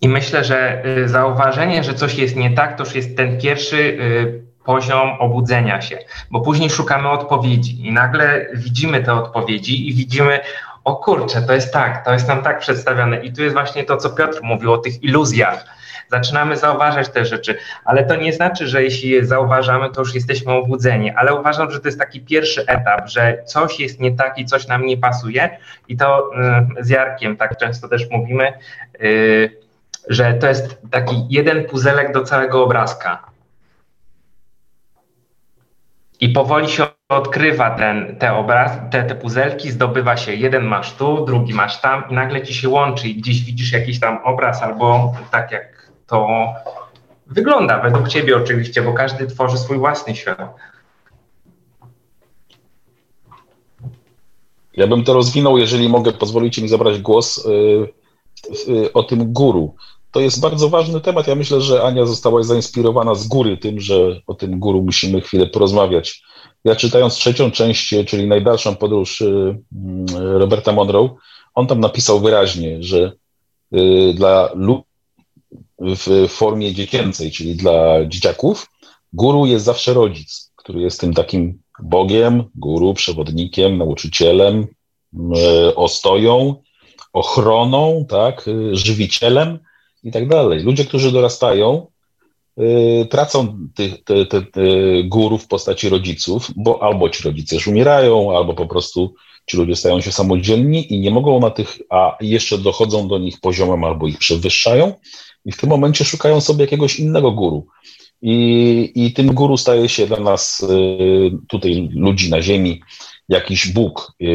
i 0.00 0.08
myślę, 0.08 0.44
że 0.44 0.82
y, 0.86 1.08
zauważenie, 1.08 1.84
że 1.84 1.94
coś 1.94 2.14
jest 2.14 2.36
nie 2.36 2.50
tak, 2.50 2.76
to 2.76 2.84
już 2.84 2.94
jest 2.94 3.16
ten 3.16 3.40
pierwszy 3.40 3.76
y, 3.76 4.44
poziom 4.64 5.10
obudzenia 5.18 5.80
się, 5.80 5.98
bo 6.30 6.40
później 6.40 6.70
szukamy 6.70 7.10
odpowiedzi 7.10 7.86
i 7.86 7.92
nagle 7.92 8.46
widzimy 8.54 9.02
te 9.02 9.14
odpowiedzi 9.14 9.88
i 9.88 9.94
widzimy, 9.94 10.40
o 10.84 10.96
kurczę, 10.96 11.42
to 11.42 11.52
jest 11.52 11.72
tak, 11.72 12.04
to 12.04 12.12
jest 12.12 12.28
nam 12.28 12.42
tak 12.42 12.58
przedstawione. 12.58 13.24
I 13.24 13.32
tu 13.32 13.42
jest 13.42 13.54
właśnie 13.54 13.84
to, 13.84 13.96
co 13.96 14.10
Piotr 14.10 14.38
mówił 14.42 14.72
o 14.72 14.78
tych 14.78 15.02
iluzjach. 15.02 15.64
Zaczynamy 16.10 16.56
zauważać 16.56 17.08
te 17.08 17.24
rzeczy, 17.24 17.58
ale 17.84 18.04
to 18.04 18.16
nie 18.16 18.32
znaczy, 18.32 18.66
że 18.66 18.82
jeśli 18.82 19.10
je 19.10 19.26
zauważamy, 19.26 19.90
to 19.90 20.00
już 20.00 20.14
jesteśmy 20.14 20.52
obudzeni. 20.52 21.10
Ale 21.10 21.34
uważam, 21.34 21.70
że 21.70 21.80
to 21.80 21.88
jest 21.88 21.98
taki 21.98 22.20
pierwszy 22.20 22.66
etap, 22.66 23.08
że 23.08 23.42
coś 23.46 23.80
jest 23.80 24.00
nie 24.00 24.12
tak 24.12 24.38
i 24.38 24.44
coś 24.44 24.66
nam 24.66 24.86
nie 24.86 24.96
pasuje. 24.96 25.58
I 25.88 25.96
to 25.96 26.30
y, 26.80 26.84
z 26.84 26.88
Jarkiem 26.88 27.36
tak 27.36 27.56
często 27.56 27.88
też 27.88 28.10
mówimy, 28.10 28.52
y, 29.02 29.56
że 30.08 30.34
to 30.34 30.46
jest 30.46 30.78
taki 30.90 31.26
jeden 31.30 31.64
puzelek 31.64 32.12
do 32.12 32.22
całego 32.22 32.64
obrazka. 32.64 33.30
I 36.20 36.28
powoli 36.28 36.68
się 36.68 36.86
odkrywa 37.08 37.70
ten, 37.70 38.16
te, 38.16 38.32
obraz, 38.32 38.72
te, 38.90 39.02
te 39.02 39.14
puzelki, 39.14 39.70
zdobywa 39.70 40.16
się 40.16 40.34
jeden 40.34 40.64
masz 40.64 40.92
tu, 40.92 41.24
drugi 41.24 41.54
masz 41.54 41.80
tam 41.80 42.04
i 42.10 42.14
nagle 42.14 42.42
ci 42.42 42.54
się 42.54 42.68
łączy 42.68 43.08
i 43.08 43.14
gdzieś 43.14 43.44
widzisz 43.44 43.72
jakiś 43.72 44.00
tam 44.00 44.18
obraz 44.24 44.62
albo 44.62 45.14
tak 45.30 45.52
jak 45.52 45.79
to 46.10 46.28
wygląda, 47.26 47.80
według 47.80 48.08
ciebie 48.08 48.36
oczywiście, 48.36 48.82
bo 48.82 48.92
każdy 48.92 49.26
tworzy 49.26 49.58
swój 49.58 49.78
własny 49.78 50.16
świat. 50.16 50.54
Ja 54.76 54.86
bym 54.86 55.04
to 55.04 55.14
rozwinął, 55.14 55.58
jeżeli 55.58 55.88
mogę, 55.88 56.12
pozwolicie 56.12 56.62
mi 56.62 56.68
zabrać 56.68 56.98
głos 56.98 57.44
yy, 57.44 57.88
yy, 58.66 58.92
o 58.92 59.02
tym 59.02 59.32
guru. 59.32 59.74
To 60.10 60.20
jest 60.20 60.40
bardzo 60.40 60.68
ważny 60.68 61.00
temat. 61.00 61.26
Ja 61.26 61.34
myślę, 61.34 61.60
że 61.60 61.82
Ania 61.82 62.06
została 62.06 62.42
zainspirowana 62.42 63.14
z 63.14 63.28
góry 63.28 63.56
tym, 63.56 63.80
że 63.80 64.20
o 64.26 64.34
tym 64.34 64.58
guru 64.58 64.82
musimy 64.82 65.20
chwilę 65.20 65.46
porozmawiać. 65.46 66.22
Ja 66.64 66.76
czytając 66.76 67.14
trzecią 67.14 67.50
część, 67.50 67.94
czyli 68.06 68.28
najdalszą 68.28 68.76
podróż 68.76 69.20
y, 69.20 69.24
y, 69.26 70.38
Roberta 70.38 70.72
Monroe, 70.72 71.16
on 71.54 71.66
tam 71.66 71.80
napisał 71.80 72.20
wyraźnie, 72.20 72.82
że 72.82 73.12
y, 73.74 74.14
dla 74.14 74.50
lub 74.54 74.89
w 75.80 76.28
formie 76.28 76.74
dziecięcej, 76.74 77.30
czyli 77.30 77.56
dla 77.56 78.06
dzieciaków, 78.06 78.66
guru 79.12 79.46
jest 79.46 79.64
zawsze 79.64 79.94
rodzic, 79.94 80.52
który 80.56 80.80
jest 80.80 81.00
tym 81.00 81.14
takim 81.14 81.58
bogiem, 81.82 82.44
guru, 82.54 82.94
przewodnikiem, 82.94 83.78
nauczycielem, 83.78 84.66
ostoją, 85.76 86.62
ochroną, 87.12 88.06
tak, 88.08 88.48
y, 88.48 88.76
żywicielem 88.76 89.58
i 90.02 90.12
tak 90.12 90.28
dalej. 90.28 90.62
Ludzie, 90.62 90.84
którzy 90.84 91.12
dorastają, 91.12 91.86
y, 92.58 93.06
tracą 93.10 93.58
te, 94.04 94.26
te 94.26 94.42
guru 95.04 95.38
w 95.38 95.48
postaci 95.48 95.88
rodziców, 95.88 96.50
bo 96.56 96.82
albo 96.82 97.10
ci 97.10 97.22
rodzice 97.22 97.54
już 97.54 97.66
umierają, 97.66 98.36
albo 98.36 98.54
po 98.54 98.66
prostu 98.66 99.14
ci 99.46 99.56
ludzie 99.56 99.76
stają 99.76 100.00
się 100.00 100.12
samodzielni 100.12 100.92
i 100.94 101.00
nie 101.00 101.10
mogą 101.10 101.40
na 101.40 101.50
tych, 101.50 101.78
a 101.90 102.16
jeszcze 102.20 102.58
dochodzą 102.58 103.08
do 103.08 103.18
nich 103.18 103.40
poziomem 103.40 103.84
albo 103.84 104.08
ich 104.08 104.18
przewyższają 104.18 104.94
i 105.44 105.52
w 105.52 105.56
tym 105.56 105.70
momencie 105.70 106.04
szukają 106.04 106.40
sobie 106.40 106.64
jakiegoś 106.64 106.98
innego 106.98 107.32
guru. 107.32 107.66
I, 108.22 108.92
I 108.94 109.12
tym 109.12 109.34
guru 109.34 109.56
staje 109.56 109.88
się 109.88 110.06
dla 110.06 110.20
nas 110.20 110.60
y, 110.62 111.30
tutaj 111.48 111.88
ludzi 111.92 112.30
na 112.30 112.42
ziemi 112.42 112.80
jakiś 113.28 113.68
Bóg 113.68 114.12
y, 114.22 114.26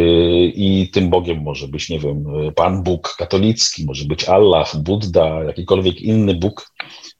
i 0.55 0.89
tym 0.93 1.09
Bogiem 1.09 1.41
może 1.41 1.67
być, 1.67 1.89
nie 1.89 1.99
wiem, 1.99 2.25
Pan 2.55 2.83
Bóg 2.83 3.15
katolicki, 3.17 3.85
może 3.85 4.05
być 4.05 4.23
Allah, 4.23 4.75
Buddha, 4.77 5.43
jakikolwiek 5.43 6.01
inny 6.01 6.33
Bóg, 6.33 6.71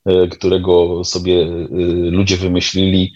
y, 0.09 0.27
którego 0.27 1.03
sobie 1.03 1.45
ludzie 2.11 2.37
wymyślili, 2.37 3.13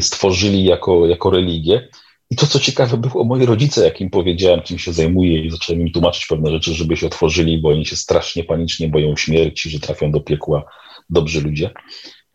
stworzyli 0.00 0.64
jako, 0.64 1.06
jako 1.06 1.30
religię. 1.30 1.88
I 2.30 2.36
to, 2.36 2.46
co 2.46 2.60
ciekawe 2.60 2.96
było, 2.96 3.24
moi 3.24 3.46
rodzice, 3.46 3.84
jak 3.84 4.00
im 4.00 4.10
powiedziałem, 4.10 4.62
czym 4.62 4.78
się 4.78 4.92
zajmuję 4.92 5.44
i 5.44 5.50
zacząłem 5.50 5.82
im 5.82 5.92
tłumaczyć 5.92 6.26
pewne 6.26 6.50
rzeczy, 6.50 6.74
żeby 6.74 6.96
się 6.96 7.06
otworzyli, 7.06 7.58
bo 7.58 7.68
oni 7.68 7.86
się 7.86 7.96
strasznie 7.96 8.44
panicznie 8.44 8.88
boją 8.88 9.16
śmierci, 9.16 9.70
że 9.70 9.80
trafią 9.80 10.12
do 10.12 10.20
piekła 10.20 10.64
dobrzy 11.10 11.40
ludzie. 11.40 11.70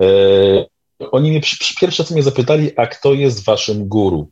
E, 0.02 0.06
oni 1.11 1.30
mnie 1.30 1.41
pierwsze 1.80 2.03
co 2.03 2.14
mnie 2.14 2.24
zapytali, 2.24 2.72
a 2.78 2.88
kto 2.88 3.14
jest 3.14 3.45
waszym 3.45 3.88
guru? 3.88 4.32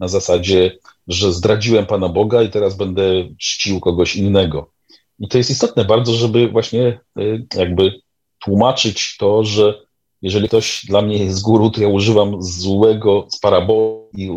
Na 0.00 0.08
zasadzie, 0.08 0.78
że 1.08 1.32
zdradziłem 1.32 1.86
Pana 1.86 2.08
Boga 2.08 2.42
i 2.42 2.50
teraz 2.50 2.76
będę 2.76 3.28
czcił 3.38 3.80
kogoś 3.80 4.16
innego. 4.16 4.70
I 5.18 5.28
to 5.28 5.38
jest 5.38 5.50
istotne 5.50 5.84
bardzo, 5.84 6.12
żeby 6.12 6.48
właśnie 6.48 7.00
e, 7.18 7.22
jakby 7.54 8.00
tłumaczyć 8.38 9.16
to, 9.16 9.44
że 9.44 9.83
jeżeli 10.24 10.48
ktoś 10.48 10.86
dla 10.86 11.02
mnie 11.02 11.18
jest 11.18 11.42
guru, 11.42 11.70
to 11.70 11.82
ja 11.82 11.88
używam 11.88 12.42
złego 12.42 13.26
z 13.30 13.38
paraboli 13.38 14.08
i 14.16 14.30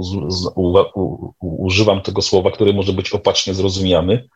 używam 1.41 2.01
tego 2.01 2.22
słowa, 2.22 2.51
które 2.51 2.73
może 2.73 2.93
być 2.93 3.14
opacznie 3.14 3.53
zrozumiany. 3.53 4.27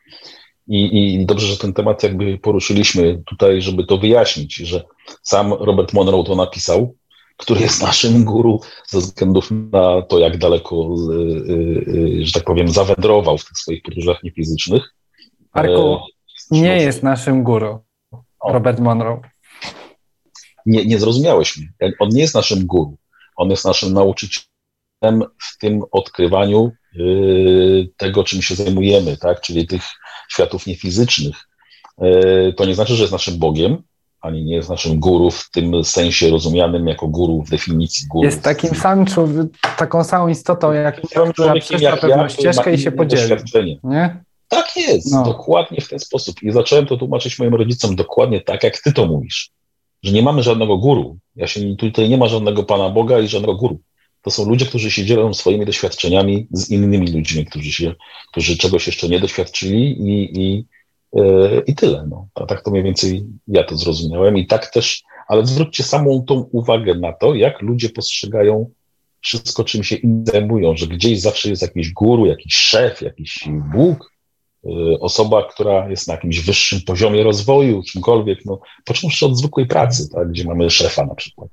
I, 0.67 1.15
I 1.21 1.25
dobrze, 1.25 1.47
że 1.47 1.57
ten 1.57 1.73
temat 1.73 2.03
jakby 2.03 2.37
poruszyliśmy 2.37 3.23
tutaj, 3.25 3.61
żeby 3.61 3.85
to 3.85 3.97
wyjaśnić, 3.97 4.55
że 4.55 4.83
sam 5.23 5.53
Robert 5.53 5.93
Monroe 5.93 6.23
to 6.23 6.35
napisał, 6.35 6.95
który 7.37 7.61
jest 7.61 7.81
naszym 7.81 8.23
guru 8.25 8.59
ze 8.87 8.99
względów 8.99 9.49
na 9.51 10.01
to, 10.01 10.19
jak 10.19 10.37
daleko, 10.37 10.75
y, 10.75 11.15
y, 11.15 12.19
y, 12.21 12.25
że 12.25 12.31
tak 12.31 12.43
powiem, 12.43 12.69
zawędrował 12.69 13.37
w 13.37 13.45
tych 13.45 13.57
swoich 13.57 13.83
podróżach 13.83 14.23
niefizycznych. 14.23 14.95
Arku, 15.51 15.99
nie 16.51 16.77
jest 16.77 17.03
naszym 17.03 17.43
guru, 17.43 17.79
Robert 18.45 18.79
Monroe. 18.79 19.21
Nie, 20.65 20.85
nie 20.85 20.99
zrozumiałeś 20.99 21.57
mnie. 21.57 21.93
On 21.99 22.09
nie 22.09 22.21
jest 22.21 22.35
naszym 22.35 22.65
guru. 22.65 22.97
On 23.35 23.49
jest 23.49 23.65
naszym 23.65 23.93
nauczycielem 23.93 25.23
w 25.37 25.57
tym 25.59 25.83
odkrywaniu 25.91 26.71
tego, 27.97 28.23
czym 28.23 28.41
się 28.41 28.55
zajmujemy, 28.55 29.17
tak? 29.17 29.41
czyli 29.41 29.67
tych 29.67 29.81
światów 30.29 30.67
niefizycznych. 30.67 31.35
To 32.57 32.65
nie 32.65 32.75
znaczy, 32.75 32.95
że 32.95 33.03
jest 33.03 33.13
naszym 33.13 33.39
Bogiem, 33.39 33.83
ani 34.21 34.43
nie 34.43 34.55
jest 34.55 34.69
naszym 34.69 34.99
guru 34.99 35.31
w 35.31 35.49
tym 35.51 35.83
sensie 35.83 36.29
rozumianym 36.29 36.87
jako 36.87 37.07
guru 37.07 37.43
w 37.43 37.49
definicji 37.49 38.07
guru. 38.07 38.25
Jest 38.25 38.41
takim 38.41 38.75
samym, 38.75 39.05
taką 39.77 40.03
samą 40.03 40.27
istotą, 40.27 40.71
jak 40.71 41.01
która 41.33 41.53
przeszła 41.53 41.97
pewną 41.97 42.29
ścieżkę 42.29 42.73
i 42.73 42.77
się 42.77 42.91
podzieli. 42.91 43.79
Nie? 43.83 44.23
Tak 44.47 44.77
jest, 44.77 45.11
no. 45.11 45.23
dokładnie 45.23 45.81
w 45.81 45.89
ten 45.89 45.99
sposób. 45.99 46.43
I 46.43 46.51
zacząłem 46.51 46.85
to 46.85 46.97
tłumaczyć 46.97 47.39
moim 47.39 47.55
rodzicom 47.55 47.95
dokładnie 47.95 48.41
tak, 48.41 48.63
jak 48.63 48.81
ty 48.81 48.93
to 48.93 49.05
mówisz. 49.05 49.51
Że 50.03 50.11
nie 50.11 50.21
mamy 50.21 50.43
żadnego 50.43 50.77
guru. 50.77 51.17
Ja 51.35 51.47
się 51.47 51.75
tutaj 51.75 52.09
nie 52.09 52.17
ma 52.17 52.27
żadnego 52.27 52.63
Pana 52.63 52.89
Boga 52.89 53.19
i 53.19 53.27
żadnego 53.27 53.55
guru. 53.55 53.79
To 54.21 54.31
są 54.31 54.49
ludzie, 54.49 54.65
którzy 54.65 54.91
się 54.91 55.05
dzielą 55.05 55.33
swoimi 55.33 55.65
doświadczeniami 55.65 56.47
z 56.51 56.71
innymi 56.71 57.11
ludźmi, 57.11 57.45
którzy, 57.45 57.71
się, 57.71 57.95
którzy 58.31 58.57
czegoś 58.57 58.87
jeszcze 58.87 59.09
nie 59.09 59.19
doświadczyli 59.19 60.01
i, 60.01 60.41
i 60.41 60.65
E, 61.15 61.61
I 61.67 61.75
tyle. 61.75 62.07
No. 62.09 62.27
A 62.35 62.45
tak 62.45 62.63
to 62.63 62.71
mniej 62.71 62.83
więcej 62.83 63.25
ja 63.47 63.63
to 63.63 63.77
zrozumiałem. 63.77 64.37
I 64.37 64.47
tak 64.47 64.71
też, 64.71 65.03
ale 65.27 65.45
zwróćcie 65.45 65.83
samą 65.83 66.25
tą 66.27 66.35
uwagę 66.35 66.95
na 66.95 67.13
to, 67.13 67.35
jak 67.35 67.61
ludzie 67.61 67.89
postrzegają 67.89 68.69
wszystko, 69.21 69.63
czym 69.63 69.83
się 69.83 69.95
inni 69.95 70.25
zajmują, 70.25 70.77
że 70.77 70.87
gdzieś 70.87 71.21
zawsze 71.21 71.49
jest 71.49 71.61
jakiś 71.61 71.91
guru, 71.91 72.25
jakiś 72.25 72.55
szef, 72.55 73.01
jakiś 73.01 73.49
Bóg, 73.73 74.10
osoba, 74.99 75.47
która 75.49 75.89
jest 75.89 76.07
na 76.07 76.13
jakimś 76.13 76.45
wyższym 76.45 76.79
poziomie 76.87 77.23
rozwoju, 77.23 77.83
czymkolwiek, 77.83 78.39
no, 78.45 78.59
począwszy 78.85 79.25
od 79.25 79.37
zwykłej 79.37 79.67
pracy, 79.67 80.09
tak, 80.09 80.29
gdzie 80.29 80.45
mamy 80.45 80.69
szefa 80.69 81.05
na 81.05 81.15
przykład. 81.15 81.49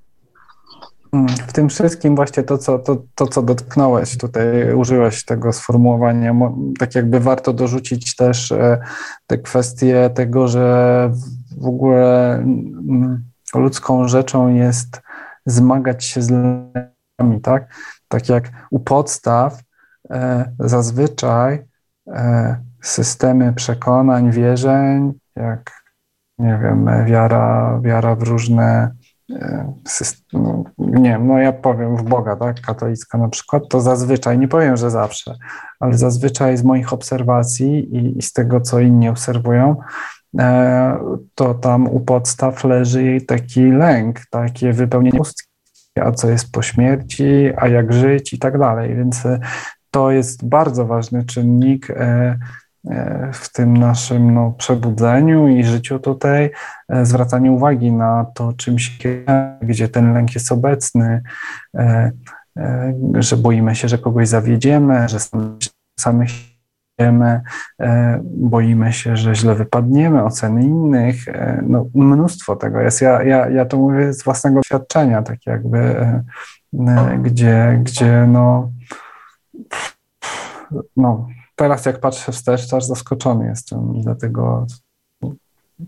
Mm, 1.12 1.28
w 1.28 1.52
tym 1.52 1.68
wszystkim 1.68 2.16
właśnie 2.16 2.42
to 2.42 2.58
co, 2.58 2.78
to, 2.78 3.02
to, 3.14 3.26
co 3.26 3.42
dotknąłeś, 3.42 4.18
tutaj 4.18 4.74
użyłeś 4.74 5.24
tego 5.24 5.52
sformułowania, 5.52 6.34
tak 6.78 6.94
jakby 6.94 7.20
warto 7.20 7.52
dorzucić 7.52 8.16
też 8.16 8.52
e, 8.52 8.78
te 9.26 9.38
kwestie 9.38 10.10
tego, 10.14 10.48
że 10.48 11.10
w 11.60 11.66
ogóle 11.66 12.34
mm, 12.34 13.24
ludzką 13.54 14.08
rzeczą 14.08 14.54
jest 14.54 15.00
zmagać 15.46 16.04
się 16.04 16.22
z 16.22 16.30
lękami, 16.30 17.40
tak? 17.42 17.74
Tak 18.08 18.28
jak 18.28 18.50
u 18.70 18.80
podstaw 18.80 19.60
e, 20.10 20.52
zazwyczaj 20.58 21.64
e, 22.06 22.67
systemy 22.82 23.52
przekonań, 23.52 24.30
wierzeń, 24.30 25.12
jak 25.36 25.82
nie 26.38 26.58
wiem, 26.62 26.90
wiara, 27.06 27.80
wiara 27.82 28.14
w 28.14 28.22
różne 28.22 28.90
system, 29.88 30.64
nie 30.78 31.10
wiem, 31.10 31.26
no 31.26 31.38
ja 31.38 31.52
powiem 31.52 31.96
w 31.96 32.02
Boga, 32.02 32.36
tak, 32.36 32.60
katolicka 32.60 33.18
na 33.18 33.28
przykład, 33.28 33.68
to 33.68 33.80
zazwyczaj, 33.80 34.38
nie 34.38 34.48
powiem, 34.48 34.76
że 34.76 34.90
zawsze, 34.90 35.34
ale 35.80 35.98
zazwyczaj 35.98 36.56
z 36.56 36.64
moich 36.64 36.92
obserwacji 36.92 37.96
i, 37.96 38.18
i 38.18 38.22
z 38.22 38.32
tego, 38.32 38.60
co 38.60 38.80
inni 38.80 39.08
obserwują, 39.08 39.76
e, 40.38 40.98
to 41.34 41.54
tam 41.54 41.88
u 41.88 42.00
podstaw 42.00 42.64
leży 42.64 43.02
jej 43.02 43.26
taki 43.26 43.72
lęk, 43.72 44.20
takie 44.30 44.72
wypełnienie 44.72 45.18
pustki, 45.18 45.48
a 46.00 46.12
co 46.12 46.30
jest 46.30 46.52
po 46.52 46.62
śmierci, 46.62 47.50
a 47.56 47.68
jak 47.68 47.92
żyć 47.92 48.32
i 48.32 48.38
tak 48.38 48.58
dalej, 48.58 48.96
więc 48.96 49.26
e, 49.26 49.40
to 49.90 50.10
jest 50.10 50.48
bardzo 50.48 50.86
ważny 50.86 51.24
czynnik 51.24 51.90
e, 51.90 51.94
E, 51.96 52.38
w 53.32 53.52
tym 53.52 53.76
naszym 53.76 54.34
no, 54.34 54.52
przebudzeniu 54.58 55.48
i 55.48 55.64
życiu 55.64 55.98
tutaj, 55.98 56.50
e, 56.88 57.06
zwracanie 57.06 57.52
uwagi 57.52 57.92
na 57.92 58.26
to, 58.34 58.52
czym 58.52 58.78
się, 58.78 59.24
gdzie 59.62 59.88
ten 59.88 60.14
lęk 60.14 60.34
jest 60.34 60.52
obecny, 60.52 61.22
e, 61.74 62.12
że 63.14 63.36
boimy 63.36 63.74
się, 63.74 63.88
że 63.88 63.98
kogoś 63.98 64.28
zawiedziemy, 64.28 65.08
że 65.08 65.18
samych 66.00 66.28
siebie, 66.30 67.40
boimy 68.24 68.92
się, 68.92 69.16
że 69.16 69.34
źle 69.34 69.54
wypadniemy, 69.54 70.24
oceny 70.24 70.62
innych, 70.62 71.16
no, 71.62 71.86
mnóstwo 71.94 72.56
tego 72.56 72.80
jest. 72.80 73.02
Ja, 73.02 73.22
ja, 73.22 73.48
ja 73.48 73.64
to 73.64 73.76
mówię 73.76 74.12
z 74.12 74.24
własnego 74.24 74.56
doświadczenia, 74.56 75.22
tak 75.22 75.46
jakby, 75.46 75.96
gdzie, 77.22 77.80
gdzie 77.84 78.26
no, 78.28 78.70
no 80.96 81.28
teraz 81.58 81.86
jak 81.86 82.00
patrzę 82.00 82.32
wstecz, 82.32 82.68
to 82.68 82.76
aż 82.76 82.84
zaskoczony 82.84 83.46
jestem 83.46 83.96
i 83.96 84.02
dlatego 84.02 84.66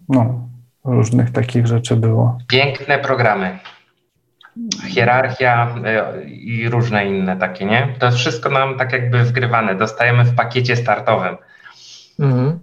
no, 0.08 0.48
różnych 0.84 1.30
takich 1.30 1.66
rzeczy 1.66 1.96
było. 1.96 2.38
Piękne 2.48 2.98
programy. 2.98 3.58
Hierarchia 4.88 5.76
e, 5.84 6.22
i 6.24 6.68
różne 6.68 7.06
inne 7.06 7.36
takie, 7.36 7.66
nie? 7.66 7.94
To 7.98 8.06
jest 8.06 8.18
wszystko 8.18 8.50
nam 8.50 8.78
tak 8.78 8.92
jakby 8.92 9.24
wgrywane, 9.24 9.74
dostajemy 9.74 10.24
w 10.24 10.34
pakiecie 10.34 10.76
startowym. 10.76 11.36
Mhm. 12.18 12.58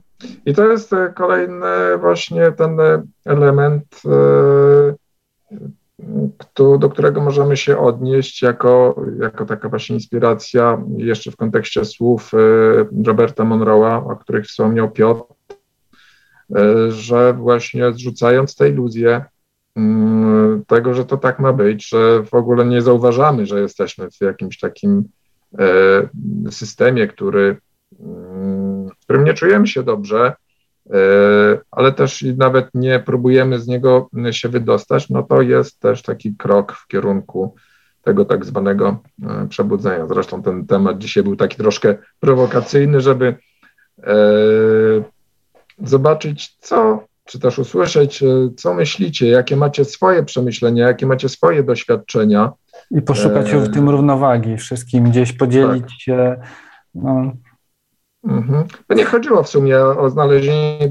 I 0.46 0.54
to 0.54 0.72
jest 0.72 0.94
e, 0.94 1.14
kolejny 1.16 1.98
właśnie 2.00 2.52
ten 2.52 2.78
element 3.26 4.02
e, 4.06 4.10
do 6.80 6.90
którego 6.90 7.22
możemy 7.22 7.58
się 7.58 7.78
odnieść 7.78 8.42
jako, 8.42 9.02
jako 9.20 9.46
taka 9.46 9.70
właśnie 9.70 9.96
inspiracja 9.96 10.84
jeszcze 10.98 11.32
w 11.32 11.36
kontekście 11.36 11.86
słów 11.86 12.32
e, 12.34 12.38
Roberta 13.06 13.44
Monroe'a, 13.44 14.12
o 14.12 14.16
których 14.16 14.46
wspomniał 14.46 14.92
Piotr, 14.92 15.34
e, 16.56 16.92
że 16.92 17.34
właśnie 17.34 17.92
zrzucając 17.92 18.56
tę 18.56 18.70
iluzję 18.70 19.26
mm, 19.76 20.66
tego, 20.68 20.94
że 20.94 21.06
to 21.06 21.18
tak 21.18 21.40
ma 21.40 21.54
być, 21.54 21.90
że 21.90 22.24
w 22.24 22.34
ogóle 22.34 22.66
nie 22.66 22.82
zauważamy, 22.82 23.46
że 23.46 23.62
jesteśmy 23.62 24.12
w 24.12 24.22
jakimś 24.22 24.60
takim 24.60 25.04
e, 25.60 26.52
systemie, 26.52 27.08
który, 27.08 27.58
mm, 28.00 28.90
w 28.90 29.04
którym 29.04 29.24
nie 29.24 29.34
czujemy 29.34 29.68
się 29.68 29.84
dobrze, 29.84 30.34
ale 31.72 31.92
też 31.92 32.26
nawet 32.38 32.68
nie 32.74 33.00
próbujemy 33.00 33.60
z 33.60 33.68
niego 33.68 34.10
się 34.32 34.50
wydostać, 34.50 35.10
no 35.10 35.24
to 35.24 35.42
jest 35.42 35.80
też 35.80 36.02
taki 36.02 36.36
krok 36.36 36.74
w 36.74 36.88
kierunku 36.88 37.56
tego 38.08 38.26
tak 38.26 38.46
zwanego 38.46 39.00
e, 39.24 39.48
przebudzenia. 39.50 40.08
Zresztą 40.08 40.44
ten 40.44 40.68
temat 40.68 40.98
dzisiaj 40.98 41.24
był 41.24 41.36
taki 41.36 41.58
troszkę 41.58 41.96
prowokacyjny, 42.20 43.02
żeby 43.02 43.36
e, 44.04 44.14
zobaczyć, 45.84 46.58
co, 46.60 47.04
czy 47.26 47.40
też 47.40 47.60
usłyszeć, 47.60 48.24
co 48.58 48.74
myślicie, 48.74 49.28
jakie 49.28 49.56
macie 49.56 49.86
swoje 49.86 50.24
przemyślenia, 50.24 50.88
jakie 50.88 51.06
macie 51.06 51.30
swoje 51.30 51.64
doświadczenia. 51.64 52.52
I 52.92 53.02
poszukać 53.02 53.54
e... 53.54 53.60
w 53.60 53.74
tym 53.74 53.90
równowagi, 53.90 54.58
wszystkim 54.58 55.04
gdzieś 55.04 55.34
podzielić 55.34 55.84
tak. 55.84 55.92
się. 56.00 56.36
No. 56.96 57.32
Mhm. 58.24 58.68
To 58.88 58.94
nie 58.96 59.06
chodziło 59.06 59.44
w 59.44 59.50
sumie 59.50 59.80
o 59.80 60.10
znalezienie 60.10 60.90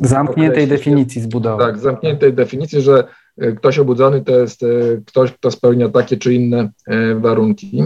zamkniętej 0.00 0.68
definicji 0.68 1.20
zbudować. 1.20 1.66
Tak, 1.66 1.78
zamkniętej 1.78 2.32
definicji, 2.32 2.80
że 2.80 3.04
e, 3.38 3.52
ktoś 3.52 3.78
obudzony 3.78 4.24
to 4.24 4.32
jest 4.32 4.62
e, 4.62 4.66
ktoś, 5.06 5.32
kto 5.32 5.50
spełnia 5.50 5.88
takie 5.88 6.16
czy 6.16 6.34
inne 6.34 6.70
e, 6.86 7.14
warunki. 7.14 7.82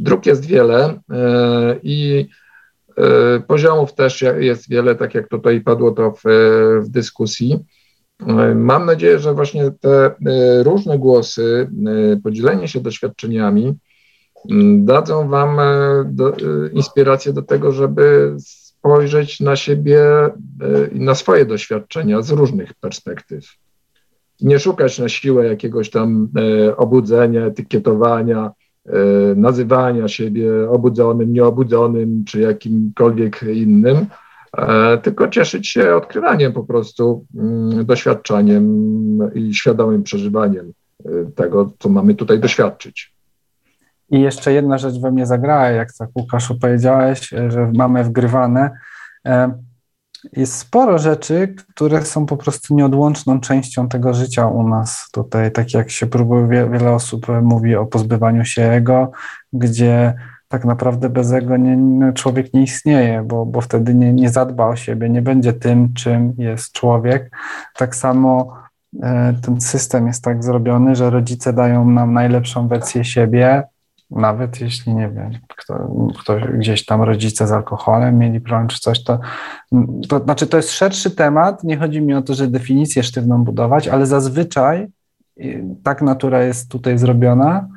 Dróg 0.00 0.26
jest 0.26 0.46
wiele 0.46 1.00
i 1.82 2.28
poziomów 3.46 3.94
też 3.94 4.24
jest 4.38 4.70
wiele, 4.70 4.94
tak 4.94 5.14
jak 5.14 5.28
tutaj 5.28 5.60
padło 5.60 5.90
to 5.90 6.10
w, 6.10 6.22
w 6.82 6.88
dyskusji. 6.88 7.58
Mam 8.54 8.86
nadzieję, 8.86 9.18
że 9.18 9.34
właśnie 9.34 9.70
te 9.80 10.14
różne 10.62 10.98
głosy, 10.98 11.70
podzielenie 12.22 12.68
się 12.68 12.80
doświadczeniami 12.80 13.74
dadzą 14.78 15.28
Wam 15.28 15.58
do, 16.04 16.32
inspirację 16.72 17.32
do 17.32 17.42
tego, 17.42 17.72
żeby 17.72 18.36
spojrzeć 18.78 19.40
na 19.40 19.56
siebie 19.56 20.00
e, 20.00 20.32
i 20.92 21.00
na 21.00 21.14
swoje 21.14 21.46
doświadczenia 21.46 22.22
z 22.22 22.30
różnych 22.30 22.74
perspektyw. 22.74 23.44
Nie 24.40 24.58
szukać 24.58 24.98
na 24.98 25.08
siłę 25.08 25.46
jakiegoś 25.46 25.90
tam 25.90 26.28
e, 26.36 26.76
obudzenia, 26.76 27.46
etykietowania, 27.46 28.50
e, 28.86 28.92
nazywania 29.36 30.08
siebie 30.08 30.70
obudzonym, 30.70 31.32
nieobudzonym 31.32 32.24
czy 32.24 32.40
jakimkolwiek 32.40 33.42
innym, 33.42 34.06
tylko 35.02 35.28
cieszyć 35.28 35.68
się 35.68 35.96
odkrywaniem 35.96 36.52
po 36.52 36.64
prostu, 36.64 37.26
mm, 37.36 37.86
doświadczaniem 37.86 38.64
i 39.34 39.54
świadomym 39.54 40.02
przeżywaniem 40.02 40.72
tego, 41.34 41.72
co 41.78 41.88
mamy 41.88 42.14
tutaj 42.14 42.40
doświadczyć. 42.40 43.12
I 44.10 44.20
jeszcze 44.20 44.52
jedna 44.52 44.78
rzecz 44.78 45.00
we 45.00 45.10
mnie 45.10 45.26
zagrała, 45.26 45.68
jak 45.68 45.92
tak 45.98 46.10
Łukaszu 46.14 46.58
powiedziałeś, 46.58 47.28
że 47.48 47.72
mamy 47.74 48.04
wgrywane. 48.04 48.70
E, 49.26 49.52
jest 50.32 50.56
sporo 50.56 50.98
rzeczy, 50.98 51.54
które 51.74 52.04
są 52.04 52.26
po 52.26 52.36
prostu 52.36 52.74
nieodłączną 52.74 53.40
częścią 53.40 53.88
tego 53.88 54.14
życia 54.14 54.46
u 54.46 54.68
nas 54.68 55.08
tutaj, 55.12 55.52
tak 55.52 55.74
jak 55.74 55.90
się 55.90 56.06
próbuje, 56.06 56.70
wiele 56.70 56.92
osób 56.92 57.26
mówi 57.42 57.76
o 57.76 57.86
pozbywaniu 57.86 58.44
się 58.44 58.62
ego, 58.62 59.10
gdzie 59.52 60.14
tak 60.48 60.64
naprawdę 60.64 61.08
bez 61.08 61.32
ego 61.32 61.56
nie, 61.56 62.12
człowiek 62.12 62.54
nie 62.54 62.62
istnieje, 62.62 63.22
bo, 63.22 63.46
bo 63.46 63.60
wtedy 63.60 63.94
nie, 63.94 64.12
nie 64.12 64.30
zadba 64.30 64.66
o 64.66 64.76
siebie, 64.76 65.10
nie 65.10 65.22
będzie 65.22 65.52
tym, 65.52 65.94
czym 65.94 66.34
jest 66.38 66.72
człowiek. 66.72 67.30
Tak 67.76 67.96
samo 67.96 68.54
e, 69.02 69.34
ten 69.42 69.60
system 69.60 70.06
jest 70.06 70.24
tak 70.24 70.44
zrobiony, 70.44 70.96
że 70.96 71.10
rodzice 71.10 71.52
dają 71.52 71.90
nam 71.90 72.12
najlepszą 72.12 72.68
wersję 72.68 73.04
siebie, 73.04 73.62
nawet 74.10 74.60
jeśli, 74.60 74.94
nie 74.94 75.08
wiem, 75.08 75.30
kto, 76.16 76.36
gdzieś 76.58 76.84
tam 76.84 77.02
rodzice 77.02 77.46
z 77.46 77.52
alkoholem 77.52 78.18
mieli 78.18 78.40
problem 78.40 78.68
czy 78.68 78.80
coś, 78.80 79.04
to, 79.04 79.18
to 80.08 80.18
znaczy 80.18 80.46
to 80.46 80.56
jest 80.56 80.70
szerszy 80.70 81.10
temat, 81.10 81.64
nie 81.64 81.76
chodzi 81.76 82.02
mi 82.02 82.14
o 82.14 82.22
to, 82.22 82.34
że 82.34 82.46
definicję 82.46 83.02
sztywną 83.02 83.44
budować, 83.44 83.88
ale 83.88 84.06
zazwyczaj 84.06 84.88
tak 85.82 86.02
natura 86.02 86.44
jest 86.44 86.70
tutaj 86.70 86.98
zrobiona, 86.98 87.68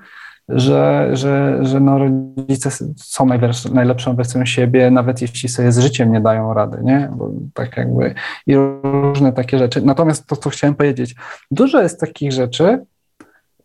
że, 0.53 1.10
że, 1.14 1.65
że 1.65 1.80
no 1.80 1.98
rodzice 1.99 2.86
są 2.95 3.28
najlepszą 3.73 4.15
wersją 4.15 4.45
siebie, 4.45 4.91
nawet 4.91 5.22
jeśli 5.22 5.49
sobie 5.49 5.72
z 5.72 5.80
życiem 5.80 6.11
nie 6.11 6.22
dają 6.22 6.53
rady, 6.53 6.78
nie? 6.84 7.10
Bo 7.15 7.32
tak 7.53 7.78
jakby 7.78 8.14
i 8.48 8.56
różne 8.84 9.34
takie 9.34 9.57
rzeczy. 9.57 9.82
Natomiast 9.82 10.28
to, 10.28 10.36
co 10.36 10.49
chciałem 10.49 10.76
powiedzieć, 10.76 11.15
dużo 11.52 11.82
jest 11.82 11.99
takich 11.99 12.32
rzeczy, 12.32 12.86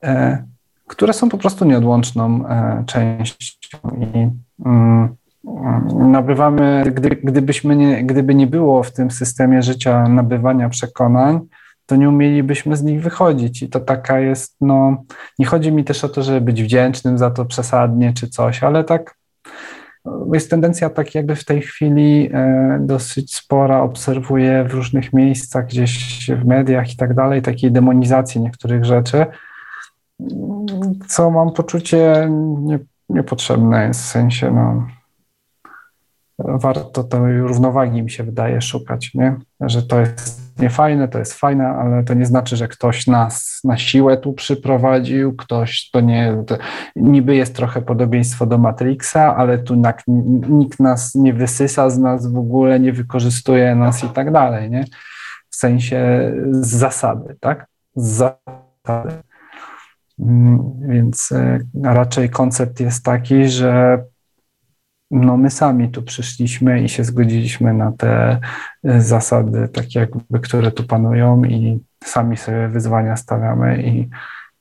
e, 0.04 0.44
które 0.86 1.12
są 1.12 1.28
po 1.28 1.38
prostu 1.38 1.64
nieodłączną 1.64 2.48
e, 2.48 2.84
częścią 2.86 3.78
i 4.00 4.30
mm, 4.66 5.16
nabywamy, 5.94 6.84
gdy, 6.94 7.08
gdybyśmy 7.08 7.76
nie, 7.76 8.04
gdyby 8.04 8.34
nie 8.34 8.46
było 8.46 8.82
w 8.82 8.92
tym 8.92 9.10
systemie 9.10 9.62
życia 9.62 10.08
nabywania 10.08 10.68
przekonań, 10.68 11.40
to 11.86 11.96
nie 11.96 12.08
umielibyśmy 12.08 12.76
z 12.76 12.82
nich 12.82 13.02
wychodzić. 13.02 13.62
I 13.62 13.68
to 13.68 13.80
taka 13.80 14.20
jest, 14.20 14.56
no, 14.60 15.04
nie 15.38 15.46
chodzi 15.46 15.72
mi 15.72 15.84
też 15.84 16.04
o 16.04 16.08
to, 16.08 16.22
żeby 16.22 16.40
być 16.40 16.62
wdzięcznym 16.62 17.18
za 17.18 17.30
to 17.30 17.44
przesadnie 17.44 18.12
czy 18.12 18.28
coś, 18.28 18.62
ale 18.62 18.84
tak 18.84 19.16
jest 20.32 20.50
tendencja 20.50 20.90
tak 20.90 21.14
jakby 21.14 21.36
w 21.36 21.44
tej 21.44 21.62
chwili 21.62 22.30
e, 22.32 22.78
dosyć 22.80 23.34
spora, 23.34 23.80
obserwuję 23.80 24.64
w 24.64 24.74
różnych 24.74 25.12
miejscach, 25.12 25.66
gdzieś 25.66 26.30
w 26.30 26.44
mediach 26.44 26.92
i 26.92 26.96
tak 26.96 27.14
dalej, 27.14 27.42
takiej 27.42 27.72
demonizacji 27.72 28.40
niektórych 28.40 28.84
rzeczy, 28.84 29.26
co 31.08 31.30
mam 31.30 31.52
poczucie 31.52 32.28
nie, 32.58 32.78
niepotrzebne 33.08 33.86
jest, 33.86 34.02
w 34.02 34.06
sensie 34.06 34.50
no, 34.50 34.86
warto 36.38 37.04
tej 37.04 37.38
równowagi 37.38 38.02
mi 38.02 38.10
się 38.10 38.24
wydaje 38.24 38.60
szukać, 38.60 39.14
nie? 39.14 39.36
że 39.60 39.82
to 39.82 40.00
jest 40.00 40.46
niefajne, 40.58 41.08
to 41.08 41.18
jest 41.18 41.34
fajne, 41.34 41.68
ale 41.68 42.04
to 42.04 42.14
nie 42.14 42.26
znaczy, 42.26 42.56
że 42.56 42.68
ktoś 42.68 43.06
nas 43.06 43.60
na 43.64 43.76
siłę 43.76 44.16
tu 44.16 44.32
przyprowadził, 44.32 45.36
ktoś 45.36 45.90
to 45.90 46.00
nie, 46.00 46.44
to 46.46 46.56
niby 46.96 47.36
jest 47.36 47.56
trochę 47.56 47.82
podobieństwo 47.82 48.46
do 48.46 48.58
Matrixa, 48.58 49.36
ale 49.36 49.58
tu 49.58 49.82
nikt 50.48 50.80
nas 50.80 51.14
nie 51.14 51.34
wysysa 51.34 51.90
z 51.90 51.98
nas 51.98 52.32
w 52.32 52.36
ogóle, 52.36 52.80
nie 52.80 52.92
wykorzystuje 52.92 53.74
nas 53.74 54.04
i 54.04 54.08
tak 54.08 54.32
dalej, 54.32 54.70
nie? 54.70 54.84
W 55.50 55.56
sensie 55.56 56.32
z 56.50 56.68
zasady, 56.68 57.36
tak? 57.40 57.66
Z 57.96 58.06
zasady. 58.86 59.14
Mm, 60.20 60.72
więc 60.88 61.32
e, 61.32 61.58
raczej 61.82 62.30
koncept 62.30 62.80
jest 62.80 63.04
taki, 63.04 63.48
że 63.48 64.04
no 65.10 65.36
my 65.36 65.50
sami 65.50 65.88
tu 65.90 66.02
przyszliśmy 66.02 66.82
i 66.82 66.88
się 66.88 67.04
zgodziliśmy 67.04 67.74
na 67.74 67.92
te 67.92 68.40
e, 68.84 69.00
zasady, 69.00 69.68
takie 69.68 70.00
jakby, 70.00 70.40
które 70.40 70.70
tu 70.70 70.84
panują 70.84 71.44
i 71.44 71.80
sami 72.04 72.36
sobie 72.36 72.68
wyzwania 72.68 73.16
stawiamy 73.16 73.82
i, 73.82 74.08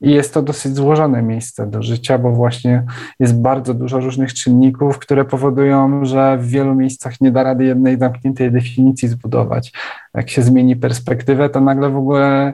i 0.00 0.10
jest 0.10 0.34
to 0.34 0.42
dosyć 0.42 0.74
złożone 0.74 1.22
miejsce 1.22 1.66
do 1.66 1.82
życia, 1.82 2.18
bo 2.18 2.32
właśnie 2.32 2.84
jest 3.20 3.40
bardzo 3.40 3.74
dużo 3.74 4.00
różnych 4.00 4.34
czynników, 4.34 4.98
które 4.98 5.24
powodują, 5.24 6.04
że 6.04 6.38
w 6.38 6.48
wielu 6.48 6.74
miejscach 6.74 7.20
nie 7.20 7.32
da 7.32 7.42
rady 7.42 7.64
jednej 7.64 7.98
zamkniętej 7.98 8.52
definicji 8.52 9.08
zbudować. 9.08 9.72
Jak 10.14 10.30
się 10.30 10.42
zmieni 10.42 10.76
perspektywę, 10.76 11.50
to 11.50 11.60
nagle 11.60 11.90
w 11.90 11.96
ogóle 11.96 12.52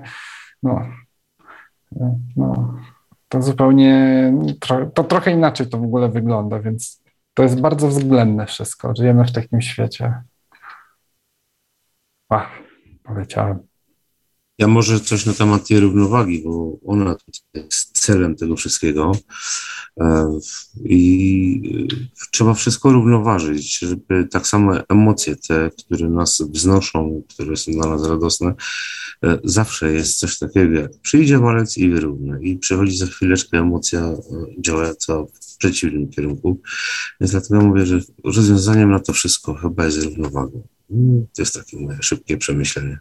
no, 0.62 0.82
no, 2.36 2.74
to 3.28 3.42
zupełnie, 3.42 4.32
to 4.94 5.04
trochę 5.04 5.30
inaczej 5.30 5.66
to 5.66 5.78
w 5.78 5.84
ogóle 5.84 6.08
wygląda, 6.08 6.60
więc 6.60 7.01
to 7.34 7.42
jest 7.42 7.60
bardzo 7.60 7.88
względne 7.88 8.46
wszystko. 8.46 8.94
Żyjemy 8.96 9.24
w 9.24 9.32
takim 9.32 9.60
świecie. 9.60 10.22
Ach, 12.28 12.50
powiedziałem. 13.02 13.71
Ja 14.58 14.68
może 14.68 15.00
coś 15.00 15.26
na 15.26 15.32
temat 15.32 15.68
tej 15.68 15.80
równowagi, 15.80 16.42
bo 16.44 16.78
ona 16.86 17.16
jest 17.54 17.98
celem 17.98 18.36
tego 18.36 18.56
wszystkiego. 18.56 19.12
E, 20.00 20.38
I 20.84 21.88
trzeba 22.30 22.54
wszystko 22.54 22.92
równoważyć, 22.92 23.78
żeby 23.78 24.28
tak 24.30 24.46
samo 24.46 24.88
emocje 24.88 25.36
te, 25.36 25.70
które 25.78 26.08
nas 26.10 26.42
wznoszą, 26.50 27.22
które 27.28 27.56
są 27.56 27.72
dla 27.72 27.88
nas 27.88 28.08
radosne, 28.08 28.54
e, 29.24 29.38
zawsze 29.44 29.92
jest 29.92 30.18
coś 30.18 30.38
takiego 30.38 30.80
jak 30.80 31.00
przyjdzie 31.02 31.38
walec 31.38 31.78
i 31.78 31.90
wyrówna 31.90 32.40
i 32.40 32.58
przechodzi 32.58 32.96
za 32.96 33.06
chwileczkę 33.06 33.58
emocja 33.58 34.00
e, 34.00 34.16
działająca 34.58 35.24
w 35.42 35.56
przeciwnym 35.58 36.08
kierunku. 36.08 36.60
Więc 37.20 37.30
dlatego 37.30 37.60
mówię, 37.60 37.86
że 37.86 38.00
rozwiązaniem 38.24 38.90
na 38.90 39.00
to 39.00 39.12
wszystko 39.12 39.54
chyba 39.54 39.84
jest 39.84 40.02
równowaga. 40.02 40.58
To 41.34 41.42
jest 41.42 41.54
takie 41.54 41.76
moje 41.76 42.02
szybkie 42.02 42.36
przemyślenie. 42.36 42.98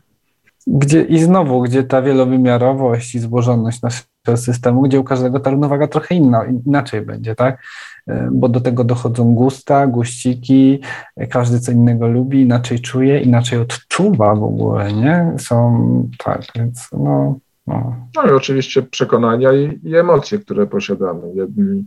Gdzie, 0.67 1.01
I 1.01 1.19
znowu, 1.19 1.61
gdzie 1.61 1.83
ta 1.83 2.01
wielowymiarowość 2.01 3.15
i 3.15 3.19
złożoność 3.19 3.81
naszego 3.81 4.37
systemu, 4.37 4.81
gdzie 4.81 4.99
u 4.99 5.03
każdego 5.03 5.39
ta 5.39 5.49
równowaga 5.49 5.87
trochę 5.87 6.15
inna, 6.15 6.45
inaczej 6.65 7.01
będzie, 7.01 7.35
tak? 7.35 7.63
E, 8.07 8.29
bo 8.31 8.49
do 8.49 8.61
tego 8.61 8.83
dochodzą 8.83 9.33
gusta, 9.35 9.87
guściki, 9.87 10.79
e, 11.15 11.27
każdy 11.27 11.59
co 11.59 11.71
innego 11.71 12.07
lubi, 12.07 12.41
inaczej 12.41 12.79
czuje, 12.79 13.21
inaczej 13.21 13.59
odczuwa 13.59 14.35
w 14.35 14.43
ogóle, 14.43 14.93
nie? 14.93 15.33
Są, 15.37 16.09
tak, 16.17 16.41
więc 16.55 16.89
no... 16.91 17.39
No, 17.67 17.95
no 18.15 18.27
i 18.27 18.31
oczywiście 18.31 18.81
przekonania 18.81 19.53
i, 19.53 19.79
i 19.83 19.95
emocje, 19.95 20.39
które 20.39 20.67
posiadamy. 20.67 21.21
Jedni 21.33 21.83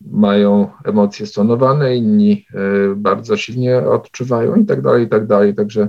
mają 0.00 0.68
emocje 0.84 1.26
stonowane, 1.26 1.96
inni 1.96 2.46
y, 2.92 2.96
bardzo 2.96 3.36
silnie 3.36 3.78
odczuwają 3.78 4.54
i 4.54 4.64
tak 4.64 4.82
dalej, 4.82 5.04
i 5.04 5.08
tak 5.08 5.26
dalej. 5.26 5.54
Także 5.54 5.88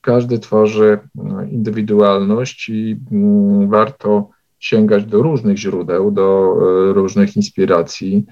każdy 0.00 0.38
tworzy 0.38 0.98
no, 1.14 1.42
indywidualność 1.42 2.68
i 2.68 3.00
mm, 3.12 3.68
warto 3.70 4.28
sięgać 4.58 5.04
do 5.04 5.22
różnych 5.22 5.58
źródeł, 5.58 6.10
do 6.10 6.54
różnych 6.92 7.36
inspiracji, 7.36 8.26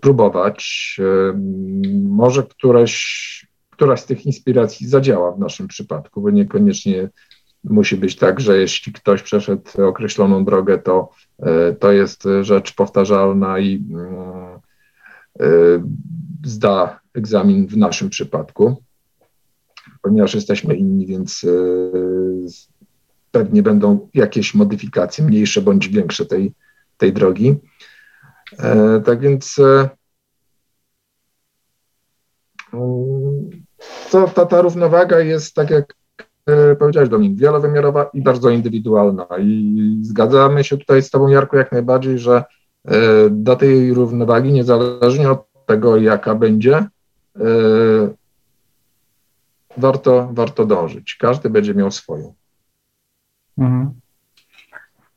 próbować. 0.00 0.96
Może 2.02 2.42
któreś, 2.42 3.46
któraś 3.70 4.00
z 4.00 4.06
tych 4.06 4.26
inspiracji 4.26 4.88
zadziała 4.88 5.32
w 5.32 5.38
naszym 5.38 5.68
przypadku, 5.68 6.20
bo 6.20 6.30
niekoniecznie 6.30 7.08
musi 7.64 7.96
być 7.96 8.16
tak, 8.16 8.40
że 8.40 8.58
jeśli 8.58 8.92
ktoś 8.92 9.22
przeszedł 9.22 9.82
określoną 9.82 10.44
drogę, 10.44 10.78
to, 10.78 11.10
to 11.80 11.92
jest 11.92 12.24
rzecz 12.40 12.74
powtarzalna 12.74 13.58
i 13.58 13.84
zda 16.44 17.00
egzamin 17.14 17.66
w 17.66 17.76
naszym 17.76 18.10
przypadku 18.10 18.82
ponieważ 20.02 20.34
jesteśmy 20.34 20.74
inni, 20.74 21.06
więc 21.06 21.44
e, 21.44 21.50
pewnie 23.30 23.62
będą 23.62 24.08
jakieś 24.14 24.54
modyfikacje, 24.54 25.24
mniejsze 25.24 25.62
bądź 25.62 25.88
większe 25.88 26.26
tej, 26.26 26.54
tej 26.96 27.12
drogi. 27.12 27.56
E, 28.58 29.00
tak 29.00 29.20
więc 29.20 29.58
e, 29.58 29.88
to, 34.10 34.28
ta, 34.34 34.46
ta 34.46 34.62
równowaga 34.62 35.20
jest, 35.20 35.54
tak 35.54 35.70
jak 35.70 36.00
powiedziałeś 36.78 37.08
Dominik, 37.08 37.38
wielowymiarowa 37.38 38.10
i 38.14 38.22
bardzo 38.22 38.50
indywidualna. 38.50 39.26
I 39.40 39.98
zgadzamy 40.02 40.64
się 40.64 40.78
tutaj 40.78 41.02
z 41.02 41.10
Tobą, 41.10 41.28
Jarku, 41.28 41.56
jak 41.56 41.72
najbardziej, 41.72 42.18
że 42.18 42.44
do 43.30 43.56
tej 43.56 43.94
równowagi, 43.94 44.52
niezależnie 44.52 45.30
od 45.30 45.66
tego, 45.66 45.96
jaka 45.96 46.34
będzie, 46.34 46.86
warto, 49.80 50.28
warto 50.32 50.66
dążyć. 50.66 51.16
Każdy 51.20 51.50
będzie 51.50 51.74
miał 51.74 51.90
swoją. 51.90 52.34
Mhm. 53.58 54.00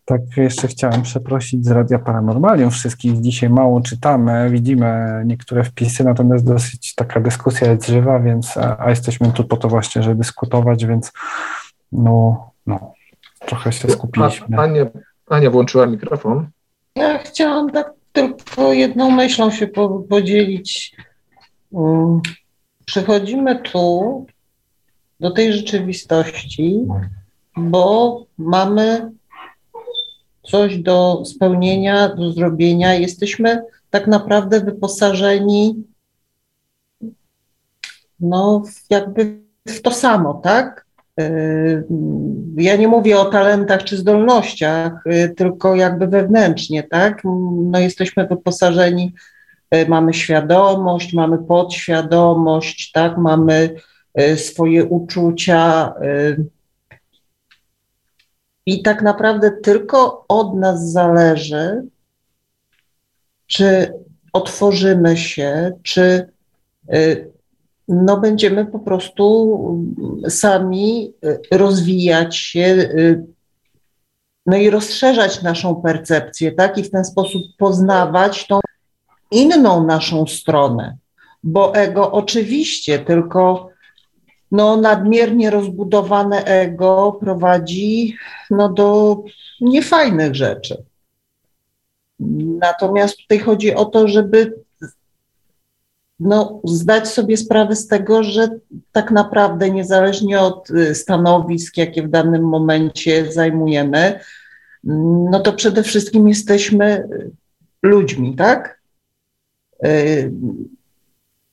Tak, 0.05 0.21
jeszcze 0.37 0.67
chciałem 0.67 1.01
przeprosić 1.01 1.65
z 1.65 1.71
Radia 1.71 1.99
Paranormalium 1.99 2.71
wszystkich. 2.71 3.21
Dzisiaj 3.21 3.49
mało 3.49 3.81
czytamy, 3.81 4.49
widzimy 4.49 5.21
niektóre 5.25 5.63
wpisy, 5.63 6.03
natomiast 6.03 6.45
dosyć 6.45 6.95
taka 6.95 7.19
dyskusja 7.19 7.71
jest 7.71 7.87
żywa, 7.87 8.19
więc 8.19 8.57
a 8.57 8.89
jesteśmy 8.89 9.31
tu 9.31 9.43
po 9.43 9.57
to 9.57 9.67
właśnie, 9.67 10.03
żeby 10.03 10.15
dyskutować, 10.15 10.85
więc 10.85 11.11
no, 11.91 12.49
no 12.65 12.93
trochę 13.39 13.71
się 13.71 13.89
skupiliśmy. 13.89 14.57
Ania, 14.57 14.85
Ania 15.29 15.49
włączyła 15.49 15.85
mikrofon. 15.85 16.47
Ja 16.95 17.17
chciałam 17.17 17.71
tak 17.71 17.91
tylko 18.13 18.73
jedną 18.73 19.11
myślą 19.11 19.51
się 19.51 19.67
podzielić. 20.09 20.95
Mm, 21.73 22.21
Przechodzimy 22.85 23.61
tu 23.61 24.25
do 25.19 25.31
tej 25.31 25.53
rzeczywistości, 25.53 26.85
bo 27.57 28.25
mamy 28.37 29.11
coś 30.43 30.77
do 30.77 31.23
spełnienia, 31.25 32.15
do 32.15 32.31
zrobienia. 32.31 32.93
Jesteśmy 32.93 33.63
tak 33.89 34.07
naprawdę 34.07 34.61
wyposażeni 34.61 35.83
no, 38.19 38.63
jakby 38.89 39.39
w 39.67 39.81
to 39.81 39.91
samo, 39.91 40.33
tak? 40.33 40.85
Y, 41.19 41.83
ja 42.57 42.75
nie 42.75 42.87
mówię 42.87 43.19
o 43.19 43.25
talentach 43.25 43.83
czy 43.83 43.97
zdolnościach, 43.97 45.07
y, 45.07 45.33
tylko 45.37 45.75
jakby 45.75 46.07
wewnętrznie, 46.07 46.83
tak? 46.83 47.21
No, 47.71 47.79
jesteśmy 47.79 48.27
wyposażeni, 48.27 49.13
y, 49.75 49.85
mamy 49.87 50.13
świadomość, 50.13 51.13
mamy 51.13 51.37
podświadomość, 51.37 52.91
tak? 52.91 53.17
Mamy 53.17 53.75
swoje 54.35 54.85
uczucia. 54.85 55.93
Y, 56.03 56.45
I 58.65 58.81
tak 58.81 59.01
naprawdę 59.01 59.51
tylko 59.51 60.25
od 60.27 60.55
nas 60.55 60.91
zależy, 60.91 61.83
czy 63.47 63.93
otworzymy 64.33 65.17
się, 65.17 65.71
czy 65.83 66.29
y, 66.93 67.31
no, 67.87 68.17
będziemy 68.17 68.65
po 68.65 68.79
prostu 68.79 69.83
sami 70.29 71.13
rozwijać 71.51 72.37
się, 72.37 72.89
no 74.45 74.57
i 74.57 74.69
rozszerzać 74.69 75.41
naszą 75.41 75.81
percepcję, 75.81 76.51
tak? 76.51 76.77
I 76.77 76.83
w 76.83 76.91
ten 76.91 77.05
sposób 77.05 77.41
poznawać 77.57 78.47
tą 78.47 78.59
inną 79.31 79.85
naszą 79.85 80.27
stronę. 80.27 80.97
Bo 81.43 81.75
ego 81.75 82.11
oczywiście, 82.11 82.99
tylko 82.99 83.69
no, 84.53 84.77
nadmiernie 84.77 85.49
rozbudowane 85.49 86.45
ego 86.45 87.17
prowadzi 87.19 88.15
no, 88.49 88.69
do 88.69 89.17
niefajnych 89.61 90.35
rzeczy. 90.35 90.83
Natomiast 92.59 93.17
tutaj 93.17 93.39
chodzi 93.39 93.75
o 93.75 93.85
to, 93.85 94.07
żeby 94.07 94.53
no, 96.19 96.61
zdać 96.63 97.07
sobie 97.07 97.37
sprawę 97.37 97.75
z 97.75 97.87
tego, 97.87 98.23
że 98.23 98.47
tak 98.91 99.11
naprawdę 99.11 99.69
niezależnie 99.69 100.39
od 100.39 100.69
y, 100.69 100.95
stanowisk, 100.95 101.77
jakie 101.77 102.03
w 102.03 102.09
danym 102.09 102.43
momencie 102.43 103.31
zajmujemy, 103.31 104.19
no 105.31 105.39
to 105.39 105.53
przede 105.53 105.83
wszystkim 105.83 106.27
jesteśmy 106.27 107.07
ludźmi, 107.83 108.35
tak? 108.35 108.81
Y, 109.85 110.31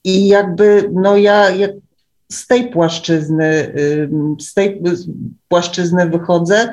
I 0.04 0.28
jakby, 0.28 0.90
no 0.92 1.16
ja, 1.16 1.50
jak 1.50 1.70
z 2.32 2.46
tej 2.46 2.70
płaszczyzny, 2.70 3.74
z 4.40 4.54
tej 4.54 4.82
płaszczyzny 5.48 6.10
wychodzę 6.10 6.72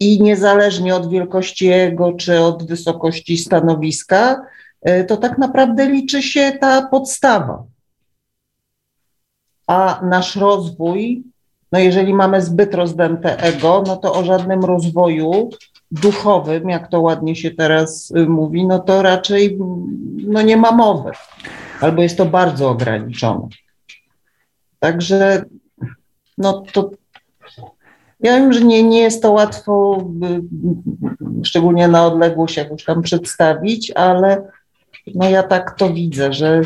i 0.00 0.22
niezależnie 0.22 0.94
od 0.96 1.10
wielkości 1.10 1.66
jego 1.66 2.12
czy 2.12 2.40
od 2.40 2.66
wysokości 2.66 3.36
stanowiska, 3.36 4.46
y, 4.88 5.04
to 5.04 5.16
tak 5.16 5.38
naprawdę 5.38 5.86
liczy 5.86 6.22
się 6.22 6.52
ta 6.60 6.82
podstawa. 6.82 7.64
A 9.66 10.00
nasz 10.04 10.36
rozwój, 10.36 11.24
no 11.72 11.78
jeżeli 11.78 12.14
mamy 12.14 12.42
zbyt 12.42 12.74
rozdęte 12.74 13.38
ego, 13.38 13.84
no 13.86 13.96
to 13.96 14.14
o 14.14 14.24
żadnym 14.24 14.64
rozwoju 14.64 15.50
duchowym, 15.90 16.68
jak 16.68 16.88
to 16.88 17.00
ładnie 17.00 17.36
się 17.36 17.50
teraz 17.50 18.10
y, 18.10 18.26
mówi, 18.26 18.66
no 18.66 18.78
to 18.78 19.02
raczej 19.02 19.58
no 20.16 20.42
nie 20.42 20.56
ma 20.56 20.72
mowy 20.72 21.10
albo 21.80 22.02
jest 22.02 22.16
to 22.16 22.26
bardzo 22.26 22.70
ograniczone. 22.70 23.48
Także 24.78 25.44
no 26.38 26.62
to 26.72 26.90
ja 28.20 28.32
wiem, 28.32 28.52
że 28.52 28.60
nie, 28.60 28.82
nie 28.82 29.00
jest 29.00 29.22
to 29.22 29.32
łatwo, 29.32 30.04
szczególnie 31.44 31.88
na 31.88 32.06
odległość 32.06 32.56
jakoś 32.56 32.84
tam 32.84 33.02
przedstawić, 33.02 33.90
ale 33.90 34.50
no 35.14 35.28
ja 35.28 35.42
tak 35.42 35.76
to 35.78 35.92
widzę, 35.92 36.32
że 36.32 36.62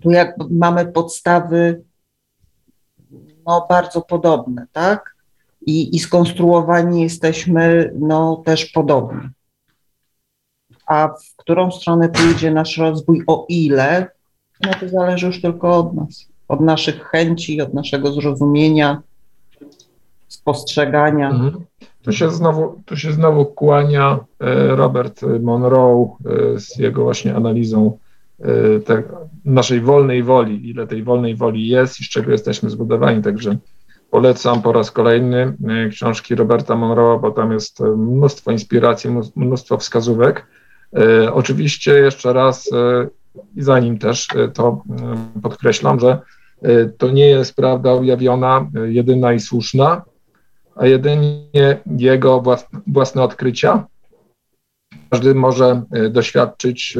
tu 0.00 0.10
jak 0.10 0.36
mamy 0.50 0.86
podstawy 0.86 1.82
no 3.46 3.66
bardzo 3.68 4.02
podobne, 4.02 4.66
tak? 4.72 5.16
I, 5.66 5.96
i 5.96 5.98
skonstruowani 5.98 7.02
jesteśmy 7.02 7.92
no 7.98 8.42
też 8.44 8.66
podobni 8.66 9.28
a 10.86 11.08
w 11.08 11.36
którą 11.36 11.70
stronę 11.70 12.08
pójdzie 12.08 12.50
nasz 12.50 12.78
rozwój, 12.78 13.22
o 13.26 13.46
ile, 13.48 14.06
no 14.60 14.70
to 14.80 14.88
zależy 14.88 15.26
już 15.26 15.40
tylko 15.42 15.76
od 15.78 15.94
nas, 15.94 16.28
od 16.48 16.60
naszych 16.60 17.02
chęci, 17.02 17.60
od 17.60 17.74
naszego 17.74 18.12
zrozumienia, 18.12 19.02
spostrzegania. 20.28 21.30
Mhm. 21.30 21.64
Tu 22.02 22.12
się 22.12 22.30
znowu, 22.30 22.82
tu 22.84 22.96
się 22.96 23.12
znowu 23.12 23.44
kłania 23.44 24.18
e, 24.40 24.76
Robert 24.76 25.22
Monroe 25.40 26.16
e, 26.26 26.60
z 26.60 26.76
jego 26.78 27.02
właśnie 27.02 27.34
analizą 27.34 27.98
e, 28.40 28.80
te, 28.80 29.02
naszej 29.44 29.80
wolnej 29.80 30.22
woli, 30.22 30.70
ile 30.70 30.86
tej 30.86 31.02
wolnej 31.02 31.36
woli 31.36 31.68
jest 31.68 32.00
i 32.00 32.04
z 32.04 32.08
czego 32.08 32.32
jesteśmy 32.32 32.70
zbudowani. 32.70 33.22
Także 33.22 33.56
polecam 34.12 34.62
po 34.62 34.72
raz 34.72 34.90
kolejny 34.90 35.56
książki 35.90 36.34
Roberta 36.34 36.76
Monroe, 36.76 37.18
bo 37.18 37.30
tam 37.30 37.52
jest 37.52 37.80
mnóstwo 37.80 38.50
inspiracji, 38.50 39.10
mnóstwo 39.36 39.78
wskazówek. 39.78 40.46
E, 40.96 41.32
oczywiście 41.32 41.92
jeszcze 41.92 42.32
raz 42.32 42.72
e, 42.72 43.08
i 43.56 43.62
zanim 43.62 43.98
też 43.98 44.28
e, 44.36 44.48
to 44.48 44.82
podkreślam, 45.42 46.00
że 46.00 46.18
to 46.98 47.10
nie 47.10 47.28
jest 47.28 47.56
prawda 47.56 47.94
ujawniona, 47.94 48.70
jedyna 48.84 49.32
i 49.32 49.40
słuszna, 49.40 50.02
a 50.76 50.86
jedynie 50.86 51.78
jego 51.86 52.42
własne 52.86 53.22
odkrycia. 53.22 53.84
Każdy 55.10 55.34
może 55.34 55.82
doświadczyć 56.10 56.98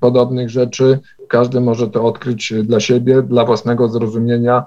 podobnych 0.00 0.50
rzeczy, 0.50 0.98
każdy 1.28 1.60
może 1.60 1.88
to 1.88 2.04
odkryć 2.04 2.52
dla 2.62 2.80
siebie, 2.80 3.22
dla 3.22 3.44
własnego 3.44 3.88
zrozumienia. 3.88 4.64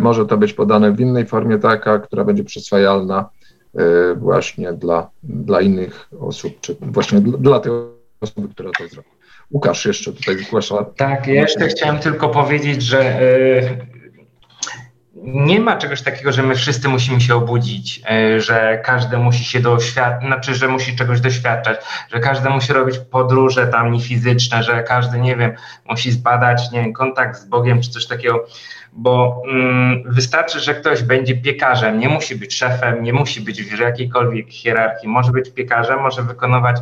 Może 0.00 0.26
to 0.26 0.38
być 0.38 0.52
podane 0.52 0.92
w 0.92 1.00
innej 1.00 1.26
formie, 1.26 1.58
taka, 1.58 1.98
która 1.98 2.24
będzie 2.24 2.44
przyswajalna 2.44 3.28
E, 3.78 4.14
właśnie 4.14 4.72
dla, 4.72 5.10
dla 5.22 5.60
innych 5.60 6.08
osób, 6.20 6.60
czy 6.60 6.76
właśnie 6.80 7.20
dla, 7.20 7.38
dla 7.38 7.60
tej 7.60 7.72
osoby, 8.20 8.48
która 8.48 8.70
to 8.78 8.88
zrobi. 8.88 9.08
Łukasz 9.50 9.86
jeszcze 9.86 10.12
tutaj 10.12 10.38
zgłasza. 10.38 10.84
Tak, 10.84 11.26
jeszcze 11.26 11.68
chciałem 11.68 11.98
tylko 11.98 12.28
powiedzieć, 12.28 12.82
że 12.82 13.00
e, 13.00 13.62
nie 15.22 15.60
ma 15.60 15.76
czegoś 15.76 16.02
takiego, 16.02 16.32
że 16.32 16.42
my 16.42 16.54
wszyscy 16.54 16.88
musimy 16.88 17.20
się 17.20 17.34
obudzić, 17.34 18.02
e, 18.10 18.40
że 18.40 18.82
każdy 18.84 19.18
musi 19.18 19.44
się 19.44 19.60
doświadczać, 19.60 20.26
znaczy, 20.26 20.54
że 20.54 20.68
musi 20.68 20.96
czegoś 20.96 21.20
doświadczać, 21.20 21.80
że 22.12 22.20
każdy 22.20 22.50
musi 22.50 22.72
robić 22.72 22.98
podróże 22.98 23.66
tam 23.66 23.92
niefizyczne, 23.92 24.62
że 24.62 24.82
każdy, 24.82 25.18
nie 25.18 25.36
wiem, 25.36 25.52
musi 25.88 26.12
zbadać, 26.12 26.70
nie 26.70 26.82
wiem, 26.82 26.92
kontakt 26.92 27.40
z 27.40 27.44
Bogiem 27.44 27.82
czy 27.82 27.90
coś 27.90 28.06
takiego, 28.06 28.46
bo 28.92 29.42
mm, 29.48 30.02
wystarczy, 30.06 30.60
że 30.60 30.74
ktoś 30.74 31.02
będzie 31.02 31.36
piekarzem, 31.36 31.98
nie 31.98 32.08
musi 32.08 32.36
być 32.36 32.54
szefem, 32.54 33.02
nie 33.02 33.12
musi 33.12 33.40
być 33.40 33.62
w 33.62 33.78
jakiejkolwiek 33.78 34.50
hierarchii, 34.50 35.08
może 35.08 35.32
być 35.32 35.50
piekarzem, 35.50 36.00
może 36.00 36.22
wykonywać 36.22 36.76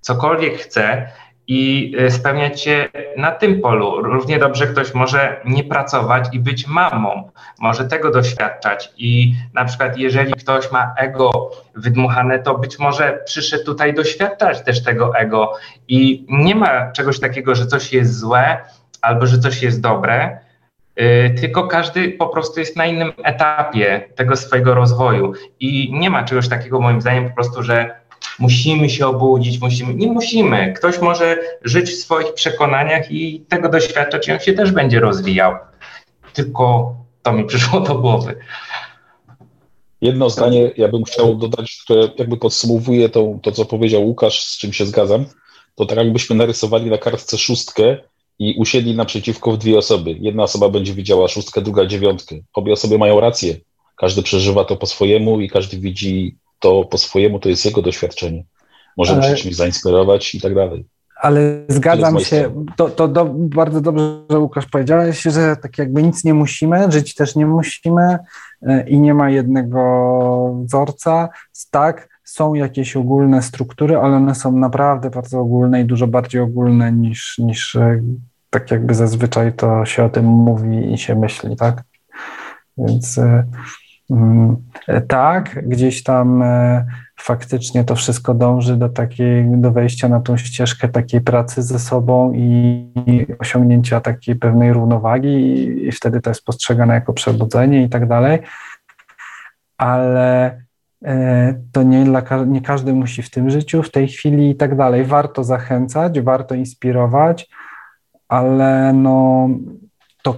cokolwiek 0.00 0.58
chce 0.58 1.08
i 1.50 1.94
e, 1.98 2.10
spełniać 2.10 2.62
się 2.62 2.88
na 3.16 3.30
tym 3.30 3.60
polu. 3.60 4.02
Równie 4.02 4.38
dobrze 4.38 4.66
ktoś 4.66 4.94
może 4.94 5.40
nie 5.44 5.64
pracować 5.64 6.28
i 6.32 6.40
być 6.40 6.66
mamą, 6.66 7.30
może 7.60 7.84
tego 7.84 8.10
doświadczać. 8.10 8.92
I 8.96 9.34
na 9.54 9.64
przykład, 9.64 9.98
jeżeli 9.98 10.32
ktoś 10.32 10.72
ma 10.72 10.94
ego 10.96 11.50
wydmuchane, 11.74 12.38
to 12.38 12.58
być 12.58 12.78
może 12.78 13.22
przyszedł 13.24 13.64
tutaj 13.64 13.94
doświadczać 13.94 14.62
też 14.62 14.82
tego 14.82 15.16
ego. 15.16 15.52
I 15.88 16.26
nie 16.28 16.54
ma 16.54 16.92
czegoś 16.92 17.20
takiego, 17.20 17.54
że 17.54 17.66
coś 17.66 17.92
jest 17.92 18.18
złe 18.18 18.58
albo 19.02 19.26
że 19.26 19.38
coś 19.38 19.62
jest 19.62 19.80
dobre. 19.80 20.38
E, 20.96 21.30
tylko 21.30 21.66
każdy 21.66 22.08
po 22.08 22.28
prostu 22.28 22.60
jest 22.60 22.76
na 22.76 22.86
innym 22.86 23.12
etapie 23.24 24.08
tego 24.14 24.36
swojego 24.36 24.74
rozwoju. 24.74 25.32
I 25.60 25.92
nie 25.92 26.10
ma 26.10 26.24
czegoś 26.24 26.48
takiego, 26.48 26.80
moim 26.80 27.00
zdaniem, 27.00 27.28
po 27.28 27.34
prostu, 27.34 27.62
że 27.62 28.00
musimy 28.40 28.90
się 28.90 29.06
obudzić, 29.06 29.60
musimy. 29.60 29.94
Nie 29.94 30.06
musimy. 30.06 30.72
Ktoś 30.76 30.98
może 30.98 31.38
żyć 31.62 31.90
w 31.90 32.00
swoich 32.00 32.34
przekonaniach 32.34 33.10
i 33.10 33.40
tego 33.48 33.68
doświadczać, 33.68 34.28
i 34.28 34.32
on 34.32 34.40
się 34.40 34.52
też 34.52 34.72
będzie 34.72 35.00
rozwijał. 35.00 35.54
Tylko 36.32 36.94
to 37.22 37.32
mi 37.32 37.44
przyszło 37.44 37.80
do 37.80 37.94
głowy. 37.94 38.36
Jedno 40.00 40.30
zdanie 40.30 40.70
ja 40.76 40.88
bym 40.88 41.04
chciał 41.04 41.34
dodać, 41.34 41.80
które 41.84 42.08
jakby 42.18 42.36
podsumowuje 42.36 43.08
to, 43.08 43.38
to, 43.42 43.52
co 43.52 43.64
powiedział 43.64 44.06
Łukasz, 44.06 44.42
z 44.42 44.58
czym 44.58 44.72
się 44.72 44.86
zgadzam. 44.86 45.24
To 45.74 45.86
tak 45.86 45.98
jakbyśmy 45.98 46.36
narysowali 46.36 46.90
na 46.90 46.98
kartce 46.98 47.38
szóstkę 47.38 47.96
i 48.38 48.54
usiedli 48.58 48.96
naprzeciwko 48.96 49.52
w 49.52 49.58
dwie 49.58 49.78
osoby. 49.78 50.16
Jedna 50.20 50.42
osoba 50.42 50.68
będzie 50.68 50.94
widziała 50.94 51.28
szóstkę, 51.28 51.60
druga 51.60 51.86
dziewiątkę. 51.86 52.36
Obie 52.54 52.72
osoby 52.72 52.98
mają 52.98 53.20
rację. 53.20 53.56
Każdy 53.96 54.22
przeżywa 54.22 54.64
to 54.64 54.76
po 54.76 54.86
swojemu 54.86 55.40
i 55.40 55.48
każdy 55.48 55.78
widzi 55.78 56.36
to 56.60 56.84
po 56.84 56.98
swojemu 56.98 57.38
to 57.38 57.48
jest 57.48 57.64
jego 57.64 57.82
doświadczenie. 57.82 58.44
Możemy 58.96 59.22
ale, 59.22 59.36
się 59.36 59.42
czymś 59.42 59.56
zainspirować 59.56 60.34
i 60.34 60.40
tak 60.40 60.54
dalej. 60.54 60.86
Ale 61.16 61.40
zgadzam 61.68 62.20
się, 62.20 62.64
to, 62.76 62.88
to 62.88 63.08
do, 63.08 63.24
bardzo 63.34 63.80
dobrze, 63.80 64.22
że 64.30 64.38
Łukasz 64.38 64.66
powiedziałeś, 64.66 65.22
że 65.22 65.56
tak 65.56 65.78
jakby 65.78 66.02
nic 66.02 66.24
nie 66.24 66.34
musimy, 66.34 66.92
żyć 66.92 67.14
też 67.14 67.36
nie 67.36 67.46
musimy 67.46 68.18
e, 68.62 68.88
i 68.88 69.00
nie 69.00 69.14
ma 69.14 69.30
jednego 69.30 70.60
wzorca. 70.64 71.28
Tak, 71.70 72.20
są 72.24 72.54
jakieś 72.54 72.96
ogólne 72.96 73.42
struktury, 73.42 73.96
ale 73.96 74.16
one 74.16 74.34
są 74.34 74.52
naprawdę 74.52 75.10
bardzo 75.10 75.40
ogólne 75.40 75.80
i 75.80 75.84
dużo 75.84 76.06
bardziej 76.06 76.40
ogólne 76.40 76.92
niż, 76.92 77.38
niż 77.38 77.76
e, 77.76 78.02
tak 78.50 78.70
jakby 78.70 78.94
zazwyczaj 78.94 79.52
to 79.52 79.84
się 79.86 80.04
o 80.04 80.08
tym 80.08 80.24
mówi 80.24 80.92
i 80.92 80.98
się 80.98 81.14
myśli, 81.14 81.56
tak? 81.56 81.82
Więc 82.78 83.18
e, 83.18 83.44
Mm, 84.10 84.56
tak, 85.08 85.68
gdzieś 85.68 86.02
tam 86.02 86.42
e, 86.42 86.86
faktycznie 87.16 87.84
to 87.84 87.94
wszystko 87.94 88.34
dąży 88.34 88.76
do 88.76 88.88
takiej, 88.88 89.44
do 89.48 89.72
wejścia 89.72 90.08
na 90.08 90.20
tą 90.20 90.36
ścieżkę 90.36 90.88
takiej 90.88 91.20
pracy 91.20 91.62
ze 91.62 91.78
sobą 91.78 92.32
i 92.32 93.26
osiągnięcia 93.38 94.00
takiej 94.00 94.36
pewnej 94.36 94.72
równowagi 94.72 95.28
i 95.88 95.92
wtedy 95.92 96.20
to 96.20 96.30
jest 96.30 96.44
postrzegane 96.44 96.94
jako 96.94 97.12
przebudzenie 97.12 97.84
i 97.84 97.88
tak 97.88 98.08
dalej, 98.08 98.38
ale 99.78 100.60
e, 101.04 101.54
to 101.72 101.82
nie, 101.82 102.04
dla, 102.04 102.22
nie 102.46 102.60
każdy 102.60 102.92
musi 102.92 103.22
w 103.22 103.30
tym 103.30 103.50
życiu, 103.50 103.82
w 103.82 103.90
tej 103.90 104.08
chwili 104.08 104.50
i 104.50 104.56
tak 104.56 104.76
dalej. 104.76 105.04
Warto 105.04 105.44
zachęcać, 105.44 106.20
warto 106.20 106.54
inspirować, 106.54 107.48
ale 108.28 108.92
no 108.92 109.48
to, 110.22 110.34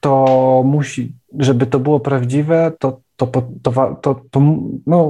to 0.00 0.62
musi, 0.66 1.12
żeby 1.38 1.66
to 1.66 1.78
było 1.80 2.00
prawdziwe, 2.00 2.72
to, 2.78 3.03
to, 3.16 3.26
to, 3.62 3.96
to, 4.02 4.20
to 4.30 4.40
no, 4.86 5.02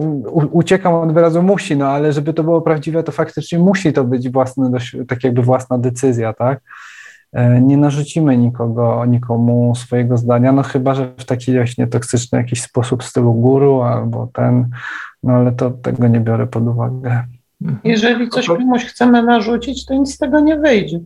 uciekam 0.52 0.94
od 0.94 1.12
wyrazu 1.12 1.42
musi, 1.42 1.76
no 1.76 1.86
ale 1.86 2.12
żeby 2.12 2.34
to 2.34 2.44
było 2.44 2.60
prawdziwe, 2.60 3.02
to 3.02 3.12
faktycznie 3.12 3.58
musi 3.58 3.92
to 3.92 4.04
być 4.04 4.30
własne, 4.30 4.70
tak 5.08 5.24
jakby 5.24 5.42
własna 5.42 5.78
decyzja, 5.78 6.32
tak? 6.32 6.60
E, 7.32 7.60
nie 7.60 7.76
narzucimy 7.76 8.36
nikogo, 8.36 9.04
nikomu 9.06 9.74
swojego 9.74 10.16
zdania, 10.16 10.52
no 10.52 10.62
chyba, 10.62 10.94
że 10.94 11.14
w 11.18 11.24
taki 11.24 11.56
właśnie 11.56 11.86
toksyczny 11.86 12.38
jakiś 12.38 12.62
sposób 12.62 13.04
stylu 13.04 13.34
guru 13.34 13.82
albo 13.82 14.28
ten, 14.32 14.70
no 15.22 15.32
ale 15.32 15.52
to 15.52 15.70
tego 15.70 16.08
nie 16.08 16.20
biorę 16.20 16.46
pod 16.46 16.66
uwagę. 16.66 17.24
Jeżeli 17.84 18.28
coś 18.28 18.46
komuś 18.46 18.84
chcemy 18.84 19.22
narzucić, 19.22 19.86
to 19.86 19.94
nic 19.94 20.14
z 20.14 20.18
tego 20.18 20.40
nie 20.40 20.56
wyjdzie. 20.56 21.00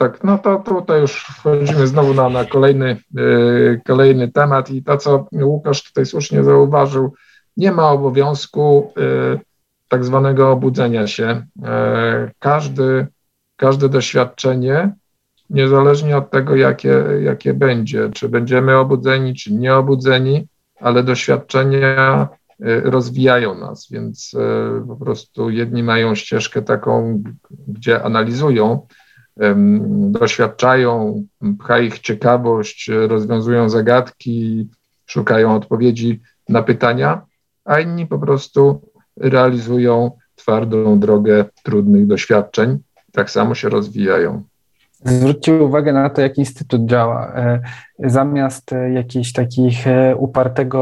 Tak, 0.00 0.24
no 0.24 0.38
to 0.38 0.58
tutaj 0.58 1.00
już 1.00 1.24
wchodzimy 1.24 1.86
znowu 1.86 2.14
na, 2.14 2.28
na 2.28 2.44
kolejny, 2.44 2.96
yy, 3.14 3.80
kolejny 3.86 4.28
temat 4.28 4.70
i 4.70 4.82
to, 4.82 4.96
co 4.96 5.26
Łukasz 5.32 5.84
tutaj 5.84 6.06
słusznie 6.06 6.44
zauważył, 6.44 7.14
nie 7.56 7.72
ma 7.72 7.90
obowiązku 7.90 8.92
yy, 8.96 9.40
tak 9.88 10.04
zwanego 10.04 10.50
obudzenia 10.50 11.06
się. 11.06 11.46
Yy, 11.56 11.64
każdy, 12.38 13.06
każde 13.56 13.88
doświadczenie, 13.88 14.94
niezależnie 15.50 16.16
od 16.16 16.30
tego, 16.30 16.56
jakie, 16.56 17.04
jakie 17.22 17.54
będzie, 17.54 18.10
czy 18.14 18.28
będziemy 18.28 18.76
obudzeni, 18.76 19.34
czy 19.34 19.54
nieobudzeni, 19.54 20.46
ale 20.80 21.02
doświadczenia 21.02 22.28
rozwijają 22.84 23.58
nas, 23.58 23.88
więc 23.90 24.36
po 24.88 24.96
prostu 24.96 25.50
jedni 25.50 25.82
mają 25.82 26.14
ścieżkę 26.14 26.62
taką, 26.62 27.22
gdzie 27.68 28.02
analizują, 28.02 28.86
doświadczają, 30.10 31.22
pcha 31.58 31.78
ich 31.78 31.98
ciekawość, 31.98 32.90
rozwiązują 33.06 33.68
zagadki, 33.68 34.68
szukają 35.06 35.54
odpowiedzi 35.54 36.20
na 36.48 36.62
pytania, 36.62 37.22
a 37.64 37.80
inni 37.80 38.06
po 38.06 38.18
prostu 38.18 38.80
realizują 39.16 40.10
twardą 40.36 41.00
drogę 41.00 41.44
trudnych 41.62 42.06
doświadczeń, 42.06 42.78
tak 43.12 43.30
samo 43.30 43.54
się 43.54 43.68
rozwijają. 43.68 44.42
Zwróćcie 45.04 45.54
uwagę 45.54 45.92
na 45.92 46.10
to, 46.10 46.20
jak 46.20 46.38
Instytut 46.38 46.86
działa. 46.86 47.32
E, 48.02 48.10
zamiast 48.10 48.72
e, 48.72 48.92
jakichś 48.92 49.32
takich 49.32 49.86
e, 49.86 50.16
upartego 50.16 50.80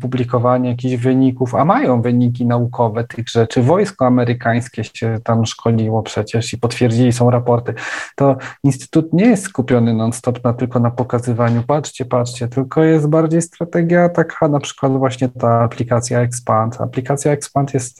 publikowania 0.00 0.70
jakichś 0.70 0.96
wyników, 0.96 1.54
a 1.54 1.64
mają 1.64 2.02
wyniki 2.02 2.46
naukowe 2.46 3.04
tych 3.04 3.28
rzeczy, 3.28 3.62
wojsko 3.62 4.06
amerykańskie 4.06 4.84
się 4.84 5.18
tam 5.24 5.46
szkoliło 5.46 6.02
przecież 6.02 6.52
i 6.52 6.58
potwierdzili, 6.58 7.12
są 7.12 7.30
raporty, 7.30 7.74
to 8.16 8.36
Instytut 8.64 9.12
nie 9.12 9.24
jest 9.24 9.44
skupiony 9.44 9.94
non-stop 9.94 10.44
na, 10.44 10.52
tylko 10.52 10.80
na 10.80 10.90
pokazywaniu, 10.90 11.62
patrzcie, 11.66 12.04
patrzcie, 12.04 12.48
tylko 12.48 12.84
jest 12.84 13.08
bardziej 13.08 13.42
strategia 13.42 14.08
taka, 14.08 14.48
na 14.48 14.60
przykład 14.60 14.92
właśnie 14.92 15.28
ta 15.28 15.60
aplikacja 15.60 16.20
Expand. 16.20 16.80
Aplikacja 16.80 17.32
Expand 17.32 17.74
jest 17.74 17.98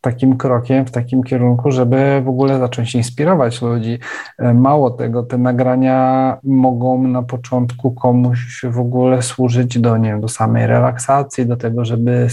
takim 0.00 0.36
krokiem 0.36 0.86
w 0.86 0.90
takim 0.90 1.22
kierunku, 1.22 1.70
żeby 1.70 2.22
w 2.24 2.28
ogóle 2.28 2.58
zacząć 2.58 2.94
inspirować 2.94 3.62
ludzi. 3.62 3.98
E, 4.38 4.54
mało 4.54 4.90
tego, 4.90 5.22
te 5.22 5.38
nagrania 5.38 6.36
mogą 6.44 7.08
na 7.08 7.22
początku 7.22 7.67
komuś 7.96 8.64
w 8.70 8.78
ogóle 8.78 9.22
służyć 9.22 9.78
do, 9.78 9.96
nie 9.96 10.18
do 10.18 10.28
samej 10.28 10.66
relaksacji, 10.66 11.46
do 11.46 11.56
tego, 11.56 11.84
żeby 11.84 12.28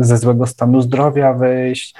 ze 0.00 0.18
złego 0.18 0.46
stanu 0.46 0.80
zdrowia 0.80 1.32
wyjść 1.32 1.96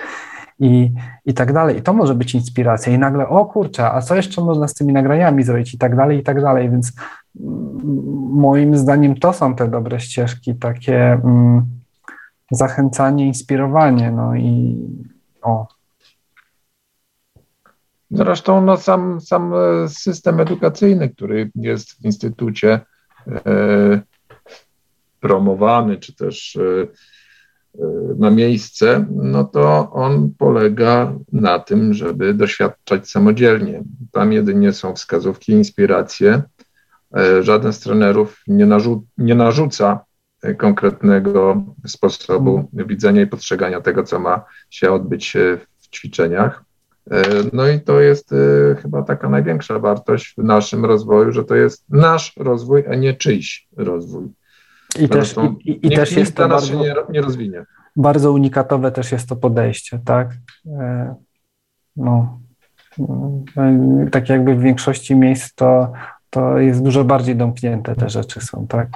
i, 0.60 0.92
i 1.26 1.34
tak 1.34 1.52
dalej. 1.52 1.78
I 1.78 1.82
to 1.82 1.92
może 1.92 2.14
być 2.14 2.34
inspiracja. 2.34 2.92
I 2.92 2.98
nagle, 2.98 3.28
o 3.28 3.46
kurczę, 3.46 3.90
a 3.90 4.02
co 4.02 4.16
jeszcze 4.16 4.40
można 4.40 4.68
z 4.68 4.74
tymi 4.74 4.92
nagraniami 4.92 5.42
zrobić 5.42 5.74
i 5.74 5.78
tak 5.78 5.96
dalej, 5.96 6.18
i 6.18 6.22
tak 6.22 6.40
dalej. 6.40 6.70
Więc 6.70 6.92
moim 8.30 8.76
zdaniem 8.76 9.14
to 9.14 9.32
są 9.32 9.54
te 9.54 9.68
dobre 9.68 10.00
ścieżki, 10.00 10.54
takie 10.54 11.12
mm, 11.12 11.66
zachęcanie, 12.50 13.26
inspirowanie, 13.26 14.10
no 14.10 14.34
i 14.34 14.78
o. 15.42 15.73
Zresztą 18.10 18.64
no, 18.64 18.76
sam, 18.76 19.20
sam 19.20 19.52
e, 19.54 19.88
system 19.88 20.40
edukacyjny, 20.40 21.08
który 21.08 21.50
jest 21.54 21.92
w 21.92 22.04
instytucie 22.04 22.80
e, 23.26 24.00
promowany, 25.20 25.96
czy 25.96 26.14
też 26.14 26.56
e, 26.56 26.62
e, 26.62 27.86
na 28.18 28.30
miejsce, 28.30 29.06
no 29.10 29.44
to 29.44 29.90
on 29.92 30.34
polega 30.38 31.14
na 31.32 31.58
tym, 31.58 31.94
żeby 31.94 32.34
doświadczać 32.34 33.10
samodzielnie. 33.10 33.82
Tam 34.12 34.32
jedynie 34.32 34.72
są 34.72 34.94
wskazówki, 34.94 35.52
inspiracje. 35.52 36.42
Żaden 37.40 37.72
z 37.72 37.80
trenerów 37.80 38.42
nie, 38.46 38.66
narzu 38.66 39.06
nie 39.18 39.34
narzuca 39.34 40.04
konkretnego 40.58 41.64
sposobu 41.86 42.56
mhm. 42.56 42.88
widzenia 42.88 43.22
i 43.22 43.26
postrzegania 43.26 43.80
tego, 43.80 44.02
co 44.02 44.18
ma 44.18 44.44
się 44.70 44.92
odbyć 44.92 45.36
w 45.78 45.88
ćwiczeniach. 45.90 46.64
No 47.52 47.68
i 47.68 47.80
to 47.80 48.00
jest 48.00 48.34
chyba 48.82 49.02
taka 49.02 49.28
największa 49.28 49.78
wartość 49.78 50.34
w 50.38 50.44
naszym 50.44 50.84
rozwoju, 50.84 51.32
że 51.32 51.44
to 51.44 51.54
jest 51.54 51.84
nasz 51.90 52.32
rozwój, 52.36 52.84
a 52.90 52.94
nie 52.94 53.14
czyjś 53.14 53.68
rozwój. 53.76 54.28
I 54.98 55.08
też, 55.08 55.34
i, 55.36 55.70
i, 55.70 55.86
i 55.86 55.88
nikt, 55.88 55.96
też 55.96 56.12
jest 56.12 56.36
to 56.36 56.48
bardzo, 56.48 56.74
nie, 56.74 56.94
nie 57.10 57.20
rozwinie. 57.20 57.64
bardzo 57.96 58.32
unikatowe 58.32 58.92
też 58.92 59.12
jest 59.12 59.28
to 59.28 59.36
podejście, 59.36 60.00
tak? 60.04 60.28
E, 60.66 61.14
No, 61.96 62.38
e, 63.56 64.08
tak 64.12 64.28
jakby 64.28 64.54
w 64.54 64.60
większości 64.60 65.16
miejsc 65.16 65.54
to, 65.54 65.92
to 66.30 66.58
jest 66.58 66.82
dużo 66.82 67.04
bardziej 67.04 67.36
domknięte 67.36 67.96
te 67.96 68.08
rzeczy 68.08 68.40
są, 68.40 68.66
tak? 68.66 68.88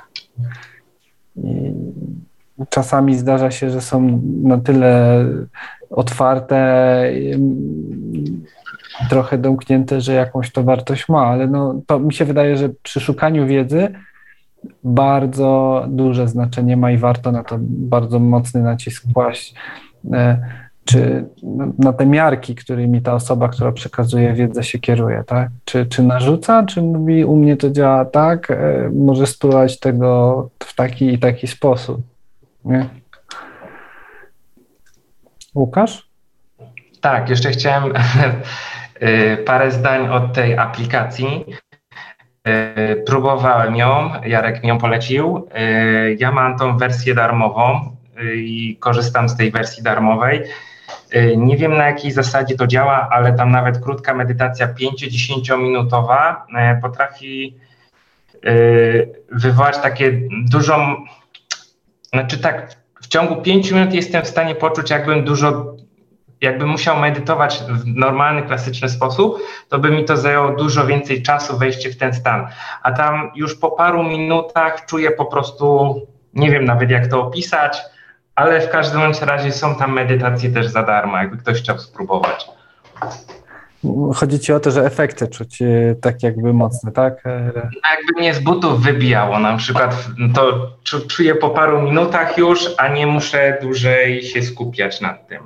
I 1.36 1.72
czasami 2.68 3.18
zdarza 3.18 3.50
się, 3.50 3.70
że 3.70 3.80
są 3.80 4.22
na 4.42 4.58
tyle 4.58 5.24
otwarte, 5.90 7.02
trochę 9.10 9.38
domknięte, 9.38 10.00
że 10.00 10.12
jakąś 10.12 10.52
to 10.52 10.62
wartość 10.62 11.08
ma, 11.08 11.26
ale 11.26 11.46
no, 11.46 11.80
to 11.86 11.98
mi 11.98 12.14
się 12.14 12.24
wydaje, 12.24 12.56
że 12.56 12.68
przy 12.82 13.00
szukaniu 13.00 13.46
wiedzy 13.46 13.88
bardzo 14.84 15.84
duże 15.88 16.28
znaczenie 16.28 16.76
ma 16.76 16.90
i 16.90 16.98
warto 16.98 17.32
na 17.32 17.44
to 17.44 17.56
bardzo 17.60 18.18
mocny 18.18 18.62
nacisk 18.62 19.12
kłaść. 19.12 19.54
E, 20.12 20.38
Czy 20.84 21.24
na 21.78 21.92
te 21.92 22.06
miarki, 22.06 22.54
którymi 22.54 23.02
ta 23.02 23.14
osoba, 23.14 23.48
która 23.48 23.72
przekazuje 23.72 24.32
wiedzę, 24.32 24.62
się 24.64 24.78
kieruje, 24.78 25.24
tak? 25.26 25.48
Czy, 25.64 25.86
czy 25.86 26.02
narzuca, 26.02 26.62
czy 26.62 26.82
mówi, 26.82 27.24
u 27.24 27.36
mnie 27.36 27.56
to 27.56 27.70
działa 27.70 28.04
tak, 28.04 28.50
e, 28.50 28.90
może 28.94 29.26
spróbować 29.26 29.80
tego 29.80 30.50
w 30.58 30.74
taki 30.74 31.12
i 31.12 31.18
taki 31.18 31.46
sposób. 31.46 32.00
Nie? 32.64 32.88
Łukasz? 35.54 36.08
Tak, 37.00 37.30
jeszcze 37.30 37.50
chciałem 37.50 37.92
y, 39.02 39.36
parę 39.46 39.70
zdań 39.70 40.08
od 40.08 40.32
tej 40.32 40.58
aplikacji. 40.58 41.44
Y, 42.48 43.02
Próbowałem 43.06 43.76
ją, 43.76 44.10
Jarek 44.24 44.62
mi 44.62 44.68
ją 44.68 44.78
polecił. 44.78 45.48
Y, 45.58 46.16
Ja 46.18 46.32
mam 46.32 46.58
tą 46.58 46.76
wersję 46.78 47.14
darmową 47.14 47.96
i 48.34 48.76
korzystam 48.80 49.28
z 49.28 49.36
tej 49.36 49.50
wersji 49.50 49.82
darmowej. 49.82 50.42
Nie 51.36 51.56
wiem 51.56 51.76
na 51.76 51.86
jakiej 51.86 52.12
zasadzie 52.12 52.56
to 52.56 52.66
działa, 52.66 53.08
ale 53.10 53.32
tam 53.32 53.50
nawet 53.50 53.78
krótka 53.78 54.14
medytacja 54.14 54.68
5-10 54.74 55.58
minutowa 55.58 56.46
potrafi 56.82 57.54
wywołać 59.32 59.78
takie 59.78 60.20
dużą, 60.50 60.96
znaczy 62.12 62.38
tak, 62.38 62.74
w 63.08 63.10
ciągu 63.10 63.36
5 63.36 63.70
minut 63.70 63.94
jestem 63.94 64.22
w 64.22 64.28
stanie 64.28 64.54
poczuć, 64.54 64.90
jakbym 64.90 65.24
dużo, 65.24 65.74
jakbym 66.40 66.68
musiał 66.68 67.00
medytować 67.00 67.58
w 67.58 67.86
normalny, 67.86 68.42
klasyczny 68.42 68.88
sposób, 68.88 69.38
to 69.68 69.78
by 69.78 69.90
mi 69.90 70.04
to 70.04 70.16
zajęło 70.16 70.50
dużo 70.50 70.86
więcej 70.86 71.22
czasu 71.22 71.58
wejście 71.58 71.90
w 71.90 71.96
ten 71.96 72.14
stan. 72.14 72.46
A 72.82 72.92
tam 72.92 73.30
już 73.34 73.54
po 73.54 73.70
paru 73.70 74.02
minutach 74.02 74.86
czuję 74.86 75.10
po 75.10 75.24
prostu, 75.24 75.94
nie 76.34 76.50
wiem 76.50 76.64
nawet 76.64 76.90
jak 76.90 77.06
to 77.06 77.22
opisać, 77.22 77.78
ale 78.34 78.60
w 78.60 78.70
każdym 78.70 79.00
razie 79.20 79.52
są 79.52 79.74
tam 79.74 79.92
medytacje 79.92 80.50
też 80.50 80.66
za 80.66 80.82
darmo, 80.82 81.16
jakby 81.16 81.36
ktoś 81.36 81.58
chciał 81.58 81.78
spróbować. 81.78 82.48
Chodzi 84.14 84.38
ci 84.40 84.52
o 84.52 84.60
to, 84.60 84.70
że 84.70 84.84
efekty 84.84 85.28
czuć 85.28 85.62
e, 85.62 85.94
tak 86.00 86.22
jakby 86.22 86.52
mocne, 86.52 86.92
tak? 86.92 87.26
E, 87.26 87.52
A 87.82 87.94
jakby 87.94 88.12
mnie 88.20 88.34
z 88.34 88.40
butów 88.40 88.82
wybijało 88.82 89.38
na 89.38 89.56
przykład, 89.56 90.06
to 90.34 90.70
czu- 90.84 91.06
czuję 91.06 91.34
po 91.34 91.50
paru 91.50 91.82
minutach 91.82 92.38
już, 92.38 92.70
a 92.78 92.88
nie 92.88 93.06
muszę 93.06 93.58
dłużej 93.62 94.22
się 94.22 94.42
skupiać 94.42 95.00
nad 95.00 95.28
tym. 95.28 95.42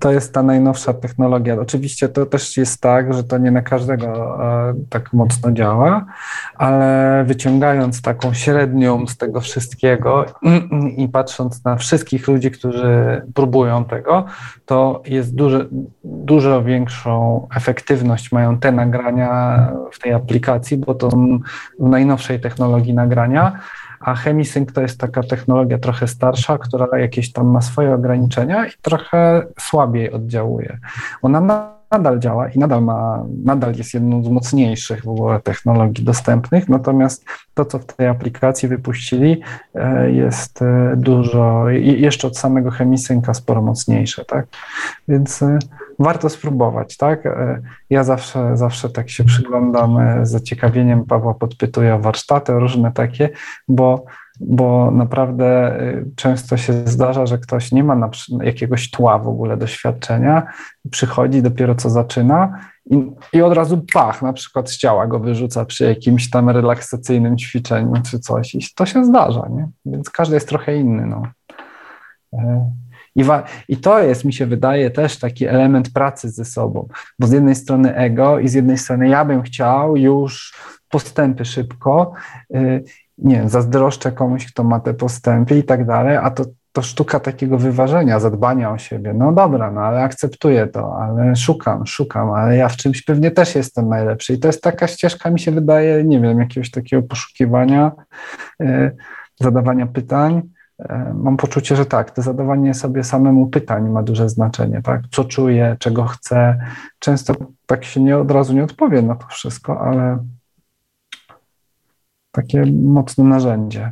To 0.00 0.12
jest 0.12 0.34
ta 0.34 0.42
najnowsza 0.42 0.94
technologia. 0.94 1.60
Oczywiście 1.60 2.08
to 2.08 2.26
też 2.26 2.56
jest 2.56 2.80
tak, 2.80 3.14
że 3.14 3.24
to 3.24 3.38
nie 3.38 3.50
na 3.50 3.62
każdego 3.62 4.38
e, 4.70 4.74
tak 4.90 5.12
mocno 5.12 5.52
działa, 5.52 6.04
ale 6.56 7.24
wyciągając 7.26 8.02
taką 8.02 8.34
średnią 8.34 9.06
z 9.06 9.16
tego 9.16 9.40
wszystkiego 9.40 10.24
i 10.96 11.08
patrząc 11.08 11.64
na 11.64 11.76
wszystkich 11.76 12.28
ludzi, 12.28 12.50
którzy 12.50 13.22
próbują 13.34 13.84
tego, 13.84 14.24
to 14.66 15.02
jest 15.06 15.34
duży, 15.34 15.68
dużo 16.04 16.62
większą 16.62 17.46
efektywność 17.56 18.32
mają 18.32 18.58
te 18.58 18.72
nagrania 18.72 19.72
w 19.92 19.98
tej 19.98 20.12
aplikacji, 20.12 20.76
bo 20.76 20.94
to 20.94 21.08
w 21.78 21.88
najnowszej 21.88 22.40
technologii 22.40 22.94
nagrania. 22.94 23.60
A 24.04 24.14
Chemisync 24.14 24.72
to 24.72 24.80
jest 24.80 25.00
taka 25.00 25.22
technologia 25.22 25.78
trochę 25.78 26.08
starsza, 26.08 26.58
która 26.58 26.98
jakieś 26.98 27.32
tam 27.32 27.46
ma 27.46 27.60
swoje 27.60 27.94
ograniczenia 27.94 28.66
i 28.66 28.70
trochę 28.82 29.42
słabiej 29.58 30.12
oddziałuje. 30.12 30.78
Ona 31.22 31.40
na- 31.40 31.74
nadal 31.90 32.18
działa 32.18 32.48
i 32.48 32.58
nadal 32.58 32.82
ma, 32.82 33.24
nadal 33.44 33.74
jest 33.74 33.94
jedną 33.94 34.22
z 34.24 34.28
mocniejszych 34.28 35.04
w 35.04 35.08
ogóle 35.08 35.40
technologii 35.40 36.04
dostępnych, 36.04 36.68
natomiast 36.68 37.24
to, 37.54 37.64
co 37.64 37.78
w 37.78 37.84
tej 37.84 38.06
aplikacji 38.06 38.68
wypuścili, 38.68 39.42
e, 39.74 40.10
jest 40.10 40.62
e, 40.62 40.94
dużo, 40.96 41.70
jeszcze 41.80 42.28
od 42.28 42.38
samego 42.38 42.70
Chemisynca 42.70 43.34
sporo 43.34 43.62
mocniejsze, 43.62 44.24
tak? 44.24 44.46
Więc 45.08 45.42
e, 45.42 45.58
warto 45.98 46.28
spróbować, 46.28 46.96
tak? 46.96 47.26
E, 47.26 47.62
Ja 47.90 48.04
zawsze, 48.04 48.56
zawsze 48.56 48.90
tak 48.90 49.10
się 49.10 49.24
przyglądam 49.24 49.98
e, 49.98 50.26
z 50.26 50.30
zaciekawieniem, 50.30 51.04
Pawła 51.04 51.34
podpytuję 51.34 51.94
o 51.94 51.98
warsztaty, 51.98 52.52
różne 52.52 52.92
takie, 52.92 53.30
bo, 53.68 54.04
bo 54.40 54.90
naprawdę 54.90 55.80
y, 55.80 56.10
często 56.16 56.56
się 56.56 56.72
zdarza, 56.72 57.26
że 57.26 57.38
ktoś 57.38 57.72
nie 57.72 57.84
ma 57.84 58.10
jakiegoś 58.42 58.90
tła 58.90 59.18
w 59.18 59.28
ogóle 59.28 59.56
doświadczenia, 59.56 60.46
przychodzi 60.90 61.42
dopiero 61.42 61.74
co 61.74 61.90
zaczyna 61.90 62.58
i, 62.90 63.10
i 63.32 63.42
od 63.42 63.52
razu 63.52 63.84
pach, 63.92 64.22
na 64.22 64.32
przykład 64.32 64.70
z 64.70 64.76
ciała 64.76 65.06
go 65.06 65.20
wyrzuca 65.20 65.64
przy 65.64 65.84
jakimś 65.84 66.30
tam 66.30 66.50
relaksacyjnym 66.50 67.38
ćwiczeniu 67.38 67.92
czy 68.10 68.18
coś 68.18 68.54
i 68.54 68.60
to 68.76 68.86
się 68.86 69.04
zdarza, 69.04 69.48
nie? 69.50 69.68
Więc 69.86 70.10
każdy 70.10 70.34
jest 70.34 70.48
trochę 70.48 70.76
inny, 70.76 71.06
no. 71.06 71.22
I, 73.16 73.24
I 73.68 73.76
to 73.76 74.02
jest, 74.02 74.24
mi 74.24 74.32
się 74.32 74.46
wydaje, 74.46 74.90
też 74.90 75.18
taki 75.18 75.46
element 75.46 75.92
pracy 75.92 76.30
ze 76.30 76.44
sobą, 76.44 76.88
bo 77.18 77.26
z 77.26 77.32
jednej 77.32 77.54
strony 77.54 77.94
ego 77.94 78.38
i 78.38 78.48
z 78.48 78.54
jednej 78.54 78.78
strony 78.78 79.08
ja 79.08 79.24
bym 79.24 79.42
chciał 79.42 79.96
już 79.96 80.54
postępy 80.88 81.44
szybko, 81.44 82.12
y, 82.54 82.84
nie 83.18 83.36
wiem, 83.36 83.48
zazdroszczę 83.48 84.12
komuś, 84.12 84.46
kto 84.52 84.64
ma 84.64 84.80
te 84.80 84.94
postępy 84.94 85.58
i 85.58 85.64
tak 85.64 85.86
dalej, 85.86 86.16
a 86.16 86.30
to, 86.30 86.44
to 86.72 86.82
sztuka 86.82 87.20
takiego 87.20 87.58
wyważenia, 87.58 88.20
zadbania 88.20 88.70
o 88.70 88.78
siebie. 88.78 89.14
No 89.14 89.32
dobra, 89.32 89.70
no 89.70 89.80
ale 89.80 90.02
akceptuję 90.02 90.66
to, 90.66 90.96
ale 90.98 91.36
szukam, 91.36 91.86
szukam, 91.86 92.30
ale 92.30 92.56
ja 92.56 92.68
w 92.68 92.76
czymś 92.76 93.02
pewnie 93.02 93.30
też 93.30 93.54
jestem 93.54 93.88
najlepszy. 93.88 94.32
I 94.32 94.38
to 94.38 94.48
jest 94.48 94.62
taka 94.62 94.86
ścieżka, 94.86 95.30
mi 95.30 95.40
się 95.40 95.50
wydaje, 95.50 96.04
nie 96.04 96.20
wiem, 96.20 96.38
jakiegoś 96.38 96.70
takiego 96.70 97.02
poszukiwania, 97.02 97.92
y, 98.62 98.96
zadawania 99.40 99.86
pytań. 99.86 100.42
Y, 100.80 101.14
Mam 101.14 101.36
poczucie, 101.36 101.76
że 101.76 101.86
tak, 101.86 102.10
to 102.10 102.22
zadawanie 102.22 102.74
sobie 102.74 103.04
samemu 103.04 103.46
pytań 103.46 103.88
ma 103.88 104.02
duże 104.02 104.28
znaczenie, 104.28 104.82
tak? 104.82 105.02
Co 105.10 105.24
czuję, 105.24 105.76
czego 105.78 106.04
chcę. 106.04 106.66
Często 106.98 107.34
tak 107.66 107.84
się 107.84 108.00
nie 108.00 108.18
od 108.18 108.30
razu 108.30 108.54
nie 108.54 108.64
odpowie 108.64 109.02
na 109.02 109.14
to 109.14 109.26
wszystko, 109.26 109.80
ale 109.80 110.24
takie 112.30 112.64
mocne 112.82 113.24
narzędzie. 113.24 113.90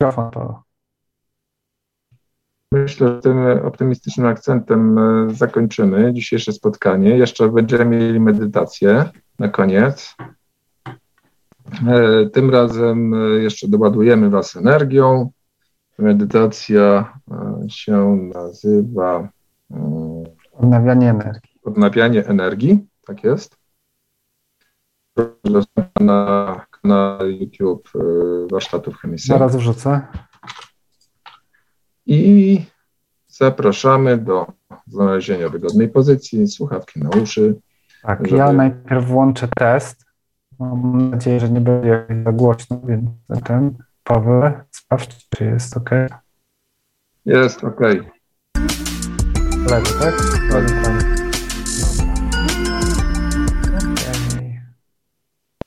Mikrofon, 0.00 0.30
Paweł. 0.30 0.64
Myślę, 2.72 3.08
że 3.08 3.20
tym 3.20 3.38
optymistycznym 3.64 4.26
akcentem 4.26 4.98
e, 4.98 5.34
zakończymy 5.34 6.12
dzisiejsze 6.14 6.52
spotkanie. 6.52 7.10
Jeszcze 7.10 7.48
będziemy 7.48 7.84
mieli 7.84 8.20
medytację 8.20 9.04
na 9.38 9.48
koniec. 9.48 10.16
E, 11.88 12.26
Tym 12.32 12.50
razem 12.50 13.14
e, 13.14 13.28
jeszcze 13.28 13.68
doładujemy 13.68 14.30
Was 14.30 14.56
energią. 14.56 15.30
Medytacja 15.98 17.12
e, 17.30 17.64
się 17.70 18.16
nazywa 18.34 19.28
Odnawianie 20.52 21.10
energii. 21.10 21.50
odnawianie 21.64 22.26
energii. 22.26 22.86
Tak 23.06 23.24
jest. 23.24 23.56
Na 26.00 26.66
kanale 26.70 27.30
YouTube 27.30 27.88
warsztatów 28.50 28.96
chemicznych. 28.96 29.38
Zaraz 29.38 29.56
wrzucę. 29.56 30.00
I 32.06 32.60
zapraszamy 33.28 34.18
do 34.18 34.46
znalezienia 34.86 35.48
wygodnej 35.48 35.88
pozycji, 35.88 36.48
słuchawki 36.48 37.00
na 37.00 37.10
uszy. 37.22 37.54
Tak, 38.02 38.26
żeby- 38.26 38.36
ja 38.38 38.52
najpierw 38.52 39.06
włączę 39.06 39.48
test. 39.56 40.04
Mam 40.58 41.10
nadzieję, 41.10 41.40
że 41.40 41.50
nie 41.50 41.60
będzie 41.60 42.06
za 42.24 42.32
głośno, 42.32 42.80
więc 42.84 43.10
ten 43.44 43.76
Paweł, 44.04 44.52
sprawdź, 44.70 45.28
czy 45.28 45.44
jest 45.44 45.76
ok. 45.76 45.90
Jest 47.24 47.64
ok. 47.64 47.80
Lepiej, 49.70 49.92
tak? 50.00 50.14
Lepiej. 50.50 50.78
Okay. 50.78 51.14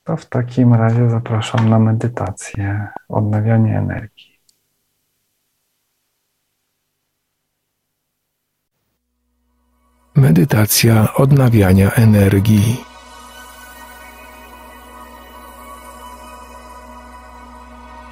To 0.03 0.17
w 0.17 0.25
takim 0.25 0.73
razie 0.73 1.09
zapraszam 1.09 1.69
na 1.69 1.79
medytację, 1.79 2.87
odnawianie 3.09 3.77
energii. 3.77 4.37
Medytacja 10.15 11.13
odnawiania 11.13 11.91
energii. 11.91 12.96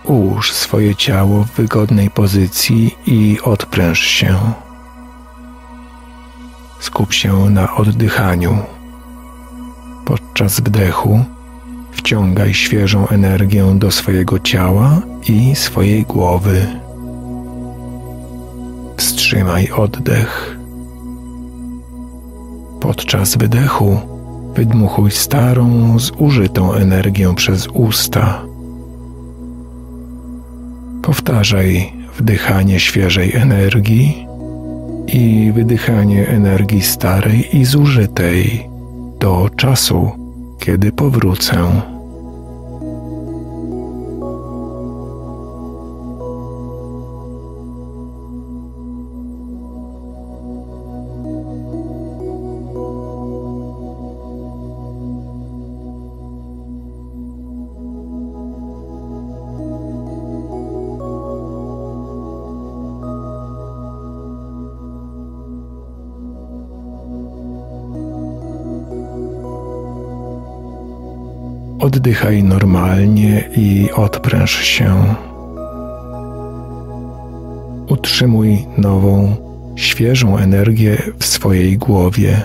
Ułóż 0.08 0.54
swoje 0.54 0.96
ciało 0.96 1.44
w 1.44 1.52
wygodnej 1.52 2.10
pozycji 2.10 2.96
i 3.08 3.38
odpręż 3.44 4.00
się. 4.00 4.38
Skup 6.80 7.14
się 7.14 7.50
na 7.50 7.76
oddychaniu. 7.76 8.58
Podczas 10.06 10.60
wdechu 10.60 11.20
wciągaj 11.92 12.54
świeżą 12.54 13.08
energię 13.08 13.76
do 13.76 13.92
swojego 13.92 14.40
ciała 14.40 15.02
i 15.28 15.56
swojej 15.56 16.04
głowy. 16.04 16.68
Wstrzymaj 18.98 19.72
oddech. 19.72 20.58
Podczas 22.80 23.38
wydechu 23.38 24.00
wydmuchuj 24.56 25.12
starą, 25.12 26.00
zużytą 26.00 26.74
energię 26.74 27.36
przez 27.36 27.68
usta. 27.68 28.55
Powtarzaj 31.06 31.94
wdychanie 32.18 32.80
świeżej 32.80 33.36
energii 33.36 34.28
i 35.08 35.52
wydychanie 35.56 36.28
energii 36.28 36.82
starej 36.82 37.58
i 37.58 37.66
zużytej 37.66 38.70
do 39.20 39.50
czasu, 39.58 40.12
kiedy 40.60 40.92
powrócę. 40.92 41.82
Oddychaj 71.86 72.44
normalnie 72.44 73.50
i 73.56 73.90
odpręż 73.96 74.64
się. 74.64 75.16
Utrzymuj 77.88 78.66
nową, 78.78 79.36
świeżą 79.76 80.38
energię 80.38 80.98
w 81.20 81.26
swojej 81.26 81.78
głowie. 81.78 82.42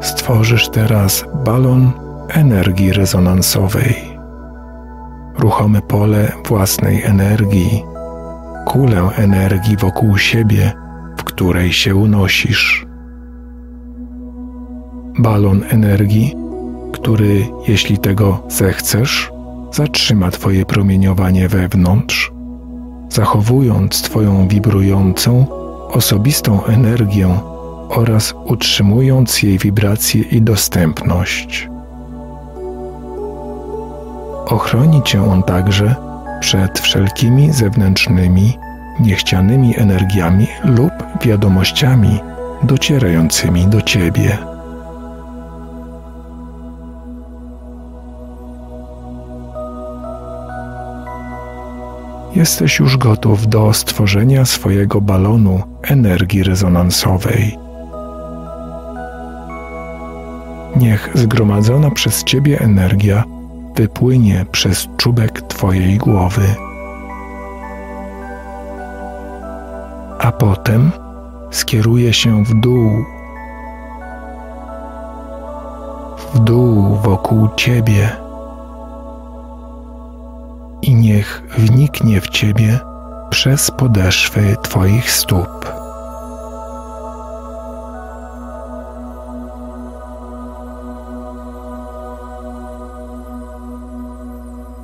Stworzysz 0.00 0.68
teraz 0.68 1.24
balon 1.44 1.92
energii 2.28 2.92
rezonansowej, 2.92 3.94
ruchome 5.38 5.82
pole 5.82 6.32
własnej 6.44 7.02
energii, 7.02 7.84
kulę 8.66 9.10
energii 9.16 9.76
wokół 9.76 10.18
siebie, 10.18 10.72
w 11.16 11.24
której 11.24 11.72
się 11.72 11.94
unosisz 11.96 12.85
balon 15.18 15.64
energii, 15.68 16.34
który, 16.92 17.46
jeśli 17.68 17.98
tego 17.98 18.42
zechcesz, 18.48 19.32
zatrzyma 19.72 20.30
Twoje 20.30 20.66
promieniowanie 20.66 21.48
wewnątrz, 21.48 22.32
zachowując 23.08 24.02
Twoją 24.02 24.48
wibrującą, 24.48 25.46
osobistą 25.88 26.64
energię 26.64 27.38
oraz 27.88 28.34
utrzymując 28.44 29.42
jej 29.42 29.58
wibrację 29.58 30.22
i 30.22 30.42
dostępność. 30.42 31.68
Ochroni 34.46 35.02
Cię 35.02 35.30
on 35.30 35.42
także 35.42 35.94
przed 36.40 36.78
wszelkimi 36.78 37.52
zewnętrznymi, 37.52 38.58
niechcianymi 39.00 39.78
energiami 39.78 40.46
lub 40.64 40.92
wiadomościami 41.22 42.18
docierającymi 42.62 43.66
do 43.66 43.82
Ciebie. 43.82 44.55
Jesteś 52.36 52.78
już 52.78 52.96
gotów 52.96 53.48
do 53.48 53.72
stworzenia 53.72 54.44
swojego 54.44 55.00
balonu 55.00 55.62
energii 55.82 56.42
rezonansowej. 56.42 57.58
Niech 60.76 61.10
zgromadzona 61.14 61.90
przez 61.90 62.24
Ciebie 62.24 62.60
energia 62.60 63.24
wypłynie 63.76 64.46
przez 64.52 64.88
czubek 64.96 65.42
Twojej 65.42 65.98
głowy. 65.98 66.54
A 70.18 70.32
potem 70.32 70.90
skieruje 71.50 72.12
się 72.12 72.44
w 72.44 72.60
dół, 72.60 73.04
w 76.34 76.38
dół 76.38 76.96
wokół 76.96 77.48
Ciebie 77.56 78.25
niech 81.16 81.42
wniknie 81.58 82.20
w 82.20 82.28
Ciebie 82.28 82.80
przez 83.30 83.70
podeszwy 83.70 84.56
Twoich 84.62 85.10
stóp. 85.10 85.72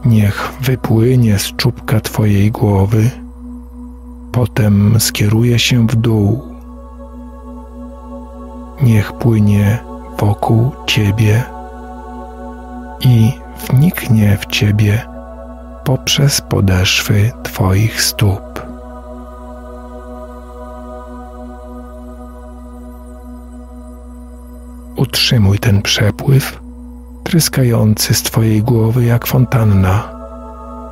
Niech 0.05 0.53
wypłynie 0.61 1.39
z 1.39 1.57
czubka 1.57 2.01
Twojej 2.01 2.51
głowy, 2.51 3.11
potem 4.33 5.01
skieruje 5.01 5.59
się 5.59 5.87
w 5.87 5.97
dół. 5.97 6.43
Niech 8.83 9.13
płynie 9.13 9.79
wokół 10.19 10.71
Ciebie 10.87 11.43
i 13.01 13.33
wniknie 13.69 14.39
w 14.41 14.47
Ciebie 14.47 15.12
poprzez 15.85 16.41
podeszwy 16.41 17.33
Twoich 17.43 18.03
stóp. 18.03 18.63
Utrzymuj 24.97 25.59
ten 25.59 25.83
przepływ, 25.83 26.61
tryskający 27.25 28.15
z 28.15 28.23
Twojej 28.23 28.63
głowy 28.63 29.05
jak 29.05 29.27
fontanna 29.27 30.09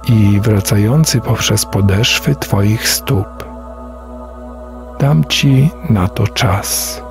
i 0.09 0.41
wracający 0.41 1.21
poprzez 1.21 1.67
podeszwy 1.67 2.35
Twoich 2.35 2.89
stóp. 2.89 3.45
Dam 4.99 5.25
Ci 5.25 5.71
na 5.91 6.09
to 6.09 6.27
czas. 6.27 7.03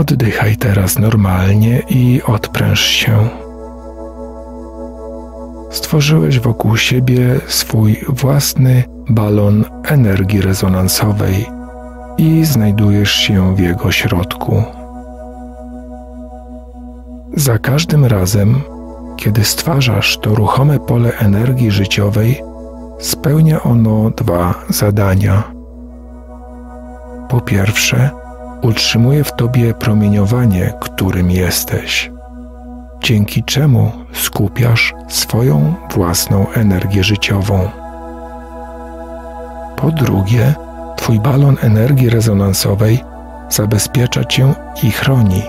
Oddychaj 0.00 0.56
teraz 0.56 0.98
normalnie 0.98 1.82
i 1.88 2.22
odpręż 2.26 2.80
się. 2.80 3.28
Stworzyłeś 5.70 6.40
wokół 6.40 6.76
siebie 6.76 7.40
swój 7.46 7.96
własny 8.08 8.84
balon 9.10 9.64
energii 9.84 10.40
rezonansowej 10.40 11.46
i 12.18 12.44
znajdujesz 12.44 13.12
się 13.12 13.54
w 13.54 13.58
jego 13.58 13.92
środku. 13.92 14.62
Za 17.36 17.58
każdym 17.58 18.04
razem, 18.04 18.60
kiedy 19.16 19.44
stwarzasz 19.44 20.18
to 20.18 20.34
ruchome 20.34 20.78
pole 20.78 21.12
energii 21.18 21.70
życiowej, 21.70 22.42
spełnia 22.98 23.62
ono 23.62 24.10
dwa 24.10 24.54
zadania. 24.68 25.42
Po 27.28 27.40
pierwsze, 27.40 28.19
utrzymuje 28.62 29.24
w 29.24 29.32
tobie 29.32 29.74
promieniowanie, 29.74 30.72
którym 30.80 31.30
jesteś. 31.30 32.10
dzięki 33.02 33.44
czemu 33.44 33.92
skupiasz 34.12 34.94
swoją 35.08 35.74
własną 35.94 36.46
energię 36.48 37.04
życiową. 37.04 37.70
Po 39.76 39.90
drugie, 39.90 40.54
Twój 41.00 41.20
balon 41.20 41.56
energii 41.60 42.10
rezonansowej 42.10 43.04
zabezpiecza 43.50 44.24
Cię 44.24 44.54
i 44.82 44.90
chroni 44.90 45.42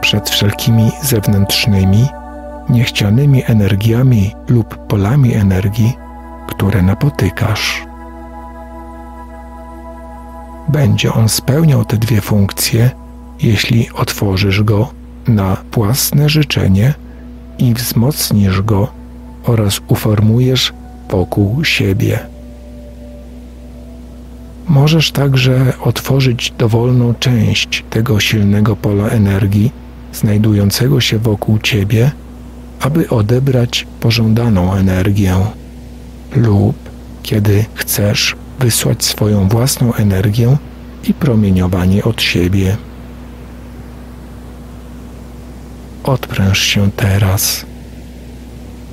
przed 0.00 0.30
wszelkimi 0.30 0.90
zewnętrznymi, 1.02 2.06
niechcianymi 2.68 3.42
energiami 3.46 4.34
lub 4.48 4.86
polami 4.86 5.34
energii, 5.34 5.96
które 6.48 6.82
napotykasz. 6.82 7.87
Będzie 10.68 11.12
on 11.12 11.28
spełniał 11.28 11.84
te 11.84 11.96
dwie 11.96 12.20
funkcje, 12.20 12.90
jeśli 13.42 13.88
otworzysz 13.94 14.62
go 14.62 14.90
na 15.28 15.56
własne 15.72 16.28
życzenie 16.28 16.94
i 17.58 17.74
wzmocnisz 17.74 18.62
go 18.62 18.88
oraz 19.44 19.80
uformujesz 19.88 20.72
wokół 21.10 21.64
siebie. 21.64 22.18
Możesz 24.68 25.12
także 25.12 25.72
otworzyć 25.80 26.52
dowolną 26.58 27.14
część 27.14 27.84
tego 27.90 28.20
silnego 28.20 28.76
pola 28.76 29.08
energii 29.08 29.72
znajdującego 30.12 31.00
się 31.00 31.18
wokół 31.18 31.58
ciebie, 31.58 32.10
aby 32.80 33.08
odebrać 33.08 33.86
pożądaną 34.00 34.74
energię, 34.74 35.34
lub 36.36 36.76
kiedy 37.22 37.64
chcesz 37.74 38.36
wysłać 38.58 39.04
swoją 39.04 39.48
własną 39.48 39.94
energię 39.94 40.56
i 41.04 41.14
promieniowanie 41.14 42.04
od 42.04 42.22
siebie. 42.22 42.76
Odpręż 46.04 46.58
się 46.58 46.90
teraz. 46.90 47.66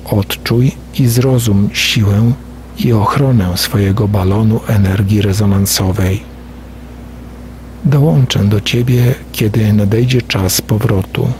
Odczuj 0.04 0.72
i 0.98 1.06
zrozum 1.06 1.70
siłę 1.72 2.32
i 2.78 2.92
ochronę 2.92 3.56
swojego 3.56 4.08
balonu 4.08 4.60
energii 4.68 5.22
rezonansowej. 5.22 6.22
Dołączę 7.84 8.44
do 8.44 8.60
Ciebie, 8.60 9.14
kiedy 9.32 9.72
nadejdzie 9.72 10.22
czas 10.22 10.60
powrotu. 10.60 11.32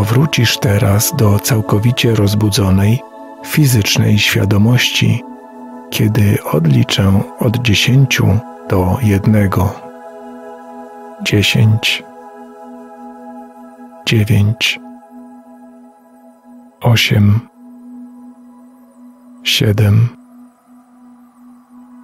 Powrócisz 0.00 0.58
teraz 0.58 1.12
do 1.16 1.38
całkowicie 1.38 2.14
rozbudzonej, 2.14 3.02
fizycznej 3.46 4.18
świadomości, 4.18 5.24
kiedy 5.90 6.38
odliczę 6.52 7.22
od 7.38 7.58
dziesięciu 7.58 8.38
do 8.68 8.98
jednego. 9.02 9.74
Dziesięć, 11.22 12.02
dziewięć, 14.06 14.80
osiem, 16.80 17.40
siedem, 19.42 20.08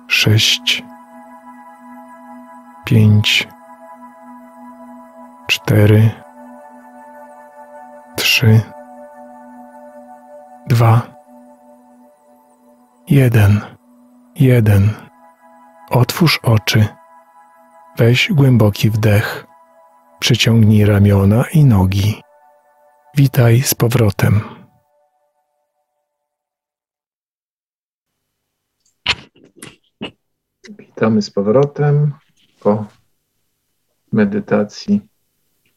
sześć, 0.09 0.82
pięć, 2.85 3.48
cztery, 5.47 6.26
Trzy, 8.37 8.61
dwa, 10.69 11.03
jeden, 13.09 13.61
jeden. 14.35 14.91
Otwórz 15.91 16.41
oczy. 16.43 16.87
Weź 17.99 18.33
głęboki 18.33 18.91
wdech. 18.91 19.47
Przyciągnij 20.19 20.85
ramiona 20.85 21.45
i 21.53 21.65
nogi. 21.65 22.23
Witaj 23.15 23.63
z 23.63 23.75
powrotem. 23.75 24.41
Witamy 30.79 31.23
z 31.23 31.31
powrotem 31.31 32.13
po 32.61 32.87
medytacji 34.13 35.01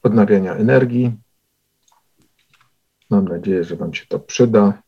odnawiania 0.04 0.54
energii. 0.54 1.29
Mam 3.10 3.28
nadzieję, 3.28 3.64
że 3.64 3.76
Wam 3.76 3.94
się 3.94 4.06
to 4.06 4.20
przyda. 4.20 4.82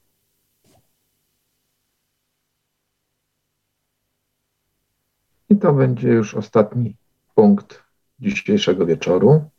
I 5.50 5.56
to 5.58 5.74
będzie 5.74 6.08
już 6.08 6.36
ostatni 6.36 6.96
punkt 7.36 7.84
dzisiejszego 8.20 8.86
wieczoru. 8.86 9.50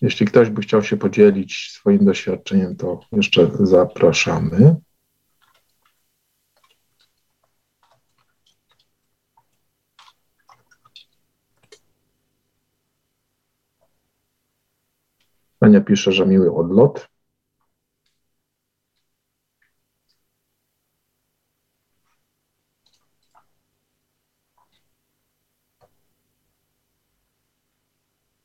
Jeśli 0.00 0.26
ktoś 0.26 0.50
by 0.50 0.62
chciał 0.62 0.82
się 0.82 0.96
podzielić 0.96 1.70
swoim 1.72 2.04
doświadczeniem, 2.04 2.76
to 2.76 3.00
jeszcze 3.12 3.50
zapraszamy. 3.60 4.76
Ania 15.66 15.80
pisze, 15.80 16.12
że 16.12 16.26
miły 16.26 16.54
odlot. 16.54 17.08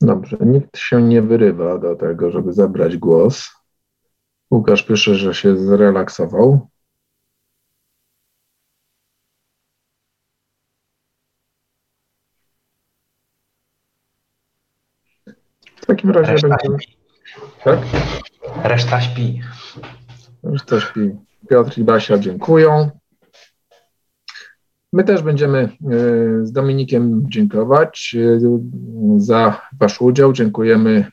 Dobrze, 0.02 0.38
nikt 0.42 0.78
się 0.78 1.02
nie 1.02 1.22
wyrywa 1.22 1.78
do 1.78 1.96
tego, 1.96 2.32
żeby 2.32 2.54
zabrać 2.54 2.98
głos. 2.98 3.50
Łukasz 4.52 4.84
pisze, 4.84 5.16
że 5.16 5.34
się 5.34 5.58
zrelaksował. 5.58 6.70
W 15.76 15.86
takim 15.86 16.12
razie 16.12 16.48
będziemy. 16.48 17.01
Tak? 17.64 17.80
Reszta 18.64 19.02
śpi. 19.02 19.42
Reszta 20.44 20.80
śpi. 20.80 21.12
Piotr 21.50 21.78
i 21.78 21.84
Basia 21.84 22.18
dziękują. 22.18 22.90
My 24.94 25.04
też 25.04 25.22
będziemy 25.22 25.60
e, 25.60 25.70
z 26.46 26.52
Dominikiem 26.52 27.26
dziękować 27.30 28.16
e, 28.20 28.40
za 29.18 29.62
Wasz 29.80 30.02
udział. 30.02 30.34
Dziękujemy 30.34 30.92
e, 30.92 31.12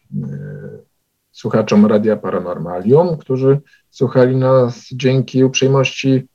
słuchaczom 1.33 1.87
Radia 1.87 2.17
Paranormalium, 2.17 3.17
którzy 3.17 3.61
słuchali 3.91 4.37
nas 4.37 4.89
dzięki 4.93 5.45
uprzejmości 5.45 6.29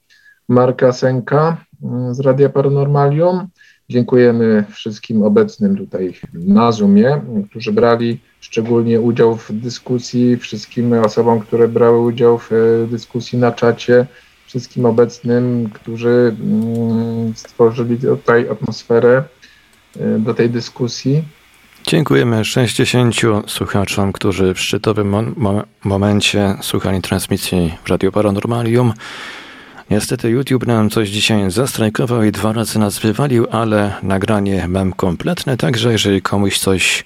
Marka 0.49 0.91
Senka 0.91 1.65
z 2.11 2.19
Radia 2.19 2.49
Paranormalium. 2.49 3.47
Dziękujemy 3.89 4.65
wszystkim 4.69 5.23
obecnym 5.23 5.77
tutaj 5.77 6.13
na 6.33 6.71
Zoomie, 6.71 7.21
którzy 7.49 7.71
brali 7.71 8.19
szczególnie 8.43 9.01
udział 9.01 9.35
w 9.37 9.51
dyskusji, 9.51 10.37
wszystkim 10.37 10.93
osobom, 10.93 11.39
które 11.39 11.67
brały 11.67 11.99
udział 11.99 12.39
w 12.49 12.51
dyskusji 12.91 13.39
na 13.39 13.51
czacie, 13.51 14.05
wszystkim 14.47 14.85
obecnym, 14.85 15.69
którzy 15.73 16.35
mm, 16.39 17.33
stworzyli 17.35 17.97
tutaj 17.97 18.49
atmosferę 18.49 19.23
y, 19.97 20.19
do 20.19 20.33
tej 20.33 20.49
dyskusji. 20.49 21.23
Dziękujemy 21.87 22.45
60 22.45 23.15
słuchaczom, 23.47 24.11
którzy 24.11 24.53
w 24.53 24.59
szczytowym 24.59 25.09
mo- 25.09 25.23
mo- 25.37 25.63
momencie 25.83 26.55
słuchali 26.61 27.01
transmisji 27.01 27.73
w 27.83 27.89
Radio 27.89 28.11
Paranormalium. 28.11 28.93
Niestety 29.89 30.29
YouTube 30.29 30.67
nam 30.67 30.89
coś 30.89 31.09
dzisiaj 31.09 31.51
zastrajkował 31.51 32.23
i 32.23 32.31
dwa 32.31 32.53
razy 32.53 32.79
nas 32.79 32.99
wywalił, 32.99 33.47
ale 33.51 33.95
nagranie 34.03 34.67
mam 34.67 34.93
kompletne, 34.93 35.57
także 35.57 35.91
jeżeli 35.91 36.21
komuś 36.21 36.59
coś 36.59 37.03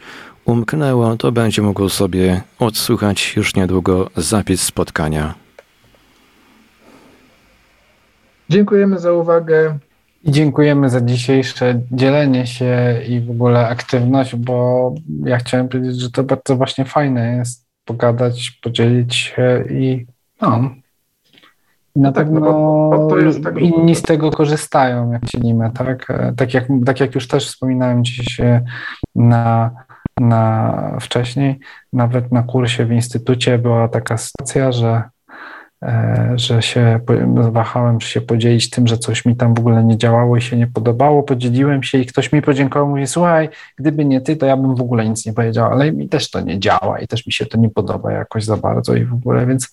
umknęło, 0.47 1.17
to 1.17 1.31
będzie 1.31 1.61
mógł 1.61 1.89
sobie 1.89 2.41
odsłuchać 2.59 3.35
już 3.35 3.55
niedługo 3.55 4.09
zapis 4.15 4.61
spotkania. 4.63 5.33
Dziękujemy 8.49 8.99
za 8.99 9.13
uwagę. 9.13 9.77
I 10.23 10.31
dziękujemy 10.31 10.89
za 10.89 11.01
dzisiejsze 11.01 11.81
dzielenie 11.91 12.47
się 12.47 13.01
i 13.07 13.21
w 13.21 13.31
ogóle 13.31 13.67
aktywność, 13.67 14.35
bo 14.35 14.93
ja 15.23 15.37
chciałem 15.37 15.69
powiedzieć, 15.69 16.01
że 16.01 16.11
to 16.11 16.23
bardzo 16.23 16.55
właśnie 16.55 16.85
fajne 16.85 17.35
jest 17.35 17.67
pogadać, 17.85 18.59
podzielić 18.63 19.15
się 19.15 19.65
i 19.69 20.05
no. 20.41 20.69
I 21.95 21.99
na 21.99 22.11
tak, 22.11 22.25
pewno 22.25 22.39
no 22.39 23.07
to 23.09 23.17
jest 23.17 23.43
tak, 23.43 23.57
inni 23.57 23.95
z 23.95 24.01
tego 24.01 24.31
korzystają, 24.31 25.11
jak 25.11 25.25
dzielimy, 25.25 25.71
tak? 25.73 26.09
E, 26.11 26.33
Tak 26.37 26.53
jak, 26.53 26.67
tak 26.85 26.99
jak 26.99 27.15
już 27.15 27.27
też 27.27 27.47
wspominałem 27.47 28.03
dziś 28.03 28.39
e, 28.39 28.63
na, 29.15 29.71
na 30.19 30.97
wcześniej, 31.01 31.59
nawet 31.93 32.31
na 32.31 32.43
kursie 32.43 32.85
w 32.85 32.91
instytucie 32.91 33.57
była 33.57 33.87
taka 33.87 34.17
sytuacja, 34.17 34.71
że 34.71 35.03
e, 35.83 36.33
że 36.35 36.61
się 36.61 36.99
wahałem, 37.51 38.01
się 38.01 38.21
podzielić 38.21 38.69
tym, 38.69 38.87
że 38.87 38.97
coś 38.97 39.25
mi 39.25 39.35
tam 39.35 39.53
w 39.53 39.59
ogóle 39.59 39.83
nie 39.83 39.97
działało 39.97 40.37
i 40.37 40.41
się 40.41 40.57
nie 40.57 40.67
podobało. 40.67 41.23
Podzieliłem 41.23 41.83
się 41.83 41.97
i 41.97 42.05
ktoś 42.05 42.31
mi 42.31 42.41
podziękował, 42.41 42.89
mówi, 42.89 43.07
słuchaj, 43.07 43.49
gdyby 43.77 44.05
nie 44.05 44.21
ty, 44.21 44.35
to 44.35 44.45
ja 44.45 44.57
bym 44.57 44.75
w 44.75 44.81
ogóle 44.81 45.09
nic 45.09 45.25
nie 45.25 45.33
powiedział, 45.33 45.71
ale 45.71 45.91
mi 45.91 46.09
też 46.09 46.29
to 46.29 46.41
nie 46.41 46.59
działa 46.59 46.99
i 46.99 47.07
też 47.07 47.27
mi 47.27 47.33
się 47.33 47.45
to 47.45 47.57
nie 47.57 47.69
podoba 47.69 48.11
jakoś 48.11 48.43
za 48.43 48.57
bardzo 48.57 48.95
i 48.95 49.05
w 49.05 49.13
ogóle, 49.13 49.45
więc 49.45 49.71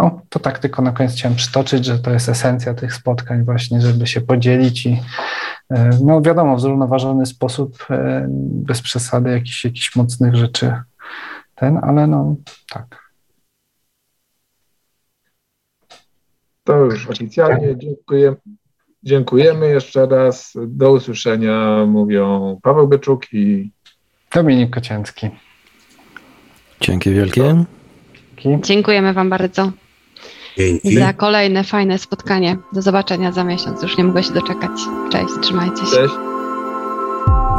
no, 0.00 0.20
to 0.28 0.38
tak 0.38 0.58
tylko 0.58 0.82
na 0.82 0.92
koniec 0.92 1.12
chciałem 1.12 1.36
przytoczyć, 1.36 1.84
że 1.84 1.98
to 1.98 2.10
jest 2.10 2.28
esencja 2.28 2.74
tych 2.74 2.94
spotkań 2.94 3.44
właśnie, 3.44 3.80
żeby 3.80 4.06
się 4.06 4.20
podzielić 4.20 4.86
i 4.86 5.00
no 6.04 6.20
wiadomo, 6.20 6.56
w 6.56 6.60
zrównoważony 6.60 7.26
sposób, 7.26 7.86
e, 7.90 8.26
bez 8.52 8.82
przesady 8.82 9.30
jakichś, 9.30 9.64
jakichś 9.64 9.96
mocnych 9.96 10.34
rzeczy 10.34 10.72
ten, 11.54 11.78
ale 11.82 12.06
no 12.06 12.36
tak. 12.70 13.10
To 16.64 16.76
już 16.76 17.06
oficjalnie 17.06 17.78
dziękuję. 17.78 18.34
Dziękujemy 19.02 19.68
jeszcze 19.68 20.06
raz. 20.06 20.52
Do 20.66 20.92
usłyszenia 20.92 21.86
mówią 21.86 22.58
Paweł 22.62 22.88
Byczuk 22.88 23.32
i 23.32 23.70
Dominik 24.34 24.70
Kocięcki. 24.70 25.30
Dzięki 26.80 27.10
wielkie. 27.10 27.64
Dziękujemy 28.62 29.12
Wam 29.12 29.30
bardzo 29.30 29.72
Dzięki. 30.58 30.98
za 30.98 31.12
kolejne 31.12 31.64
fajne 31.64 31.98
spotkanie. 31.98 32.56
Do 32.72 32.82
zobaczenia 32.82 33.32
za 33.32 33.44
miesiąc. 33.44 33.82
Już 33.82 33.98
nie 33.98 34.04
mogę 34.04 34.22
się 34.22 34.32
doczekać. 34.32 34.70
Cześć, 35.12 35.34
trzymajcie 35.42 35.86
się. 35.86 35.96
Cześć. 35.96 36.14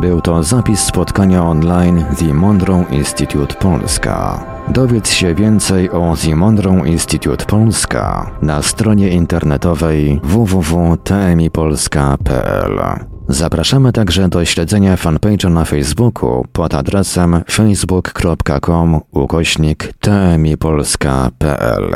Był 0.01 0.21
to 0.21 0.43
zapis 0.43 0.79
spotkania 0.79 1.43
online 1.43 2.05
The 2.19 2.33
Monroe 2.33 2.83
Institute 2.91 3.55
Polska. 3.55 4.45
Dowiedz 4.67 5.11
się 5.11 5.35
więcej 5.35 5.89
o 5.89 6.15
The 6.25 6.35
Monroe 6.35 6.87
Institute 6.87 7.45
Polska 7.45 8.31
na 8.41 8.61
stronie 8.61 9.09
internetowej 9.09 10.19
www.tmipolska.pl. 10.23 12.79
Zapraszamy 13.27 13.91
także 13.91 14.29
do 14.29 14.45
śledzenia 14.45 14.95
fanpage'a 14.95 15.51
na 15.51 15.65
Facebooku 15.65 16.45
pod 16.53 16.73
adresem 16.73 17.41
facebook.com 17.49 18.99
ukośnik 19.11 19.93
tmipolska.pl. 19.99 21.95